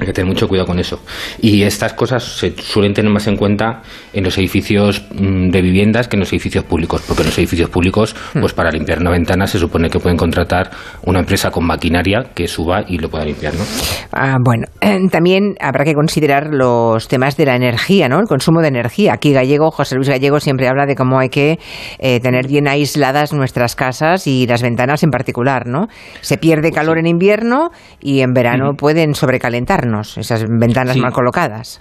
Hay 0.00 0.06
que 0.06 0.12
tener 0.12 0.28
mucho 0.28 0.46
cuidado 0.46 0.66
con 0.66 0.78
eso. 0.78 1.00
Y 1.40 1.62
estas 1.62 1.92
cosas 1.94 2.22
se 2.22 2.54
suelen 2.56 2.94
tener 2.94 3.10
más 3.10 3.26
en 3.26 3.36
cuenta 3.36 3.82
en 4.12 4.24
los 4.24 4.38
edificios 4.38 5.04
mm, 5.12 5.50
de 5.50 5.62
viviendas 5.62 6.06
que 6.06 6.16
en 6.16 6.20
los 6.20 6.32
edificios 6.32 6.64
públicos, 6.64 7.02
porque 7.06 7.22
en 7.22 7.28
los 7.28 7.38
edificios 7.38 7.68
públicos, 7.68 8.14
hmm. 8.34 8.40
pues 8.40 8.52
para 8.52 8.70
limpiar 8.70 9.00
una 9.00 9.10
ventana 9.10 9.46
se 9.46 9.58
supone 9.58 9.90
que 9.90 9.98
pueden 9.98 10.16
contratar 10.16 10.70
una 11.04 11.20
empresa 11.20 11.50
con 11.50 11.66
maquinaria 11.66 12.30
que 12.34 12.46
suba 12.46 12.84
y 12.86 12.98
lo 12.98 13.08
pueda 13.08 13.24
limpiar, 13.24 13.54
¿no? 13.54 13.64
Ah, 14.12 14.36
bueno, 14.40 14.66
eh, 14.80 14.98
también 15.10 15.54
habrá 15.60 15.84
que 15.84 15.94
considerar 15.94 16.48
los 16.52 17.08
temas 17.08 17.36
de 17.36 17.46
la 17.46 17.56
energía, 17.56 18.08
¿no? 18.08 18.20
El 18.20 18.26
consumo 18.26 18.60
de 18.60 18.68
energía. 18.68 19.14
Aquí 19.14 19.32
Gallego, 19.32 19.70
José 19.70 19.96
Luis 19.96 20.08
Gallego 20.08 20.38
siempre 20.38 20.68
habla 20.68 20.86
de 20.86 20.94
cómo 20.94 21.18
hay 21.18 21.28
que 21.28 21.58
eh, 21.98 22.20
tener 22.20 22.46
bien 22.46 22.68
aisladas 22.68 23.32
nuestras 23.32 23.74
casas 23.74 24.26
y 24.26 24.46
las 24.46 24.62
ventanas 24.62 25.02
en 25.02 25.10
particular, 25.10 25.66
¿no? 25.66 25.88
Se 26.20 26.38
pierde 26.38 26.70
calor 26.70 26.98
en 26.98 27.06
invierno 27.06 27.70
y 28.00 28.20
en 28.20 28.32
verano 28.32 28.74
pueden 28.74 29.14
sobrecalentar 29.14 29.87
esas 30.16 30.44
ventanas 30.48 30.96
mal 30.96 31.12
colocadas. 31.12 31.80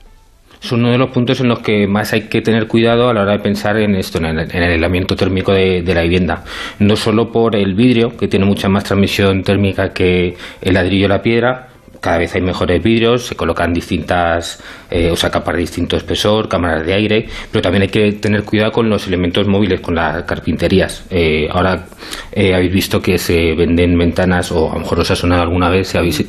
Son 0.59 0.79
uno 0.79 0.91
de 0.91 0.97
los 0.97 1.11
puntos 1.11 1.39
en 1.39 1.49
los 1.49 1.59
que 1.59 1.87
más 1.87 2.13
hay 2.13 2.21
que 2.21 2.41
tener 2.41 2.67
cuidado 2.67 3.09
a 3.09 3.13
la 3.13 3.21
hora 3.21 3.33
de 3.33 3.39
pensar 3.39 3.77
en 3.77 3.95
esto, 3.95 4.17
en 4.17 4.25
el, 4.25 4.63
aislamiento 4.63 5.15
térmico 5.15 5.53
de, 5.53 5.83
la 5.85 6.01
vivienda. 6.01 6.43
No 6.79 6.95
solo 6.95 7.31
por 7.31 7.55
el 7.55 7.75
vidrio, 7.75 8.17
que 8.17 8.27
tiene 8.27 8.45
mucha 8.45 8.67
más 8.67 8.83
transmisión 8.83 9.43
térmica 9.43 9.93
que 9.93 10.35
el 10.61 10.73
ladrillo 10.73 11.05
o 11.05 11.09
la 11.09 11.21
piedra, 11.21 11.67
cada 12.07 12.19
vez 12.19 12.33
hay 12.35 12.41
mejores 12.41 12.81
vidrios, 12.81 13.25
se 13.25 13.35
colocan 13.35 13.73
distintas, 13.73 14.63
eh, 14.89 15.11
o 15.11 15.17
sea, 15.17 15.29
capas 15.29 15.55
de 15.55 15.59
distinto 15.59 15.97
espesor, 15.97 16.47
cámaras 16.47 16.85
de 16.85 16.93
aire, 16.93 17.27
pero 17.51 17.61
también 17.61 17.81
hay 17.81 17.89
que 17.89 18.13
tener 18.13 18.45
cuidado 18.45 18.71
con 18.71 18.89
los 18.89 19.05
elementos 19.07 19.45
móviles, 19.45 19.81
con 19.81 19.95
las 19.95 20.23
carpinterías. 20.23 21.03
Eh, 21.09 21.49
ahora 21.51 21.87
eh, 22.31 22.55
habéis 22.55 22.71
visto 22.71 23.01
que 23.01 23.17
se 23.17 23.53
venden 23.55 23.97
ventanas, 23.97 24.53
o 24.53 24.71
a 24.71 24.75
lo 24.75 24.79
mejor 24.79 25.01
os 25.01 25.11
ha 25.11 25.17
sonado 25.17 25.41
alguna 25.41 25.69
vez, 25.69 25.89
si 25.89 25.97
habéis 25.97 26.25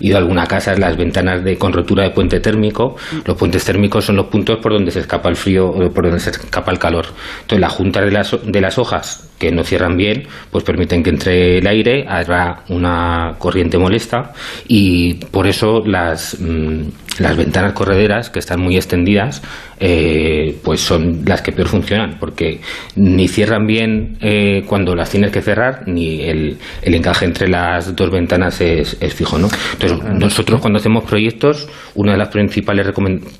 ido 0.00 0.16
a 0.16 0.18
alguna 0.18 0.44
casa, 0.44 0.76
las 0.76 0.96
ventanas 0.96 1.44
de, 1.44 1.56
con 1.56 1.72
rotura 1.72 2.02
de 2.02 2.10
puente 2.10 2.40
térmico. 2.40 2.96
Los 3.24 3.36
puentes 3.36 3.64
térmicos 3.64 4.04
son 4.04 4.16
los 4.16 4.26
puntos 4.26 4.58
por 4.58 4.72
donde 4.72 4.90
se 4.90 4.98
escapa 4.98 5.28
el 5.28 5.36
frío 5.36 5.72
por 5.94 6.02
donde 6.02 6.18
se 6.18 6.30
escapa 6.30 6.72
el 6.72 6.80
calor. 6.80 7.06
Entonces, 7.42 7.60
la 7.60 7.68
junta 7.68 8.00
de 8.00 8.10
las, 8.10 8.36
de 8.44 8.60
las 8.60 8.76
hojas 8.76 9.31
que 9.42 9.50
no 9.50 9.64
cierran 9.64 9.96
bien, 9.96 10.28
pues 10.52 10.62
permiten 10.62 11.02
que 11.02 11.10
entre 11.10 11.58
el 11.58 11.66
aire, 11.66 12.06
haga 12.08 12.62
una 12.68 13.34
corriente 13.38 13.76
molesta 13.76 14.32
y 14.68 15.14
por 15.14 15.48
eso 15.48 15.82
las, 15.84 16.36
mm, 16.38 16.82
las 17.18 17.36
ventanas 17.36 17.72
correderas 17.72 18.30
que 18.30 18.38
están 18.38 18.60
muy 18.60 18.76
extendidas 18.76 19.42
eh, 19.84 20.56
pues 20.62 20.80
son 20.80 21.24
las 21.26 21.42
que 21.42 21.50
peor 21.50 21.66
funcionan, 21.66 22.16
porque 22.20 22.60
ni 22.94 23.26
cierran 23.26 23.66
bien 23.66 24.16
eh, 24.20 24.62
cuando 24.64 24.94
las 24.94 25.10
tienes 25.10 25.32
que 25.32 25.42
cerrar, 25.42 25.88
ni 25.88 26.20
el, 26.22 26.56
el 26.82 26.94
encaje 26.94 27.24
entre 27.24 27.48
las 27.48 27.96
dos 27.96 28.08
ventanas 28.08 28.60
es, 28.60 28.96
fijo. 29.12 29.38
¿no? 29.38 29.48
Entonces, 29.72 29.98
nosotros 30.14 30.60
cuando 30.60 30.78
hacemos 30.78 31.02
proyectos, 31.02 31.68
una 31.96 32.12
de 32.12 32.18
las 32.18 32.28
principales 32.28 32.86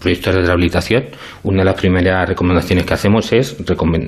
proyectos 0.01 0.35
de 0.35 0.43
rehabilitación, 0.43 1.05
una 1.45 1.61
de 1.61 1.65
las 1.65 1.81
primeras 1.81 2.29
recomendaciones 2.29 2.87
que 2.87 2.95
hacemos 2.95 3.33
es 3.33 3.57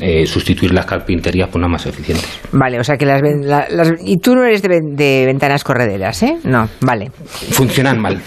eh, 0.00 0.26
sustituir 0.26 0.72
las 0.72 0.86
carpinterías 0.86 1.48
por 1.48 1.58
una 1.58 1.68
más 1.68 1.86
eficiente 1.86 2.24
Vale, 2.50 2.80
o 2.80 2.84
sea 2.84 2.96
que 2.96 3.06
las, 3.06 3.22
y 4.04 4.18
tú 4.18 4.34
no 4.34 4.42
eres 4.42 4.60
de, 4.60 4.80
de, 4.82 5.26
ventanas 5.26 5.62
correderas, 5.62 6.20
¿eh? 6.24 6.38
No, 6.42 6.68
vale. 6.80 7.12
Funcionan 7.52 8.00
mal. 8.00 8.20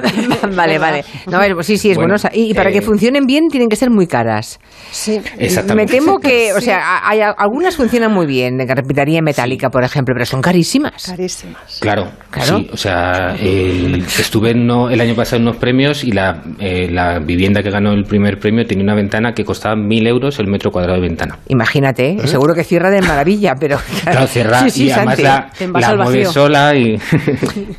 vale, 0.56 0.78
vale. 0.80 1.04
No, 1.26 1.62
sí, 1.62 1.78
sí, 1.78 1.90
es 1.90 1.96
bueno. 1.96 2.16
Y, 2.32 2.50
y 2.50 2.54
para 2.54 2.70
que 2.72 2.82
funcionen 2.82 3.26
bien 3.26 3.48
tienen 3.48 3.68
que 3.68 3.76
ser 3.76 3.90
muy 3.90 4.06
caras. 4.06 4.58
Sí, 4.90 5.20
exactamente. 5.38 5.94
Me 5.94 6.00
temo 6.00 6.18
que, 6.18 6.52
o 6.52 6.60
sea, 6.60 7.08
hay, 7.08 7.20
algunas 7.20 7.76
funcionan 7.76 8.12
muy 8.12 8.26
bien, 8.26 8.56
de 8.56 8.66
carpintería 8.66 9.22
metálica, 9.22 9.70
por 9.70 9.84
ejemplo, 9.84 10.14
pero 10.14 10.26
son 10.26 10.40
carísimas. 10.40 11.06
Carísimas. 11.06 11.78
Claro, 11.80 12.10
¿Claro? 12.30 12.58
Sí, 12.58 12.70
o 12.72 12.76
sea, 12.76 13.34
estuve 13.36 14.50
el 14.50 15.00
año 15.00 15.14
pasado 15.14 15.36
en 15.36 15.42
unos 15.42 15.56
premios 15.56 16.04
y 16.04 16.12
la, 16.12 16.42
eh, 16.58 16.88
la 16.90 17.18
vivienda 17.18 17.62
que 17.62 17.70
ganó 17.70 17.92
el 17.92 18.04
primer 18.04 18.38
premio 18.38 18.64
tenía 18.66 18.84
una 18.84 18.94
ventana 18.94 19.32
que 19.32 19.44
costaba 19.44 19.76
mil 19.76 20.06
euros 20.06 20.38
el 20.38 20.46
metro 20.46 20.70
cuadrado 20.70 21.00
de 21.00 21.08
ventana. 21.08 21.38
Imagínate, 21.48 22.12
¿Eh? 22.12 22.26
seguro 22.26 22.54
que 22.54 22.64
cierra 22.64 22.90
de 22.90 23.02
maravilla, 23.02 23.54
pero... 23.58 23.78
Claro, 24.00 24.26
cierra 24.26 24.66
y 24.74 24.90
además 24.90 25.18
la, 25.20 25.96
mueve 25.96 26.24
sola 26.24 26.74
y... 26.74 26.98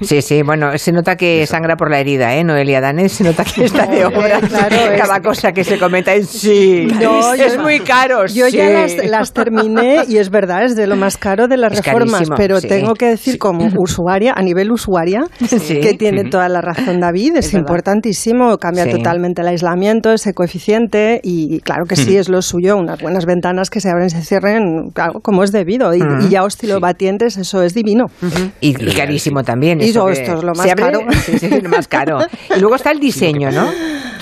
sí, 0.01 0.21
sí, 0.21 0.43
bueno, 0.43 0.77
se 0.77 0.91
nota 0.91 1.15
que 1.15 1.45
sangra 1.47 1.75
por 1.75 1.89
la 1.89 1.99
herida, 1.99 2.35
¿eh? 2.35 2.43
Noelia 2.43 2.79
Se 3.09 3.23
nota 3.23 3.43
que 3.43 3.65
está 3.65 3.85
de 3.87 4.05
obra. 4.05 4.39
Claro, 4.41 4.75
cada 4.97 5.21
cosa 5.21 5.51
que 5.51 5.63
se 5.63 5.77
comenta 5.79 6.13
en 6.13 6.25
sí. 6.25 6.87
No, 7.01 7.33
es 7.33 7.57
muy 7.57 7.79
caro. 7.79 8.25
Yo 8.27 8.47
ya 8.47 8.85
las, 9.03 9.33
terminé 9.33 10.03
y 10.07 10.17
es 10.17 10.29
verdad, 10.29 10.65
es 10.65 10.75
de 10.75 10.87
lo 10.87 10.95
más 10.95 11.17
caro 11.17 11.47
de 11.47 11.57
las 11.57 11.75
reformas, 11.75 12.29
pero 12.35 12.61
tengo 12.61 12.93
que 12.93 13.07
decir 13.07 13.37
como 13.37 13.67
usuaria, 13.77 14.33
a 14.35 14.41
nivel 14.41 14.71
usuaria, 14.71 15.23
que 15.39 15.93
tiene 15.93 16.25
toda 16.25 16.49
la 16.49 16.61
razón 16.61 16.99
David, 16.99 17.37
es, 17.37 17.53
importantísimo, 17.53 18.57
cambia 18.57 18.89
totalmente 18.89 19.41
el 19.41 19.47
aislamiento, 19.47 20.11
ese 20.11 20.33
coeficiente 20.33 21.19
y 21.23 21.59
claro 21.61 21.85
que 21.85 21.95
sí, 21.95 22.17
es 22.17 22.29
lo 22.29 22.41
suyo, 22.41 22.77
unas 22.77 23.01
buenas 23.01 23.25
ventanas 23.25 23.69
que 23.69 23.79
se 23.79 23.89
abren 23.89 24.07
y 24.07 24.09
se 24.09 24.21
cierren 24.21 24.91
como 25.21 25.43
es 25.43 25.51
debido 25.51 25.93
y, 25.93 26.01
ya 26.29 26.43
oscilobatientes, 26.43 27.37
eso 27.37 27.63
es 27.63 27.73
divino. 27.73 28.05
y, 28.59 28.73
carísimo 28.73 29.43
también. 29.43 29.81
Y 29.81 29.89
esto 29.89 30.09
es 30.09 30.43
lo 30.43 30.53
más 30.53 30.73
caro. 30.75 30.99
lo 31.61 31.69
más 31.69 31.87
caro. 31.87 32.19
Y 32.55 32.59
luego 32.59 32.75
está 32.81 32.91
el 32.91 32.99
diseño, 32.99 33.51
¿no? 33.51 33.69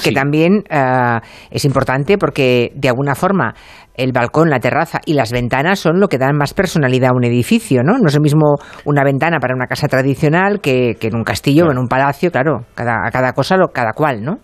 Que 0.03 0.11
también 0.11 0.63
uh, 0.69 1.19
es 1.49 1.65
importante 1.65 2.17
porque 2.17 2.71
de 2.75 2.89
alguna 2.89 3.15
forma 3.15 3.53
el 3.95 4.11
balcón, 4.13 4.49
la 4.49 4.59
terraza 4.59 4.99
y 5.05 5.13
las 5.13 5.31
ventanas 5.31 5.79
son 5.79 5.99
lo 5.99 6.07
que 6.07 6.17
dan 6.17 6.37
más 6.37 6.53
personalidad 6.53 7.09
a 7.09 7.13
un 7.15 7.25
edificio, 7.25 7.83
¿no? 7.83 7.97
No 7.97 8.07
es 8.07 8.15
lo 8.15 8.21
mismo 8.21 8.55
una 8.85 9.03
ventana 9.03 9.39
para 9.39 9.55
una 9.55 9.67
casa 9.67 9.87
tradicional 9.87 10.61
que, 10.61 10.97
en 11.01 11.15
un 11.15 11.23
castillo 11.23 11.65
o 11.67 11.71
en 11.71 11.77
un 11.77 11.87
palacio, 11.87 12.31
claro, 12.31 12.65
cada, 12.75 13.09
cada 13.11 13.33
cosa, 13.33 13.57
lo, 13.57 13.69
cada 13.69 13.91
cual, 13.93 14.23
¿no? 14.23 14.37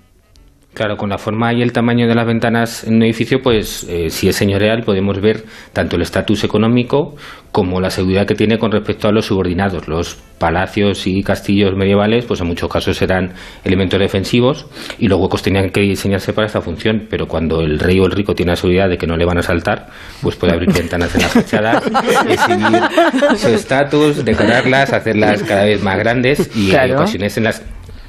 Claro, 0.76 0.98
con 0.98 1.10
la 1.10 1.18
forma 1.18 1.54
y 1.54 1.62
el 1.62 1.72
tamaño 1.72 2.06
de 2.06 2.14
las 2.14 2.28
ventanas 2.28 2.84
en 2.84 2.96
un 2.96 3.04
edificio, 3.04 3.42
pues 3.42 3.88
eh, 3.90 4.10
si 4.10 4.28
es 4.28 4.36
señorial 4.36 4.84
podemos 4.84 5.22
ver 5.22 5.46
tanto 5.72 5.96
el 5.96 6.02
estatus 6.02 6.44
económico 6.44 7.16
como 7.54 7.80
la 7.80 7.90
seguridad 7.90 8.28
que 8.28 8.36
tiene 8.36 8.58
con 8.58 8.74
respecto 8.74 9.08
a 9.08 9.14
los 9.14 9.28
subordinados. 9.28 9.88
Los 9.88 10.16
palacios 10.38 11.08
y 11.08 11.24
castillos 11.24 11.78
medievales, 11.78 12.26
pues 12.26 12.42
en 12.42 12.48
muchos 12.48 12.70
casos 12.70 13.02
eran 13.02 13.32
elementos 13.64 13.98
defensivos 13.98 14.66
y 15.00 15.08
los 15.08 15.18
huecos 15.18 15.42
tenían 15.42 15.70
que 15.70 15.80
diseñarse 15.80 16.34
para 16.34 16.48
esta 16.48 16.60
función, 16.60 17.08
pero 17.10 17.26
cuando 17.26 17.62
el 17.62 17.80
rey 17.80 17.98
o 18.02 18.06
el 18.06 18.12
rico 18.12 18.36
tiene 18.36 18.52
la 18.52 18.58
seguridad 18.58 18.90
de 18.90 18.98
que 18.98 19.08
no 19.08 19.16
le 19.16 19.24
van 19.24 19.38
a 19.38 19.44
saltar, 19.44 19.88
pues 20.22 20.36
puede 20.36 20.52
abrir 20.52 20.74
ventanas 20.74 21.16
en 21.16 21.22
la 21.22 21.30
fachada, 21.30 21.78
exhibir 22.30 23.38
su 23.38 23.48
estatus, 23.48 24.26
decorarlas, 24.26 24.92
hacerlas 24.92 25.42
cada 25.44 25.64
vez 25.64 25.82
más 25.82 25.98
grandes 25.98 26.54
y 26.54 26.76
en 26.76 26.96
ocasiones 26.96 27.38
en 27.38 27.46
las 27.46 27.64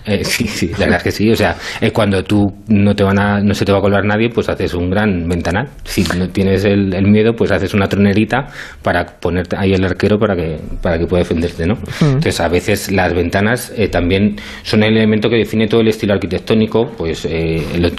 eh, 0.06 0.24
sí, 0.24 0.46
sí, 0.46 0.68
la 0.72 0.86
verdad 0.86 0.98
es 0.98 1.02
que 1.02 1.10
sí. 1.10 1.30
O 1.30 1.36
sea, 1.36 1.56
eh, 1.80 1.90
cuando 1.90 2.22
tú 2.22 2.46
no 2.68 2.94
te 2.94 3.02
van 3.02 3.18
a, 3.18 3.40
no 3.40 3.54
se 3.54 3.64
te 3.64 3.72
va 3.72 3.78
a 3.78 3.80
colar 3.80 4.04
nadie, 4.04 4.30
pues 4.30 4.48
haces 4.48 4.74
un 4.74 4.90
gran 4.90 5.28
ventanal. 5.28 5.68
Si 5.84 6.04
no 6.16 6.28
tienes 6.28 6.64
el, 6.64 7.06
miedo, 7.06 7.34
pues 7.34 7.50
haces 7.50 7.74
una 7.74 7.88
tronerita 7.88 8.46
para 8.82 9.04
ponerte 9.04 9.56
ahí 9.56 9.72
el 9.72 9.84
arquero 9.84 10.18
para 10.18 10.34
que, 10.34 10.58
para 10.82 10.98
que 10.98 11.06
pueda 11.06 11.22
defenderte, 11.22 11.66
¿no? 11.66 11.74
Entonces, 12.00 12.40
a 12.40 12.48
veces 12.48 12.90
las 12.90 13.14
ventanas 13.14 13.72
eh, 13.76 13.88
también 13.88 14.36
son 14.62 14.82
el 14.82 14.96
elemento 14.96 15.28
que 15.28 15.36
define 15.36 15.66
todo 15.66 15.80
el 15.80 15.88
estilo 15.88 16.14
arquitectónico. 16.14 16.92
Pues 16.96 17.26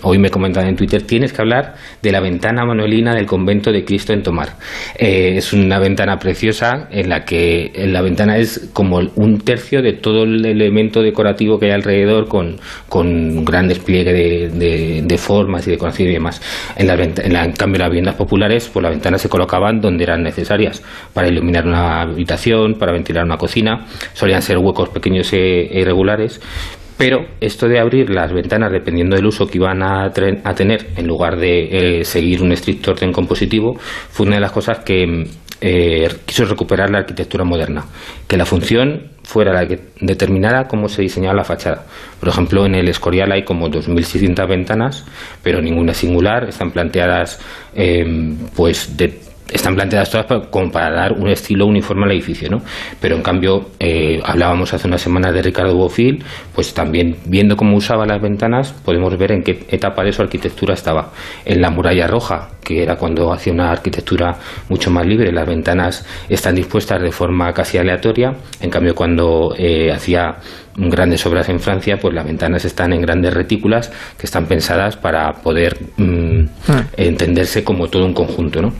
hoy 0.03 0.18
me 0.18 0.30
comentaban 0.30 0.70
en 0.70 0.76
Twitter, 0.76 1.01
tienes 1.03 1.34
que 1.34 1.41
hablar 1.41 1.76
de 2.01 2.12
la 2.12 2.20
ventana 2.20 2.66
manuelina 2.66 3.14
del 3.14 3.26
convento 3.26 3.72
de 3.72 3.84
Cristo 3.84 4.14
en 4.14 4.24
Tomar. 4.24 4.49
es 4.97 5.53
una 5.53 5.80
ventana 5.80 6.18
preciosa 6.18 6.88
en 6.91 7.10
la 7.10 7.24
que 7.26 7.72
la 7.88 8.01
ventana 8.01 8.38
es 8.38 8.70
como 8.74 8.99
un 9.16 9.39
tercio 9.39 9.82
de 9.82 9.93
todo 9.93 10.24
el 10.24 10.45
elemento 10.45 11.01
decorativo 11.01 11.60
que 11.60 11.68
hay 11.68 11.72
alrededor 11.72 11.96
con, 12.27 12.57
con 12.87 13.07
un 13.07 13.45
gran 13.45 13.67
despliegue 13.67 14.13
de, 14.13 15.01
de, 15.03 15.17
formas 15.17 15.67
y 15.67 15.71
decoración 15.71 16.09
y 16.09 16.13
demás. 16.13 16.41
En, 16.75 16.87
la, 16.87 16.93
en, 16.95 17.33
la, 17.33 17.45
en 17.45 17.53
cambio, 17.53 17.79
las 17.79 17.89
viviendas 17.89 18.15
populares, 18.15 18.69
pues 18.71 18.83
las 18.83 18.91
ventanas 18.91 19.21
se 19.21 19.29
colocaban 19.29 19.79
donde 19.79 20.03
eran 20.03 20.23
necesarias, 20.23 20.83
para 21.13 21.27
iluminar 21.27 21.65
una 21.65 22.01
habitación, 22.01 22.75
para 22.75 22.91
ventilar 22.91 23.23
una 23.23 23.37
cocina, 23.37 23.85
solían 24.13 24.41
ser 24.41 24.57
huecos 24.57 24.89
pequeños 24.89 25.31
e, 25.33 25.69
irregulares, 25.71 26.41
pero 26.97 27.27
esto 27.39 27.67
de 27.67 27.79
abrir 27.79 28.09
las 28.09 28.33
ventanas 28.33 28.71
dependiendo 28.71 29.15
del 29.15 29.25
uso 29.27 29.45
que 29.47 29.59
iban 29.59 29.83
a, 29.83 30.09
tener 30.11 30.87
en 30.95 31.05
lugar 31.05 31.37
de 31.37 31.99
eh, 31.99 32.03
seguir 32.03 32.41
un 32.41 32.51
estricto 32.51 32.91
orden 32.91 33.11
compositivo 33.11 33.75
fue 33.77 34.25
una 34.25 34.37
de 34.37 34.41
las 34.41 34.51
cosas 34.51 34.79
que 34.79 35.25
eh, 35.61 36.09
quiso 36.25 36.45
recuperar 36.45 36.89
la 36.89 36.99
arquitectura 36.99 37.43
moderna, 37.43 37.85
que 38.27 38.37
la 38.37 38.45
función 38.45 39.11
fuera 39.28 39.51
la 39.51 39.67
que 39.67 39.78
determinara 39.99 40.69
cómo 40.69 40.88
se 40.88 41.01
diseñaba 41.01 41.36
la 41.36 41.43
fachada. 41.43 41.84
Por 42.17 42.30
ejemplo, 42.30 42.65
en 42.65 42.75
el 42.75 42.88
Escorial 42.88 43.30
hay 43.34 43.43
como 43.43 43.67
2.600 43.67 44.47
ventanas, 44.47 45.03
pero 45.43 45.61
ninguna 45.61 45.93
singular, 45.93 46.47
están 46.47 46.71
planteadas 46.71 47.38
em, 47.75 48.38
pues 48.55 48.95
de 48.95 49.26
están 49.51 49.75
planteadas 49.75 50.09
todas 50.09 50.47
como 50.49 50.71
para 50.71 50.91
dar 50.91 51.13
un 51.13 51.28
estilo 51.29 51.65
uniforme 51.65 52.05
al 52.05 52.11
edificio, 52.11 52.49
¿no? 52.49 52.61
Pero 52.99 53.15
en 53.15 53.21
cambio, 53.21 53.69
eh, 53.79 54.19
hablábamos 54.24 54.74
hace 54.74 54.87
unas 54.87 55.01
semanas 55.01 55.33
de 55.33 55.41
Ricardo 55.41 55.75
Bofil, 55.75 56.24
pues 56.53 56.74
también 56.74 57.15
viendo 57.25 57.55
cómo 57.55 57.78
usaba 57.78 58.05
las 58.05 58.21
ventanas, 58.21 58.74
podemos 58.74 59.17
ver 59.17 59.32
en 59.32 59.43
qué 59.43 59.65
etapa 59.69 60.03
de 60.03 60.11
su 60.11 60.21
arquitectura 60.21 60.74
estaba. 60.74 61.11
En 61.45 61.61
la 61.61 61.69
muralla 61.69 62.07
roja, 62.07 62.49
que 62.63 62.83
era 62.83 62.95
cuando 62.95 63.32
hacía 63.32 63.53
una 63.53 63.71
arquitectura 63.71 64.37
mucho 64.69 64.91
más 64.91 65.05
libre, 65.05 65.32
las 65.32 65.47
ventanas 65.47 66.05
están 66.28 66.55
dispuestas 66.55 67.01
de 67.01 67.11
forma 67.11 67.53
casi 67.53 67.78
aleatoria, 67.78 68.33
en 68.59 68.69
cambio 68.69 68.93
cuando 68.93 69.53
eh, 69.57 69.91
hacía 69.91 70.37
grandes 70.75 71.25
obras 71.25 71.49
en 71.49 71.59
Francia, 71.59 71.97
pues 71.99 72.13
las 72.13 72.25
ventanas 72.25 72.63
están 72.65 72.93
en 72.93 73.01
grandes 73.01 73.33
retículas 73.33 73.91
que 74.17 74.25
están 74.25 74.45
pensadas 74.45 74.95
para 74.95 75.32
poder 75.33 75.78
mm, 75.97 76.45
ah. 76.67 76.83
entenderse 76.97 77.63
como 77.63 77.87
todo 77.87 78.05
un 78.05 78.13
conjunto, 78.13 78.61
¿no? 78.61 78.74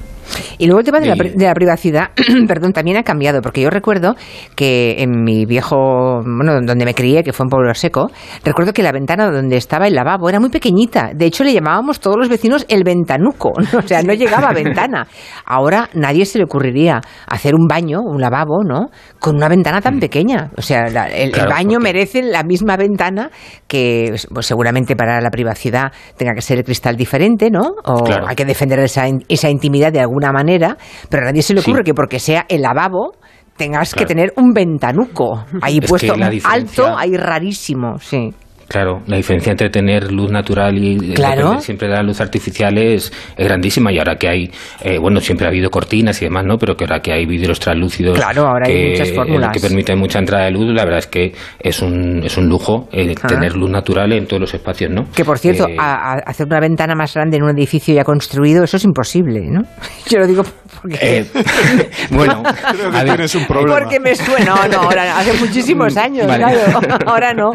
Y 0.58 0.66
luego 0.66 0.80
el 0.80 0.86
tema 0.86 0.99
de, 0.99 1.08
la, 1.08 1.54
privacidad, 1.54 2.10
perdón, 2.48 2.74
también 2.74 2.98
ha 2.98 3.04
cambiado, 3.04 3.41
porque 3.41 3.62
yo 3.62 3.70
recuerdo 3.70 4.16
que 4.56 4.95
en 4.99 5.24
mi 5.24 5.45
viejo, 5.45 6.22
bueno, 6.24 6.60
donde 6.62 6.86
me 6.86 6.94
crié, 6.94 7.24
que 7.24 7.34
fue 7.34 7.45
en 7.45 7.49
Pueblo 7.49 7.74
Seco, 7.74 8.10
recuerdo 8.44 8.74
que 8.74 8.84
la 8.84 8.91
ventana 8.91 9.30
donde 9.30 9.58
estaba 9.58 9.88
el 9.88 9.95
lavabo 9.95 10.30
era 10.30 10.40
muy 10.40 10.49
pequeñita. 10.49 11.12
De 11.14 11.26
hecho, 11.26 11.44
le 11.44 11.54
llamábamos 11.54 11.99
todos 11.99 12.18
los 12.18 12.30
vecinos 12.30 12.66
el 12.70 12.84
ventanuco, 12.84 13.54
o 13.78 13.82
sea, 13.88 14.02
no 14.04 14.14
llegaba 14.14 14.49
a 14.49 14.54
ventana. 14.64 15.08
Ahora 15.45 15.90
nadie 15.94 16.26
se 16.26 16.38
le 16.38 16.45
ocurriría 16.45 17.02
hacer 17.28 17.56
un 17.56 17.68
baño, 17.68 18.02
un 18.02 18.20
lavabo, 18.20 18.64
¿no? 18.64 18.88
Con 19.20 19.36
una 19.36 19.48
ventana 19.48 19.82
tan 19.82 19.98
mm. 19.98 19.99
pequeña. 19.99 20.52
O 20.58 20.62
sea, 20.62 20.86
el, 21.08 21.32
baño 21.32 21.80
merece 21.80 22.22
la 22.22 22.44
misma 22.44 22.76
ventana 22.76 23.30
que, 23.68 24.16
pues, 24.34 24.45
seguramente 24.45 24.95
para 24.95 25.22
la 25.22 25.30
privacidad 25.30 25.91
tenga 26.18 26.34
que 26.34 26.41
ser 26.41 26.60
el 26.60 26.64
cristal 26.64 26.95
diferente, 26.95 27.49
¿no? 27.49 27.76
O 27.86 28.04
hay 28.28 28.36
que 28.36 28.45
defender 28.45 28.80
esa, 28.80 29.06
esa 29.28 29.49
intimidad 29.49 29.91
de 29.91 29.99
algún 29.99 30.16
alguna 30.18 30.31
manera, 30.31 30.77
pero 31.10 31.23
a 31.23 31.26
nadie 31.27 31.41
se 31.41 31.53
le 31.53 31.61
ocurre 31.61 31.84
que 31.84 31.94
porque 31.94 32.19
sea 32.19 32.45
el 32.49 32.61
lavabo 32.61 33.14
tengas 33.56 33.94
que 33.94 34.06
tener 34.06 34.34
un 34.38 34.53
ventanuco 34.53 35.45
ahí 35.61 35.81
puesto 35.81 36.14
alto, 36.44 36.98
ahí 36.98 37.18
rarísimo, 37.18 37.98
sí. 37.99 38.34
Claro, 38.68 39.02
la 39.07 39.15
diferencia 39.15 39.52
entre 39.52 39.69
tener 39.69 40.11
luz 40.11 40.30
natural 40.30 40.77
y 40.77 41.15
siempre 41.60 41.88
la 41.88 42.03
luz 42.03 42.19
artificial 42.19 42.77
es, 42.77 43.14
grandísima 43.38 43.91
y 43.91 43.98
ahora 43.98 44.15
que 44.15 44.27
hay, 44.27 44.52
eh, 44.84 44.98
bueno, 44.98 45.22
siempre 45.22 45.45
ha 45.45 45.49
habido 45.49 45.69
cortinas 45.69 46.22
y 46.22 46.26
demás, 46.26 46.45
¿no? 46.45 46.57
Pero 46.57 46.76
que 46.76 46.84
ahora 46.84 46.99
que 46.99 47.14
hay 47.14 47.26
vidrios 47.26 47.60
translúcidos 47.60 48.18
claro, 48.18 48.48
ahora 48.48 48.65
que, 48.65 48.73
hay 48.73 48.89
muchas 48.91 49.11
fórmulas. 49.11 49.52
que 49.53 49.60
permiten 49.60 49.99
mucha 49.99 50.19
entrada 50.19 50.45
de 50.45 50.52
luz, 50.52 50.73
la 50.73 50.84
verdad 50.84 50.99
es 50.99 51.07
que 51.07 51.34
es 51.60 51.81
un, 51.81 52.23
es 52.23 52.38
un 52.38 52.49
lujo 52.49 52.89
eh, 52.91 53.15
ah. 53.22 53.27
tener 53.27 53.56
luz 53.56 53.69
natural 53.69 54.11
en 54.11 54.27
todos 54.27 54.41
los 54.41 54.53
espacios, 54.53 54.91
¿no? 54.91 55.06
Que 55.15 55.23
por 55.23 55.39
cierto, 55.39 55.68
eh, 55.68 55.77
hacer 55.77 56.45
una 56.45 56.60
ventana 56.60 56.94
más 56.94 57.14
grande 57.14 57.38
en 57.38 57.44
un 57.44 57.52
edificio 57.52 57.95
ya 57.95 58.03
construido, 58.03 58.64
eso 58.64 58.76
es 58.77 58.84
imposible, 58.84 59.41
¿no? 59.49 59.61
Yo 60.10 60.19
lo 60.19 60.27
digo 60.27 60.44
porque... 60.89 61.26
bueno, 62.11 62.43
Creo 62.72 62.91
que 62.91 63.03
tienes 63.03 63.35
un 63.35 63.45
problema. 63.45 63.80
Porque 63.80 63.99
me 63.99 64.15
suena, 64.15 64.45
no, 64.45 64.68
no, 64.68 64.81
ahora, 64.84 65.18
hace 65.18 65.34
muchísimos 65.34 65.97
años, 65.97 66.26
claro, 66.26 66.59
ahora 67.05 67.34
no. 67.34 67.51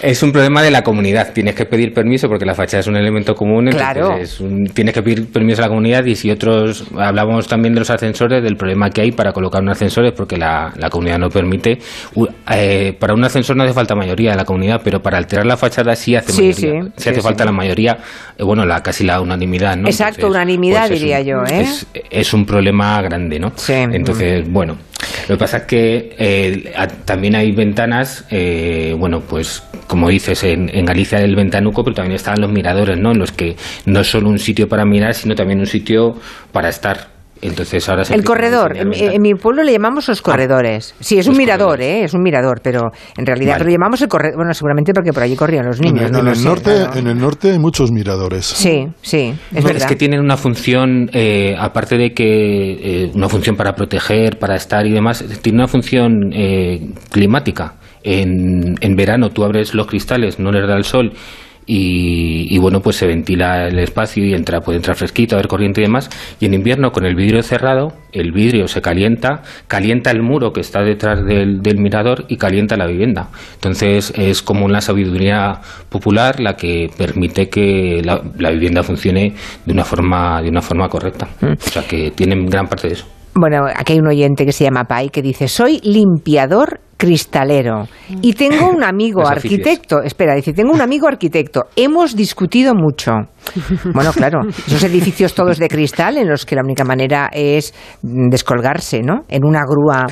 Es 0.00 0.22
un 0.22 0.32
problema 0.32 0.62
de 0.62 0.70
la 0.70 0.82
comunidad. 0.82 1.32
Tienes 1.32 1.54
que 1.54 1.66
pedir 1.66 1.92
permiso 1.92 2.28
porque 2.28 2.44
la 2.44 2.54
fachada 2.54 2.80
es 2.80 2.86
un 2.86 2.96
elemento 2.96 3.34
común. 3.34 3.68
Claro. 3.70 4.16
tienes 4.72 4.94
que 4.94 5.02
pedir 5.02 5.30
permiso 5.30 5.60
a 5.62 5.64
la 5.64 5.68
comunidad 5.68 6.04
y 6.04 6.14
si 6.14 6.30
otros. 6.30 6.84
Hablábamos 6.96 7.46
también 7.48 7.74
de 7.74 7.80
los 7.80 7.90
ascensores, 7.90 8.42
del 8.42 8.56
problema 8.56 8.90
que 8.90 9.02
hay 9.02 9.12
para 9.12 9.32
colocar 9.32 9.62
un 9.62 9.70
ascensor 9.70 9.98
porque 10.14 10.36
la, 10.36 10.72
comunidad 10.90 11.18
no 11.18 11.28
permite. 11.28 11.78
Eh, 12.50 12.96
para 12.98 13.14
un 13.14 13.24
ascensor 13.24 13.56
no 13.56 13.64
hace 13.64 13.72
falta 13.72 13.94
mayoría 13.94 14.30
de 14.30 14.36
la 14.36 14.44
comunidad, 14.44 14.80
pero 14.82 15.00
para 15.02 15.18
alterar 15.18 15.46
la 15.46 15.56
fachada 15.56 15.94
sí 15.96 16.14
hace 16.14 16.32
mayoría. 16.32 16.90
Sí, 16.96 17.08
hace 17.08 17.20
falta 17.20 17.44
la 17.44 17.52
mayoría, 17.52 17.98
eh, 18.36 18.44
bueno, 18.44 18.64
la 18.64 18.82
casi 18.82 19.04
la 19.04 19.20
unanimidad, 19.20 19.76
¿no? 19.76 19.88
Exacto, 19.88 20.28
unanimidad 20.28 20.88
pues 20.88 21.00
diría 21.00 21.20
yo, 21.20 21.44
¿eh? 21.44 21.66
Es, 22.10 22.32
un 22.32 22.37
problema 22.46 23.00
grande, 23.02 23.38
¿no? 23.38 23.52
Sí. 23.56 23.74
Entonces, 23.74 24.48
bueno. 24.48 24.76
Lo 25.28 25.36
que 25.36 25.38
pasa 25.38 25.58
es 25.58 25.62
que 25.64 26.16
eh, 26.18 26.72
también 27.04 27.36
hay 27.36 27.52
ventanas, 27.52 28.26
eh, 28.30 28.94
bueno, 28.98 29.20
pues 29.20 29.62
como 29.86 30.08
dices, 30.08 30.42
en, 30.44 30.70
en, 30.74 30.84
Galicia 30.84 31.18
del 31.18 31.36
Ventanuco, 31.36 31.84
pero 31.84 31.96
también 31.96 32.16
están 32.16 32.40
los 32.40 32.50
miradores, 32.50 32.98
¿no? 32.98 33.12
En 33.12 33.18
los 33.18 33.32
que 33.32 33.56
no 33.86 34.00
es 34.00 34.06
solo 34.06 34.28
un 34.28 34.38
sitio 34.38 34.68
para 34.68 34.84
mirar, 34.84 35.14
sino 35.14 35.34
también 35.34 35.60
un 35.60 35.66
sitio 35.66 36.14
para 36.52 36.68
estar. 36.68 37.17
Entonces 37.42 37.88
ahora 37.88 38.02
el 38.10 38.24
corredor, 38.24 38.76
en, 38.76 39.22
mi 39.22 39.34
pueblo 39.34 39.62
le 39.62 39.72
llamamos 39.72 40.08
los 40.08 40.20
ah, 40.20 40.22
corredores. 40.22 40.94
sí, 41.00 41.18
es 41.18 41.28
un 41.28 41.36
mirador, 41.36 41.80
¿eh? 41.80 42.04
es 42.04 42.14
un 42.14 42.22
mirador, 42.22 42.60
pero 42.62 42.90
en 43.16 43.26
realidad 43.26 43.60
lo 43.60 43.70
llamamos 43.70 44.02
el 44.02 44.08
corredor. 44.08 44.36
Bueno, 44.36 44.52
seguramente 44.54 44.92
porque 44.92 45.12
por 45.12 45.22
allí 45.22 45.36
corrían 45.36 45.66
los 45.66 45.80
niños. 45.80 46.10
En, 46.10 46.16
el, 46.16 46.44
norte, 46.44 46.86
en 46.94 47.06
el 47.06 47.18
norte 47.18 47.52
hay 47.52 47.58
muchos 47.58 47.92
miradores. 47.92 48.46
Sí, 48.46 48.86
sí, 49.02 49.34
es 49.54 49.64
verdad. 49.64 49.82
Es 49.82 49.86
que 49.86 49.96
tienen 49.96 50.20
una 50.20 50.36
función, 50.36 51.10
eh, 51.12 51.54
aparte 51.58 51.96
de 51.96 52.12
que 52.12 53.04
eh, 53.04 53.10
una 53.14 53.28
función 53.28 53.56
para 53.56 53.74
proteger, 53.74 54.38
para 54.38 54.56
estar 54.56 54.86
y 54.86 54.92
demás, 54.92 55.24
tiene 55.42 55.58
una 55.58 55.68
función 55.68 56.32
eh, 56.32 56.90
climática. 57.10 57.74
En, 58.02 58.76
en 58.80 58.96
verano 58.96 59.30
tú 59.30 59.44
abres 59.44 59.74
los 59.74 59.86
cristales, 59.86 60.38
no 60.38 60.50
les 60.50 60.66
da 60.66 60.76
el 60.76 60.84
sol 60.84 61.12
y, 61.70 62.56
bueno, 62.58 62.80
pues 62.80 62.96
se 62.96 63.06
ventila 63.06 63.68
el 63.68 63.78
espacio 63.78 64.24
y 64.24 64.32
entra, 64.32 64.60
puede 64.60 64.78
entrar 64.78 64.96
fresquito, 64.96 65.36
haber 65.36 65.48
corriente 65.48 65.82
y 65.82 65.84
demás. 65.84 66.08
Y 66.40 66.46
en 66.46 66.54
invierno, 66.54 66.92
con 66.92 67.04
el 67.04 67.14
vidrio 67.14 67.42
cerrado, 67.42 67.92
el 68.10 68.32
vidrio 68.32 68.68
se 68.68 68.80
calienta, 68.80 69.42
calienta 69.66 70.10
el 70.10 70.22
muro 70.22 70.54
que 70.54 70.62
está 70.62 70.82
detrás 70.82 71.22
del, 71.26 71.60
mirador 71.76 72.24
y 72.28 72.38
calienta 72.38 72.78
la 72.78 72.86
vivienda. 72.86 73.28
Entonces 73.54 74.14
es 74.16 74.40
como 74.40 74.64
una 74.64 74.80
sabiduría 74.80 75.60
popular 75.90 76.40
la 76.40 76.56
que 76.56 76.88
permite 76.96 77.50
que 77.50 78.00
la, 78.02 78.22
la 78.38 78.50
vivienda 78.50 78.82
funcione 78.82 79.34
de 79.66 79.72
una 79.72 79.84
forma, 79.84 80.40
de 80.40 80.48
una 80.48 80.62
forma 80.62 80.88
correcta. 80.88 81.28
Mm. 81.42 81.52
O 81.52 81.70
sea 81.70 81.82
que 81.82 82.12
tienen 82.12 82.46
gran 82.46 82.66
parte 82.66 82.88
de 82.88 82.94
eso. 82.94 83.06
Bueno, 83.34 83.66
aquí 83.76 83.92
hay 83.92 83.98
un 83.98 84.08
oyente 84.08 84.46
que 84.46 84.52
se 84.52 84.64
llama 84.64 84.84
Pai 84.84 85.10
que 85.10 85.20
dice, 85.20 85.48
soy 85.48 85.80
limpiador 85.84 86.80
cristalero. 86.98 87.88
Y 88.20 88.34
tengo 88.34 88.68
un 88.68 88.84
amigo 88.84 89.26
arquitecto, 89.26 90.02
espera, 90.02 90.34
dice, 90.34 90.52
tengo 90.52 90.72
un 90.72 90.82
amigo 90.82 91.08
arquitecto, 91.08 91.66
hemos 91.76 92.14
discutido 92.14 92.74
mucho. 92.74 93.12
Bueno, 93.94 94.12
claro, 94.12 94.40
esos 94.48 94.82
edificios 94.84 95.32
todos 95.32 95.58
de 95.58 95.68
cristal 95.68 96.18
en 96.18 96.28
los 96.28 96.44
que 96.44 96.54
la 96.54 96.62
única 96.62 96.84
manera 96.84 97.30
es 97.32 97.72
descolgarse, 98.02 99.00
¿no? 99.00 99.22
En 99.28 99.44
una 99.44 99.62
grúa, 99.64 100.06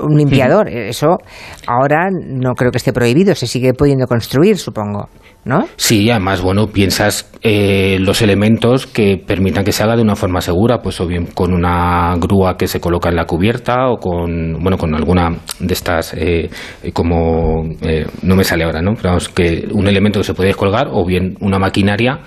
un 0.00 0.16
limpiador. 0.16 0.68
Eso 0.68 1.18
ahora 1.66 2.08
no 2.10 2.54
creo 2.54 2.70
que 2.72 2.78
esté 2.78 2.92
prohibido, 2.92 3.34
se 3.34 3.46
sigue 3.46 3.74
pudiendo 3.74 4.06
construir, 4.06 4.58
supongo. 4.58 5.08
¿no? 5.44 5.68
Sí, 5.76 6.10
además, 6.10 6.40
bueno, 6.40 6.66
piensas 6.68 7.30
eh, 7.46 7.98
los 8.00 8.22
elementos 8.22 8.86
que 8.86 9.18
permitan 9.18 9.64
que 9.64 9.72
se 9.72 9.82
haga 9.82 9.96
de 9.96 10.02
una 10.02 10.16
forma 10.16 10.40
segura, 10.40 10.80
pues 10.80 10.98
o 11.02 11.06
bien 11.06 11.26
con 11.26 11.52
una 11.52 12.16
grúa 12.16 12.56
que 12.56 12.66
se 12.66 12.80
coloca 12.80 13.10
en 13.10 13.16
la 13.16 13.26
cubierta 13.26 13.90
o 13.90 13.98
con, 13.98 14.62
bueno, 14.62 14.78
con 14.78 14.94
alguna 14.94 15.28
de 15.60 15.74
estas, 15.74 16.14
eh, 16.14 16.48
como, 16.94 17.64
eh, 17.82 18.06
no 18.22 18.34
me 18.34 18.44
sale 18.44 18.64
ahora, 18.64 18.80
¿no? 18.80 18.94
Pero 18.94 19.10
vamos, 19.10 19.28
que 19.28 19.68
un 19.72 19.86
elemento 19.86 20.20
que 20.20 20.24
se 20.24 20.32
puede 20.32 20.48
descolgar 20.48 20.88
o 20.90 21.04
bien 21.04 21.36
una 21.40 21.58
maquinaria. 21.58 22.20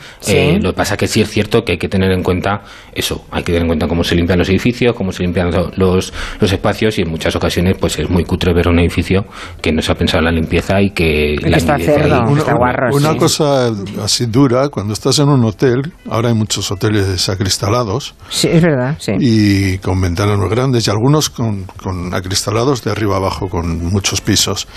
lo 0.61 0.69
que 0.69 0.75
pasa 0.75 0.93
es 0.93 0.99
que 0.99 1.07
sí 1.07 1.21
es 1.21 1.29
cierto 1.31 1.63
que 1.65 1.71
hay 1.71 1.77
que 1.79 1.89
tener 1.89 2.11
en 2.11 2.21
cuenta 2.21 2.61
eso, 2.93 3.25
hay 3.31 3.41
que 3.41 3.53
tener 3.53 3.63
en 3.63 3.69
cuenta 3.69 3.87
cómo 3.87 4.03
se 4.03 4.13
limpian 4.13 4.37
los 4.37 4.49
edificios, 4.49 4.93
cómo 4.93 5.11
se 5.11 5.23
limpian 5.23 5.49
los, 5.77 6.13
los 6.39 6.53
espacios 6.53 6.99
y 6.99 7.01
en 7.01 7.09
muchas 7.09 7.35
ocasiones 7.35 7.75
pues 7.79 7.97
es 7.97 8.07
muy 8.07 8.23
cutre 8.23 8.53
ver 8.53 8.67
un 8.67 8.77
edificio 8.77 9.25
que 9.63 9.71
no 9.71 9.81
se 9.81 9.91
ha 9.91 9.95
pensado 9.95 10.19
en 10.19 10.25
la 10.25 10.31
limpieza 10.31 10.79
y 10.79 10.91
que... 10.91 11.37
la 11.41 11.57
está 11.57 11.79
cerdo, 11.79 12.37
está 12.37 12.53
guarro, 12.53 12.95
una 12.95 13.17
cosa 13.17 13.71
así 14.03 14.27
dura, 14.27 14.69
cuando 14.69 14.93
estás 15.09 15.23
en 15.23 15.29
un 15.29 15.43
hotel, 15.45 15.93
ahora 16.09 16.29
hay 16.29 16.35
muchos 16.35 16.69
hoteles 16.69 17.29
acristalados. 17.29 18.13
Sí, 18.29 18.49
es 18.51 18.61
verdad, 18.61 18.97
sí. 18.99 19.13
Y 19.19 19.77
con 19.77 20.01
ventanas 20.01 20.37
muy 20.37 20.49
grandes 20.49 20.85
y 20.85 20.89
algunos 20.89 21.29
con, 21.29 21.63
con 21.81 22.13
acristalados 22.13 22.83
de 22.83 22.91
arriba 22.91 23.15
abajo, 23.15 23.47
con 23.47 23.85
muchos 23.85 24.19
pisos. 24.19 24.67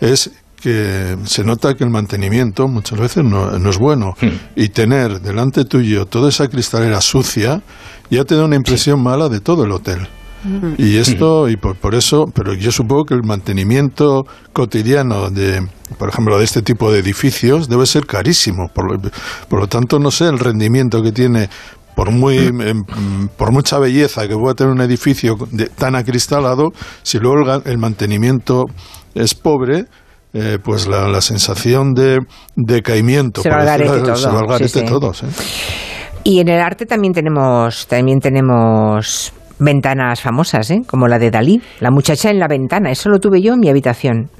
Es 0.00 0.30
que 0.60 1.16
se 1.24 1.44
nota 1.44 1.74
que 1.74 1.84
el 1.84 1.90
mantenimiento 1.90 2.68
muchas 2.68 2.98
veces 2.98 3.24
no, 3.24 3.58
no 3.58 3.70
es 3.70 3.78
bueno. 3.78 4.14
Hmm. 4.20 4.36
Y 4.56 4.68
tener 4.68 5.22
delante 5.22 5.64
tuyo 5.64 6.04
toda 6.04 6.28
esa 6.28 6.48
cristalera 6.48 7.00
sucia 7.00 7.62
ya 8.10 8.24
te 8.24 8.34
da 8.34 8.44
una 8.44 8.56
impresión 8.56 9.02
mala 9.02 9.28
de 9.28 9.40
todo 9.40 9.64
el 9.64 9.72
hotel. 9.72 10.06
Y 10.76 10.96
esto, 10.96 11.48
y 11.48 11.56
por, 11.56 11.76
por, 11.76 11.94
eso, 11.94 12.26
pero 12.32 12.54
yo 12.54 12.70
supongo 12.70 13.04
que 13.04 13.14
el 13.14 13.22
mantenimiento 13.24 14.24
cotidiano 14.52 15.30
de, 15.30 15.66
por 15.98 16.08
ejemplo, 16.08 16.38
de 16.38 16.44
este 16.44 16.62
tipo 16.62 16.92
de 16.92 17.00
edificios 17.00 17.68
debe 17.68 17.86
ser 17.86 18.06
carísimo. 18.06 18.68
Por, 18.72 19.00
por 19.48 19.60
lo 19.60 19.66
tanto, 19.66 19.98
no 19.98 20.10
sé 20.10 20.26
el 20.26 20.38
rendimiento 20.38 21.02
que 21.02 21.12
tiene 21.12 21.48
por 21.98 22.12
muy 22.12 22.36
em, 22.36 22.84
por 23.36 23.50
mucha 23.50 23.80
belleza 23.80 24.28
que 24.28 24.36
pueda 24.36 24.54
tener 24.54 24.72
un 24.72 24.80
edificio 24.80 25.36
tan 25.76 25.96
acristalado, 25.96 26.70
si 27.02 27.18
luego 27.18 27.60
el, 27.64 27.76
mantenimiento 27.76 28.66
es 29.16 29.34
pobre, 29.34 29.86
eh, 30.32 30.58
pues 30.62 30.86
la, 30.86 31.08
la, 31.08 31.20
sensación 31.20 31.94
de 31.94 32.20
decaimiento 32.54 33.42
se 33.42 33.50
va 33.50 33.74
al 33.74 33.80
todos. 34.88 35.24
¿eh? 35.24 35.26
Y 36.22 36.38
en 36.38 36.48
el 36.48 36.60
arte 36.60 36.86
también 36.86 37.12
tenemos 37.12 37.88
también 37.88 38.20
tenemos 38.20 39.32
ventanas 39.58 40.20
famosas, 40.20 40.70
¿eh? 40.70 40.82
como 40.86 41.08
la 41.08 41.18
de 41.18 41.30
Dalí, 41.30 41.60
La 41.80 41.90
muchacha 41.90 42.30
en 42.30 42.38
la 42.38 42.48
ventana. 42.48 42.90
Eso 42.90 43.08
lo 43.08 43.18
tuve 43.18 43.40
yo 43.40 43.54
en 43.54 43.60
mi 43.60 43.68
habitación. 43.68 44.30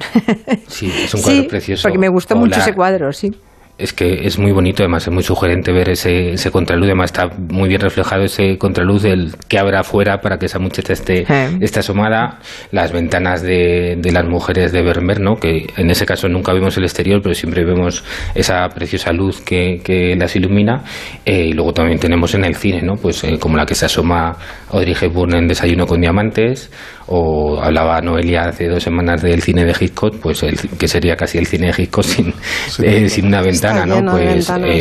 Sí, 0.67 0.87
es 0.87 1.15
un 1.15 1.23
cuadro 1.25 1.49
precioso. 1.49 1.83
Porque 1.83 1.99
me 1.99 2.09
gustó 2.09 2.37
mucho 2.37 2.61
ese 2.61 2.75
cuadro, 2.75 3.13
sí. 3.13 3.31
Es 3.79 3.93
que 3.93 4.27
es 4.27 4.39
muy 4.39 4.51
bonito, 4.51 4.83
además 4.83 5.07
es 5.07 5.13
muy 5.13 5.23
sugerente 5.23 5.71
ver 5.71 5.89
ese, 5.89 6.33
ese 6.33 6.51
contraluz, 6.51 6.87
además 6.87 7.13
está 7.13 7.29
muy 7.37 7.69
bien 7.69 7.81
reflejado 7.81 8.25
ese 8.25 8.59
contraluz 8.59 9.03
del 9.03 9.37
que 9.47 9.57
habrá 9.57 9.81
afuera 9.81 10.21
para 10.21 10.39
que 10.39 10.47
esa 10.47 10.59
muchacha 10.59 10.93
esté, 10.93 11.25
esté 11.61 11.79
asomada, 11.79 12.41
las 12.73 12.91
ventanas 12.91 13.41
de, 13.43 13.97
de 13.97 14.13
las 14.13 14.25
mujeres 14.25 14.73
de 14.73 14.83
Vermeer, 14.83 15.21
¿no? 15.21 15.37
que 15.37 15.69
en 15.77 15.91
ese 15.91 16.07
caso 16.07 16.29
nunca 16.29 16.53
vemos 16.53 16.77
el 16.77 16.85
exterior, 16.85 17.23
pero 17.23 17.37
siempre 17.37 17.65
vemos 17.65 18.03
esa 18.35 18.69
preciosa 18.71 19.13
luz 19.13 19.41
que, 19.41 19.81
que 19.85 20.17
las 20.17 20.35
ilumina, 20.35 20.83
eh, 21.25 21.47
y 21.47 21.53
luego 21.53 21.73
también 21.73 22.01
tenemos 22.01 22.35
en 22.35 22.45
el 22.45 22.57
cine, 22.57 22.83
¿no? 22.83 22.97
pues 22.97 23.23
eh, 23.23 23.39
como 23.39 23.57
la 23.57 23.65
que 23.65 23.77
se 23.77 23.87
asoma 23.87 24.37
Audrey 24.71 24.97
Hepburn 25.01 25.37
en 25.37 25.47
Desayuno 25.47 25.87
con 25.87 26.01
Diamantes, 26.01 26.71
o 27.09 27.61
hablaba 27.61 28.01
Noelia 28.01 28.49
hace 28.49 28.69
dos 28.69 28.83
semanas 28.83 29.23
del 29.23 29.43
cine 29.43 29.65
de 29.65 29.75
Hitchcock, 29.79 30.17
pues 30.17 30.43
el, 30.43 30.57
que 30.57 30.87
sería 30.87 31.17
casi 31.17 31.39
el 31.39 31.47
cine 31.47 31.69
de 31.69 31.83
Hitchcock 31.83 32.05
sin, 32.05 32.35
eh, 32.83 33.09
sin 33.09 33.27
una 33.27 33.41
ventana, 33.43 33.87
¿no? 33.87 34.11
Pues 34.11 34.51
eh, 34.51 34.81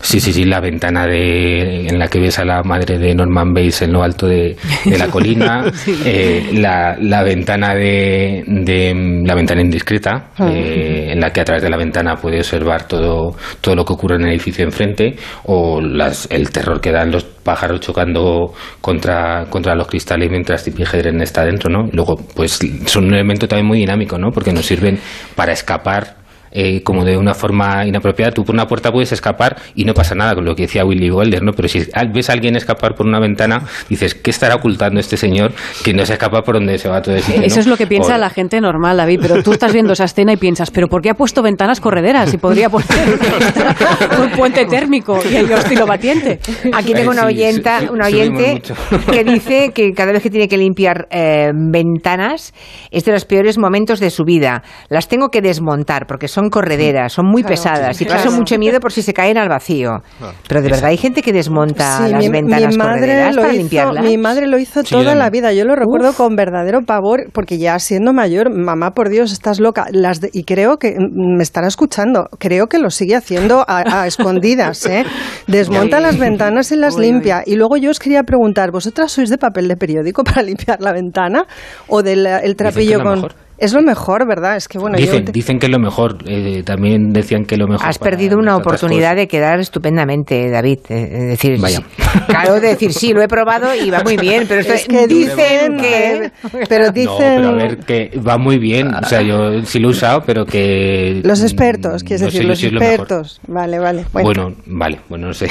Sí, 0.00 0.20
sí, 0.20 0.32
sí, 0.32 0.44
la 0.44 0.60
ventana 0.60 1.06
de, 1.06 1.88
en 1.88 1.98
la 1.98 2.08
que 2.08 2.20
ves 2.20 2.38
a 2.38 2.44
la 2.44 2.62
madre 2.62 2.98
de 2.98 3.14
Norman 3.14 3.52
Bates 3.52 3.82
en 3.82 3.92
lo 3.92 4.02
alto 4.02 4.26
de, 4.26 4.56
la 4.86 5.06
colina, 5.10 5.70
eh, 6.04 6.50
la, 6.54 6.96
la, 7.00 7.22
ventana 7.22 7.74
de, 7.74 8.44
de, 8.46 9.22
la 9.24 9.34
ventana 9.34 9.60
indiscreta, 9.60 10.30
ah. 10.38 10.50
eh, 10.50 11.12
en 11.12 11.20
la 11.20 11.30
que 11.30 11.40
a 11.40 11.44
través 11.44 11.62
de 11.62 11.70
la 11.70 11.76
ventana 11.76 12.14
puede 12.14 12.38
observar 12.38 12.86
todo, 12.86 13.36
todo 13.60 13.74
lo 13.74 13.84
que 13.84 13.92
ocurre 13.92 14.16
en 14.16 14.22
el 14.22 14.30
edificio 14.30 14.64
enfrente, 14.64 15.16
o 15.44 15.80
las, 15.80 16.28
el 16.30 16.50
terror 16.50 16.80
que 16.80 16.92
dan 16.92 17.10
los 17.10 17.24
pájaros 17.24 17.80
chocando 17.80 18.52
contra, 18.80 19.46
contra 19.50 19.74
los 19.74 19.88
cristales 19.88 20.30
mientras 20.30 20.64
Tippi 20.64 20.84
Hedren 20.84 21.20
está 21.22 21.44
dentro, 21.44 21.70
¿no? 21.70 21.88
Luego, 21.92 22.16
pues 22.36 22.58
son 22.86 23.06
un 23.06 23.14
elemento 23.14 23.48
también 23.48 23.66
muy 23.66 23.78
dinámico, 23.78 24.18
¿no? 24.18 24.30
Porque 24.30 24.52
nos 24.52 24.66
sirven 24.66 24.98
para 25.34 25.52
escapar 25.52 26.17
eh, 26.50 26.82
como 26.82 27.04
de 27.04 27.16
una 27.16 27.34
forma 27.34 27.86
inapropiada. 27.86 28.32
Tú 28.32 28.44
por 28.44 28.54
una 28.54 28.66
puerta 28.66 28.90
puedes 28.90 29.12
escapar 29.12 29.56
y 29.74 29.84
no 29.84 29.94
pasa 29.94 30.14
nada 30.14 30.34
con 30.34 30.44
lo 30.44 30.54
que 30.54 30.62
decía 30.62 30.84
Willy 30.84 31.10
Wilder, 31.10 31.42
¿no? 31.42 31.52
Pero 31.52 31.68
si 31.68 31.86
ves 32.12 32.30
a 32.30 32.32
alguien 32.32 32.56
escapar 32.56 32.94
por 32.94 33.06
una 33.06 33.20
ventana, 33.20 33.62
dices, 33.88 34.14
¿qué 34.14 34.30
estará 34.30 34.56
ocultando 34.56 35.00
este 35.00 35.16
señor 35.16 35.52
que 35.84 35.92
no 35.92 36.04
se 36.04 36.14
escapa 36.14 36.42
por 36.42 36.54
donde 36.56 36.78
se 36.78 36.88
va 36.88 37.02
todo 37.02 37.16
ese 37.16 37.44
Eso 37.44 37.60
es 37.60 37.66
lo 37.66 37.76
que 37.76 37.86
piensa 37.86 38.18
la 38.18 38.30
gente 38.30 38.60
normal, 38.60 38.96
David, 38.96 39.20
pero 39.22 39.42
tú 39.42 39.52
estás 39.52 39.72
viendo 39.72 39.92
esa 39.92 40.04
escena 40.04 40.32
y 40.32 40.36
piensas, 40.36 40.70
¿pero 40.70 40.88
por 40.88 41.02
qué 41.02 41.10
ha 41.10 41.14
puesto 41.14 41.42
ventanas 41.42 41.80
correderas? 41.80 42.32
Y 42.32 42.38
podría 42.38 42.68
poner 42.70 42.88
un 44.20 44.30
puente 44.30 44.64
térmico 44.66 45.18
y 45.30 45.36
el 45.36 45.50
estilo 45.50 45.86
batiente. 45.86 46.40
Aquí 46.72 46.92
tengo 46.92 47.10
una 47.10 47.26
oyenta, 47.26 47.82
un 47.90 48.02
oyente 48.02 48.62
que 49.10 49.24
dice 49.24 49.70
que 49.74 49.92
cada 49.92 50.12
vez 50.12 50.22
que 50.22 50.30
tiene 50.30 50.48
que 50.48 50.56
limpiar 50.56 51.08
eh, 51.10 51.50
ventanas 51.54 52.54
es 52.90 53.04
de 53.04 53.12
los 53.12 53.24
peores 53.24 53.58
momentos 53.58 54.00
de 54.00 54.10
su 54.10 54.24
vida. 54.24 54.62
Las 54.88 55.08
tengo 55.08 55.28
que 55.28 55.40
desmontar 55.40 56.06
porque 56.06 56.28
son 56.28 56.37
son 56.38 56.50
correderas, 56.50 57.12
son 57.12 57.26
muy 57.26 57.42
pesadas 57.42 58.00
y 58.00 58.04
paso 58.04 58.30
mucho 58.30 58.56
miedo 58.58 58.78
por 58.78 58.92
si 58.92 59.02
se 59.02 59.12
caen 59.12 59.38
al 59.38 59.48
vacío. 59.48 60.02
Pero 60.46 60.62
de 60.62 60.68
verdad 60.68 60.90
hay 60.90 60.96
gente 60.96 61.20
que 61.20 61.32
desmonta 61.32 62.08
las 62.08 62.30
ventanas 62.30 62.76
correderas 62.76 63.36
para 63.36 63.52
limpiarlas. 63.52 64.04
Mi 64.04 64.16
madre 64.18 64.46
lo 64.46 64.56
hizo 64.56 64.84
toda 64.84 65.16
la 65.16 65.30
vida, 65.30 65.52
yo 65.52 65.64
lo 65.64 65.74
recuerdo 65.74 66.12
con 66.12 66.36
verdadero 66.36 66.82
pavor 66.82 67.24
porque 67.32 67.58
ya 67.58 67.76
siendo 67.80 68.12
mayor, 68.12 68.56
mamá 68.56 68.92
por 68.92 69.08
Dios, 69.08 69.32
estás 69.32 69.58
loca. 69.58 69.86
Las 69.90 70.20
y 70.32 70.44
creo 70.44 70.76
que 70.76 70.94
me 70.98 71.42
estará 71.42 71.66
escuchando, 71.66 72.28
creo 72.38 72.68
que 72.68 72.78
lo 72.78 72.90
sigue 72.90 73.16
haciendo 73.16 73.64
a, 73.66 74.06
escondidas, 74.06 74.86
¿eh? 74.86 75.04
Desmonta 75.48 75.98
las 75.98 76.18
ventanas 76.18 76.70
y 76.70 76.76
las 76.76 76.96
limpia. 76.96 77.42
Y 77.44 77.56
luego 77.56 77.76
yo 77.78 77.90
os 77.90 77.98
quería 77.98 78.22
preguntar, 78.22 78.70
¿vosotras 78.70 79.10
sois 79.10 79.28
de 79.28 79.38
papel 79.38 79.66
de 79.66 79.76
periódico 79.76 80.22
para 80.22 80.42
limpiar 80.50 80.80
la 80.80 80.92
ventana 80.92 81.46
o 81.88 82.04
del 82.04 82.54
trapillo 82.56 83.02
con... 83.02 83.47
Es 83.58 83.74
lo 83.74 83.82
mejor, 83.82 84.26
¿verdad? 84.26 84.56
Es 84.56 84.68
que 84.68 84.78
bueno. 84.78 84.96
Dicen, 84.96 85.24
dicen 85.24 85.58
que 85.58 85.68
lo 85.68 85.80
mejor. 85.80 86.18
Eh, 86.26 86.62
también 86.64 87.12
decían 87.12 87.44
que 87.44 87.56
lo 87.56 87.66
mejor. 87.66 87.88
Has 87.88 87.98
perdido 87.98 88.38
una 88.38 88.56
oportunidad 88.56 89.16
de 89.16 89.26
quedar 89.26 89.58
estupendamente, 89.58 90.48
David. 90.48 90.78
Eh, 90.88 91.08
es 91.12 91.28
decir, 91.30 91.60
Vaya. 91.60 91.80
claro, 92.28 92.60
de 92.60 92.68
decir 92.68 92.92
sí, 92.92 93.12
lo 93.12 93.20
he 93.20 93.26
probado 93.26 93.74
y 93.74 93.90
va 93.90 94.04
muy 94.04 94.16
bien, 94.16 94.44
pero 94.48 94.60
es 94.74 94.86
que 94.86 95.08
dicen 95.08 95.76
que. 95.80 96.30
Pero 96.68 96.92
dicen. 96.92 97.42
No, 97.42 97.48
pero 97.48 97.48
a 97.48 97.54
ver 97.54 97.78
que 97.78 98.10
va 98.20 98.38
muy 98.38 98.58
bien. 98.58 98.94
O 98.94 99.04
sea, 99.04 99.22
yo 99.22 99.60
sí 99.64 99.80
lo 99.80 99.88
he 99.88 99.90
usado, 99.90 100.22
pero 100.24 100.44
que. 100.44 101.20
Los 101.24 101.42
expertos, 101.42 102.04
quieres 102.04 102.20
decir, 102.20 102.44
los 102.44 102.62
expertos. 102.62 103.40
Vale, 103.48 103.80
vale. 103.80 104.04
Bueno. 104.12 104.54
vale, 104.66 105.00
bueno, 105.08 105.28
no 105.28 105.32
sé. 105.32 105.48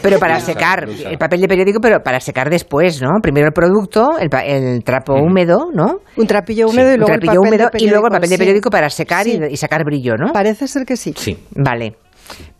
Pero 0.00 0.20
para 0.20 0.38
secar, 0.38 0.88
el 0.88 1.18
papel 1.18 1.40
de 1.40 1.48
periódico, 1.48 1.80
pero 1.80 2.02
para 2.04 2.20
secar 2.20 2.50
después, 2.50 3.02
¿no? 3.02 3.08
Primero 3.20 3.48
el 3.48 3.52
producto, 3.52 4.10
el, 4.18 4.84
trapo 4.84 5.16
mm. 5.16 5.22
húmedo, 5.22 5.70
¿no? 5.74 6.00
Un 6.16 6.26
trapillo 6.26 6.68
húmedo 6.68 6.94
y 6.94 6.98
luego 6.98 7.14
el 7.14 7.20
papel 7.20 7.47
y 7.78 7.88
luego 7.88 8.06
el 8.06 8.12
papel 8.12 8.30
de 8.30 8.38
periódico 8.38 8.70
para 8.70 8.90
secar 8.90 9.26
y, 9.26 9.56
sacar 9.56 9.84
brillo, 9.84 10.16
¿no? 10.16 10.32
Parece 10.32 10.68
ser 10.68 10.84
que 10.84 10.96
sí. 10.96 11.14
Sí. 11.16 11.36
Vale. 11.54 11.96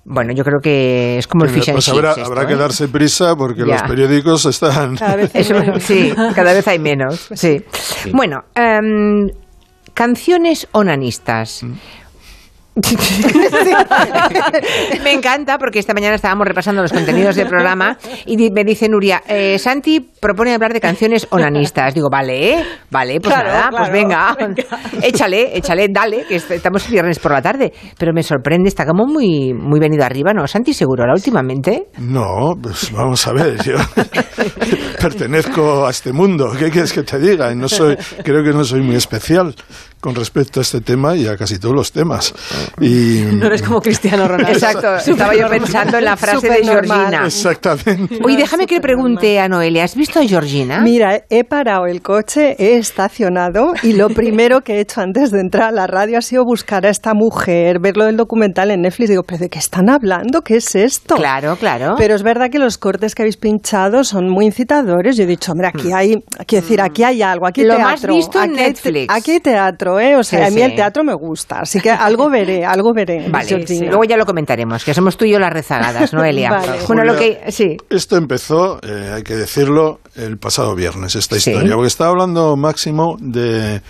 Bueno, 0.05 0.33
yo 0.33 0.43
creo 0.43 0.61
que 0.63 1.19
es 1.19 1.27
como 1.27 1.45
el 1.45 1.51
fish 1.51 1.69
and 1.69 1.77
pues 1.77 1.89
habrá, 1.91 2.13
habrá 2.13 2.47
que 2.47 2.55
¿eh? 2.55 2.57
darse 2.57 2.89
prisa 2.89 3.37
porque 3.37 3.63
los 3.63 3.83
periódicos 3.83 4.47
están... 4.47 4.97
Cada 4.97 5.17
vez 5.17 5.35
hay 5.35 5.45
menos. 5.61 5.83
Sí, 5.83 6.15
cada 6.35 6.53
vez 6.55 6.67
hay 6.67 6.79
menos. 6.79 7.29
Sí. 7.35 7.63
Bueno, 8.13 8.39
um, 8.57 9.29
canciones 9.93 10.67
onanistas. 10.73 11.63
Mm. 11.63 11.73
me 15.03 15.13
encanta 15.13 15.59
porque 15.59 15.81
esta 15.81 15.95
mañana 15.95 16.15
estábamos 16.15 16.47
repasando 16.47 16.81
los 16.81 16.93
contenidos 16.93 17.35
del 17.37 17.49
programa 17.49 17.99
y 18.27 18.51
me 18.51 18.65
dice 18.65 18.89
Nuria, 18.89 19.23
eh, 19.27 19.59
Santi 19.59 19.99
propone 20.01 20.55
hablar 20.55 20.73
de 20.73 20.81
canciones 20.81 21.27
onanistas. 21.31 21.95
Digo, 21.95 22.09
vale, 22.11 22.65
vale, 22.91 23.21
pues 23.21 23.35
nada, 23.35 23.71
pues 23.71 23.93
venga, 23.99 24.37
échale, 25.03 25.57
échale, 25.57 25.89
dale, 25.91 26.25
que 26.29 26.37
estamos 26.37 26.89
viernes 26.89 27.19
por 27.19 27.33
la 27.33 27.43
tarde. 27.43 27.73
Pero 27.99 28.13
me 28.13 28.23
sorprende, 28.23 28.69
está 28.69 28.87
como 28.87 29.07
muy, 29.07 29.53
muy 29.55 29.81
venido 29.81 30.05
arriba, 30.05 30.33
¿no? 30.33 30.47
Santi, 30.47 30.73
seguro, 30.73 31.03
ahora 31.03 31.15
últimamente. 31.15 31.89
No, 31.99 32.55
pues 32.63 32.93
vamos 32.93 33.27
a 33.27 33.33
ver, 33.33 33.61
yo 33.63 33.75
pertenezco 35.01 35.87
a 35.87 35.91
este 35.91 36.13
mundo, 36.13 36.53
¿qué 36.59 36.71
quieres 36.71 36.93
que 36.93 37.03
te 37.03 37.19
diga? 37.19 37.53
No 37.55 37.69
soy, 37.69 37.97
creo 38.23 38.45
que 38.45 38.51
no 38.51 38.65
soy 38.65 38.83
muy 38.83 38.97
especial 38.97 39.55
con 40.01 40.15
respecto 40.15 40.61
a 40.61 40.63
este 40.63 40.81
tema 40.81 41.17
y 41.17 41.27
a 41.27 41.37
casi 41.37 41.59
todos 41.59 41.75
los 41.75 41.93
temas. 41.93 42.35
Y, 42.81 43.23
no 43.33 43.47
eres 43.47 43.63
como 43.63 43.81
Cristiano 43.81 44.29
Ronaldo. 44.29 44.53
Exacto, 44.53 44.97
estaba 44.97 45.35
yo 45.35 45.49
pensando 45.49 45.99
en 45.99 46.05
la 46.05 46.17
frase 46.17 46.49
de 46.49 46.65
Georgina. 46.65 47.23
Exactamente. 47.27 48.19
Oye, 48.25 48.37
déjame 48.37 48.67
que 48.67 48.77
le 48.77 48.81
pregunte 48.81 49.39
a 49.41 49.49
Noelia, 49.49 49.85
¿has 49.85 49.95
visto 49.95 50.21
a 50.21 50.25
Georgina? 50.25 50.81
Mira, 50.81 51.25
he 51.31 51.45
parado 51.45 51.87
el 51.87 52.03
coche, 52.03 52.57
he 52.59 52.79
estacionado 52.79 53.73
y 53.83 53.95
lo 53.95 54.09
primero 54.19 54.61
que 54.61 54.75
he 54.75 54.81
hecho 54.81 55.01
antes 55.01 55.31
de 55.31 55.41
entrar 55.41 55.69
a 55.69 55.73
la 55.73 55.87
radio 55.87 56.19
ha 56.19 56.23
sido 56.23 56.45
buscar 56.45 56.87
a 56.87 56.91
esta 56.91 57.15
mujer, 57.15 57.79
verlo 57.81 58.05
del 58.05 58.17
documental 58.17 58.71
en 58.71 58.83
Netflix. 58.83 59.11
Digo, 59.11 59.23
¿pero 59.23 59.39
de 59.39 59.49
qué 59.49 59.59
están 59.59 59.89
hablando? 59.89 60.43
¿Qué 60.43 60.57
es 60.57 60.75
esto? 60.75 61.17
Claro, 61.17 61.57
claro. 61.57 61.95
Pero 61.99 62.15
es 62.15 62.23
verdad 62.23 62.51
que 62.51 62.59
los 62.59 62.79
cortes 62.79 63.15
que 63.15 63.23
habéis 63.23 63.37
pinchado 63.37 64.05
son 64.05 64.29
muy 64.29 64.47
incitadores. 64.47 65.17
Yo 65.17 65.25
he 65.25 65.27
dicho, 65.27 65.53
hombre, 65.53 65.69
aquí 65.69 65.89
mm. 65.89 65.95
hay, 65.95 66.15
quiero 66.47 66.63
decir, 66.63 66.81
aquí 66.81 67.03
hay 67.03 67.23
algo, 67.23 67.47
aquí 67.47 67.63
hay 67.63 67.69
lo 67.69 67.77
teatro. 67.77 67.91
más 67.91 68.07
visto 68.07 68.43
en 68.43 68.53
Netflix. 68.53 69.07
aquí 69.13 69.33
hay 69.33 69.41
teatro, 69.41 69.88
¿eh? 70.01 70.17
O 70.17 70.25
sea, 70.25 70.49
a 70.49 70.51
mí 70.51 70.61
el 70.61 70.75
teatro 70.75 71.05
me 71.05 71.15
gusta, 71.15 71.61
así 71.61 71.81
que 71.81 71.91
algo 71.91 72.29
veré, 72.29 72.65
algo 72.67 72.93
veré. 72.93 73.29
Vale, 73.31 73.65
luego 73.83 74.03
ya 74.03 74.17
lo 74.17 74.27
comentaremos, 74.27 74.85
que 74.85 74.93
somos 74.93 75.17
tú 75.17 75.25
y 75.25 75.31
yo 75.31 75.39
las 75.39 75.53
rezagadas, 75.53 76.13
Noelia. 76.13 76.51
vale. 76.51 76.79
Bueno, 76.89 77.05
lo 77.05 77.17
que, 77.17 77.41
sí. 77.49 77.77
Esto 77.89 78.17
empezó, 78.17 78.81
eh, 78.83 79.13
hay 79.15 79.23
que 79.23 79.37
decirlo, 79.37 80.01
el 80.17 80.39
pasado 80.39 80.75
viernes, 80.75 81.15
esta 81.15 81.37
historia, 81.37 81.75
porque 81.75 81.87
estaba 81.87 82.11
hablando 82.11 82.57
Máximo 82.57 83.17
de... 83.21 83.81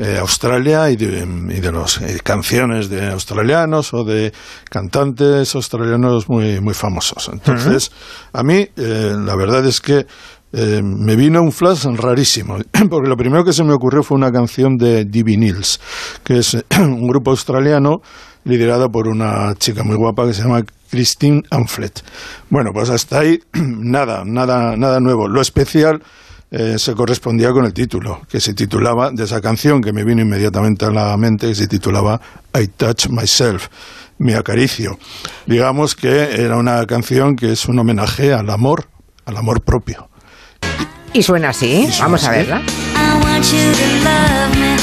Eh, 0.00 0.16
Australia 0.16 0.88
y 0.90 0.96
de, 0.96 1.26
y 1.48 1.58
de 1.58 1.72
las 1.72 2.00
eh, 2.00 2.20
canciones 2.22 2.88
de 2.88 3.08
australianos 3.08 3.92
o 3.92 4.04
de 4.04 4.32
cantantes 4.70 5.56
australianos 5.56 6.28
muy, 6.28 6.60
muy 6.60 6.72
famosos. 6.72 7.28
Entonces, 7.32 7.90
a 8.32 8.44
mí, 8.44 8.68
la 8.76 9.34
verdad 9.34 9.66
es 9.66 9.80
que 9.80 10.06
eh, 10.52 10.80
me 10.82 11.14
vino 11.16 11.42
un 11.42 11.52
flash 11.52 11.84
rarísimo, 11.84 12.56
porque 12.90 13.08
lo 13.08 13.16
primero 13.16 13.44
que 13.44 13.52
se 13.52 13.64
me 13.64 13.72
ocurrió 13.72 14.02
fue 14.02 14.16
una 14.16 14.30
canción 14.30 14.76
de 14.76 15.04
Divi 15.04 15.36
Nils, 15.36 15.80
que 16.24 16.38
es 16.38 16.56
un 16.78 17.06
grupo 17.06 17.30
australiano 17.30 18.00
liderado 18.44 18.88
por 18.88 19.08
una 19.08 19.54
chica 19.56 19.84
muy 19.84 19.96
guapa 19.96 20.26
que 20.26 20.32
se 20.32 20.42
llama 20.42 20.62
Christine 20.90 21.42
Amflet. 21.50 22.02
Bueno, 22.48 22.70
pues 22.72 22.88
hasta 22.88 23.20
ahí 23.20 23.38
nada, 23.52 24.22
nada, 24.24 24.76
nada 24.76 25.00
nuevo. 25.00 25.28
Lo 25.28 25.40
especial 25.40 26.02
eh, 26.50 26.78
se 26.78 26.94
correspondía 26.94 27.50
con 27.52 27.66
el 27.66 27.74
título, 27.74 28.22
que 28.26 28.40
se 28.40 28.54
titulaba, 28.54 29.10
de 29.10 29.24
esa 29.24 29.42
canción 29.42 29.82
que 29.82 29.92
me 29.92 30.02
vino 30.02 30.22
inmediatamente 30.22 30.86
a 30.86 30.90
la 30.90 31.14
mente, 31.18 31.48
que 31.48 31.54
se 31.54 31.66
titulaba 31.66 32.20
I 32.58 32.68
Touch 32.68 33.08
Myself, 33.10 33.68
me 34.18 34.34
acaricio. 34.34 34.98
Digamos 35.46 35.94
que 35.94 36.42
era 36.42 36.56
una 36.56 36.84
canción 36.86 37.36
que 37.36 37.52
es 37.52 37.66
un 37.66 37.78
homenaje 37.78 38.32
al 38.32 38.48
amor, 38.48 38.86
al 39.26 39.36
amor 39.36 39.60
propio. 39.60 40.08
Y 41.12 41.22
suena 41.22 41.50
así. 41.50 41.88
Vamos 42.00 42.24
a 42.24 42.30
verla. 42.30 42.62
I 42.94 43.20
want 43.22 43.44
you 43.52 43.72
to 43.72 44.04
love 44.04 44.56
me 44.56 44.78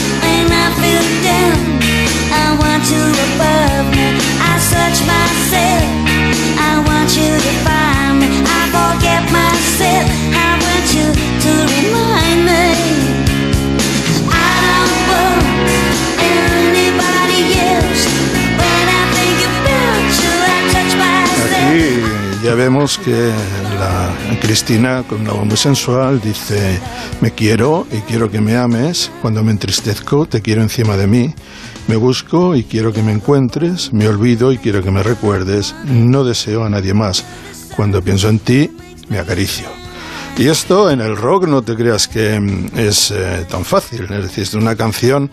vemos 22.56 22.98
que 22.98 23.32
la 23.78 24.10
Cristina, 24.42 25.04
con 25.08 25.22
una 25.22 25.34
voz 25.34 25.46
muy 25.46 25.58
sensual, 25.58 26.22
dice, 26.22 26.80
me 27.22 27.32
quiero 27.32 27.86
y 27.92 27.98
quiero 28.00 28.32
que 28.32 28.42
me 28.42 28.56
ames, 28.56 29.12
cuando 29.22 29.44
me 29.44 29.52
entristezco 29.52 30.26
te 30.26 30.42
quiero 30.42 30.62
encima 30.62 30.98
de 30.98 31.08
mí, 31.08 31.34
me 31.88 31.96
busco 31.96 32.56
y 32.56 32.64
quiero 32.64 32.94
que 32.94 33.04
me 33.04 33.12
encuentres, 33.12 33.94
me 33.94 34.08
olvido 34.08 34.52
y 34.52 34.58
quiero 34.58 34.82
que 34.82 34.92
me 34.92 35.04
recuerdes, 35.04 35.76
no 35.86 36.24
deseo 36.24 36.64
a 36.64 36.70
nadie 36.70 36.94
más, 36.94 37.24
cuando 37.76 38.02
pienso 38.02 38.30
en 38.30 38.40
ti 38.40 38.72
me 39.10 39.20
acaricio. 39.20 39.68
Y 40.38 40.48
esto 40.48 40.92
en 40.92 41.00
el 41.00 41.16
rock 41.16 41.48
no 41.48 41.62
te 41.62 41.76
creas 41.76 42.08
que 42.08 42.40
mm, 42.40 42.78
es 42.78 43.12
eh, 43.12 43.46
tan 43.50 43.64
fácil, 43.64 44.04
es 44.04 44.24
decir, 44.24 44.44
es 44.44 44.54
una 44.54 44.76
canción 44.76 45.30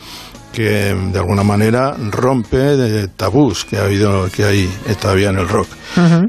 que 0.52 0.94
de 0.94 1.18
alguna 1.18 1.42
manera 1.42 1.96
rompe 2.10 2.56
de 2.56 3.08
tabús 3.08 3.64
que 3.64 3.78
ha 3.78 3.84
habido 3.84 4.28
que 4.30 4.44
hay 4.44 4.70
todavía 5.00 5.30
en 5.30 5.38
el 5.38 5.48
rock. 5.48 5.68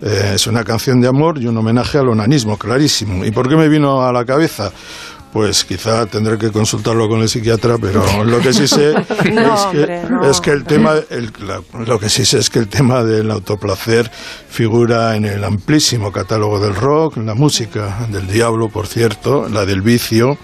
Eh, 0.02 0.32
es 0.36 0.48
una 0.48 0.64
canción 0.64 1.00
de 1.02 1.08
amor 1.08 1.41
y 1.41 1.48
un 1.48 1.58
homenaje 1.58 1.98
al 1.98 2.10
onanismo, 2.10 2.58
clarísimo. 2.58 3.24
¿Y 3.26 3.32
por 3.32 3.48
qué 3.48 3.56
me 3.56 3.70
vino 3.70 4.02
a 4.06 4.12
la 4.12 4.26
cabeza? 4.26 4.72
pues 5.34 5.66
quizá 5.66 6.06
tendré 6.06 6.38
que 6.38 6.52
consultarlo 6.52 7.10
con 7.10 7.22
el 7.22 7.28
psiquiatra, 7.28 7.78
pero 7.80 8.04
lo 8.24 8.40
que 8.40 8.54
sí 8.54 8.68
sé 8.68 8.91
es, 8.91 10.41
que, 10.41 10.52
el 10.52 10.64
tema, 10.64 10.94
lo 11.88 12.00
que 12.00 12.08
sí 12.08 12.24
sé 12.24 12.38
es 12.38 12.52
que 12.52 12.60
el 12.60 12.68
tema 12.68 13.04
del 13.04 13.32
autoplacer 13.32 14.10
figura 14.48 15.16
en 15.16 15.26
el 15.26 15.44
amplísimo 15.44 16.12
catálogo 16.12 16.60
del 16.60 16.76
rock, 16.76 17.18
la 17.18 17.34
música 17.34 18.06
del 18.12 18.28
diablo, 18.28 18.70
por 18.70 18.86
cierto, 18.86 19.50
la 19.50 19.66
del 19.66 19.82
vicio 19.82 20.38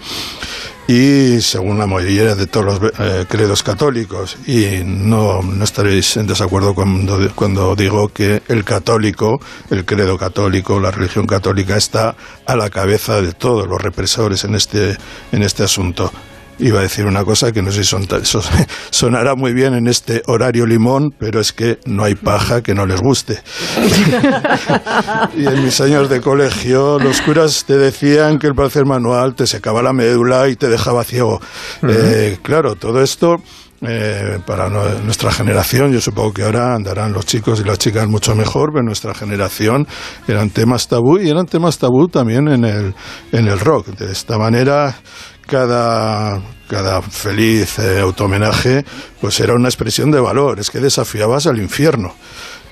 y 0.90 1.40
según 1.40 1.78
la 1.78 1.86
mayoría 1.86 2.34
de 2.34 2.48
todos 2.48 2.80
los 2.80 2.92
eh, 2.98 3.24
credos 3.28 3.62
católicos. 3.62 4.36
Y 4.44 4.82
no, 4.84 5.40
no, 5.40 5.62
estaréis 5.62 6.16
en 6.16 6.26
desacuerdo 6.26 6.74
cuando, 6.74 7.16
cuando 7.36 7.76
digo 7.76 8.08
que 8.08 8.42
el 8.48 8.64
católico, 8.64 9.40
el 9.70 9.84
credo 9.84 10.18
católico, 10.18 10.80
la 10.80 10.90
religión 10.90 11.28
católica 11.28 11.76
está 11.76 12.16
a 12.44 12.56
la 12.56 12.70
cabeza 12.70 13.22
de 13.22 13.32
todos 13.32 13.68
los 13.68 13.80
represores 13.80 14.42
en 14.42 14.56
este, 14.56 14.96
en 15.30 15.44
este 15.44 15.62
asunto 15.62 16.10
iba 16.60 16.78
a 16.78 16.82
decir 16.82 17.06
una 17.06 17.24
cosa 17.24 17.52
que 17.52 17.62
no 17.62 17.72
sé 17.72 17.84
si 17.84 17.90
son, 18.24 18.42
sonará 18.90 19.34
muy 19.34 19.52
bien 19.52 19.74
en 19.74 19.86
este 19.86 20.22
horario 20.26 20.66
limón, 20.66 21.14
pero 21.18 21.40
es 21.40 21.52
que 21.52 21.78
no 21.86 22.04
hay 22.04 22.14
paja 22.14 22.62
que 22.62 22.74
no 22.74 22.86
les 22.86 23.00
guste. 23.00 23.40
y 25.36 25.46
en 25.46 25.64
mis 25.64 25.80
años 25.80 26.08
de 26.08 26.20
colegio 26.20 26.98
los 26.98 27.20
curas 27.22 27.64
te 27.64 27.76
decían 27.76 28.38
que 28.38 28.46
el 28.46 28.54
placer 28.54 28.84
manual 28.84 29.34
te 29.34 29.46
secaba 29.46 29.82
la 29.82 29.92
médula 29.92 30.48
y 30.48 30.56
te 30.56 30.68
dejaba 30.68 31.04
ciego. 31.04 31.40
Eh, 31.82 32.38
claro, 32.42 32.76
todo 32.76 33.02
esto... 33.02 33.36
Eh, 33.82 34.38
para 34.44 34.68
nuestra 34.68 35.32
generación, 35.32 35.90
yo 35.90 36.02
supongo 36.02 36.34
que 36.34 36.42
ahora 36.42 36.74
andarán 36.74 37.14
los 37.14 37.24
chicos 37.24 37.60
y 37.60 37.64
las 37.64 37.78
chicas 37.78 38.06
mucho 38.06 38.34
mejor, 38.34 38.72
pero 38.74 38.84
nuestra 38.84 39.14
generación 39.14 39.86
eran 40.28 40.50
temas 40.50 40.86
tabú 40.86 41.18
y 41.18 41.30
eran 41.30 41.46
temas 41.46 41.78
tabú 41.78 42.06
también 42.08 42.46
en 42.48 42.66
el, 42.66 42.94
en 43.32 43.48
el 43.48 43.58
rock. 43.58 43.86
De 43.86 44.12
esta 44.12 44.36
manera, 44.36 44.94
cada, 45.50 46.40
cada 46.68 47.02
feliz 47.02 47.78
eh, 47.78 48.00
automenaje 48.00 48.84
pues 49.20 49.40
era 49.40 49.54
una 49.54 49.68
expresión 49.68 50.10
de 50.10 50.20
valor, 50.20 50.60
es 50.60 50.70
que 50.70 50.78
desafiabas 50.78 51.46
al 51.46 51.58
infierno. 51.58 52.14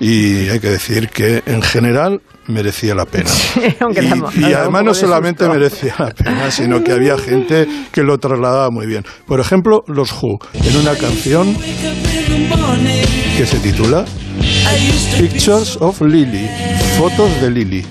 Y 0.01 0.49
hay 0.49 0.61
que 0.61 0.69
decir 0.69 1.09
que 1.09 1.43
en 1.45 1.61
general 1.61 2.21
merecía 2.47 2.95
la 2.95 3.05
pena. 3.05 3.31
y, 4.37 4.53
además 4.53 4.85
no 4.85 4.95
solamente 4.95 5.49
merecía 5.49 5.95
la 5.99 6.11
pena, 6.11 6.51
sino 6.53 6.85
que 6.85 6.93
había 6.93 7.19
gente 7.19 7.67
que 7.91 8.03
lo 8.05 8.19
trasladaba 8.19 8.71
muy 8.71 8.87
bien. 8.87 9.05
Por 9.27 9.41
ejemplo, 9.41 9.83
los 9.89 10.13
Who, 10.13 10.39
en 10.55 10.77
una 10.77 10.95
canción 10.95 11.57
que 13.37 13.45
se 13.45 13.59
titula 13.59 14.05
Pictures 15.19 15.77
of 15.81 16.01
Lily, 16.01 16.49
fotos 16.97 17.41
de 17.41 17.51
Lily. 17.51 17.87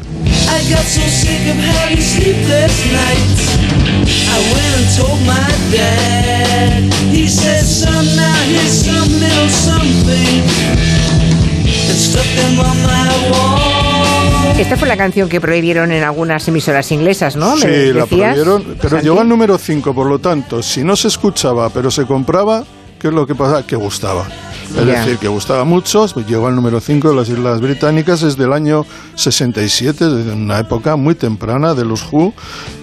Esta 14.57 14.76
fue 14.76 14.88
la 14.88 14.98
canción 14.98 15.30
que 15.30 15.40
prohibieron 15.40 15.91
en 15.91 16.03
algunas 16.03 16.48
emisoras 16.48 16.91
inglesas, 16.91 17.36
¿no? 17.36 17.57
Sí, 17.57 17.94
la 17.94 18.06
prohibieron, 18.06 18.78
pero 18.82 18.99
llegó 19.02 19.22
al 19.22 19.30
número 19.30 19.57
5, 19.57 19.94
por 19.94 20.07
lo 20.07 20.19
tanto, 20.19 20.64
si 20.64 20.84
no 20.84 20.95
se 20.95 21.10
escuchaba, 21.10 21.69
pero 21.69 21.91
se 21.91 22.06
compraba, 22.06 22.64
¿qué 22.99 23.07
es 23.07 23.14
lo 23.14 23.26
que 23.26 23.36
pasa? 23.36 23.65
Que 23.65 23.76
gustaba. 23.76 24.28
Es 24.76 24.86
decir, 24.86 25.18
que 25.18 25.28
gustaba 25.28 25.64
mucho, 25.64 26.06
llegó 26.28 26.48
al 26.48 26.56
número 26.56 26.80
5 26.80 27.10
de 27.10 27.15
las 27.15 27.30
Islas 27.30 27.61
Británicas, 27.61 28.22
es 28.24 28.36
del 28.38 28.52
año 28.52 28.86
67, 29.15 30.06
de 30.06 30.34
una 30.34 30.60
época 30.60 30.95
muy 30.95 31.15
temprana 31.15 31.74
de 31.74 31.86
los 31.86 32.06
Who, 32.11 32.34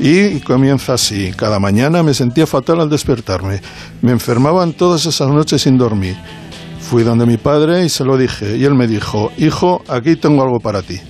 y 0.00 0.40
comienza 0.40 0.94
así. 0.94 1.32
Cada 1.36 1.60
mañana 1.60 2.02
me 2.02 2.14
sentía 2.14 2.46
fatal 2.46 2.80
al 2.80 2.88
despertarme. 2.88 3.60
Me 4.00 4.12
enfermaban 4.12 4.72
todas 4.72 5.04
esas 5.06 5.28
noches 5.28 5.62
sin 5.62 5.76
dormir. 5.76 6.16
Fui 6.80 7.02
donde 7.02 7.26
mi 7.26 7.36
padre 7.36 7.84
y 7.84 7.88
se 7.88 8.04
lo 8.04 8.16
dije, 8.16 8.56
y 8.56 8.64
él 8.64 8.74
me 8.74 8.86
dijo, 8.86 9.30
hijo, 9.36 9.82
aquí 9.88 10.16
tengo 10.16 10.42
algo 10.42 10.60
para 10.60 10.82
ti. 10.82 11.00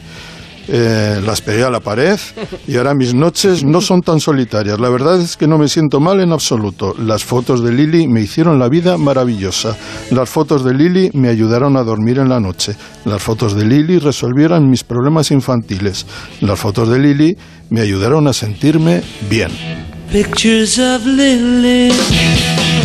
Eh, 0.69 1.20
las 1.24 1.41
pegué 1.41 1.62
a 1.65 1.70
la 1.70 1.81
pared 1.81 2.19
y 2.66 2.77
ahora 2.77 2.95
mis 2.95 3.15
noches 3.15 3.65
no 3.65 3.81
son 3.81 4.01
tan 4.01 4.20
solitarias. 4.20 4.81
La 4.81 4.89
verdad 4.89 5.20
es 5.20 5.36
que 5.36 5.47
no 5.47 5.59
me 5.59 5.69
siento 5.69 6.01
mal 6.01 6.20
en 6.20 6.32
absoluto. 6.32 6.95
Las 6.99 7.24
fotos 7.24 7.62
de 7.62 7.73
Lili 7.73 8.09
me 8.09 8.20
hicieron 8.20 8.59
la 8.59 8.69
vida 8.69 8.97
maravillosa. 8.97 9.77
Las 10.11 10.31
fotos 10.31 10.65
de 10.65 10.74
Lili 10.74 11.11
me 11.12 11.28
ayudaron 11.28 11.77
a 11.77 11.82
dormir 11.82 12.19
en 12.19 12.28
la 12.28 12.41
noche. 12.41 12.74
Las 13.05 13.23
fotos 13.23 13.55
de 13.55 13.65
Lili 13.65 13.99
resolvieron 13.99 14.70
mis 14.70 14.85
problemas 14.85 15.31
infantiles. 15.31 16.07
Las 16.41 16.59
fotos 16.59 16.89
de 16.89 16.99
Lili 16.99 17.36
me 17.70 17.81
ayudaron 17.81 18.27
a 18.28 18.32
sentirme 18.32 19.03
bien. 19.28 19.51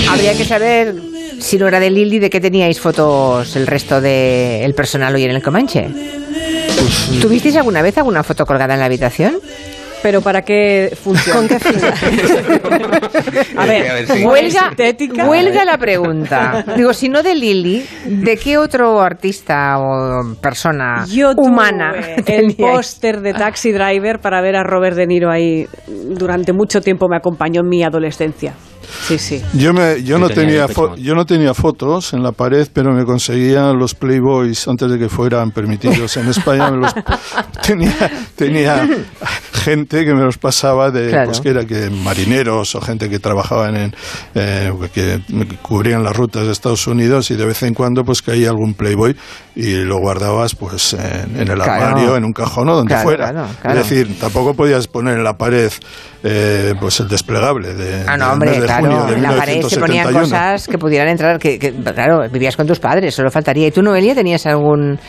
Habría 0.09 0.35
que 0.35 0.45
saber 0.45 0.95
si 1.39 1.57
no 1.57 1.67
era 1.67 1.79
de 1.79 1.89
Lili, 1.89 2.19
de 2.19 2.29
qué 2.29 2.39
teníais 2.39 2.79
fotos 2.79 3.55
el 3.55 3.67
resto 3.67 4.01
del 4.01 4.73
personal 4.73 5.15
hoy 5.15 5.23
en 5.23 5.31
el 5.31 5.41
Comanche. 5.41 5.87
¿Tuvisteis 7.21 7.55
alguna 7.57 7.81
vez 7.81 7.97
alguna 7.97 8.23
foto 8.23 8.45
colgada 8.45 8.73
en 8.73 8.79
la 8.79 8.85
habitación? 8.85 9.39
pero 10.01 10.21
¿para 10.21 10.41
qué 10.43 10.95
funciona? 11.01 11.39
¿Con 11.39 11.47
qué 11.47 11.59
fin? 11.59 11.75
a 13.57 13.65
ver, 13.65 14.07
huelga, 15.27 15.65
la 15.65 15.77
pregunta. 15.77 16.63
Digo, 16.77 16.93
si 16.93 17.09
no 17.09 17.21
de 17.23 17.35
Lili, 17.35 17.85
¿de 18.05 18.37
qué 18.37 18.57
otro 18.57 19.01
artista 19.01 19.77
o 19.79 20.35
persona 20.41 21.05
humana? 21.37 21.91
el 22.25 22.55
póster 22.55 23.21
de 23.21 23.33
Taxi 23.33 23.71
Driver 23.71 24.19
para 24.19 24.41
ver 24.41 24.55
a 24.55 24.63
Robert 24.63 24.95
De 24.95 25.07
Niro 25.07 25.29
ahí 25.31 25.67
durante 25.87 26.53
mucho 26.53 26.81
tiempo 26.81 27.07
me 27.09 27.17
acompañó 27.17 27.61
en 27.61 27.67
mi 27.67 27.83
adolescencia. 27.83 28.53
Sí, 29.07 29.17
sí. 29.17 29.41
Yo, 29.53 29.73
me, 29.73 30.03
yo, 30.03 30.19
no 30.19 30.29
tenía 30.29 30.67
yo 30.97 31.15
no 31.15 31.25
tenía 31.25 31.53
fotos 31.53 32.13
en 32.13 32.23
la 32.23 32.31
pared, 32.31 32.67
pero 32.71 32.93
me 32.93 33.05
conseguían 33.05 33.77
los 33.77 33.95
Playboys 33.95 34.67
antes 34.67 34.89
de 34.89 34.99
que 34.99 35.09
fueran 35.09 35.51
permitidos 35.51 36.17
en 36.17 36.27
España. 36.27 36.69
tenía, 37.65 37.93
tenía 38.35 38.87
gente 39.53 40.05
que 40.05 40.13
me 40.13 40.23
los 40.23 40.37
pasaba 40.37 40.91
de 40.91 41.25
pues, 41.25 41.41
que 41.41 41.49
era 41.49 41.65
que 41.65 41.89
marineros 41.89 42.75
o 42.75 42.81
gente 42.81 43.09
que 43.09 43.19
trabajaban 43.19 43.75
en 43.75 43.95
eh, 44.35 44.71
que 44.93 45.21
cubrían 45.61 46.03
las 46.03 46.15
rutas 46.15 46.45
de 46.45 46.51
Estados 46.51 46.87
Unidos 46.87 47.31
y 47.31 47.35
de 47.35 47.45
vez 47.45 47.63
en 47.63 47.73
cuando 47.73 48.03
pues 48.03 48.21
caía 48.21 48.49
algún 48.49 48.73
Playboy 48.73 49.15
y 49.55 49.75
lo 49.83 49.99
guardabas 49.99 50.55
pues 50.55 50.93
en, 50.93 51.49
el 51.49 51.61
armario, 51.61 52.15
en 52.15 52.23
un 52.23 52.31
cajón 52.31 52.69
o 52.69 52.75
donde 52.77 52.95
fuera. 52.97 53.47
Es 53.63 53.75
decir, 53.75 54.17
tampoco 54.19 54.53
podías 54.53 54.87
poner 54.87 55.17
en 55.17 55.23
la 55.23 55.37
pared 55.37 55.71
eh, 56.23 56.73
pues 56.79 56.99
el 56.99 57.07
desplegable 57.07 57.73
de, 57.73 58.03
ah, 58.07 58.17
no, 58.17 58.33
hombre, 58.33 58.59
claro, 58.59 59.07
en 59.09 59.21
la 59.21 59.35
pared 59.35 59.61
se 59.63 59.79
ponían 59.79 60.11
cosas 60.11 60.67
que 60.67 60.77
pudieran 60.77 61.07
entrar, 61.07 61.39
que, 61.39 61.57
que, 61.57 61.73
claro, 61.73 62.27
vivías 62.29 62.57
con 62.57 62.67
tus 62.67 62.79
padres, 62.79 63.15
solo 63.15 63.31
faltaría. 63.31 63.67
¿Y 63.67 63.71
tú, 63.71 63.81
Noelia, 63.81 64.15
tenías 64.15 64.45
algún 64.45 64.99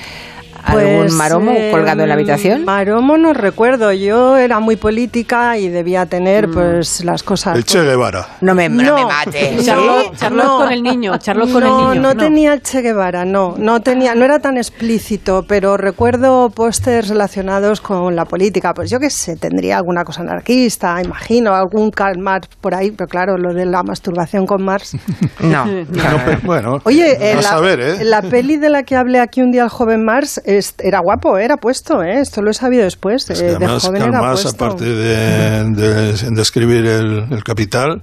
¿Algún 0.64 0.96
pues, 0.98 1.12
maromo 1.12 1.52
colgado 1.70 2.02
en 2.02 2.08
la 2.08 2.14
habitación? 2.14 2.64
Maromo 2.64 3.16
no 3.16 3.32
recuerdo. 3.32 3.92
Yo 3.92 4.36
era 4.36 4.60
muy 4.60 4.76
política 4.76 5.56
y 5.58 5.68
debía 5.68 6.06
tener 6.06 6.48
mm. 6.48 6.52
pues 6.52 7.04
las 7.04 7.22
cosas. 7.22 7.56
El 7.56 7.64
Che 7.64 7.82
Guevara. 7.82 8.26
No 8.40 8.54
me, 8.54 8.68
no. 8.68 8.94
me 8.96 9.04
mate. 9.04 9.56
Charlotte, 9.64 10.58
con 10.58 10.72
el 10.72 10.82
niño. 10.82 11.18
Charlotte 11.18 11.52
con 11.52 11.62
el 11.62 11.70
niño. 11.70 11.94
No, 11.94 12.16
tenía 12.16 12.52
el 12.52 12.62
Che 12.62 12.82
Guevara, 12.82 13.24
no. 13.24 13.54
No, 13.58 13.80
tenía, 13.80 14.14
no 14.14 14.24
era 14.24 14.38
tan 14.38 14.56
explícito, 14.56 15.44
pero 15.46 15.76
recuerdo 15.76 16.50
pósters 16.50 17.08
relacionados 17.08 17.80
con 17.80 18.16
la 18.16 18.24
política. 18.24 18.74
Pues 18.74 18.90
yo 18.90 19.00
qué 19.00 19.10
sé, 19.10 19.36
tendría 19.36 19.78
alguna 19.78 20.04
cosa 20.04 20.22
anarquista, 20.22 21.00
imagino, 21.02 21.54
algún 21.54 21.90
Karl 21.90 22.18
Marx 22.18 22.48
por 22.60 22.74
ahí, 22.74 22.90
pero 22.90 23.08
claro, 23.08 23.38
lo 23.38 23.54
de 23.54 23.66
la 23.66 23.82
masturbación 23.82 24.46
con 24.46 24.62
Marx. 24.62 24.96
no. 25.40 25.66
bueno, 26.44 26.78
Oye, 26.84 27.18
la, 27.42 27.60
¿eh? 27.72 28.04
la 28.04 28.22
peli 28.22 28.56
de 28.56 28.70
la 28.70 28.82
que 28.82 28.96
hablé 28.96 29.20
aquí 29.20 29.42
un 29.42 29.50
día 29.50 29.64
el 29.64 29.68
joven 29.68 30.04
Marx 30.04 30.40
era 30.78 31.00
guapo, 31.00 31.38
era 31.38 31.56
puesto, 31.56 32.02
¿eh? 32.02 32.20
esto 32.20 32.42
lo 32.42 32.50
he 32.50 32.54
sabido 32.54 32.84
después. 32.84 33.28
Eh, 33.30 33.34
de 33.34 33.56
además, 33.56 33.84
joven 33.84 34.14
aparte 34.14 34.84
de, 34.84 36.40
escribir 36.40 36.86
el, 36.86 37.44
Capital, 37.44 38.02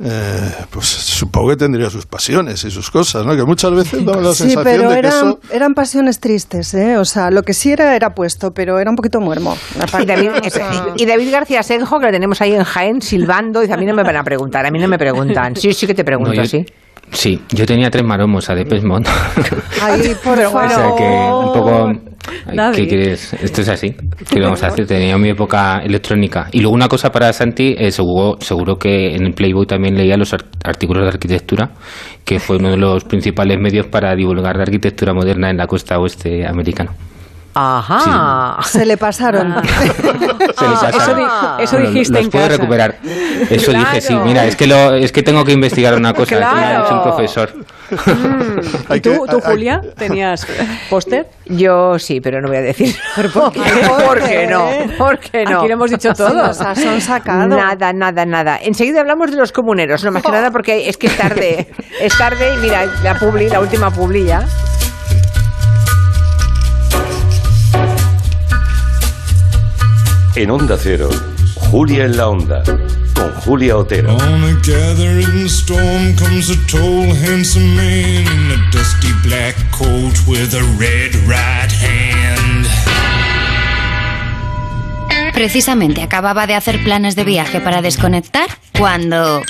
eh, 0.00 0.50
pues 0.70 0.86
supongo 0.86 1.50
que 1.50 1.56
tendría 1.56 1.88
sus 1.90 2.06
pasiones 2.06 2.64
y 2.64 2.70
sus 2.70 2.90
cosas, 2.90 3.24
¿no? 3.24 3.36
Que 3.36 3.44
muchas 3.44 3.72
veces 3.72 4.04
damos 4.04 4.22
la 4.22 4.34
sensación 4.34 4.64
pero 4.64 4.88
de 4.90 5.00
que 5.00 5.06
eran, 5.06 5.36
eran 5.50 5.74
pasiones 5.74 6.20
tristes, 6.20 6.74
¿eh? 6.74 6.98
O 6.98 7.04
sea, 7.04 7.30
lo 7.30 7.42
que 7.42 7.54
sí 7.54 7.72
era 7.72 7.94
era 7.94 8.14
puesto, 8.14 8.52
pero 8.52 8.78
era 8.78 8.90
un 8.90 8.96
poquito 8.96 9.20
muermo. 9.20 9.56
Y 10.00 10.06
David, 10.06 10.30
y 10.96 11.06
David, 11.06 11.30
García 11.30 11.62
Senjo, 11.62 12.00
que 12.00 12.06
lo 12.06 12.12
tenemos 12.12 12.40
ahí 12.40 12.54
en 12.54 12.64
Jaén, 12.64 13.02
silbando, 13.02 13.62
y 13.62 13.70
a 13.70 13.76
mí 13.76 13.86
no 13.86 13.94
me 13.94 14.02
van 14.02 14.16
a 14.16 14.24
preguntar, 14.24 14.66
a 14.66 14.70
mí 14.70 14.78
no 14.78 14.88
me 14.88 14.98
preguntan. 14.98 15.56
Sí, 15.56 15.72
sí 15.72 15.86
que 15.86 15.94
te 15.94 16.04
pregunto, 16.04 16.44
sí. 16.44 16.66
Sí, 17.10 17.40
yo 17.50 17.66
tenía 17.66 17.90
tres 17.90 18.04
maromos 18.04 18.48
a 18.50 18.54
Depes 18.54 18.84
Mode. 18.84 19.08
Ay, 19.82 20.14
por 20.24 20.38
favor. 20.38 20.64
O 20.64 20.68
sea 20.68 20.90
que 20.96 21.04
un 21.04 21.52
poco... 21.52 21.92
¿Qué 22.74 22.86
quieres? 22.86 23.34
Esto 23.34 23.60
es 23.60 23.68
así. 23.68 23.94
¿Qué 24.30 24.40
vamos 24.40 24.62
a 24.62 24.68
hacer? 24.68 24.86
Tenía 24.86 25.16
mi 25.18 25.30
época 25.30 25.80
electrónica. 25.84 26.48
Y 26.52 26.60
luego 26.60 26.74
una 26.74 26.88
cosa 26.88 27.10
para 27.10 27.32
Santi, 27.32 27.74
eh, 27.78 27.90
seguro, 27.90 28.38
seguro 28.40 28.76
que 28.76 29.14
en 29.14 29.26
el 29.26 29.34
Playboy 29.34 29.66
también 29.66 29.96
leía 29.96 30.16
los 30.16 30.34
artículos 30.64 31.04
de 31.04 31.08
arquitectura, 31.08 31.70
que 32.24 32.40
fue 32.40 32.56
uno 32.56 32.70
de 32.70 32.76
los 32.78 33.04
principales 33.04 33.58
medios 33.60 33.86
para 33.86 34.14
divulgar 34.14 34.56
la 34.56 34.62
arquitectura 34.62 35.12
moderna 35.12 35.50
en 35.50 35.58
la 35.58 35.66
costa 35.66 35.98
oeste 35.98 36.46
americana. 36.46 36.92
Ajá. 37.54 38.62
Se 38.64 38.84
le 38.84 38.96
pasaron. 38.96 39.54
Se 39.64 40.68
le 40.68 40.74
pasaron. 40.74 41.28
Eso, 41.60 41.78
dijiste 41.78 42.18
en 42.18 42.30
casa. 42.30 42.48
recuperar. 42.48 42.96
Eso 43.48 43.72
dije, 43.72 44.00
sí. 44.00 44.14
Mira, 44.16 44.44
es 44.44 44.56
que, 44.56 44.66
lo, 44.66 44.94
es 44.94 45.12
que 45.12 45.22
tengo 45.22 45.44
que 45.44 45.52
investigar 45.52 45.94
una 45.94 46.12
cosa. 46.12 46.36
Claro. 46.36 46.54
Que 46.54 46.60
me 46.60 46.66
ha 46.66 46.82
dicho 46.82 46.94
un 46.94 47.02
profesor. 47.02 47.54
Mm. 47.54 48.94
¿Y 48.94 49.00
tú, 49.00 49.26
tú, 49.30 49.40
Julia, 49.40 49.80
tenías 49.96 50.46
póster? 50.90 51.26
Yo 51.46 51.98
sí, 51.98 52.20
pero 52.20 52.40
no 52.40 52.48
voy 52.48 52.56
a 52.56 52.62
decir. 52.62 52.94
por 53.32 53.52
qué? 53.52 53.60
¿Por 54.04 54.22
qué 54.22 54.46
no? 54.46 54.68
¿Por 54.98 55.18
qué 55.18 55.44
no? 55.44 55.58
Aquí 55.58 55.68
lo 55.68 55.74
hemos 55.74 55.90
dicho 55.90 56.12
todos. 56.14 56.56
son 56.56 57.00
sacados. 57.00 57.48
Nada, 57.48 57.92
nada, 57.92 58.26
nada. 58.26 58.58
Enseguida 58.60 59.00
hablamos 59.00 59.30
de 59.30 59.36
los 59.36 59.52
comuneros. 59.52 60.02
No 60.04 60.10
más 60.10 60.22
que 60.22 60.32
nada 60.32 60.50
porque 60.50 60.88
es 60.88 60.96
que 60.96 61.06
es 61.06 61.16
tarde. 61.16 61.68
Es 62.00 62.16
tarde 62.18 62.54
y 62.54 62.56
mira, 62.58 62.86
la 63.02 63.18
publi, 63.18 63.48
la 63.48 63.60
última 63.60 63.90
publi 63.90 64.24
ya. 64.24 64.44
En 70.36 70.50
Onda 70.50 70.76
Cero, 70.76 71.10
Julia 71.70 72.06
en 72.06 72.16
la 72.16 72.28
Onda, 72.28 72.64
con 73.14 73.32
Julia 73.42 73.76
Otero. 73.76 74.16
On 74.16 74.44
a 74.44 74.52
gathering 74.66 75.46
storm 75.46 76.12
comes 76.16 76.50
a 76.50 76.56
tall, 76.66 77.08
handsome 77.24 77.76
man 77.76 78.26
in 78.26 78.50
a 78.50 78.70
dusty 78.72 79.12
black 79.22 79.54
coat 79.70 80.14
with 80.26 80.52
a 80.54 80.62
red 80.76 81.14
right 81.28 81.70
hand. 81.70 82.66
Precisamente 85.32 86.02
acababa 86.02 86.48
de 86.48 86.54
hacer 86.54 86.82
planes 86.82 87.14
de 87.14 87.22
viaje 87.22 87.60
para 87.60 87.80
desconectar 87.80 88.48
cuando 88.76 89.40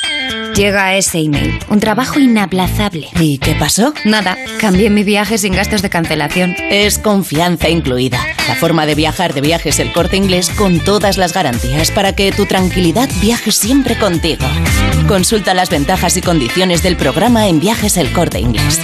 Llega 0.55 0.95
ese 0.95 1.19
email. 1.19 1.59
Un 1.69 1.81
trabajo 1.81 2.21
inaplazable. 2.21 3.09
¿Y 3.19 3.39
qué 3.39 3.57
pasó? 3.57 3.93
Nada. 4.05 4.37
Cambié 4.61 4.89
mi 4.89 5.03
viaje 5.03 5.37
sin 5.37 5.53
gastos 5.53 5.83
de 5.83 5.91
cancelación. 5.91 6.55
Es 6.71 6.99
confianza 6.99 7.69
incluida. 7.69 8.21
La 8.49 8.55
forma 8.57 8.85
de 8.85 8.95
viajar 8.95 9.33
de 9.33 9.41
viajes 9.41 9.79
el 9.79 9.93
corte 9.93 10.17
inglés 10.17 10.51
con 10.51 10.79
todas 10.81 11.17
las 11.17 11.33
garantías 11.33 11.91
para 11.91 12.15
que 12.15 12.31
tu 12.31 12.45
tranquilidad 12.45 13.09
viaje 13.23 13.51
siempre 13.51 13.99
contigo. 13.99 14.45
Consulta 15.09 15.55
las 15.55 15.71
ventajas 15.71 16.17
y 16.17 16.21
condiciones 16.21 16.83
del 16.83 16.97
programa 16.97 17.49
en 17.49 17.61
viajes 17.61 17.97
el 17.97 18.13
corte 18.13 18.41
inglés. 18.41 18.81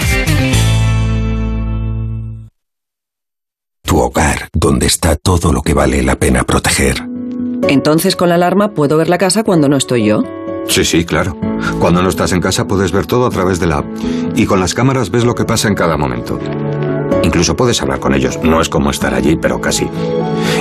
Tu 3.83 3.99
hogar, 3.99 4.49
donde 4.53 4.87
está 4.87 5.15
todo 5.15 5.53
lo 5.53 5.61
que 5.61 5.73
vale 5.73 6.01
la 6.01 6.15
pena 6.15 6.43
proteger. 6.43 7.07
Entonces 7.67 8.15
con 8.15 8.29
la 8.29 8.35
alarma 8.35 8.73
puedo 8.73 8.97
ver 8.97 9.09
la 9.09 9.17
casa 9.19 9.43
cuando 9.43 9.69
no 9.69 9.77
estoy 9.77 10.05
yo. 10.05 10.23
Sí, 10.67 10.83
sí, 10.85 11.05
claro. 11.05 11.37
Cuando 11.79 12.01
no 12.01 12.09
estás 12.09 12.31
en 12.31 12.41
casa 12.41 12.67
puedes 12.67 12.91
ver 12.91 13.05
todo 13.05 13.27
a 13.27 13.29
través 13.29 13.59
de 13.59 13.67
la 13.67 13.79
app. 13.79 13.85
Y 14.35 14.45
con 14.45 14.59
las 14.59 14.73
cámaras 14.73 15.11
ves 15.11 15.23
lo 15.23 15.35
que 15.35 15.45
pasa 15.45 15.67
en 15.67 15.75
cada 15.75 15.97
momento. 15.97 16.39
Incluso 17.23 17.55
puedes 17.55 17.81
hablar 17.81 17.99
con 17.99 18.13
ellos. 18.13 18.39
No 18.43 18.61
es 18.61 18.69
como 18.69 18.91
estar 18.91 19.13
allí, 19.13 19.35
pero 19.35 19.61
casi. 19.61 19.87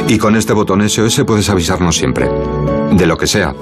Y 0.08 0.18
con 0.18 0.36
este 0.36 0.52
botón 0.52 0.88
SOS 0.88 1.24
puedes 1.26 1.48
avisarnos 1.50 1.96
siempre. 1.96 2.28
De 2.92 3.06
lo 3.06 3.16
que 3.16 3.26
sea. 3.26 3.54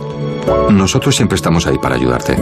Nosotros 0.70 1.14
siempre 1.14 1.36
estamos 1.36 1.66
ahí 1.66 1.78
para 1.78 1.96
ayudarte. 1.96 2.36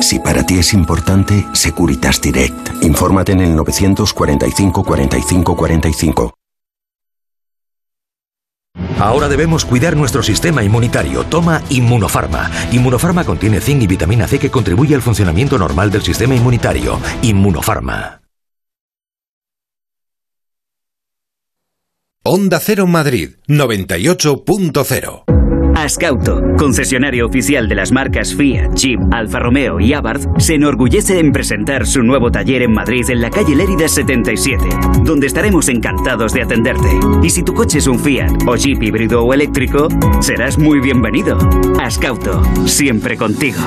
Si 0.00 0.18
para 0.20 0.44
ti 0.44 0.58
es 0.58 0.72
importante, 0.74 1.46
Securitas 1.52 2.20
Direct. 2.20 2.82
Infórmate 2.82 3.32
en 3.32 3.40
el 3.40 3.56
945 3.56 4.84
45 4.84 5.56
45. 5.56 6.34
Ahora 8.98 9.28
debemos 9.28 9.64
cuidar 9.64 9.96
nuestro 9.96 10.22
sistema 10.22 10.62
inmunitario. 10.62 11.24
Toma 11.24 11.62
Inmunofarma. 11.70 12.50
Inmunofarma 12.72 13.24
contiene 13.24 13.60
zinc 13.60 13.82
y 13.82 13.86
vitamina 13.86 14.26
C 14.26 14.38
que 14.38 14.50
contribuye 14.50 14.94
al 14.94 15.02
funcionamiento 15.02 15.56
normal 15.56 15.90
del 15.90 16.02
sistema 16.02 16.34
inmunitario. 16.34 16.98
Inmunofarma. 17.22 18.17
Onda 22.30 22.60
Cero 22.60 22.86
Madrid 22.86 23.36
98.0 23.48 25.22
Ascauto, 25.74 26.42
concesionario 26.58 27.24
oficial 27.24 27.66
de 27.70 27.74
las 27.74 27.90
marcas 27.90 28.34
Fiat, 28.34 28.74
Jeep, 28.74 29.00
Alfa 29.10 29.38
Romeo 29.38 29.80
y 29.80 29.94
Abarth, 29.94 30.26
se 30.38 30.56
enorgullece 30.56 31.20
en 31.20 31.32
presentar 31.32 31.86
su 31.86 32.02
nuevo 32.02 32.30
taller 32.30 32.60
en 32.60 32.72
Madrid 32.72 33.08
en 33.08 33.22
la 33.22 33.30
calle 33.30 33.56
Lérida 33.56 33.88
77, 33.88 34.62
donde 35.04 35.26
estaremos 35.26 35.70
encantados 35.70 36.34
de 36.34 36.42
atenderte. 36.42 36.90
Y 37.22 37.30
si 37.30 37.42
tu 37.42 37.54
coche 37.54 37.78
es 37.78 37.86
un 37.86 37.98
Fiat 37.98 38.46
o 38.46 38.56
Jeep 38.56 38.82
híbrido 38.82 39.24
o 39.24 39.32
eléctrico, 39.32 39.88
serás 40.20 40.58
muy 40.58 40.80
bienvenido. 40.80 41.38
Ascauto, 41.80 42.42
siempre 42.66 43.16
contigo. 43.16 43.62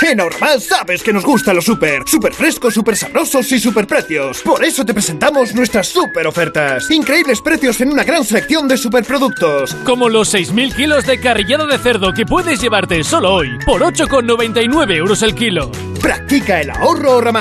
En 0.00 0.16
Normal 0.16 0.60
sabes 0.60 1.02
que 1.02 1.12
nos 1.12 1.24
gusta 1.24 1.52
lo 1.52 1.60
súper, 1.60 2.02
súper 2.06 2.32
frescos, 2.32 2.72
súper 2.72 2.96
sabrosos 2.96 3.50
y 3.52 3.58
súper 3.58 3.86
precios. 3.86 4.40
Por 4.42 4.64
eso 4.64 4.84
te 4.84 4.94
presentamos 4.94 5.54
nuestras 5.54 5.88
súper 5.88 6.26
ofertas. 6.26 6.90
Increíbles 6.90 7.40
precios 7.40 7.80
en 7.80 7.90
una 7.90 8.04
gran 8.04 8.24
selección 8.24 8.68
de 8.68 8.76
superproductos. 8.76 9.74
Como 9.84 10.08
los 10.08 10.32
6.000 10.32 10.74
kilos 10.74 11.04
de 11.04 11.20
carrillado 11.20 11.66
de 11.66 11.78
cerdo 11.78 12.12
que 12.14 12.24
puedes 12.24 12.60
llevarte 12.60 13.02
solo 13.02 13.34
hoy 13.34 13.58
por 13.66 13.82
8,99 13.82 14.96
euros 14.96 15.22
el 15.22 15.34
kilo. 15.34 15.70
Practica 16.00 16.60
el 16.60 16.70
ahorro 16.70 17.12
ahorra 17.12 17.32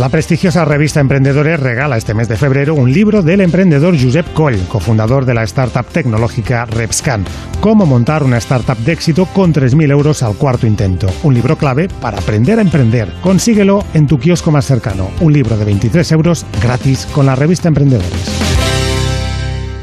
La 0.00 0.08
prestigiosa 0.08 0.64
revista 0.64 0.98
Emprendedores 0.98 1.60
regala 1.60 1.98
este 1.98 2.14
mes 2.14 2.26
de 2.26 2.38
febrero 2.38 2.74
un 2.74 2.90
libro 2.90 3.20
del 3.20 3.42
emprendedor 3.42 3.94
Josep 4.02 4.32
Coll, 4.32 4.56
cofundador 4.66 5.26
de 5.26 5.34
la 5.34 5.42
startup 5.42 5.84
tecnológica 5.84 6.64
Repscan. 6.64 7.22
Cómo 7.60 7.84
montar 7.84 8.22
una 8.22 8.38
startup 8.38 8.78
de 8.78 8.92
éxito 8.92 9.26
con 9.26 9.52
3.000 9.52 9.90
euros 9.90 10.22
al 10.22 10.36
cuarto 10.36 10.66
intento. 10.66 11.06
Un 11.22 11.34
libro 11.34 11.58
clave 11.58 11.88
para 12.00 12.16
aprender 12.16 12.58
a 12.58 12.62
emprender. 12.62 13.12
Consíguelo 13.20 13.84
en 13.92 14.06
tu 14.06 14.18
kiosco 14.18 14.50
más 14.50 14.64
cercano. 14.64 15.10
Un 15.20 15.34
libro 15.34 15.58
de 15.58 15.66
23 15.66 16.12
euros 16.12 16.46
gratis 16.62 17.06
con 17.12 17.26
la 17.26 17.36
revista 17.36 17.68
Emprendedores. 17.68 18.40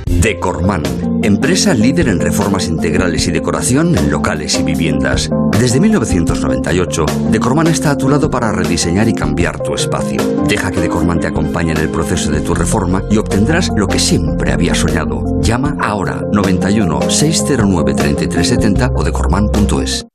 Decorman, 0.08 0.82
empresa 1.22 1.76
líder 1.76 2.08
en 2.08 2.20
reformas 2.20 2.68
integrales 2.68 3.28
y 3.28 3.32
decoración 3.32 3.96
en 3.96 4.10
locales 4.10 4.60
y 4.60 4.64
viviendas. 4.64 5.30
Desde 5.60 5.80
1998, 5.80 7.06
Decorman 7.32 7.66
está 7.66 7.90
a 7.92 7.98
tu 7.98 8.08
lado 8.08 8.30
para 8.30 8.52
rediseñar 8.52 9.08
y 9.08 9.14
cambiar 9.14 9.60
tu 9.60 9.74
espacio. 9.74 10.22
Deja 10.48 10.70
que 10.70 10.82
Decorman 10.82 11.20
te 11.20 11.26
acompañe 11.26 11.72
en 11.72 11.78
el 11.78 11.90
proceso 11.90 12.30
de 12.30 12.42
tu 12.42 12.54
reforma 12.54 13.02
y 13.10 13.18
obtendrás 13.18 13.72
lo 13.76 13.88
que 13.88 13.98
siempre 13.98 14.52
habías 14.52 14.78
soñado. 14.78 15.42
Llama 15.42 15.76
ahora 15.82 16.22
91 16.32 17.10
609 17.10 17.94
3370 17.96 18.92
o 18.96 19.04
decorman.es. 19.04 20.06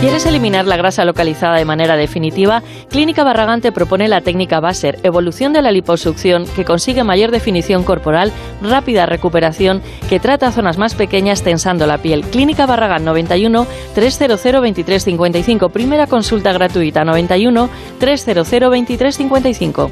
¿Quieres 0.00 0.24
eliminar 0.24 0.66
la 0.66 0.78
grasa 0.78 1.04
localizada 1.04 1.56
de 1.56 1.66
manera 1.66 1.94
definitiva? 1.94 2.62
Clínica 2.88 3.22
Barragán 3.22 3.60
te 3.60 3.70
propone 3.70 4.08
la 4.08 4.22
técnica 4.22 4.58
Baser, 4.58 4.98
evolución 5.02 5.52
de 5.52 5.60
la 5.60 5.72
liposucción 5.72 6.46
que 6.56 6.64
consigue 6.64 7.04
mayor 7.04 7.30
definición 7.30 7.84
corporal, 7.84 8.32
rápida 8.62 9.04
recuperación, 9.04 9.82
que 10.08 10.18
trata 10.18 10.52
zonas 10.52 10.78
más 10.78 10.94
pequeñas 10.94 11.42
tensando 11.42 11.86
la 11.86 11.98
piel. 11.98 12.22
Clínica 12.22 12.64
Barragán 12.64 13.04
91 13.04 13.66
300 13.94 14.42
2355. 14.42 15.68
Primera 15.68 16.06
consulta 16.06 16.54
gratuita 16.54 17.04
91 17.04 17.68
300 17.98 18.50
2355. 18.50 19.90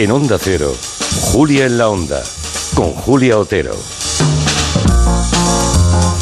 En 0.00 0.10
Onda 0.10 0.38
Cero, 0.40 0.74
Julia 1.30 1.66
en 1.66 1.76
la 1.76 1.90
Onda, 1.90 2.22
con 2.74 2.94
Julia 2.94 3.36
Otero. 3.36 3.74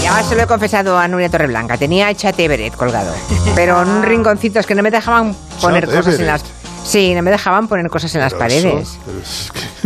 Ya 0.03 0.21
se 0.25 0.35
lo 0.35 0.43
he 0.43 0.47
confesado 0.49 0.99
a 0.99 1.07
Nuria 1.07 1.29
Torreblanca, 1.29 1.79
tenía 1.79 2.13
Chat 2.13 2.41
Everett 2.41 2.75
colgado, 2.75 3.15
pero 3.55 3.81
en 3.81 3.89
un 3.89 4.03
rinconcito 4.03 4.59
es 4.59 4.67
que 4.67 4.75
no 4.75 4.83
me 4.83 4.91
dejaban 4.91 5.33
poner 5.61 5.87
cosas 5.87 6.19
en 6.19 6.27
las 6.27 6.43
Sí, 6.89 7.15
no 7.15 7.23
me 7.23 7.31
dejaban 7.31 7.69
poner 7.69 7.91
cosas 7.91 8.15
en 8.15 8.23
las 8.23 8.33
paredes. 8.33 8.99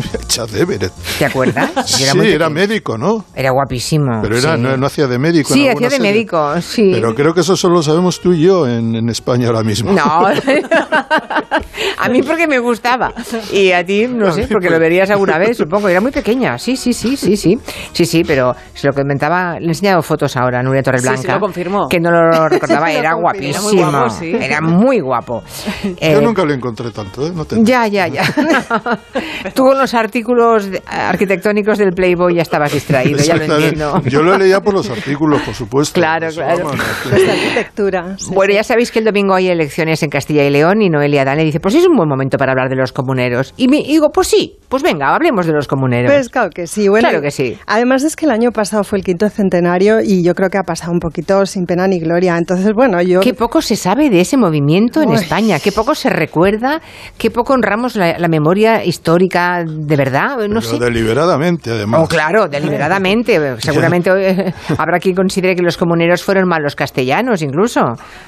¿Te 1.19 1.24
acuerdas? 1.24 1.70
sí, 1.87 2.05
era 2.05 2.49
médico, 2.49 2.97
¿no? 2.97 3.24
Era 3.35 3.51
guapísimo. 3.51 4.20
Pero 4.23 4.39
era, 4.39 4.57
no, 4.57 4.87
hacía 4.87 5.09
de 5.09 5.19
médico. 5.19 5.53
Sí, 5.53 5.69
hacía 5.69 5.89
de 5.89 5.99
médico, 5.99 6.61
sí. 6.61 6.91
Pero 6.95 7.12
creo 7.15 7.35
que 7.35 7.41
eso 7.41 7.57
solo 7.57 7.83
sabemos 7.83 8.20
tú 8.20 8.33
y 8.33 8.43
yo 8.43 8.69
en, 8.69 9.09
España 9.09 9.49
ahora 9.49 9.65
mismo. 9.65 9.93
No, 9.93 10.27
a 11.99 12.09
mí 12.09 12.23
porque 12.23 12.47
me 12.47 12.61
gustaba. 12.61 13.12
Y 13.53 13.73
a 13.73 13.85
ti, 13.85 14.07
no 14.07 14.31
sé, 14.31 14.47
porque 14.47 14.70
lo 14.70 14.79
verías 14.79 15.11
alguna 15.11 15.39
vez, 15.39 15.57
supongo. 15.57 15.89
Era 15.89 16.01
muy 16.01 16.12
pequeña, 16.12 16.57
sí, 16.57 16.77
sí, 16.77 16.93
sí, 16.93 17.16
sí, 17.16 17.37
sí. 17.37 17.59
Sí, 17.93 18.07
sí, 18.07 18.23
pero 18.24 18.55
se 18.74 18.87
lo 18.87 18.93
comentaba, 18.95 19.59
le 19.59 19.66
he 19.66 19.69
enseñado 19.69 20.01
fotos 20.03 20.37
ahora 20.37 20.61
a 20.61 20.62
Nuria 20.62 20.83
Torreblanca. 20.83 21.20
Sí, 21.20 21.29
lo 21.29 21.41
confirmó. 21.41 21.89
Que 21.89 21.99
no 21.99 22.11
lo 22.11 22.49
recordaba, 22.49 22.91
era 22.93 23.15
guapísimo. 23.15 23.70
Era 23.70 23.81
muy 23.83 23.91
guapo, 23.91 24.11
sí. 24.11 24.33
Era 24.41 24.61
muy 24.61 25.01
guapo. 25.01 25.43
Yo 25.83 25.91
eh, 25.99 26.20
nunca 26.23 26.45
lo 26.45 26.55
encontré 26.55 26.91
tanto, 26.93 27.27
¿eh? 27.27 27.32
ya, 27.62 27.86
ya, 27.86 28.06
ya. 28.09 28.23
Tú 29.55 29.64
con 29.64 29.78
los 29.78 29.94
artículos 29.94 30.69
arquitectónicos 30.86 31.78
del 31.78 31.93
Playboy 31.93 32.35
ya 32.35 32.43
estabas 32.43 32.73
distraído, 32.73 33.19
ya 33.19 33.36
lo 33.36 33.44
entiendo. 33.44 34.02
Yo 34.05 34.23
lo 34.23 34.36
leía 34.36 34.60
por 34.60 34.74
los 34.74 34.89
artículos, 34.90 35.43
por 35.43 35.55
supuesto. 35.55 36.01
Claro, 36.01 36.28
claro. 36.31 36.70
arquitectura. 36.70 38.16
bueno, 38.32 38.55
ya 38.55 38.64
sabéis 38.64 38.90
que 38.90 38.98
el 38.98 39.05
domingo 39.05 39.35
hay 39.35 39.48
elecciones 39.48 40.02
en 40.02 40.10
Castilla 40.10 40.44
y 40.44 40.51
León 40.51 40.82
y 40.82 40.90
Noelia 40.90 41.24
Dane 41.24 41.44
dice, 41.44 41.60
pues 41.60 41.74
es 41.74 41.86
un 41.86 41.97
buen 41.97 42.09
momento 42.09 42.36
para 42.39 42.52
hablar 42.52 42.69
de 42.69 42.77
los 42.77 42.93
comuneros. 42.93 43.55
Y, 43.56 43.69
me, 43.69 43.82
digo, 43.82 44.10
pues 44.10 44.28
sí, 44.28 44.59
pues 44.69 44.82
venga, 44.82 45.14
hablemos 45.14 45.47
de 45.47 45.52
los 45.52 45.66
comuneros. 45.66 46.12
Pues 46.12 46.28
claro 46.28 46.51
que 46.51 46.66
sí. 46.66 46.89
Bueno, 46.89 47.09
claro 47.09 47.23
que 47.23 47.31
sí. 47.31 47.59
Además 47.66 48.02
es 48.05 48.16
que 48.16 48.27
el 48.27 48.31
año 48.31 48.51
pasado 48.52 48.85
fue 48.85 48.98
el 48.98 49.05
quinto 49.05 49.28
centenario 49.28 50.01
y 50.02 50.23
yo 50.23 50.35
creo 50.35 50.51
que 50.51 50.59
ha 50.59 50.62
pasado 50.62 50.93
un 50.93 51.01
poquito 51.01 51.47
sin 51.47 51.64
pena 51.64 51.86
ni 51.86 51.98
gloria. 51.98 52.36
Entonces, 52.36 52.73
bueno, 52.74 53.01
yo... 53.02 53.20
Qué 53.20 53.35
poco 53.35 53.62
se 53.62 53.77
sabe 53.77 54.10
de 54.10 54.20
ese 54.20 54.36
movimiento 54.36 55.02
en 55.02 55.12
España, 55.12 55.59
qué 55.60 55.73
poco 55.73 55.94
se 55.94 56.10
recuerda, 56.10 56.81
qué 57.18 57.30
poco 57.30 57.52
honramos 57.52 57.96
la, 57.96 58.28
memoria 58.28 58.84
histórica 58.84 59.64
de 59.66 59.96
verdad. 59.96 60.36
No 60.48 60.60
sé. 60.60 60.78
Deliberadamente, 60.78 61.70
además. 61.70 62.02
Oh, 62.02 62.09
claro, 62.09 62.48
deliberadamente. 62.48 63.56
Seguramente 63.59 64.10
eh, 64.10 64.54
habrá 64.78 64.98
quien 64.98 65.14
considere 65.14 65.54
que 65.54 65.62
los 65.62 65.76
comuneros 65.76 66.22
fueron 66.22 66.48
malos 66.48 66.74
castellanos, 66.76 67.42
incluso. 67.42 67.80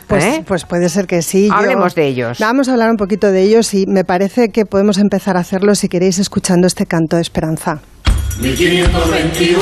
Pues, 0.07 0.25
¿eh? 0.25 0.45
pues 0.47 0.65
puede 0.65 0.89
ser 0.89 1.07
que 1.07 1.23
sí. 1.23 1.49
Hablemos 1.53 1.95
de 1.95 2.07
ellos. 2.07 2.39
Vamos 2.39 2.69
a 2.69 2.73
hablar 2.73 2.91
un 2.91 2.97
poquito 2.97 3.31
de 3.31 3.43
ellos 3.43 3.73
y 3.75 3.87
me 3.87 4.05
parece 4.05 4.49
que 4.49 4.67
podemos 4.67 4.99
empezar 4.99 5.37
a 5.37 5.41
hacerlo 5.41 5.75
si 5.75 5.89
queréis 5.89 6.19
escuchando 6.19 6.67
este 6.67 6.87
canto 6.87 7.17
de 7.17 7.23
esperanza. 7.23 7.81
1521, 8.41 9.61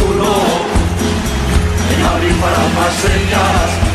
en 1.95 2.05
abril 2.05 2.35
para 2.41 2.59
más 2.75 3.92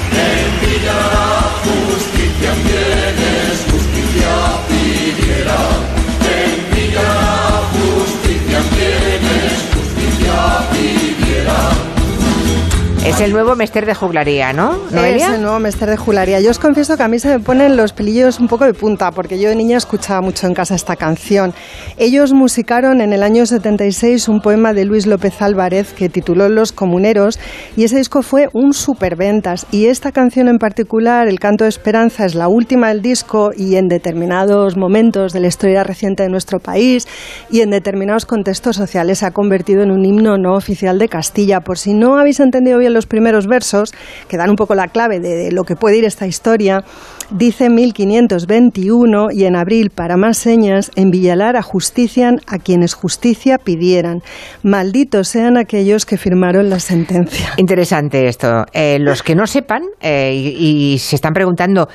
Es 13.08 13.22
el 13.22 13.32
nuevo 13.32 13.56
Mester 13.56 13.86
de 13.86 13.96
Juglaría, 13.96 14.52
¿no? 14.52 14.76
Es 14.92 15.24
el 15.24 15.42
nuevo 15.42 15.60
Mester 15.60 15.90
de 15.90 15.96
Juglaría. 15.96 16.42
Yo 16.42 16.52
os 16.52 16.60
confieso 16.60 16.98
que 16.98 17.04
a 17.04 17.08
mí 17.08 17.20
se 17.20 17.30
me 17.30 17.40
ponen 17.40 17.78
los 17.78 17.94
pelillos 17.94 18.38
un 18.38 18.50
poco 18.50 18.66
de 18.66 18.74
punta, 18.74 19.12
porque 19.12 19.40
yo 19.40 19.48
de 19.48 19.56
niña 19.56 19.78
escuchaba 19.78 20.20
mucho 20.20 20.46
en 20.46 20.54
casa 20.54 20.76
esta 20.76 20.98
canción. 20.98 21.54
Ellos 21.96 22.34
musicaron 22.34 23.00
en 23.00 23.14
el 23.14 23.24
año 23.24 23.46
76 23.46 24.28
un 24.28 24.42
poema 24.42 24.74
de 24.74 24.84
Luis 24.84 25.08
López 25.08 25.42
Álvarez 25.42 25.94
que 25.94 26.10
tituló 26.10 26.50
Los 26.50 26.74
Comuneros, 26.74 27.40
y 27.78 27.86
ese 27.86 27.96
disco 27.96 28.24
fue 28.24 28.50
un 28.52 28.74
superventas. 28.74 29.68
Y 29.72 29.86
esta 29.86 30.12
canción 30.12 30.50
en 30.50 30.58
particular, 30.58 31.30
El 31.30 31.40
Canto 31.40 31.64
de 31.64 31.70
Esperanza, 31.70 32.26
es 32.26 32.36
la 32.36 32.50
última 32.50 32.90
del 32.90 33.02
disco 33.02 33.52
y 33.56 33.78
en 33.78 33.88
determinados 33.88 34.76
momentos 34.76 35.32
de 35.32 35.40
la 35.40 35.48
historia 35.48 35.86
reciente 35.86 36.24
de 36.24 36.30
nuestro 36.30 36.60
país 36.60 37.08
y 37.50 37.62
en 37.62 37.70
determinados 37.70 38.26
contextos 38.26 38.76
sociales 38.76 39.20
se 39.20 39.28
ha 39.28 39.32
convertido 39.32 39.82
en 39.82 39.92
un 39.92 40.04
himno 40.04 40.38
no 40.38 40.56
oficial 40.56 41.00
de 41.00 41.08
Castilla. 41.08 41.62
Por 41.62 41.78
si 41.78 41.94
no 41.94 42.18
habéis 42.18 42.42
entendido 42.42 42.78
bien 42.80 42.97
los 42.98 43.08
primeros 43.08 43.48
versos, 43.48 43.94
que 44.28 44.38
dan 44.38 44.50
un 44.50 44.56
poco 44.56 44.76
la 44.76 44.90
clave 44.90 45.20
de, 45.20 45.52
lo 45.52 45.64
que 45.64 45.76
puede 45.76 45.98
ir 45.98 46.06
esta 46.06 46.28
historia, 46.28 46.84
dice 47.32 47.70
1521 47.70 49.28
y 49.32 49.46
en 49.46 49.56
abril, 49.56 49.90
para 49.90 50.18
más 50.18 50.38
señas, 50.38 50.92
en 50.96 51.10
Villalar 51.12 51.56
ajustician 51.56 52.42
a 52.48 52.58
quienes 52.58 52.94
justicia 52.94 53.58
pidieran. 53.58 54.22
Malditos 54.64 55.30
sean 55.30 55.58
aquellos 55.58 56.06
que 56.06 56.18
firmaron 56.18 56.70
la 56.70 56.80
sentencia. 56.80 57.54
Interesante 57.58 58.28
esto. 58.28 58.66
Eh, 58.74 58.98
los 59.00 59.24
que 59.24 59.36
no 59.36 59.48
sepan 59.48 59.84
eh, 60.02 60.34
y 60.34 60.98
se 61.00 61.16
están 61.16 61.34
preguntando 61.34 61.88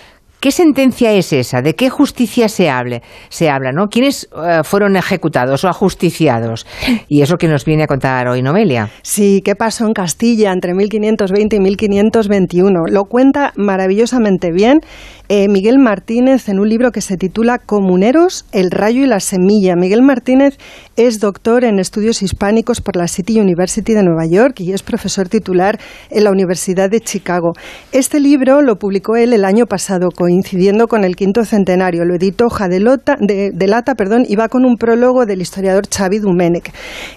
¿Qué 0.43 0.51
sentencia 0.51 1.12
es 1.12 1.32
esa? 1.32 1.62
¿De 1.62 1.77
qué 1.77 1.89
justicia 1.89 2.48
se, 2.48 2.69
hable, 2.69 3.01
se 3.28 3.48
habla? 3.48 3.70
¿no? 3.70 3.86
¿Quiénes 3.86 4.28
eh, 4.44 4.62
fueron 4.64 4.97
ejecutados 4.97 5.62
o 5.62 5.69
ajusticiados? 5.69 6.66
Y 7.06 7.23
eso 7.23 7.36
que 7.36 7.47
nos 7.47 7.64
viene 7.64 7.85
a 7.85 7.86
contar 7.86 8.27
hoy 8.27 8.43
Novelia. 8.43 8.90
Sí, 9.02 9.40
¿qué 9.44 9.55
pasó 9.55 9.86
en 9.86 9.93
Castilla 9.93 10.51
entre 10.51 10.74
1520 10.74 11.55
y 11.55 11.60
1521? 11.60 12.86
Lo 12.90 13.05
cuenta 13.05 13.52
maravillosamente 13.55 14.51
bien 14.51 14.81
eh, 15.28 15.48
Miguel 15.48 15.78
Martínez 15.78 16.51
en 16.51 16.59
un 16.59 16.69
libro 16.69 16.90
que 16.90 17.01
se 17.01 17.16
titula 17.16 17.59
Comuneros, 17.59 18.44
el 18.52 18.70
rayo 18.70 19.02
y 19.02 19.06
la 19.06 19.19
semilla. 19.19 19.77
Miguel 19.77 20.02
Martínez 20.02 20.59
es 20.97 21.20
doctor 21.20 21.64
en 21.64 21.78
estudios 21.78 22.23
hispánicos 22.23 22.82
por 22.82 22.97
la 22.97 23.09
City 23.09 23.40
University 23.40 23.94
de 23.94 24.02
Nueva 24.02 24.27
York 24.27 24.60
y 24.60 24.73
es 24.73 24.82
profesor 24.82 25.31
titular 25.31 25.78
en 26.10 26.24
la 26.24 26.32
Universidad 26.32 26.90
de 26.90 27.01
Chicago. 27.01 27.52
Este 27.93 28.20
libro 28.20 28.60
lo 28.60 28.77
publicó 28.77 29.16
él 29.16 29.32
el 29.32 29.47
año 29.47 29.64
pasado, 29.64 30.10
coincidiendo 30.32 30.88
con 30.88 31.04
el 31.04 31.14
quinto 31.14 31.44
centenario. 31.44 32.04
Lo 32.04 32.14
editó 32.14 32.46
Hoja 32.46 32.68
de, 32.68 32.80
Lata 32.80 33.94
perdón, 33.94 34.24
y 34.26 34.36
va 34.36 34.48
con 34.48 34.64
un 34.64 34.76
prólogo 34.76 35.26
del 35.26 35.42
historiador 35.42 35.84
Xavi. 35.88 36.20
Bueno, 36.20 36.60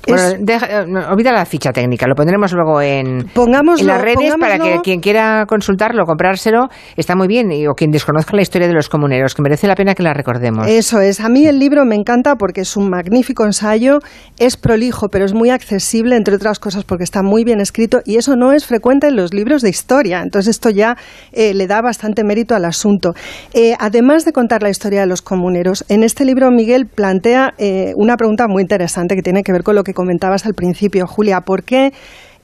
eh, 0.07 1.07
olvida 1.09 1.31
la 1.31 1.45
ficha 1.45 1.71
técnica, 1.71 2.07
lo 2.07 2.15
pondremos 2.15 2.51
luego 2.53 2.81
en, 2.81 3.25
en 3.35 3.87
las 3.87 4.01
redes 4.01 4.33
para 4.39 4.59
que 4.59 4.79
quien 4.83 4.99
quiera 4.99 5.45
consultarlo, 5.47 6.05
comprárselo, 6.05 6.67
está 6.97 7.15
muy 7.15 7.27
bien, 7.27 7.49
o 7.69 7.73
quien 7.73 7.91
conozca 8.05 8.35
la 8.35 8.41
historia 8.41 8.67
de 8.67 8.73
los 8.73 8.89
comuneros, 8.89 9.33
que 9.33 9.41
merece 9.41 9.67
la 9.67 9.75
pena 9.75 9.95
que 9.95 10.03
la 10.03 10.13
recordemos. 10.13 10.67
Eso 10.67 10.99
es. 10.99 11.19
A 11.19 11.29
mí 11.29 11.45
el 11.45 11.59
libro 11.59 11.85
me 11.85 11.95
encanta 11.95 12.35
porque 12.35 12.61
es 12.61 12.75
un 12.75 12.89
magnífico 12.89 13.45
ensayo, 13.45 13.99
es 14.39 14.57
prolijo, 14.57 15.07
pero 15.09 15.25
es 15.25 15.33
muy 15.33 15.49
accesible, 15.49 16.15
entre 16.15 16.35
otras 16.35 16.59
cosas, 16.59 16.83
porque 16.83 17.03
está 17.03 17.23
muy 17.23 17.43
bien 17.43 17.61
escrito 17.61 18.01
y 18.05 18.17
eso 18.17 18.35
no 18.35 18.51
es 18.51 18.65
frecuente 18.65 19.07
en 19.07 19.15
los 19.15 19.33
libros 19.33 19.61
de 19.61 19.69
historia. 19.69 20.21
Entonces 20.21 20.55
esto 20.55 20.69
ya 20.69 20.97
eh, 21.31 21.53
le 21.53 21.67
da 21.67 21.81
bastante 21.81 22.23
mérito 22.23 22.55
al 22.55 22.65
asunto. 22.65 23.04
Eh, 23.53 23.75
además 23.79 24.25
de 24.25 24.31
contar 24.31 24.63
la 24.63 24.69
historia 24.69 25.01
de 25.01 25.07
los 25.07 25.21
comuneros, 25.21 25.85
en 25.89 26.03
este 26.03 26.25
libro 26.25 26.49
Miguel 26.51 26.87
plantea 26.87 27.53
eh, 27.57 27.93
una 27.95 28.17
pregunta 28.17 28.47
muy 28.47 28.61
interesante 28.61 29.15
que 29.15 29.21
tiene 29.21 29.43
que 29.43 29.51
ver 29.51 29.63
con 29.63 29.75
lo 29.75 29.83
que 29.83 29.93
comentabas 29.93 30.45
al 30.45 30.53
principio, 30.53 31.05
Julia. 31.07 31.41
¿Por 31.41 31.63
qué? 31.63 31.91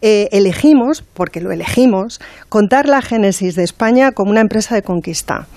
Eh, 0.02 0.30
elegimos, 0.32 1.04
porque 1.14 1.42
lo 1.42 1.52
elegimos, 1.52 2.20
contar 2.50 2.88
la 2.88 3.02
génesis 3.02 3.56
de 3.56 3.64
España 3.64 4.12
como 4.12 4.32
una 4.32 4.42
empresa 4.42 4.74
de 4.74 4.82
conquista. 4.82 5.48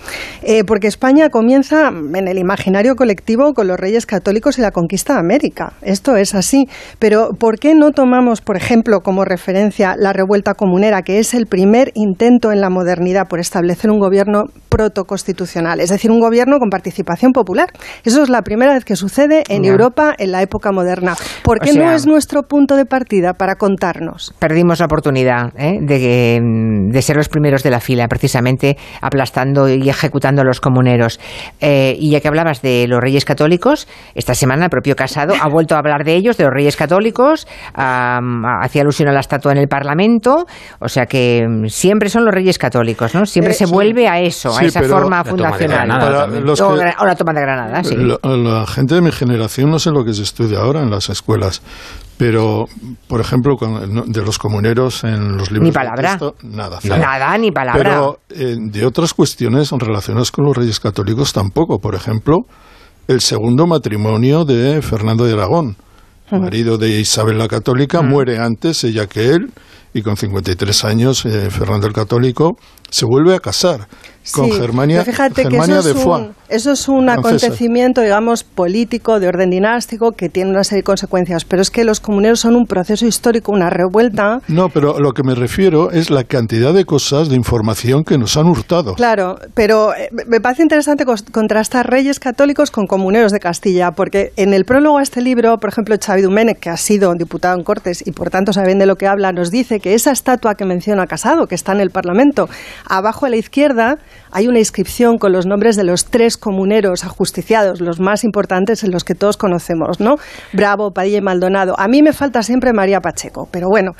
Eh, 0.43 0.65
porque 0.65 0.87
España 0.87 1.31
comienza 1.31 1.89
en 1.89 2.29
el 2.29 2.39
imaginario 2.39 2.95
colectivo 2.95 3.55
con 3.55 3.69
los 3.69 3.79
reyes 3.79 4.07
católicos 4.07 4.59
y 4.59 4.63
la 4.63 4.71
conquista 4.71 5.15
de 5.15 5.21
América. 5.21 5.73
Esto 5.81 6.17
es 6.17 6.35
así. 6.35 6.69
Pero 6.99 7.31
¿por 7.39 7.59
qué 7.59 7.75
no 7.75 7.93
tomamos, 7.93 8.41
por 8.41 8.57
ejemplo, 8.57 9.01
como 9.01 9.25
referencia 9.25 9.95
la 9.97 10.13
revuelta 10.13 10.55
comunera, 10.55 11.03
que 11.03 11.19
es 11.19 11.35
el 11.35 11.47
primer 11.47 11.91
intento 11.95 12.53
en 12.53 12.61
la 12.61 12.69
modernidad 12.69 13.29
por 13.29 13.41
establecer 13.41 13.91
un 13.91 13.99
gobierno 13.99 14.45
protoconstitucional, 14.69 15.81
es 15.81 15.91
decir, 15.91 16.11
un 16.11 16.21
gobierno 16.21 16.59
con 16.59 16.69
participación 16.69 17.33
popular? 17.33 17.69
Eso 18.05 18.23
es 18.23 18.29
la 18.29 18.43
primera 18.43 18.75
vez 18.75 18.85
que 18.85 18.97
sucede 18.97 19.45
en 19.49 19.65
Europa 19.65 20.15
en 20.19 20.33
la 20.33 20.43
época 20.43 20.73
moderna. 20.73 21.17
¿Por 21.43 21.61
qué 21.61 21.73
no 21.73 21.91
es 21.91 22.07
nuestro 22.07 22.43
punto 22.43 22.77
de 22.77 22.85
partida 22.85 23.33
para 23.33 23.55
contarnos? 23.55 24.34
Perdimos 24.39 24.81
la 24.81 24.87
oportunidad 24.87 25.53
¿eh? 25.57 25.79
de, 25.81 27.03
ser 27.03 27.17
los 27.17 27.29
primeros 27.29 27.63
de 27.63 27.71
la 27.71 27.81
fila, 27.81 28.09
precisamente 28.09 28.77
aplastando 29.01 29.69
y 29.69 29.89
ejecutando 29.89 30.43
a 30.43 30.45
los 30.45 30.61
comuneros. 30.61 31.21
Eh, 31.61 31.97
y 31.99 32.11
ya 32.11 32.21
que 32.21 32.29
hablabas 32.29 32.63
de 32.63 32.87
los 32.89 33.01
reyes 33.01 33.25
católicos, 33.25 33.89
esta 34.15 34.35
semana 34.35 34.65
el 34.65 34.71
propio 34.71 34.97
Casado 34.97 35.35
ha 35.41 35.49
vuelto 35.49 35.75
a 35.75 35.79
hablar 35.79 36.05
de 36.05 36.15
ellos, 36.15 36.37
de 36.37 36.45
los 36.45 36.53
reyes 36.53 36.77
católicos, 36.77 37.47
hacía 37.75 38.83
alusión 38.83 39.09
a 39.09 39.13
la 39.13 39.21
estatua 39.21 39.53
en 39.53 39.59
el 39.59 39.69
Parlamento, 39.69 40.47
o 40.79 40.89
sea 40.89 41.07
que 41.07 41.47
mm, 41.49 41.67
siempre 41.69 42.09
son 42.09 42.25
los 42.25 42.35
reyes 42.35 42.59
católicos, 42.59 43.15
¿no? 43.15 43.27
Siempre 43.27 43.53
eh, 43.53 43.57
se 43.57 43.67
vuelve 43.67 44.09
a 44.09 44.21
eso, 44.21 44.57
a 44.57 44.63
esa 44.63 44.83
forma 44.83 45.25
fundacional. 45.25 45.91
o, 45.91 47.05
la 47.05 47.15
toma 47.17 47.33
de 47.33 47.41
Granada, 47.41 47.85
sí. 47.85 47.97
la 47.97 48.67
gente 48.67 48.95
de 48.95 49.01
mi 49.01 49.13
generación 49.13 49.71
no 49.71 49.79
sé 49.79 49.91
lo 49.91 50.05
que 50.05 50.15
se 50.15 50.23
estudia 50.23 50.59
ahora 50.59 50.83
en 50.83 50.91
las 50.91 51.09
escuelas. 51.09 51.63
Pero, 52.17 52.67
por 53.09 53.21
ejemplo, 53.21 53.57
de 54.07 54.23
los 54.23 54.39
comuneros 54.39 55.03
en 55.03 55.37
los 55.37 55.51
libros 55.51 55.69
ni 55.69 55.73
palabra. 55.73 56.19
nada. 56.43 56.79
Nada, 56.85 57.37
ni 57.39 57.51
palabra. 57.51 57.83
Pero 57.83 58.19
eh, 58.31 58.57
de 58.59 58.87
otras 58.87 59.13
cuestiones 59.15 59.71
relacionadas 59.73 60.31
con 60.31 60.45
los 60.45 60.57
reyes 60.57 60.79
católicos 60.79 61.33
tampoco. 61.33 61.81
Por 61.81 61.97
ejemplo, 61.97 62.47
el 63.09 63.21
segundo 63.21 63.67
matrimonio 63.67 64.45
de 64.45 64.81
Fernando 64.81 65.25
de 65.25 65.33
Aragón, 65.33 65.77
marido 66.31 66.79
de 66.79 67.01
Isabel 67.01 67.37
la 67.37 67.49
Católica, 67.49 68.01
muere 68.01 68.39
antes 68.39 68.85
ella 68.85 69.07
que 69.07 69.31
él, 69.31 69.53
y 69.93 70.03
con 70.03 70.17
53 70.17 70.85
años 70.85 71.27
eh, 71.27 71.51
Fernando 71.51 71.87
el 71.87 71.93
Católico 71.93 72.57
se 72.95 73.07
vuelve 73.07 73.35
a 73.35 73.41
casar 73.41 73.89
con 74.33 74.51
Germania, 74.53 75.05
fíjate 75.05 75.47
que 75.47 75.57
eso 75.57 75.81
es 75.81 76.05
un, 76.07 76.35
eso 76.49 76.73
es 76.73 76.89
un 76.89 77.09
acontecimiento, 77.11 78.01
digamos, 78.01 78.45
político, 78.45 79.19
de 79.21 79.29
orden 79.29 79.51
dinástico, 79.51 80.13
que 80.13 80.29
tiene 80.29 80.51
una 80.51 80.65
serie 80.65 80.81
de 80.81 80.85
consecuencias. 80.85 81.45
Pero 81.45 81.61
es 81.61 81.71
que 81.71 81.85
los 81.85 82.01
comuneros 82.01 82.41
son 82.41 82.55
un 82.55 82.67
proceso 82.67 83.07
histórico, 83.07 83.53
una 83.53 83.71
revuelta. 83.71 84.41
No, 84.49 84.69
pero 84.69 84.99
lo 84.99 85.13
que 85.13 85.23
me 85.25 85.35
refiero 85.35 85.91
es 85.91 86.11
la 86.11 86.25
cantidad 86.25 86.73
de 86.73 86.85
cosas, 86.85 87.29
de 87.29 87.37
información 87.37 88.05
que 88.05 88.17
nos 88.17 88.37
han 88.37 88.47
hurtado. 88.47 88.95
Claro, 88.95 89.37
pero 89.55 89.95
eh, 89.95 90.09
me 90.27 90.41
parece 90.41 90.63
interesante 90.63 91.05
contrastar 91.33 91.91
reyes 91.91 92.21
católicos 92.21 92.71
con 92.71 92.87
comuneros 92.87 93.33
de 93.33 93.41
Castilla, 93.41 93.91
porque 93.91 94.33
en 94.37 94.55
el 94.55 94.65
prólogo 94.65 94.99
a 94.99 95.03
este 95.03 95.21
libro, 95.23 95.59
por 95.59 95.71
ejemplo, 95.71 95.97
Xavi 96.01 96.23
Domènech, 96.23 96.61
que 96.61 96.71
ha 96.71 96.77
sido 96.77 97.13
diputado 97.15 97.59
en 97.59 97.65
Cortes 97.65 98.07
y 98.07 98.13
por 98.13 98.31
tanto 98.31 98.53
saben 98.53 98.79
de 98.79 98.87
lo 98.87 98.97
que 98.97 99.07
habla, 99.07 99.33
nos 99.33 99.51
dice 99.51 99.81
que 99.81 99.95
esa 99.95 100.13
estatua 100.13 100.55
que 100.55 100.65
menciona 100.65 101.07
Casado, 101.07 101.47
que 101.47 101.55
está 101.55 101.73
en 101.73 101.81
el 101.81 101.91
Parlamento, 101.91 102.49
abajo 102.89 103.27
a 103.27 103.29
la 103.29 103.37
izquierda, 103.37 103.99
hay 104.31 104.49
una 104.49 104.59
inscripción 104.59 105.19
con 105.19 105.33
los 105.33 105.47
nombres 105.47 105.77
de 105.77 105.85
los 105.85 106.07
tres 106.07 106.37
comuneros 106.37 107.05
ajusticiados, 107.05 107.81
los 107.81 108.01
más 108.01 108.25
importantes 108.25 108.85
en 108.85 108.91
los 108.91 109.05
que 109.05 109.15
todos 109.15 109.37
conocemos, 109.37 110.01
¿no? 110.01 110.17
Bravo, 110.53 110.93
Padilla 110.93 111.19
y 111.19 111.23
Maldonado. 111.23 111.75
A 111.79 111.89
mí 111.89 112.03
me 112.03 112.13
falta 112.13 112.43
siempre 112.43 112.73
María 112.73 113.01
Pacheco, 113.01 113.49
pero 113.51 113.69
bueno. 113.69 113.93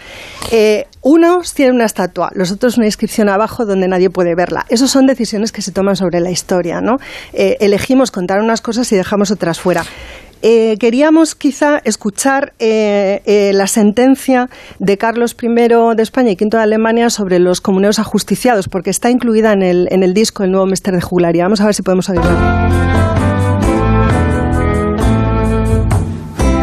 Eh, 0.51 0.87
unos 1.03 1.55
tienen 1.55 1.75
una 1.75 1.85
estatua, 1.85 2.31
los 2.35 2.51
otros 2.51 2.77
una 2.77 2.87
inscripción 2.87 3.29
abajo 3.29 3.65
donde 3.65 3.89
nadie 3.89 4.11
puede 4.11 4.35
verla. 4.35 4.65
Esas 4.69 4.91
son 4.91 5.07
decisiones 5.07 5.53
que 5.53 5.63
se 5.63 5.73
toman 5.73 5.97
sobre 5.97 6.21
la 6.21 6.31
historia, 6.31 6.81
¿no? 6.81 6.97
Eh, 7.33 7.57
elegimos 7.61 8.11
contar 8.11 8.41
unas 8.41 8.61
cosas 8.61 8.91
y 8.93 8.97
dejamos 8.97 9.31
otras 9.31 9.61
fuera. 9.61 9.85
Eh, 10.47 10.77
queríamos 10.79 11.35
quizá 11.35 11.81
escuchar 11.85 12.53
eh, 12.59 13.23
eh, 13.25 13.53
la 13.55 13.67
sentencia 13.67 14.51
de 14.79 14.99
Carlos 14.99 15.35
I 15.41 15.49
de 15.49 16.03
España 16.03 16.33
y 16.33 16.35
V 16.35 16.51
de 16.51 16.63
Alemania 16.63 17.09
sobre 17.09 17.39
los 17.39 17.63
comuneros 17.63 17.99
ajusticiados, 17.99 18.69
porque 18.69 18.91
está 18.91 19.09
incluida 19.09 19.55
en 19.55 19.63
el, 19.63 19.89
en 19.91 20.03
el 20.03 20.13
disco 20.13 20.45
El 20.45 20.51
nuevo 20.51 20.67
Mester 20.67 20.95
de 20.95 21.01
Jugularia. 21.01 21.45
Vamos 21.45 21.63
a 21.63 21.65
ver 21.65 21.75
si 21.75 21.81
podemos 21.81 22.11
oírla. 22.11 23.24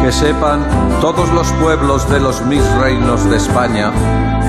Que 0.02 0.10
sepan 0.10 0.66
todos 1.00 1.30
los 1.30 1.50
pueblos 1.52 2.10
de 2.10 2.18
los 2.18 2.42
mis 2.42 2.64
reinos 2.80 3.24
de 3.30 3.36
España 3.36 3.92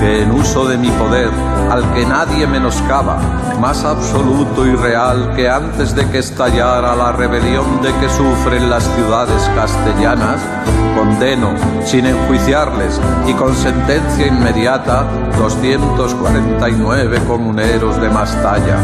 que 0.00 0.22
en 0.22 0.32
uso 0.32 0.66
de 0.66 0.76
mi 0.76 0.90
poder, 0.90 1.30
al 1.70 1.94
que 1.94 2.04
nadie 2.04 2.46
menoscaba, 2.46 3.18
más 3.60 3.84
absoluto 3.84 4.66
y 4.66 4.74
real 4.74 5.32
que 5.36 5.48
antes 5.48 5.94
de 5.94 6.08
que 6.10 6.18
estallara 6.18 6.96
la 6.96 7.12
rebelión 7.12 7.80
de 7.82 7.92
que 7.94 8.08
sufren 8.08 8.68
las 8.68 8.84
ciudades 8.94 9.48
castellanas, 9.54 10.40
condeno, 10.96 11.54
sin 11.84 12.06
enjuiciarles 12.06 13.00
y 13.26 13.32
con 13.34 13.54
sentencia 13.54 14.26
inmediata, 14.26 15.06
249 15.38 17.20
comuneros 17.26 18.00
de 18.00 18.10
más 18.10 18.30
talla, 18.42 18.78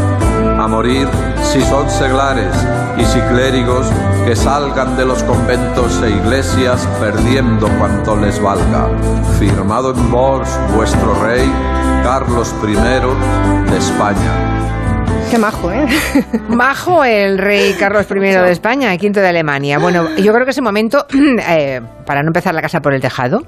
a 0.57 0.67
morir 0.67 1.07
si 1.43 1.61
son 1.61 1.89
seglares 1.89 2.55
y 3.01 3.05
si 3.05 3.19
clérigos 3.21 3.87
que 4.25 4.35
salgan 4.35 4.95
de 4.95 5.05
los 5.05 5.23
conventos 5.23 6.01
e 6.03 6.11
iglesias 6.11 6.87
perdiendo 6.99 7.67
cuanto 7.79 8.15
les 8.15 8.39
valga. 8.41 8.87
Firmado 9.39 9.91
en 9.91 10.11
vos, 10.11 10.47
vuestro 10.75 11.15
rey, 11.23 11.51
Carlos 12.03 12.53
I 12.63 12.75
de 12.75 13.77
España. 13.77 14.80
Qué 15.31 15.37
majo, 15.37 15.71
¿eh? 15.71 15.87
Majo 16.49 17.05
el 17.05 17.37
rey 17.37 17.73
Carlos 17.79 18.05
I 18.11 18.19
de 18.19 18.51
España, 18.51 18.97
quinto 18.97 19.21
de 19.21 19.29
Alemania. 19.29 19.79
Bueno, 19.79 20.13
yo 20.17 20.33
creo 20.33 20.43
que 20.43 20.51
ese 20.51 20.61
momento, 20.61 21.05
eh, 21.47 21.79
para 22.05 22.21
no 22.21 22.27
empezar 22.27 22.53
la 22.53 22.61
casa 22.61 22.81
por 22.81 22.93
el 22.93 22.99
tejado, 22.99 23.39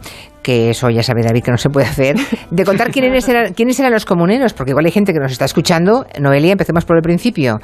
que 0.42 0.70
eso 0.70 0.90
ya 0.90 1.04
sabe 1.04 1.24
David 1.24 1.44
que 1.44 1.52
no 1.52 1.58
se 1.58 1.70
puede 1.70 1.88
hacer, 1.88 2.16
de 2.52 2.66
contar 2.66 2.92
quiénes 2.92 3.28
eran, 3.28 3.54
quiénes 3.54 3.80
eran 3.80 3.92
los 3.92 4.06
comuneros, 4.06 4.54
porque 4.54 4.72
igual 4.72 4.86
hay 4.86 4.92
gente 4.92 5.12
que 5.12 5.20
nos 5.20 5.32
está 5.32 5.44
escuchando. 5.44 6.06
Noelia, 6.20 6.54
empecemos 6.54 6.86
por 6.86 6.98
el 6.98 7.02
principio. 7.02 7.60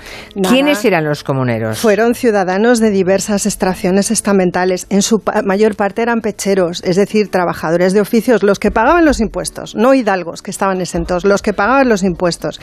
¿Quiénes 0.49 0.83
eran 0.83 1.05
los 1.05 1.23
comuneros? 1.23 1.79
Fueron 1.79 2.15
ciudadanos 2.15 2.79
de 2.79 2.89
diversas 2.89 3.45
extracciones 3.45 4.11
estamentales. 4.11 4.87
En 4.89 5.01
su 5.01 5.21
mayor 5.45 5.75
parte 5.75 6.01
eran 6.01 6.19
pecheros, 6.19 6.81
es 6.83 6.95
decir, 6.95 7.29
trabajadores 7.29 7.93
de 7.93 8.01
oficios, 8.01 8.43
los 8.43 8.59
que 8.59 8.71
pagaban 8.71 9.05
los 9.05 9.19
impuestos, 9.19 9.75
no 9.75 9.93
hidalgos 9.93 10.41
que 10.41 10.51
estaban 10.51 10.81
exentos, 10.81 11.25
los 11.25 11.41
que 11.41 11.53
pagaban 11.53 11.87
los 11.87 12.03
impuestos. 12.03 12.59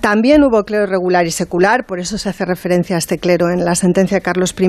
También 0.00 0.44
hubo 0.44 0.64
clero 0.64 0.86
regular 0.94 1.26
y 1.26 1.32
secular, 1.32 1.86
por 1.86 1.98
eso 1.98 2.18
se 2.18 2.28
hace 2.28 2.44
referencia 2.44 2.94
a 2.94 2.98
este 3.00 3.18
clero 3.18 3.50
en 3.50 3.64
la 3.64 3.74
sentencia 3.74 4.18
de 4.18 4.22
Carlos 4.22 4.54
I, 4.56 4.64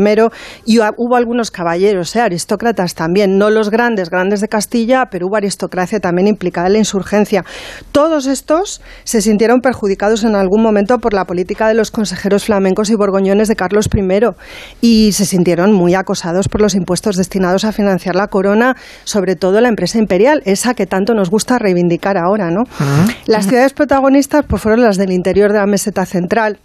y 0.65 0.79
hubo 0.79 1.15
algunos 1.15 1.51
caballeros, 1.51 2.15
¿eh? 2.15 2.21
aristócratas 2.21 2.95
también, 2.95 3.37
no 3.37 3.51
los 3.51 3.69
grandes, 3.69 4.09
grandes 4.09 4.41
de 4.41 4.47
Castilla, 4.47 5.05
pero 5.11 5.27
hubo 5.27 5.35
aristocracia 5.35 5.99
también 5.99 6.27
implicada 6.27 6.67
en 6.67 6.73
la 6.73 6.79
insurgencia. 6.79 7.45
Todos 7.91 8.25
estos 8.25 8.81
se 9.03 9.21
sintieron 9.21 9.61
perjudicados 9.61 10.23
en 10.23 10.35
algún 10.35 10.63
momento 10.63 10.97
por 10.97 11.13
la 11.13 11.25
política 11.25 11.67
de 11.67 11.75
los 11.75 11.91
consejeros 11.91 12.45
flamencos 12.45 12.89
y 12.89 12.95
borgoñones 12.95 13.47
de 13.47 13.55
Carlos 13.55 13.87
I 13.93 14.05
y 14.81 15.11
se 15.11 15.25
sintieron 15.25 15.73
muy 15.73 15.93
acosados 15.93 16.47
por 16.47 16.61
los 16.61 16.73
impuestos 16.73 17.17
destinados 17.17 17.65
a 17.65 17.71
financiar 17.71 18.15
la 18.15 18.27
corona, 18.27 18.75
sobre 19.03 19.35
todo 19.35 19.61
la 19.61 19.69
empresa 19.69 19.99
imperial, 19.99 20.41
esa 20.45 20.73
que 20.73 20.87
tanto 20.87 21.13
nos 21.13 21.29
gusta 21.29 21.59
reivindicar 21.59 22.17
ahora, 22.17 22.49
¿no? 22.49 22.63
Las 23.27 23.47
ciudades 23.47 23.73
protagonistas 23.73 24.45
pues, 24.47 24.61
fueron 24.61 24.81
las 24.81 24.97
del 24.97 25.11
interior 25.11 25.51
de 25.51 25.59
la 25.59 25.67
meseta 25.67 26.05
central. 26.15 26.59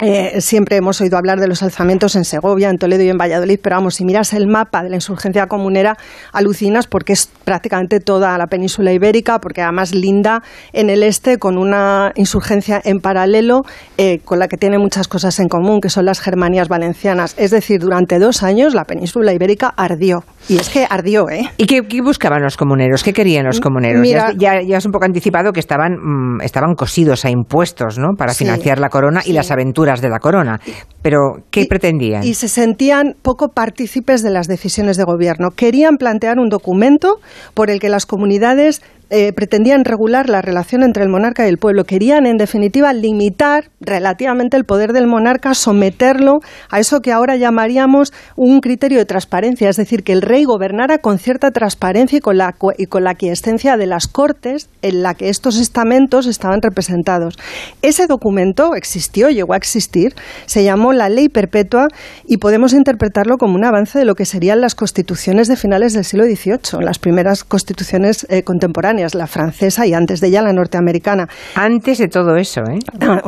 Eh, 0.00 0.40
siempre 0.40 0.76
hemos 0.76 1.00
oído 1.00 1.16
hablar 1.18 1.38
de 1.38 1.46
los 1.46 1.62
alzamientos 1.62 2.16
en 2.16 2.24
Segovia, 2.24 2.70
en 2.70 2.78
Toledo 2.78 3.02
y 3.02 3.08
en 3.10 3.18
Valladolid, 3.18 3.60
pero 3.62 3.76
vamos, 3.76 3.96
si 3.96 4.04
miras 4.04 4.32
el 4.32 4.46
mapa 4.48 4.82
de 4.82 4.88
la 4.88 4.96
insurgencia 4.96 5.46
comunera, 5.46 5.96
alucinas 6.32 6.86
porque 6.86 7.12
es 7.12 7.28
prácticamente 7.44 8.00
toda 8.00 8.36
la 8.38 8.46
península 8.46 8.92
ibérica, 8.92 9.38
porque 9.38 9.60
además 9.60 9.94
linda 9.94 10.42
en 10.72 10.90
el 10.90 11.02
este 11.02 11.38
con 11.38 11.58
una 11.58 12.12
insurgencia 12.16 12.80
en 12.82 13.00
paralelo 13.00 13.62
eh, 13.98 14.20
con 14.24 14.38
la 14.38 14.48
que 14.48 14.56
tiene 14.56 14.78
muchas 14.78 15.08
cosas 15.08 15.38
en 15.38 15.48
común, 15.48 15.80
que 15.80 15.90
son 15.90 16.06
las 16.06 16.20
Germanías 16.20 16.68
valencianas. 16.68 17.34
Es 17.36 17.50
decir, 17.50 17.80
durante 17.80 18.18
dos 18.18 18.42
años 18.42 18.74
la 18.74 18.84
península 18.84 19.32
ibérica 19.32 19.72
ardió. 19.76 20.24
Y 20.48 20.56
es 20.56 20.68
que 20.68 20.86
ardió, 20.88 21.28
¿eh? 21.30 21.48
¿Y 21.56 21.66
qué, 21.66 21.82
buscaban 22.02 22.42
los 22.42 22.56
comuneros? 22.56 23.02
¿Qué 23.02 23.12
querían 23.12 23.46
los 23.46 23.60
comuneros? 23.60 24.06
ya, 24.36 24.60
ya, 24.62 24.76
has 24.76 24.86
un 24.86 24.92
poco 24.92 25.04
anticipado 25.04 25.52
que 25.52 25.60
estaban, 25.60 25.92
mm, 25.92 26.40
estaban 26.42 26.74
cosidos 26.74 27.24
a 27.24 27.30
impuestos, 27.30 27.98
¿no? 27.98 28.14
Para 28.16 28.34
financiar 28.34 28.78
la 28.78 28.88
corona 28.88 29.22
y 29.24 29.32
las 29.32 29.50
aventuras 29.50 30.00
de 30.00 30.08
la 30.08 30.18
corona. 30.18 30.60
Pero, 31.00 31.44
¿qué 31.50 31.66
pretendían? 31.66 32.24
Y 32.24 32.34
se 32.34 32.48
sentían 32.48 33.14
poco 33.22 33.48
partícipes 33.48 34.22
de 34.22 34.30
las 34.30 34.48
decisiones 34.48 34.96
de 34.96 35.04
gobierno. 35.04 35.50
Querían 35.50 35.96
plantear 35.96 36.38
un 36.38 36.48
documento 36.48 37.20
por 37.54 37.70
el 37.70 37.80
que 37.80 37.88
las 37.88 38.06
comunidades 38.06 38.82
eh, 39.14 39.34
pretendían 39.34 39.84
regular 39.84 40.30
la 40.30 40.40
relación 40.40 40.82
entre 40.82 41.02
el 41.02 41.10
monarca 41.10 41.44
y 41.44 41.50
el 41.50 41.58
pueblo. 41.58 41.84
Querían, 41.84 42.24
en 42.24 42.38
definitiva, 42.38 42.94
limitar 42.94 43.70
relativamente 43.78 44.56
el 44.56 44.64
poder 44.64 44.94
del 44.94 45.06
monarca, 45.06 45.52
someterlo 45.52 46.40
a 46.70 46.80
eso 46.80 47.00
que 47.00 47.12
ahora 47.12 47.36
llamaríamos 47.36 48.14
un 48.36 48.60
criterio 48.60 48.98
de 48.98 49.04
transparencia, 49.04 49.68
es 49.68 49.76
decir, 49.76 50.02
que 50.02 50.12
el 50.12 50.22
rey 50.22 50.44
gobernara 50.44 50.96
con 50.96 51.18
cierta 51.18 51.50
transparencia 51.50 52.16
y 52.16 52.20
con 52.22 52.38
la, 52.38 52.54
y 52.78 52.86
con 52.86 53.04
la 53.04 53.14
quiescencia 53.14 53.76
de 53.76 53.86
las 53.86 54.08
cortes 54.08 54.70
en 54.80 55.02
la 55.02 55.12
que 55.12 55.28
estos 55.28 55.58
estamentos 55.58 56.26
estaban 56.26 56.62
representados. 56.62 57.38
Ese 57.82 58.06
documento 58.06 58.74
existió, 58.74 59.28
llegó 59.28 59.52
a 59.52 59.58
existir, 59.58 60.14
se 60.46 60.64
llamó 60.64 60.94
la 60.94 61.10
Ley 61.10 61.28
Perpetua 61.28 61.88
y 62.26 62.38
podemos 62.38 62.72
interpretarlo 62.72 63.36
como 63.36 63.56
un 63.56 63.64
avance 63.66 63.98
de 63.98 64.06
lo 64.06 64.14
que 64.14 64.24
serían 64.24 64.62
las 64.62 64.74
constituciones 64.74 65.48
de 65.48 65.56
finales 65.56 65.92
del 65.92 66.06
siglo 66.06 66.24
XVIII, 66.24 66.82
las 66.82 66.98
primeras 66.98 67.44
constituciones 67.44 68.26
eh, 68.30 68.42
contemporáneas, 68.42 69.01
la 69.14 69.26
francesa 69.26 69.86
y 69.86 69.94
antes 69.94 70.20
de 70.20 70.28
ella 70.28 70.42
la 70.42 70.52
norteamericana. 70.52 71.28
Antes 71.54 71.98
de 71.98 72.08
todo 72.08 72.36
eso, 72.36 72.62
¿eh? 72.62 72.78
Ah, 73.00 73.20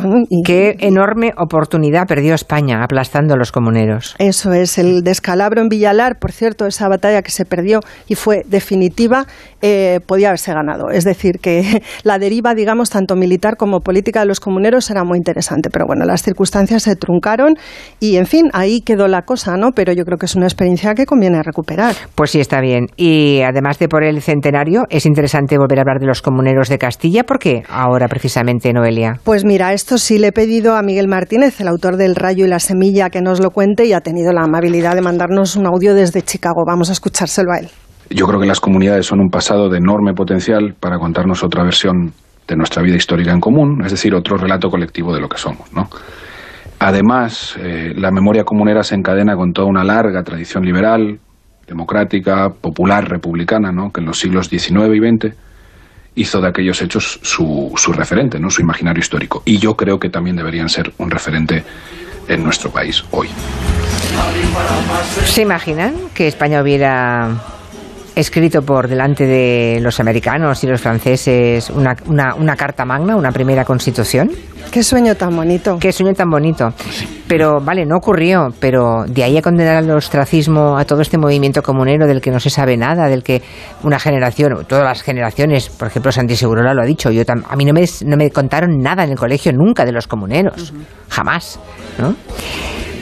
Qué 0.44 0.76
enorme 0.80 1.32
oportunidad 1.36 2.06
perdió 2.06 2.34
España 2.34 2.82
aplastando 2.82 3.34
a 3.34 3.36
los 3.36 3.52
comuneros. 3.52 4.14
Eso 4.18 4.52
es, 4.52 4.78
el 4.78 5.02
descalabro 5.02 5.60
en 5.60 5.68
Villalar, 5.68 6.18
por 6.18 6.32
cierto, 6.32 6.66
esa 6.66 6.88
batalla 6.88 7.22
que 7.22 7.30
se 7.30 7.44
perdió 7.44 7.80
y 8.08 8.14
fue 8.14 8.42
definitiva, 8.46 9.26
eh, 9.62 10.00
podía 10.06 10.28
haberse 10.28 10.52
ganado. 10.52 10.90
Es 10.90 11.04
decir, 11.04 11.38
que 11.40 11.82
la 12.02 12.18
deriva, 12.18 12.54
digamos, 12.54 12.90
tanto 12.90 13.16
militar 13.16 13.56
como 13.56 13.80
política 13.80 14.20
de 14.20 14.26
los 14.26 14.40
comuneros 14.40 14.90
era 14.90 15.04
muy 15.04 15.18
interesante. 15.18 15.70
Pero 15.70 15.86
bueno, 15.86 16.04
las 16.04 16.22
circunstancias 16.22 16.82
se 16.82 16.96
truncaron 16.96 17.54
y, 18.00 18.16
en 18.16 18.26
fin, 18.26 18.50
ahí 18.52 18.80
quedó 18.80 19.08
la 19.08 19.22
cosa, 19.22 19.56
¿no? 19.56 19.70
Pero 19.74 19.92
yo 19.92 20.04
creo 20.04 20.18
que 20.18 20.26
es 20.26 20.36
una 20.36 20.46
experiencia 20.46 20.94
que 20.94 21.06
conviene 21.06 21.42
recuperar. 21.42 21.94
Pues 22.14 22.30
sí, 22.30 22.40
está 22.40 22.60
bien. 22.60 22.86
Y 22.96 23.40
además 23.42 23.78
de 23.78 23.88
por 23.88 24.04
el 24.04 24.20
centenario, 24.20 24.84
es 24.90 25.06
interesante 25.06 25.56
volver 25.58 25.63
a 25.78 25.80
hablar 25.80 25.98
de 26.00 26.06
los 26.06 26.22
comuneros 26.22 26.68
de 26.68 26.78
Castilla. 26.78 27.24
¿Por 27.24 27.38
qué 27.38 27.62
ahora 27.68 28.06
precisamente, 28.08 28.72
Noelia? 28.72 29.18
Pues 29.24 29.44
mira, 29.44 29.72
esto 29.72 29.98
sí 29.98 30.18
le 30.18 30.28
he 30.28 30.32
pedido 30.32 30.76
a 30.76 30.82
Miguel 30.82 31.08
Martínez, 31.08 31.60
el 31.60 31.68
autor 31.68 31.96
del 31.96 32.14
Rayo 32.14 32.44
y 32.44 32.48
la 32.48 32.58
Semilla, 32.58 33.10
que 33.10 33.20
nos 33.20 33.40
lo 33.40 33.50
cuente 33.50 33.86
y 33.86 33.92
ha 33.92 34.00
tenido 34.00 34.32
la 34.32 34.42
amabilidad 34.42 34.94
de 34.94 35.02
mandarnos 35.02 35.56
un 35.56 35.66
audio 35.66 35.94
desde 35.94 36.22
Chicago. 36.22 36.64
Vamos 36.66 36.90
a 36.90 36.92
escuchárselo 36.92 37.52
a 37.52 37.58
él. 37.60 37.68
Yo 38.10 38.26
creo 38.26 38.38
que 38.38 38.46
las 38.46 38.60
comunidades 38.60 39.06
son 39.06 39.20
un 39.20 39.30
pasado 39.30 39.68
de 39.68 39.78
enorme 39.78 40.12
potencial 40.12 40.74
para 40.78 40.98
contarnos 40.98 41.42
otra 41.42 41.64
versión 41.64 42.12
de 42.46 42.56
nuestra 42.56 42.82
vida 42.82 42.96
histórica 42.96 43.32
en 43.32 43.40
común, 43.40 43.82
es 43.84 43.90
decir, 43.92 44.14
otro 44.14 44.36
relato 44.36 44.68
colectivo 44.68 45.14
de 45.14 45.20
lo 45.20 45.28
que 45.28 45.38
somos, 45.38 45.72
¿no? 45.72 45.88
Además, 46.78 47.56
eh, 47.58 47.94
la 47.96 48.10
memoria 48.10 48.44
comunera 48.44 48.82
se 48.82 48.94
encadena 48.94 49.36
con 49.36 49.52
toda 49.52 49.66
una 49.68 49.84
larga 49.84 50.22
tradición 50.22 50.64
liberal, 50.64 51.18
democrática, 51.66 52.50
popular, 52.50 53.08
republicana, 53.08 53.72
¿no? 53.72 53.90
que 53.90 54.00
en 54.00 54.06
los 54.06 54.18
siglos 54.18 54.48
XIX 54.48 54.94
y 54.94 54.98
XX 54.98 55.36
hizo 56.14 56.40
de 56.40 56.48
aquellos 56.48 56.80
hechos 56.82 57.18
su, 57.22 57.72
su 57.76 57.92
referente, 57.92 58.38
¿no? 58.38 58.50
su 58.50 58.60
imaginario 58.60 59.00
histórico. 59.00 59.42
Y 59.44 59.58
yo 59.58 59.76
creo 59.76 59.98
que 59.98 60.10
también 60.10 60.36
deberían 60.36 60.68
ser 60.68 60.92
un 60.98 61.10
referente 61.10 61.64
en 62.28 62.42
nuestro 62.42 62.70
país 62.70 63.04
hoy. 63.10 63.28
¿Se 65.26 65.42
imaginan 65.42 65.94
que 66.14 66.28
España 66.28 66.62
hubiera 66.62 67.53
escrito 68.14 68.62
por 68.62 68.88
delante 68.88 69.26
de 69.26 69.80
los 69.80 69.98
americanos 70.00 70.62
y 70.62 70.66
los 70.66 70.80
franceses 70.80 71.70
una, 71.70 71.96
una, 72.06 72.56
carta 72.56 72.84
magna, 72.84 73.16
una 73.16 73.32
primera 73.32 73.64
constitución. 73.64 74.30
Qué 74.70 74.82
sueño 74.82 75.14
tan 75.14 75.34
bonito. 75.36 75.78
Qué 75.78 75.92
sueño 75.92 76.14
tan 76.14 76.30
bonito. 76.30 76.72
Pero, 77.26 77.60
vale, 77.60 77.84
no 77.86 77.96
ocurrió, 77.96 78.48
pero 78.60 79.04
de 79.06 79.24
ahí 79.24 79.36
a 79.36 79.42
condenar 79.42 79.76
al 79.76 79.90
ostracismo 79.90 80.78
a 80.78 80.84
todo 80.84 81.00
este 81.00 81.18
movimiento 81.18 81.62
comunero 81.62 82.06
del 82.06 82.20
que 82.20 82.30
no 82.30 82.40
se 82.40 82.50
sabe 82.50 82.76
nada, 82.76 83.08
del 83.08 83.22
que 83.22 83.42
una 83.82 83.98
generación, 83.98 84.64
todas 84.66 84.84
las 84.84 85.02
generaciones, 85.02 85.68
por 85.68 85.88
ejemplo, 85.88 86.12
Santi 86.12 86.36
Segurola 86.36 86.74
lo 86.74 86.82
ha 86.82 86.86
dicho, 86.86 87.10
yo 87.10 87.22
a 87.26 87.56
mí 87.56 87.64
no 87.64 87.72
me, 87.72 87.84
no 88.04 88.16
me 88.16 88.30
contaron 88.30 88.78
nada 88.78 89.04
en 89.04 89.10
el 89.10 89.16
colegio 89.16 89.52
nunca 89.52 89.84
de 89.84 89.92
los 89.92 90.06
comuneros, 90.06 90.72
jamás, 91.08 91.58
¿no? 91.98 92.14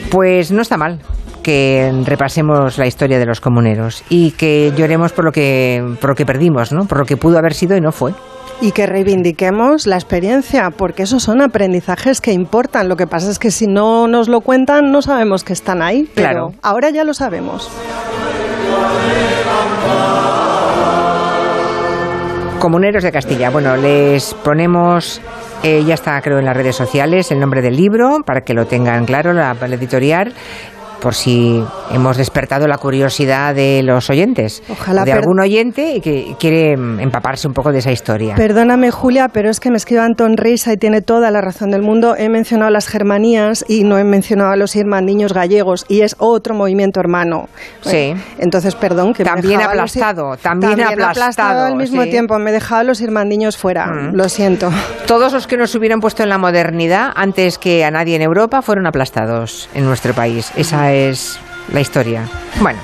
Pues 0.09 0.51
no 0.51 0.61
está 0.61 0.77
mal, 0.77 0.99
que 1.43 1.91
repasemos 2.05 2.77
la 2.77 2.87
historia 2.87 3.19
de 3.19 3.25
los 3.25 3.39
comuneros 3.41 4.03
y 4.09 4.31
que 4.31 4.73
lloremos 4.75 5.11
por 5.11 5.25
lo 5.25 5.31
que, 5.31 5.83
por 6.01 6.11
lo 6.11 6.15
que 6.15 6.25
perdimos, 6.25 6.71
¿no? 6.71 6.85
por 6.85 6.97
lo 6.97 7.05
que 7.05 7.17
pudo 7.17 7.37
haber 7.37 7.53
sido 7.53 7.77
y 7.77 7.81
no 7.81 7.91
fue. 7.91 8.13
Y 8.61 8.71
que 8.71 8.85
reivindiquemos 8.85 9.85
la 9.85 9.95
experiencia, 9.95 10.69
porque 10.71 11.03
esos 11.03 11.21
son 11.21 11.41
aprendizajes 11.41 12.21
que 12.21 12.31
importan. 12.31 12.87
Lo 12.87 12.95
que 12.95 13.07
pasa 13.07 13.29
es 13.29 13.37
que 13.37 13.51
si 13.51 13.67
no 13.67 14.07
nos 14.07 14.29
lo 14.29 14.41
cuentan, 14.41 14.91
no 14.91 15.01
sabemos 15.01 15.43
que 15.43 15.53
están 15.53 15.81
ahí. 15.81 16.09
Pero 16.15 16.29
claro. 16.29 16.53
Ahora 16.61 16.89
ya 16.89 17.03
lo 17.03 17.13
sabemos. 17.13 17.69
Comuneros 22.59 23.03
de 23.03 23.11
Castilla. 23.11 23.49
Bueno, 23.49 23.75
les 23.75 24.33
ponemos 24.35 25.19
eh, 25.63 25.81
ya 25.85 25.93
está, 25.93 26.21
creo, 26.21 26.39
en 26.39 26.45
las 26.45 26.57
redes 26.57 26.75
sociales 26.75 27.31
el 27.31 27.39
nombre 27.39 27.61
del 27.61 27.77
libro 27.77 28.19
para 28.25 28.41
que 28.41 28.53
lo 28.53 28.65
tengan 28.65 29.05
claro, 29.05 29.31
la, 29.31 29.53
la 29.53 29.75
editorial 29.75 30.33
por 31.03 31.15
si 31.15 31.61
hemos 31.91 32.15
despertado 32.15 32.65
la 32.65 32.77
curiosidad 32.77 33.53
de 33.53 33.83
los 33.83 34.09
oyentes, 34.09 34.63
Ojalá 34.69 35.03
de 35.03 35.11
algún 35.11 35.41
oyente 35.41 35.99
que 36.01 36.33
quiere 36.39 36.71
empaparse 36.71 37.45
un 37.45 37.53
poco 37.53 37.73
de 37.73 37.79
esa 37.79 37.91
historia. 37.91 38.35
Perdóname, 38.35 38.89
Julia, 38.89 39.27
pero 39.27 39.49
es 39.49 39.59
que 39.59 39.69
me 39.69 39.75
escribe 39.75 39.99
Anton 39.99 40.37
Reisa 40.37 40.71
y 40.71 40.77
tiene 40.77 41.01
toda 41.01 41.29
la 41.29 41.41
razón 41.41 41.71
del 41.71 41.81
mundo. 41.81 42.15
He 42.17 42.29
mencionado 42.29 42.71
las 42.71 42.87
germanías 42.87 43.65
y 43.67 43.83
no 43.83 43.97
he 43.97 44.05
mencionado 44.05 44.51
a 44.51 44.55
los 44.55 44.73
niños 44.75 45.33
gallegos 45.33 45.85
y 45.89 46.01
es 46.01 46.15
otro 46.19 46.55
movimiento 46.55 47.01
hermano. 47.01 47.49
Sí. 47.81 48.13
Entonces, 48.37 48.73
perdón, 48.75 49.13
que 49.13 49.25
también 49.25 49.57
me 49.57 49.65
aplastado, 49.65 50.37
también, 50.37 50.77
también 50.77 51.01
aplastado, 51.01 51.65
al 51.65 51.75
mismo 51.75 52.03
tiempo. 52.03 52.39
Me 52.39 52.51
he 52.51 52.53
dejado 52.53 52.79
a 52.79 52.83
los 52.85 53.01
niños 53.01 53.57
fuera. 53.57 53.87
Mm. 53.87 54.15
Lo 54.15 54.29
siento. 54.29 54.71
Todos 55.05 55.33
los 55.33 55.47
que 55.47 55.57
nos 55.57 55.75
hubieran 55.75 55.99
puesto 55.99 56.23
en 56.23 56.29
la 56.29 56.37
modernidad 56.37 57.11
antes 57.13 57.57
que 57.57 57.83
a 57.83 57.91
nadie 57.91 58.15
en 58.15 58.21
Europa 58.21 58.61
fueron 58.61 58.87
aplastados 58.87 59.67
en 59.73 59.83
nuestro 59.83 60.13
país. 60.13 60.53
Esa 60.55 60.92
es 60.93 61.39
la 61.71 61.81
historia. 61.81 62.27
Bueno. 62.61 62.79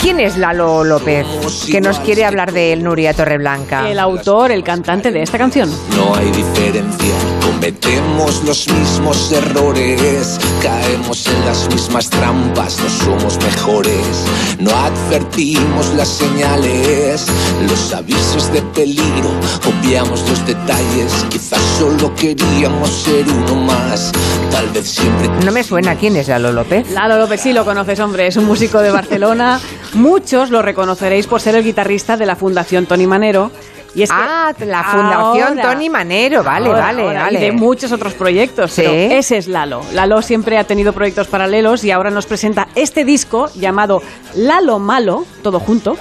¿Quién 0.00 0.20
es 0.20 0.36
Lalo 0.36 0.84
López? 0.84 1.26
Que 1.70 1.80
nos 1.80 1.98
quiere 1.98 2.24
hablar 2.24 2.52
de 2.52 2.72
él, 2.72 2.84
Nuria 2.84 3.12
Torreblanca. 3.12 3.90
El 3.90 3.98
autor, 3.98 4.52
el 4.52 4.62
cantante 4.62 5.10
de 5.10 5.22
esta 5.22 5.36
canción. 5.36 5.68
No 5.96 6.14
hay 6.14 6.30
diferencia, 6.30 7.14
cometemos 7.56 8.44
los 8.44 8.68
mismos 8.68 9.32
errores, 9.32 10.38
caemos 10.62 11.26
en 11.26 11.44
las 11.46 11.66
mismas 11.70 12.10
trampas, 12.10 12.78
no 12.78 12.88
somos 12.90 13.38
mejores, 13.42 14.24
no 14.58 14.70
advertimos 14.70 15.94
las 15.94 16.08
señales, 16.08 17.26
los 17.66 17.94
avisos 17.94 18.52
de 18.52 18.60
peligro, 18.74 19.30
obviamos 19.66 20.28
los 20.28 20.46
detalles, 20.46 21.12
quizás 21.30 21.60
solo 21.78 22.14
queríamos 22.14 22.90
ser 22.90 23.24
uno 23.26 23.54
más, 23.62 24.12
tal 24.50 24.68
vez 24.70 24.86
siempre... 24.86 25.28
No 25.44 25.50
me 25.50 25.64
suena, 25.64 25.96
¿quién 25.96 26.16
es 26.16 26.28
Lalo 26.28 26.52
López? 26.52 26.90
Lalo 26.90 27.18
López 27.18 27.40
sí 27.40 27.54
lo 27.54 27.64
conoces, 27.64 27.98
hombre, 28.00 28.26
es 28.26 28.36
un 28.36 28.44
músico 28.44 28.80
de 28.80 28.90
Barcelona 28.90 29.60
Muchos 29.96 30.50
lo 30.50 30.60
reconoceréis 30.60 31.26
por 31.26 31.40
ser 31.40 31.54
el 31.54 31.64
guitarrista 31.64 32.18
de 32.18 32.26
la 32.26 32.36
Fundación 32.36 32.84
Tony 32.84 33.06
Manero. 33.06 33.50
Y 33.96 34.02
es 34.02 34.10
ah, 34.12 34.52
la 34.58 34.84
Fundación 34.84 35.58
Tony 35.58 35.88
Manero, 35.88 36.44
vale, 36.44 36.68
vale, 36.68 37.02
vale. 37.02 37.38
Y 37.38 37.40
de 37.40 37.52
muchos 37.52 37.90
otros 37.92 38.12
proyectos, 38.12 38.72
¿Sí? 38.72 38.84
ese 38.84 39.38
es 39.38 39.48
Lalo. 39.48 39.80
Lalo 39.94 40.20
siempre 40.20 40.58
ha 40.58 40.64
tenido 40.64 40.92
proyectos 40.92 41.28
paralelos 41.28 41.82
y 41.82 41.90
ahora 41.90 42.10
nos 42.10 42.26
presenta 42.26 42.68
este 42.74 43.06
disco 43.06 43.48
llamado 43.54 44.02
Lalo 44.34 44.78
Malo, 44.78 45.24
todo 45.42 45.60
junto, 45.60 45.96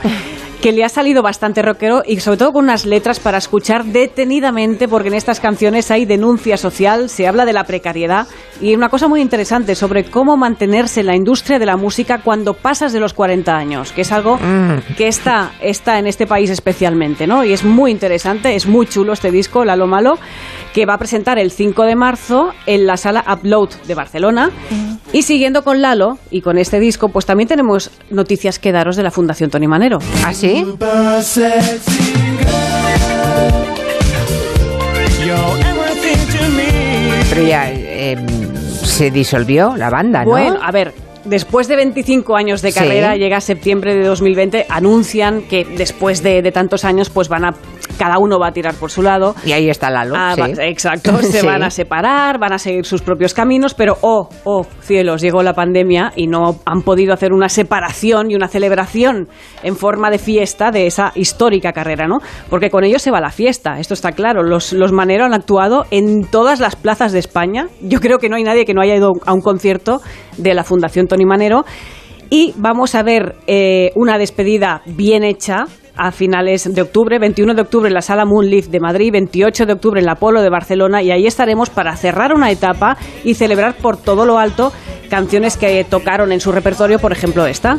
que 0.66 0.72
le 0.72 0.84
ha 0.84 0.90
salido 0.90 1.22
bastante 1.22 1.62
rockero 1.62 2.02
y 2.04 2.20
sobre 2.22 2.38
todo 2.38 2.54
con 2.54 2.64
unas 2.64 2.88
letras 2.88 3.20
para 3.20 3.38
escuchar 3.38 3.86
detenidamente, 3.86 4.88
porque 4.88 5.10
en 5.10 5.14
estas 5.14 5.40
canciones 5.40 5.92
hay 5.92 6.06
denuncia 6.06 6.58
social, 6.58 7.08
se 7.08 7.28
habla 7.28 7.46
de 7.46 7.54
la 7.54 7.66
precariedad 7.66 8.26
y 8.60 8.74
una 8.74 8.90
cosa 8.90 9.08
muy 9.08 9.22
interesante 9.22 9.76
sobre 9.76 10.06
cómo 10.06 10.38
mantenerse 10.38 11.02
en 11.02 11.06
la 11.06 11.16
industria 11.16 11.60
de 11.60 11.68
la 11.68 11.78
música 11.78 12.22
cuando 12.24 12.56
pasas 12.56 12.94
de 12.94 13.00
los 13.00 13.14
40 13.14 13.56
años, 13.56 13.92
que 13.92 14.02
es 14.02 14.12
algo 14.12 14.38
mm. 14.38 14.96
que 14.98 15.08
está, 15.08 15.52
está 15.62 16.00
en 16.00 16.08
este 16.08 16.26
país 16.26 16.50
especialmente, 16.50 17.28
¿no? 17.28 17.44
Y 17.44 17.54
es 17.54 17.64
muy 17.64 17.92
interesante, 17.92 18.56
es 18.56 18.66
muy 18.66 18.88
chulo 18.88 19.14
este 19.14 19.30
disco, 19.30 19.66
Lalo 19.66 19.86
Malo, 19.86 20.18
que 20.74 20.88
va 20.88 20.96
a 20.96 20.98
presentar 20.98 21.38
el 21.38 21.52
5 21.52 21.84
de 21.84 21.96
marzo 21.96 22.54
en 22.66 22.88
la 22.88 22.98
sala 22.98 23.24
Upload 23.32 23.70
de 23.86 23.94
Barcelona. 23.94 24.50
Y 25.14 25.22
siguiendo 25.22 25.64
con 25.64 25.82
Lalo 25.82 26.18
y 26.32 26.42
con 26.42 26.58
este 26.58 26.80
disco, 26.80 27.10
pues 27.10 27.26
también 27.26 27.48
tenemos 27.48 27.92
noticias 28.10 28.60
que 28.60 28.72
daros 28.72 28.96
de 28.96 29.04
la 29.04 29.12
Fundación 29.12 29.50
Tony 29.50 29.68
Manero. 29.68 30.00
¿Ah, 30.26 30.34
sí? 30.34 30.55
Pero 37.30 37.48
ya 37.48 37.72
em, 37.72 38.26
se 38.84 39.12
disolvió 39.12 39.76
la 39.76 39.90
banda, 39.90 40.24
¿no? 40.24 40.32
Bueno, 40.32 40.60
a 40.62 40.72
ver, 40.72 40.94
después 41.26 41.68
de 41.68 41.76
25 41.76 42.36
años 42.36 42.62
de 42.62 42.72
carrera, 42.72 43.16
llega 43.18 43.42
septiembre 43.42 43.96
de 43.96 44.04
2020, 44.06 44.68
anuncian 44.70 45.42
que 45.42 45.66
después 45.66 46.24
de, 46.24 46.42
tantos 46.52 46.86
años 46.86 47.10
pues 47.10 47.28
van 47.28 47.46
a 47.46 47.56
cada 47.98 48.18
uno 48.20 48.40
va 48.40 48.48
a 48.48 48.52
tirar 48.52 48.76
por 48.76 48.92
su 48.92 49.02
lado. 49.02 49.36
Y 49.46 49.52
ahí 49.52 49.70
está 49.70 49.90
Lalo. 49.90 50.16
Ah, 50.18 50.36
exacto, 50.60 51.18
se 51.22 51.46
van 51.46 51.64
a 51.64 51.70
separar, 51.70 52.40
van 52.40 52.54
a 52.54 52.58
seguir 52.58 52.86
sus 52.86 53.02
propios 53.02 53.34
caminos, 53.34 53.74
pero 53.74 53.98
oh, 54.02 54.30
oh, 54.44 54.66
cielos, 54.82 55.22
llegó 55.22 55.44
la 55.44 55.54
pandemia 55.54 56.14
y 56.16 56.28
no 56.28 56.60
han 56.66 56.82
podido 56.82 57.14
hacer 57.14 57.34
una 57.34 57.50
separación 57.50 58.32
y 58.32 58.36
una 58.36 58.48
celebración 58.48 59.28
en 59.64 59.76
forma 59.76 60.10
de 60.10 60.18
fiesta 60.18 60.72
de 60.72 60.88
esa 60.88 61.12
histórica 61.16 61.74
carrera, 61.74 62.08
¿no? 62.08 62.20
Porque 62.50 62.70
con 62.70 62.84
ellos 62.84 63.02
se 63.02 63.12
va 63.12 63.20
la 63.20 63.32
fiesta, 63.32 63.80
esto 63.80 63.94
está 63.94 64.12
claro. 64.12 64.44
Los, 64.44 64.74
los 64.74 64.92
Manero 64.92 65.26
han 65.26 65.34
actuado 65.34 65.86
en 65.92 66.26
todas 66.26 66.60
las 66.60 66.76
plazas 66.76 67.12
de 67.12 67.20
España. 67.20 67.68
Yo 67.82 68.00
creo 68.00 68.20
que 68.20 68.30
no 68.30 68.36
hay 68.36 68.44
nadie 68.44 68.66
que 68.66 68.74
no 68.74 68.82
haya 68.82 68.96
ido 68.96 69.14
a 69.26 69.34
un 69.34 69.42
concierto 69.42 70.02
de 70.38 70.54
la 70.54 70.64
Fundación 70.64 71.08
Tony 71.08 71.26
Manero. 71.26 71.66
Y 72.30 72.54
vamos 72.58 72.96
a 72.96 73.04
ver 73.04 73.36
eh, 73.48 73.92
una 73.96 74.18
despedida 74.18 74.82
bien 74.86 75.24
hecha 75.24 75.66
a 75.98 76.12
finales 76.12 76.74
de 76.74 76.82
octubre, 76.82 77.20
21 77.20 77.54
de 77.54 77.62
octubre 77.62 77.88
en 77.88 77.94
la 77.94 78.02
Sala 78.02 78.26
Moonleaf 78.26 78.68
de 78.68 78.80
Madrid, 78.80 79.12
28 79.12 79.66
de 79.66 79.74
octubre 79.74 80.00
en 80.00 80.06
la 80.06 80.16
Polo 80.16 80.42
de 80.42 80.50
Barcelona 80.50 81.02
y 81.02 81.12
ahí 81.12 81.28
estaremos 81.28 81.70
para 81.70 81.96
cerrar 81.96 82.34
una 82.34 82.52
etapa 82.52 82.98
y 83.24 83.34
celebrar 83.36 83.76
por 83.76 83.98
todo 83.98 84.26
lo 84.26 84.38
alto 84.38 84.72
canciones 85.10 85.58
que 85.58 85.84
tocaron 85.84 86.32
en 86.32 86.40
su 86.40 86.52
repertorio, 86.52 87.00
por 87.00 87.12
ejemplo 87.12 87.46
esta. 87.46 87.76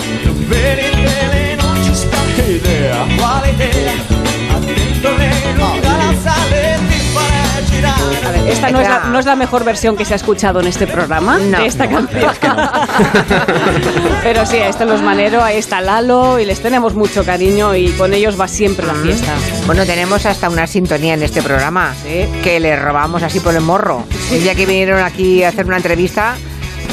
Esta 8.49 8.71
no 8.71 8.81
es, 8.81 8.89
la, 8.89 9.01
no 9.05 9.19
es, 9.19 9.27
la, 9.27 9.37
mejor 9.37 9.65
versión 9.65 9.97
que 9.97 10.05
se 10.05 10.13
ha 10.15 10.17
escuchado 10.17 10.61
en 10.61 10.67
este 10.67 10.87
programa 10.87 11.39
de 11.39 11.67
esta 11.67 11.89
canción. 11.89 12.31
Pero 14.23 14.47
sí, 14.47 14.57
ahí 14.57 14.71
están 14.71 14.89
los 14.89 15.03
Manero, 15.03 15.43
ahí 15.43 15.59
está 15.59 15.81
Lalo 15.81 16.39
y 16.39 16.45
les 16.45 16.61
tenemos 16.61 16.95
mucho 16.95 17.25
cariño 17.25 17.75
y 17.75 17.91
con 17.93 18.15
ellos 18.15 18.41
va 18.41 18.49
siempre 18.49 18.87
la 18.87 18.95
fiesta. 18.95 19.33
Bueno, 19.67 19.85
tenemos 19.85 20.27
hasta 20.27 20.49
una 20.49 20.67
sintonía 20.67 21.15
en 21.15 21.23
este 21.23 21.43
programa 21.43 21.95
que 22.43 22.61
le 22.61 22.77
robamos 22.77 23.23
así 23.23 23.41
por 23.41 23.55
el 23.55 23.61
morro. 23.63 24.05
El 24.31 24.43
día 24.43 24.55
que 24.55 24.67
vinieron 24.67 25.03
aquí 25.03 25.43
a 25.43 25.49
hacer 25.49 25.67
una 25.67 25.77
entrevista, 25.77 26.37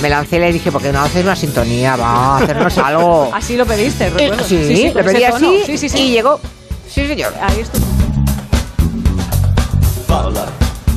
me 0.02 0.10
lancé 0.10 0.38
y 0.38 0.40
le 0.40 0.52
dije, 0.52 0.72
¿por 0.72 0.82
qué 0.82 0.92
no 0.92 1.02
haces 1.02 1.24
una 1.24 1.36
sintonía? 1.36 1.96
Va 1.96 2.08
a 2.08 2.38
hacernos 2.40 2.78
algo. 2.78 3.32
Así 3.34 3.56
lo 3.56 3.66
pediste, 3.66 4.10
recuerdo. 4.10 4.44
Sí, 4.44 4.64
sí, 4.76 4.92
lo 4.94 5.04
pedí 5.04 5.24
así 5.24 5.64
y 5.96 6.12
llegó. 6.12 6.40
Sí, 6.90 7.08
señor. 7.08 7.34
Ahí 7.42 7.62
estuvo. 7.62 8.03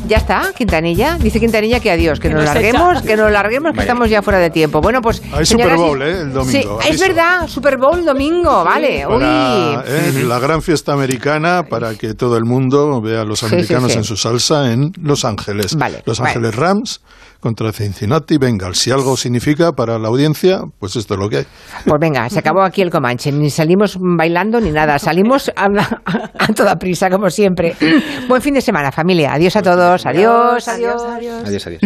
Ya 0.07 0.19
está, 0.19 0.53
Quintanilla. 0.57 1.19
Dice 1.19 1.41
Quintanilla 1.41 1.81
que 1.81 1.91
adiós, 1.91 2.21
que, 2.21 2.29
nos, 2.29 2.45
larguemos, 2.45 3.03
que 3.03 3.17
nos 3.17 3.31
larguemos, 3.31 3.73
que 3.73 3.81
estamos 3.81 4.09
ya 4.09 4.23
fuera 4.23 4.39
de 4.39 4.51
tiempo. 4.51 4.81
Bueno, 4.81 5.01
pues. 5.01 5.21
Hay 5.33 5.45
Super 5.45 5.77
Bowl, 5.77 6.01
¿eh? 6.01 6.21
El 6.23 6.33
domingo. 6.33 6.81
Sí, 6.81 6.89
es 6.89 7.01
verdad, 7.01 7.49
Super 7.49 7.77
Bowl 7.77 8.05
domingo, 8.05 8.65
vale. 8.65 9.03
¿eh? 9.03 10.25
La 10.27 10.39
gran 10.39 10.63
fiesta 10.63 10.93
americana 10.93 11.65
para 11.69 11.95
que 11.95 12.15
todo 12.15 12.37
el 12.37 12.45
mundo 12.45 13.01
vea 13.01 13.23
a 13.23 13.25
los 13.25 13.43
americanos 13.43 13.97
en 13.97 14.05
su 14.05 14.17
salsa 14.17 14.73
en 14.73 14.93
Los 15.03 15.25
Ángeles. 15.25 15.75
Vale, 15.75 16.03
los 16.07 16.21
Ángeles 16.21 16.55
Rams 16.55 17.01
contra 17.47 17.73
Cincinnati 17.73 18.39
Bengals. 18.39 18.79
Si 18.79 18.91
algo 18.91 19.17
significa 19.17 19.71
para 19.71 20.01
la 20.01 20.09
audiencia, 20.09 20.63
pues 20.81 20.97
esto 20.97 21.15
es 21.15 21.21
lo 21.21 21.29
que 21.29 21.37
hay. 21.37 21.47
Pues 21.85 22.01
venga, 22.01 22.29
se 22.29 22.41
acabó 22.41 22.63
aquí 22.63 22.83
el 22.83 22.91
Comanche. 22.91 23.31
Ni 23.31 23.51
salimos 23.51 23.99
bailando 24.01 24.61
ni 24.61 24.73
nada. 24.73 24.99
Salimos 24.99 25.53
a, 25.55 25.69
toda 26.57 26.77
prisa, 26.77 27.09
como 27.09 27.31
siempre. 27.31 27.77
Buen 28.29 28.43
fin 28.43 28.55
de 28.55 28.61
semana, 28.61 28.91
familia. 28.91 29.35
Adiós 29.35 29.55
a 29.55 29.63
todos. 29.63 30.05
Adiós, 30.07 30.67
adiós, 30.67 31.03
adiós. 31.05 31.45
adiós. 31.45 31.67
adiós. 31.69 31.83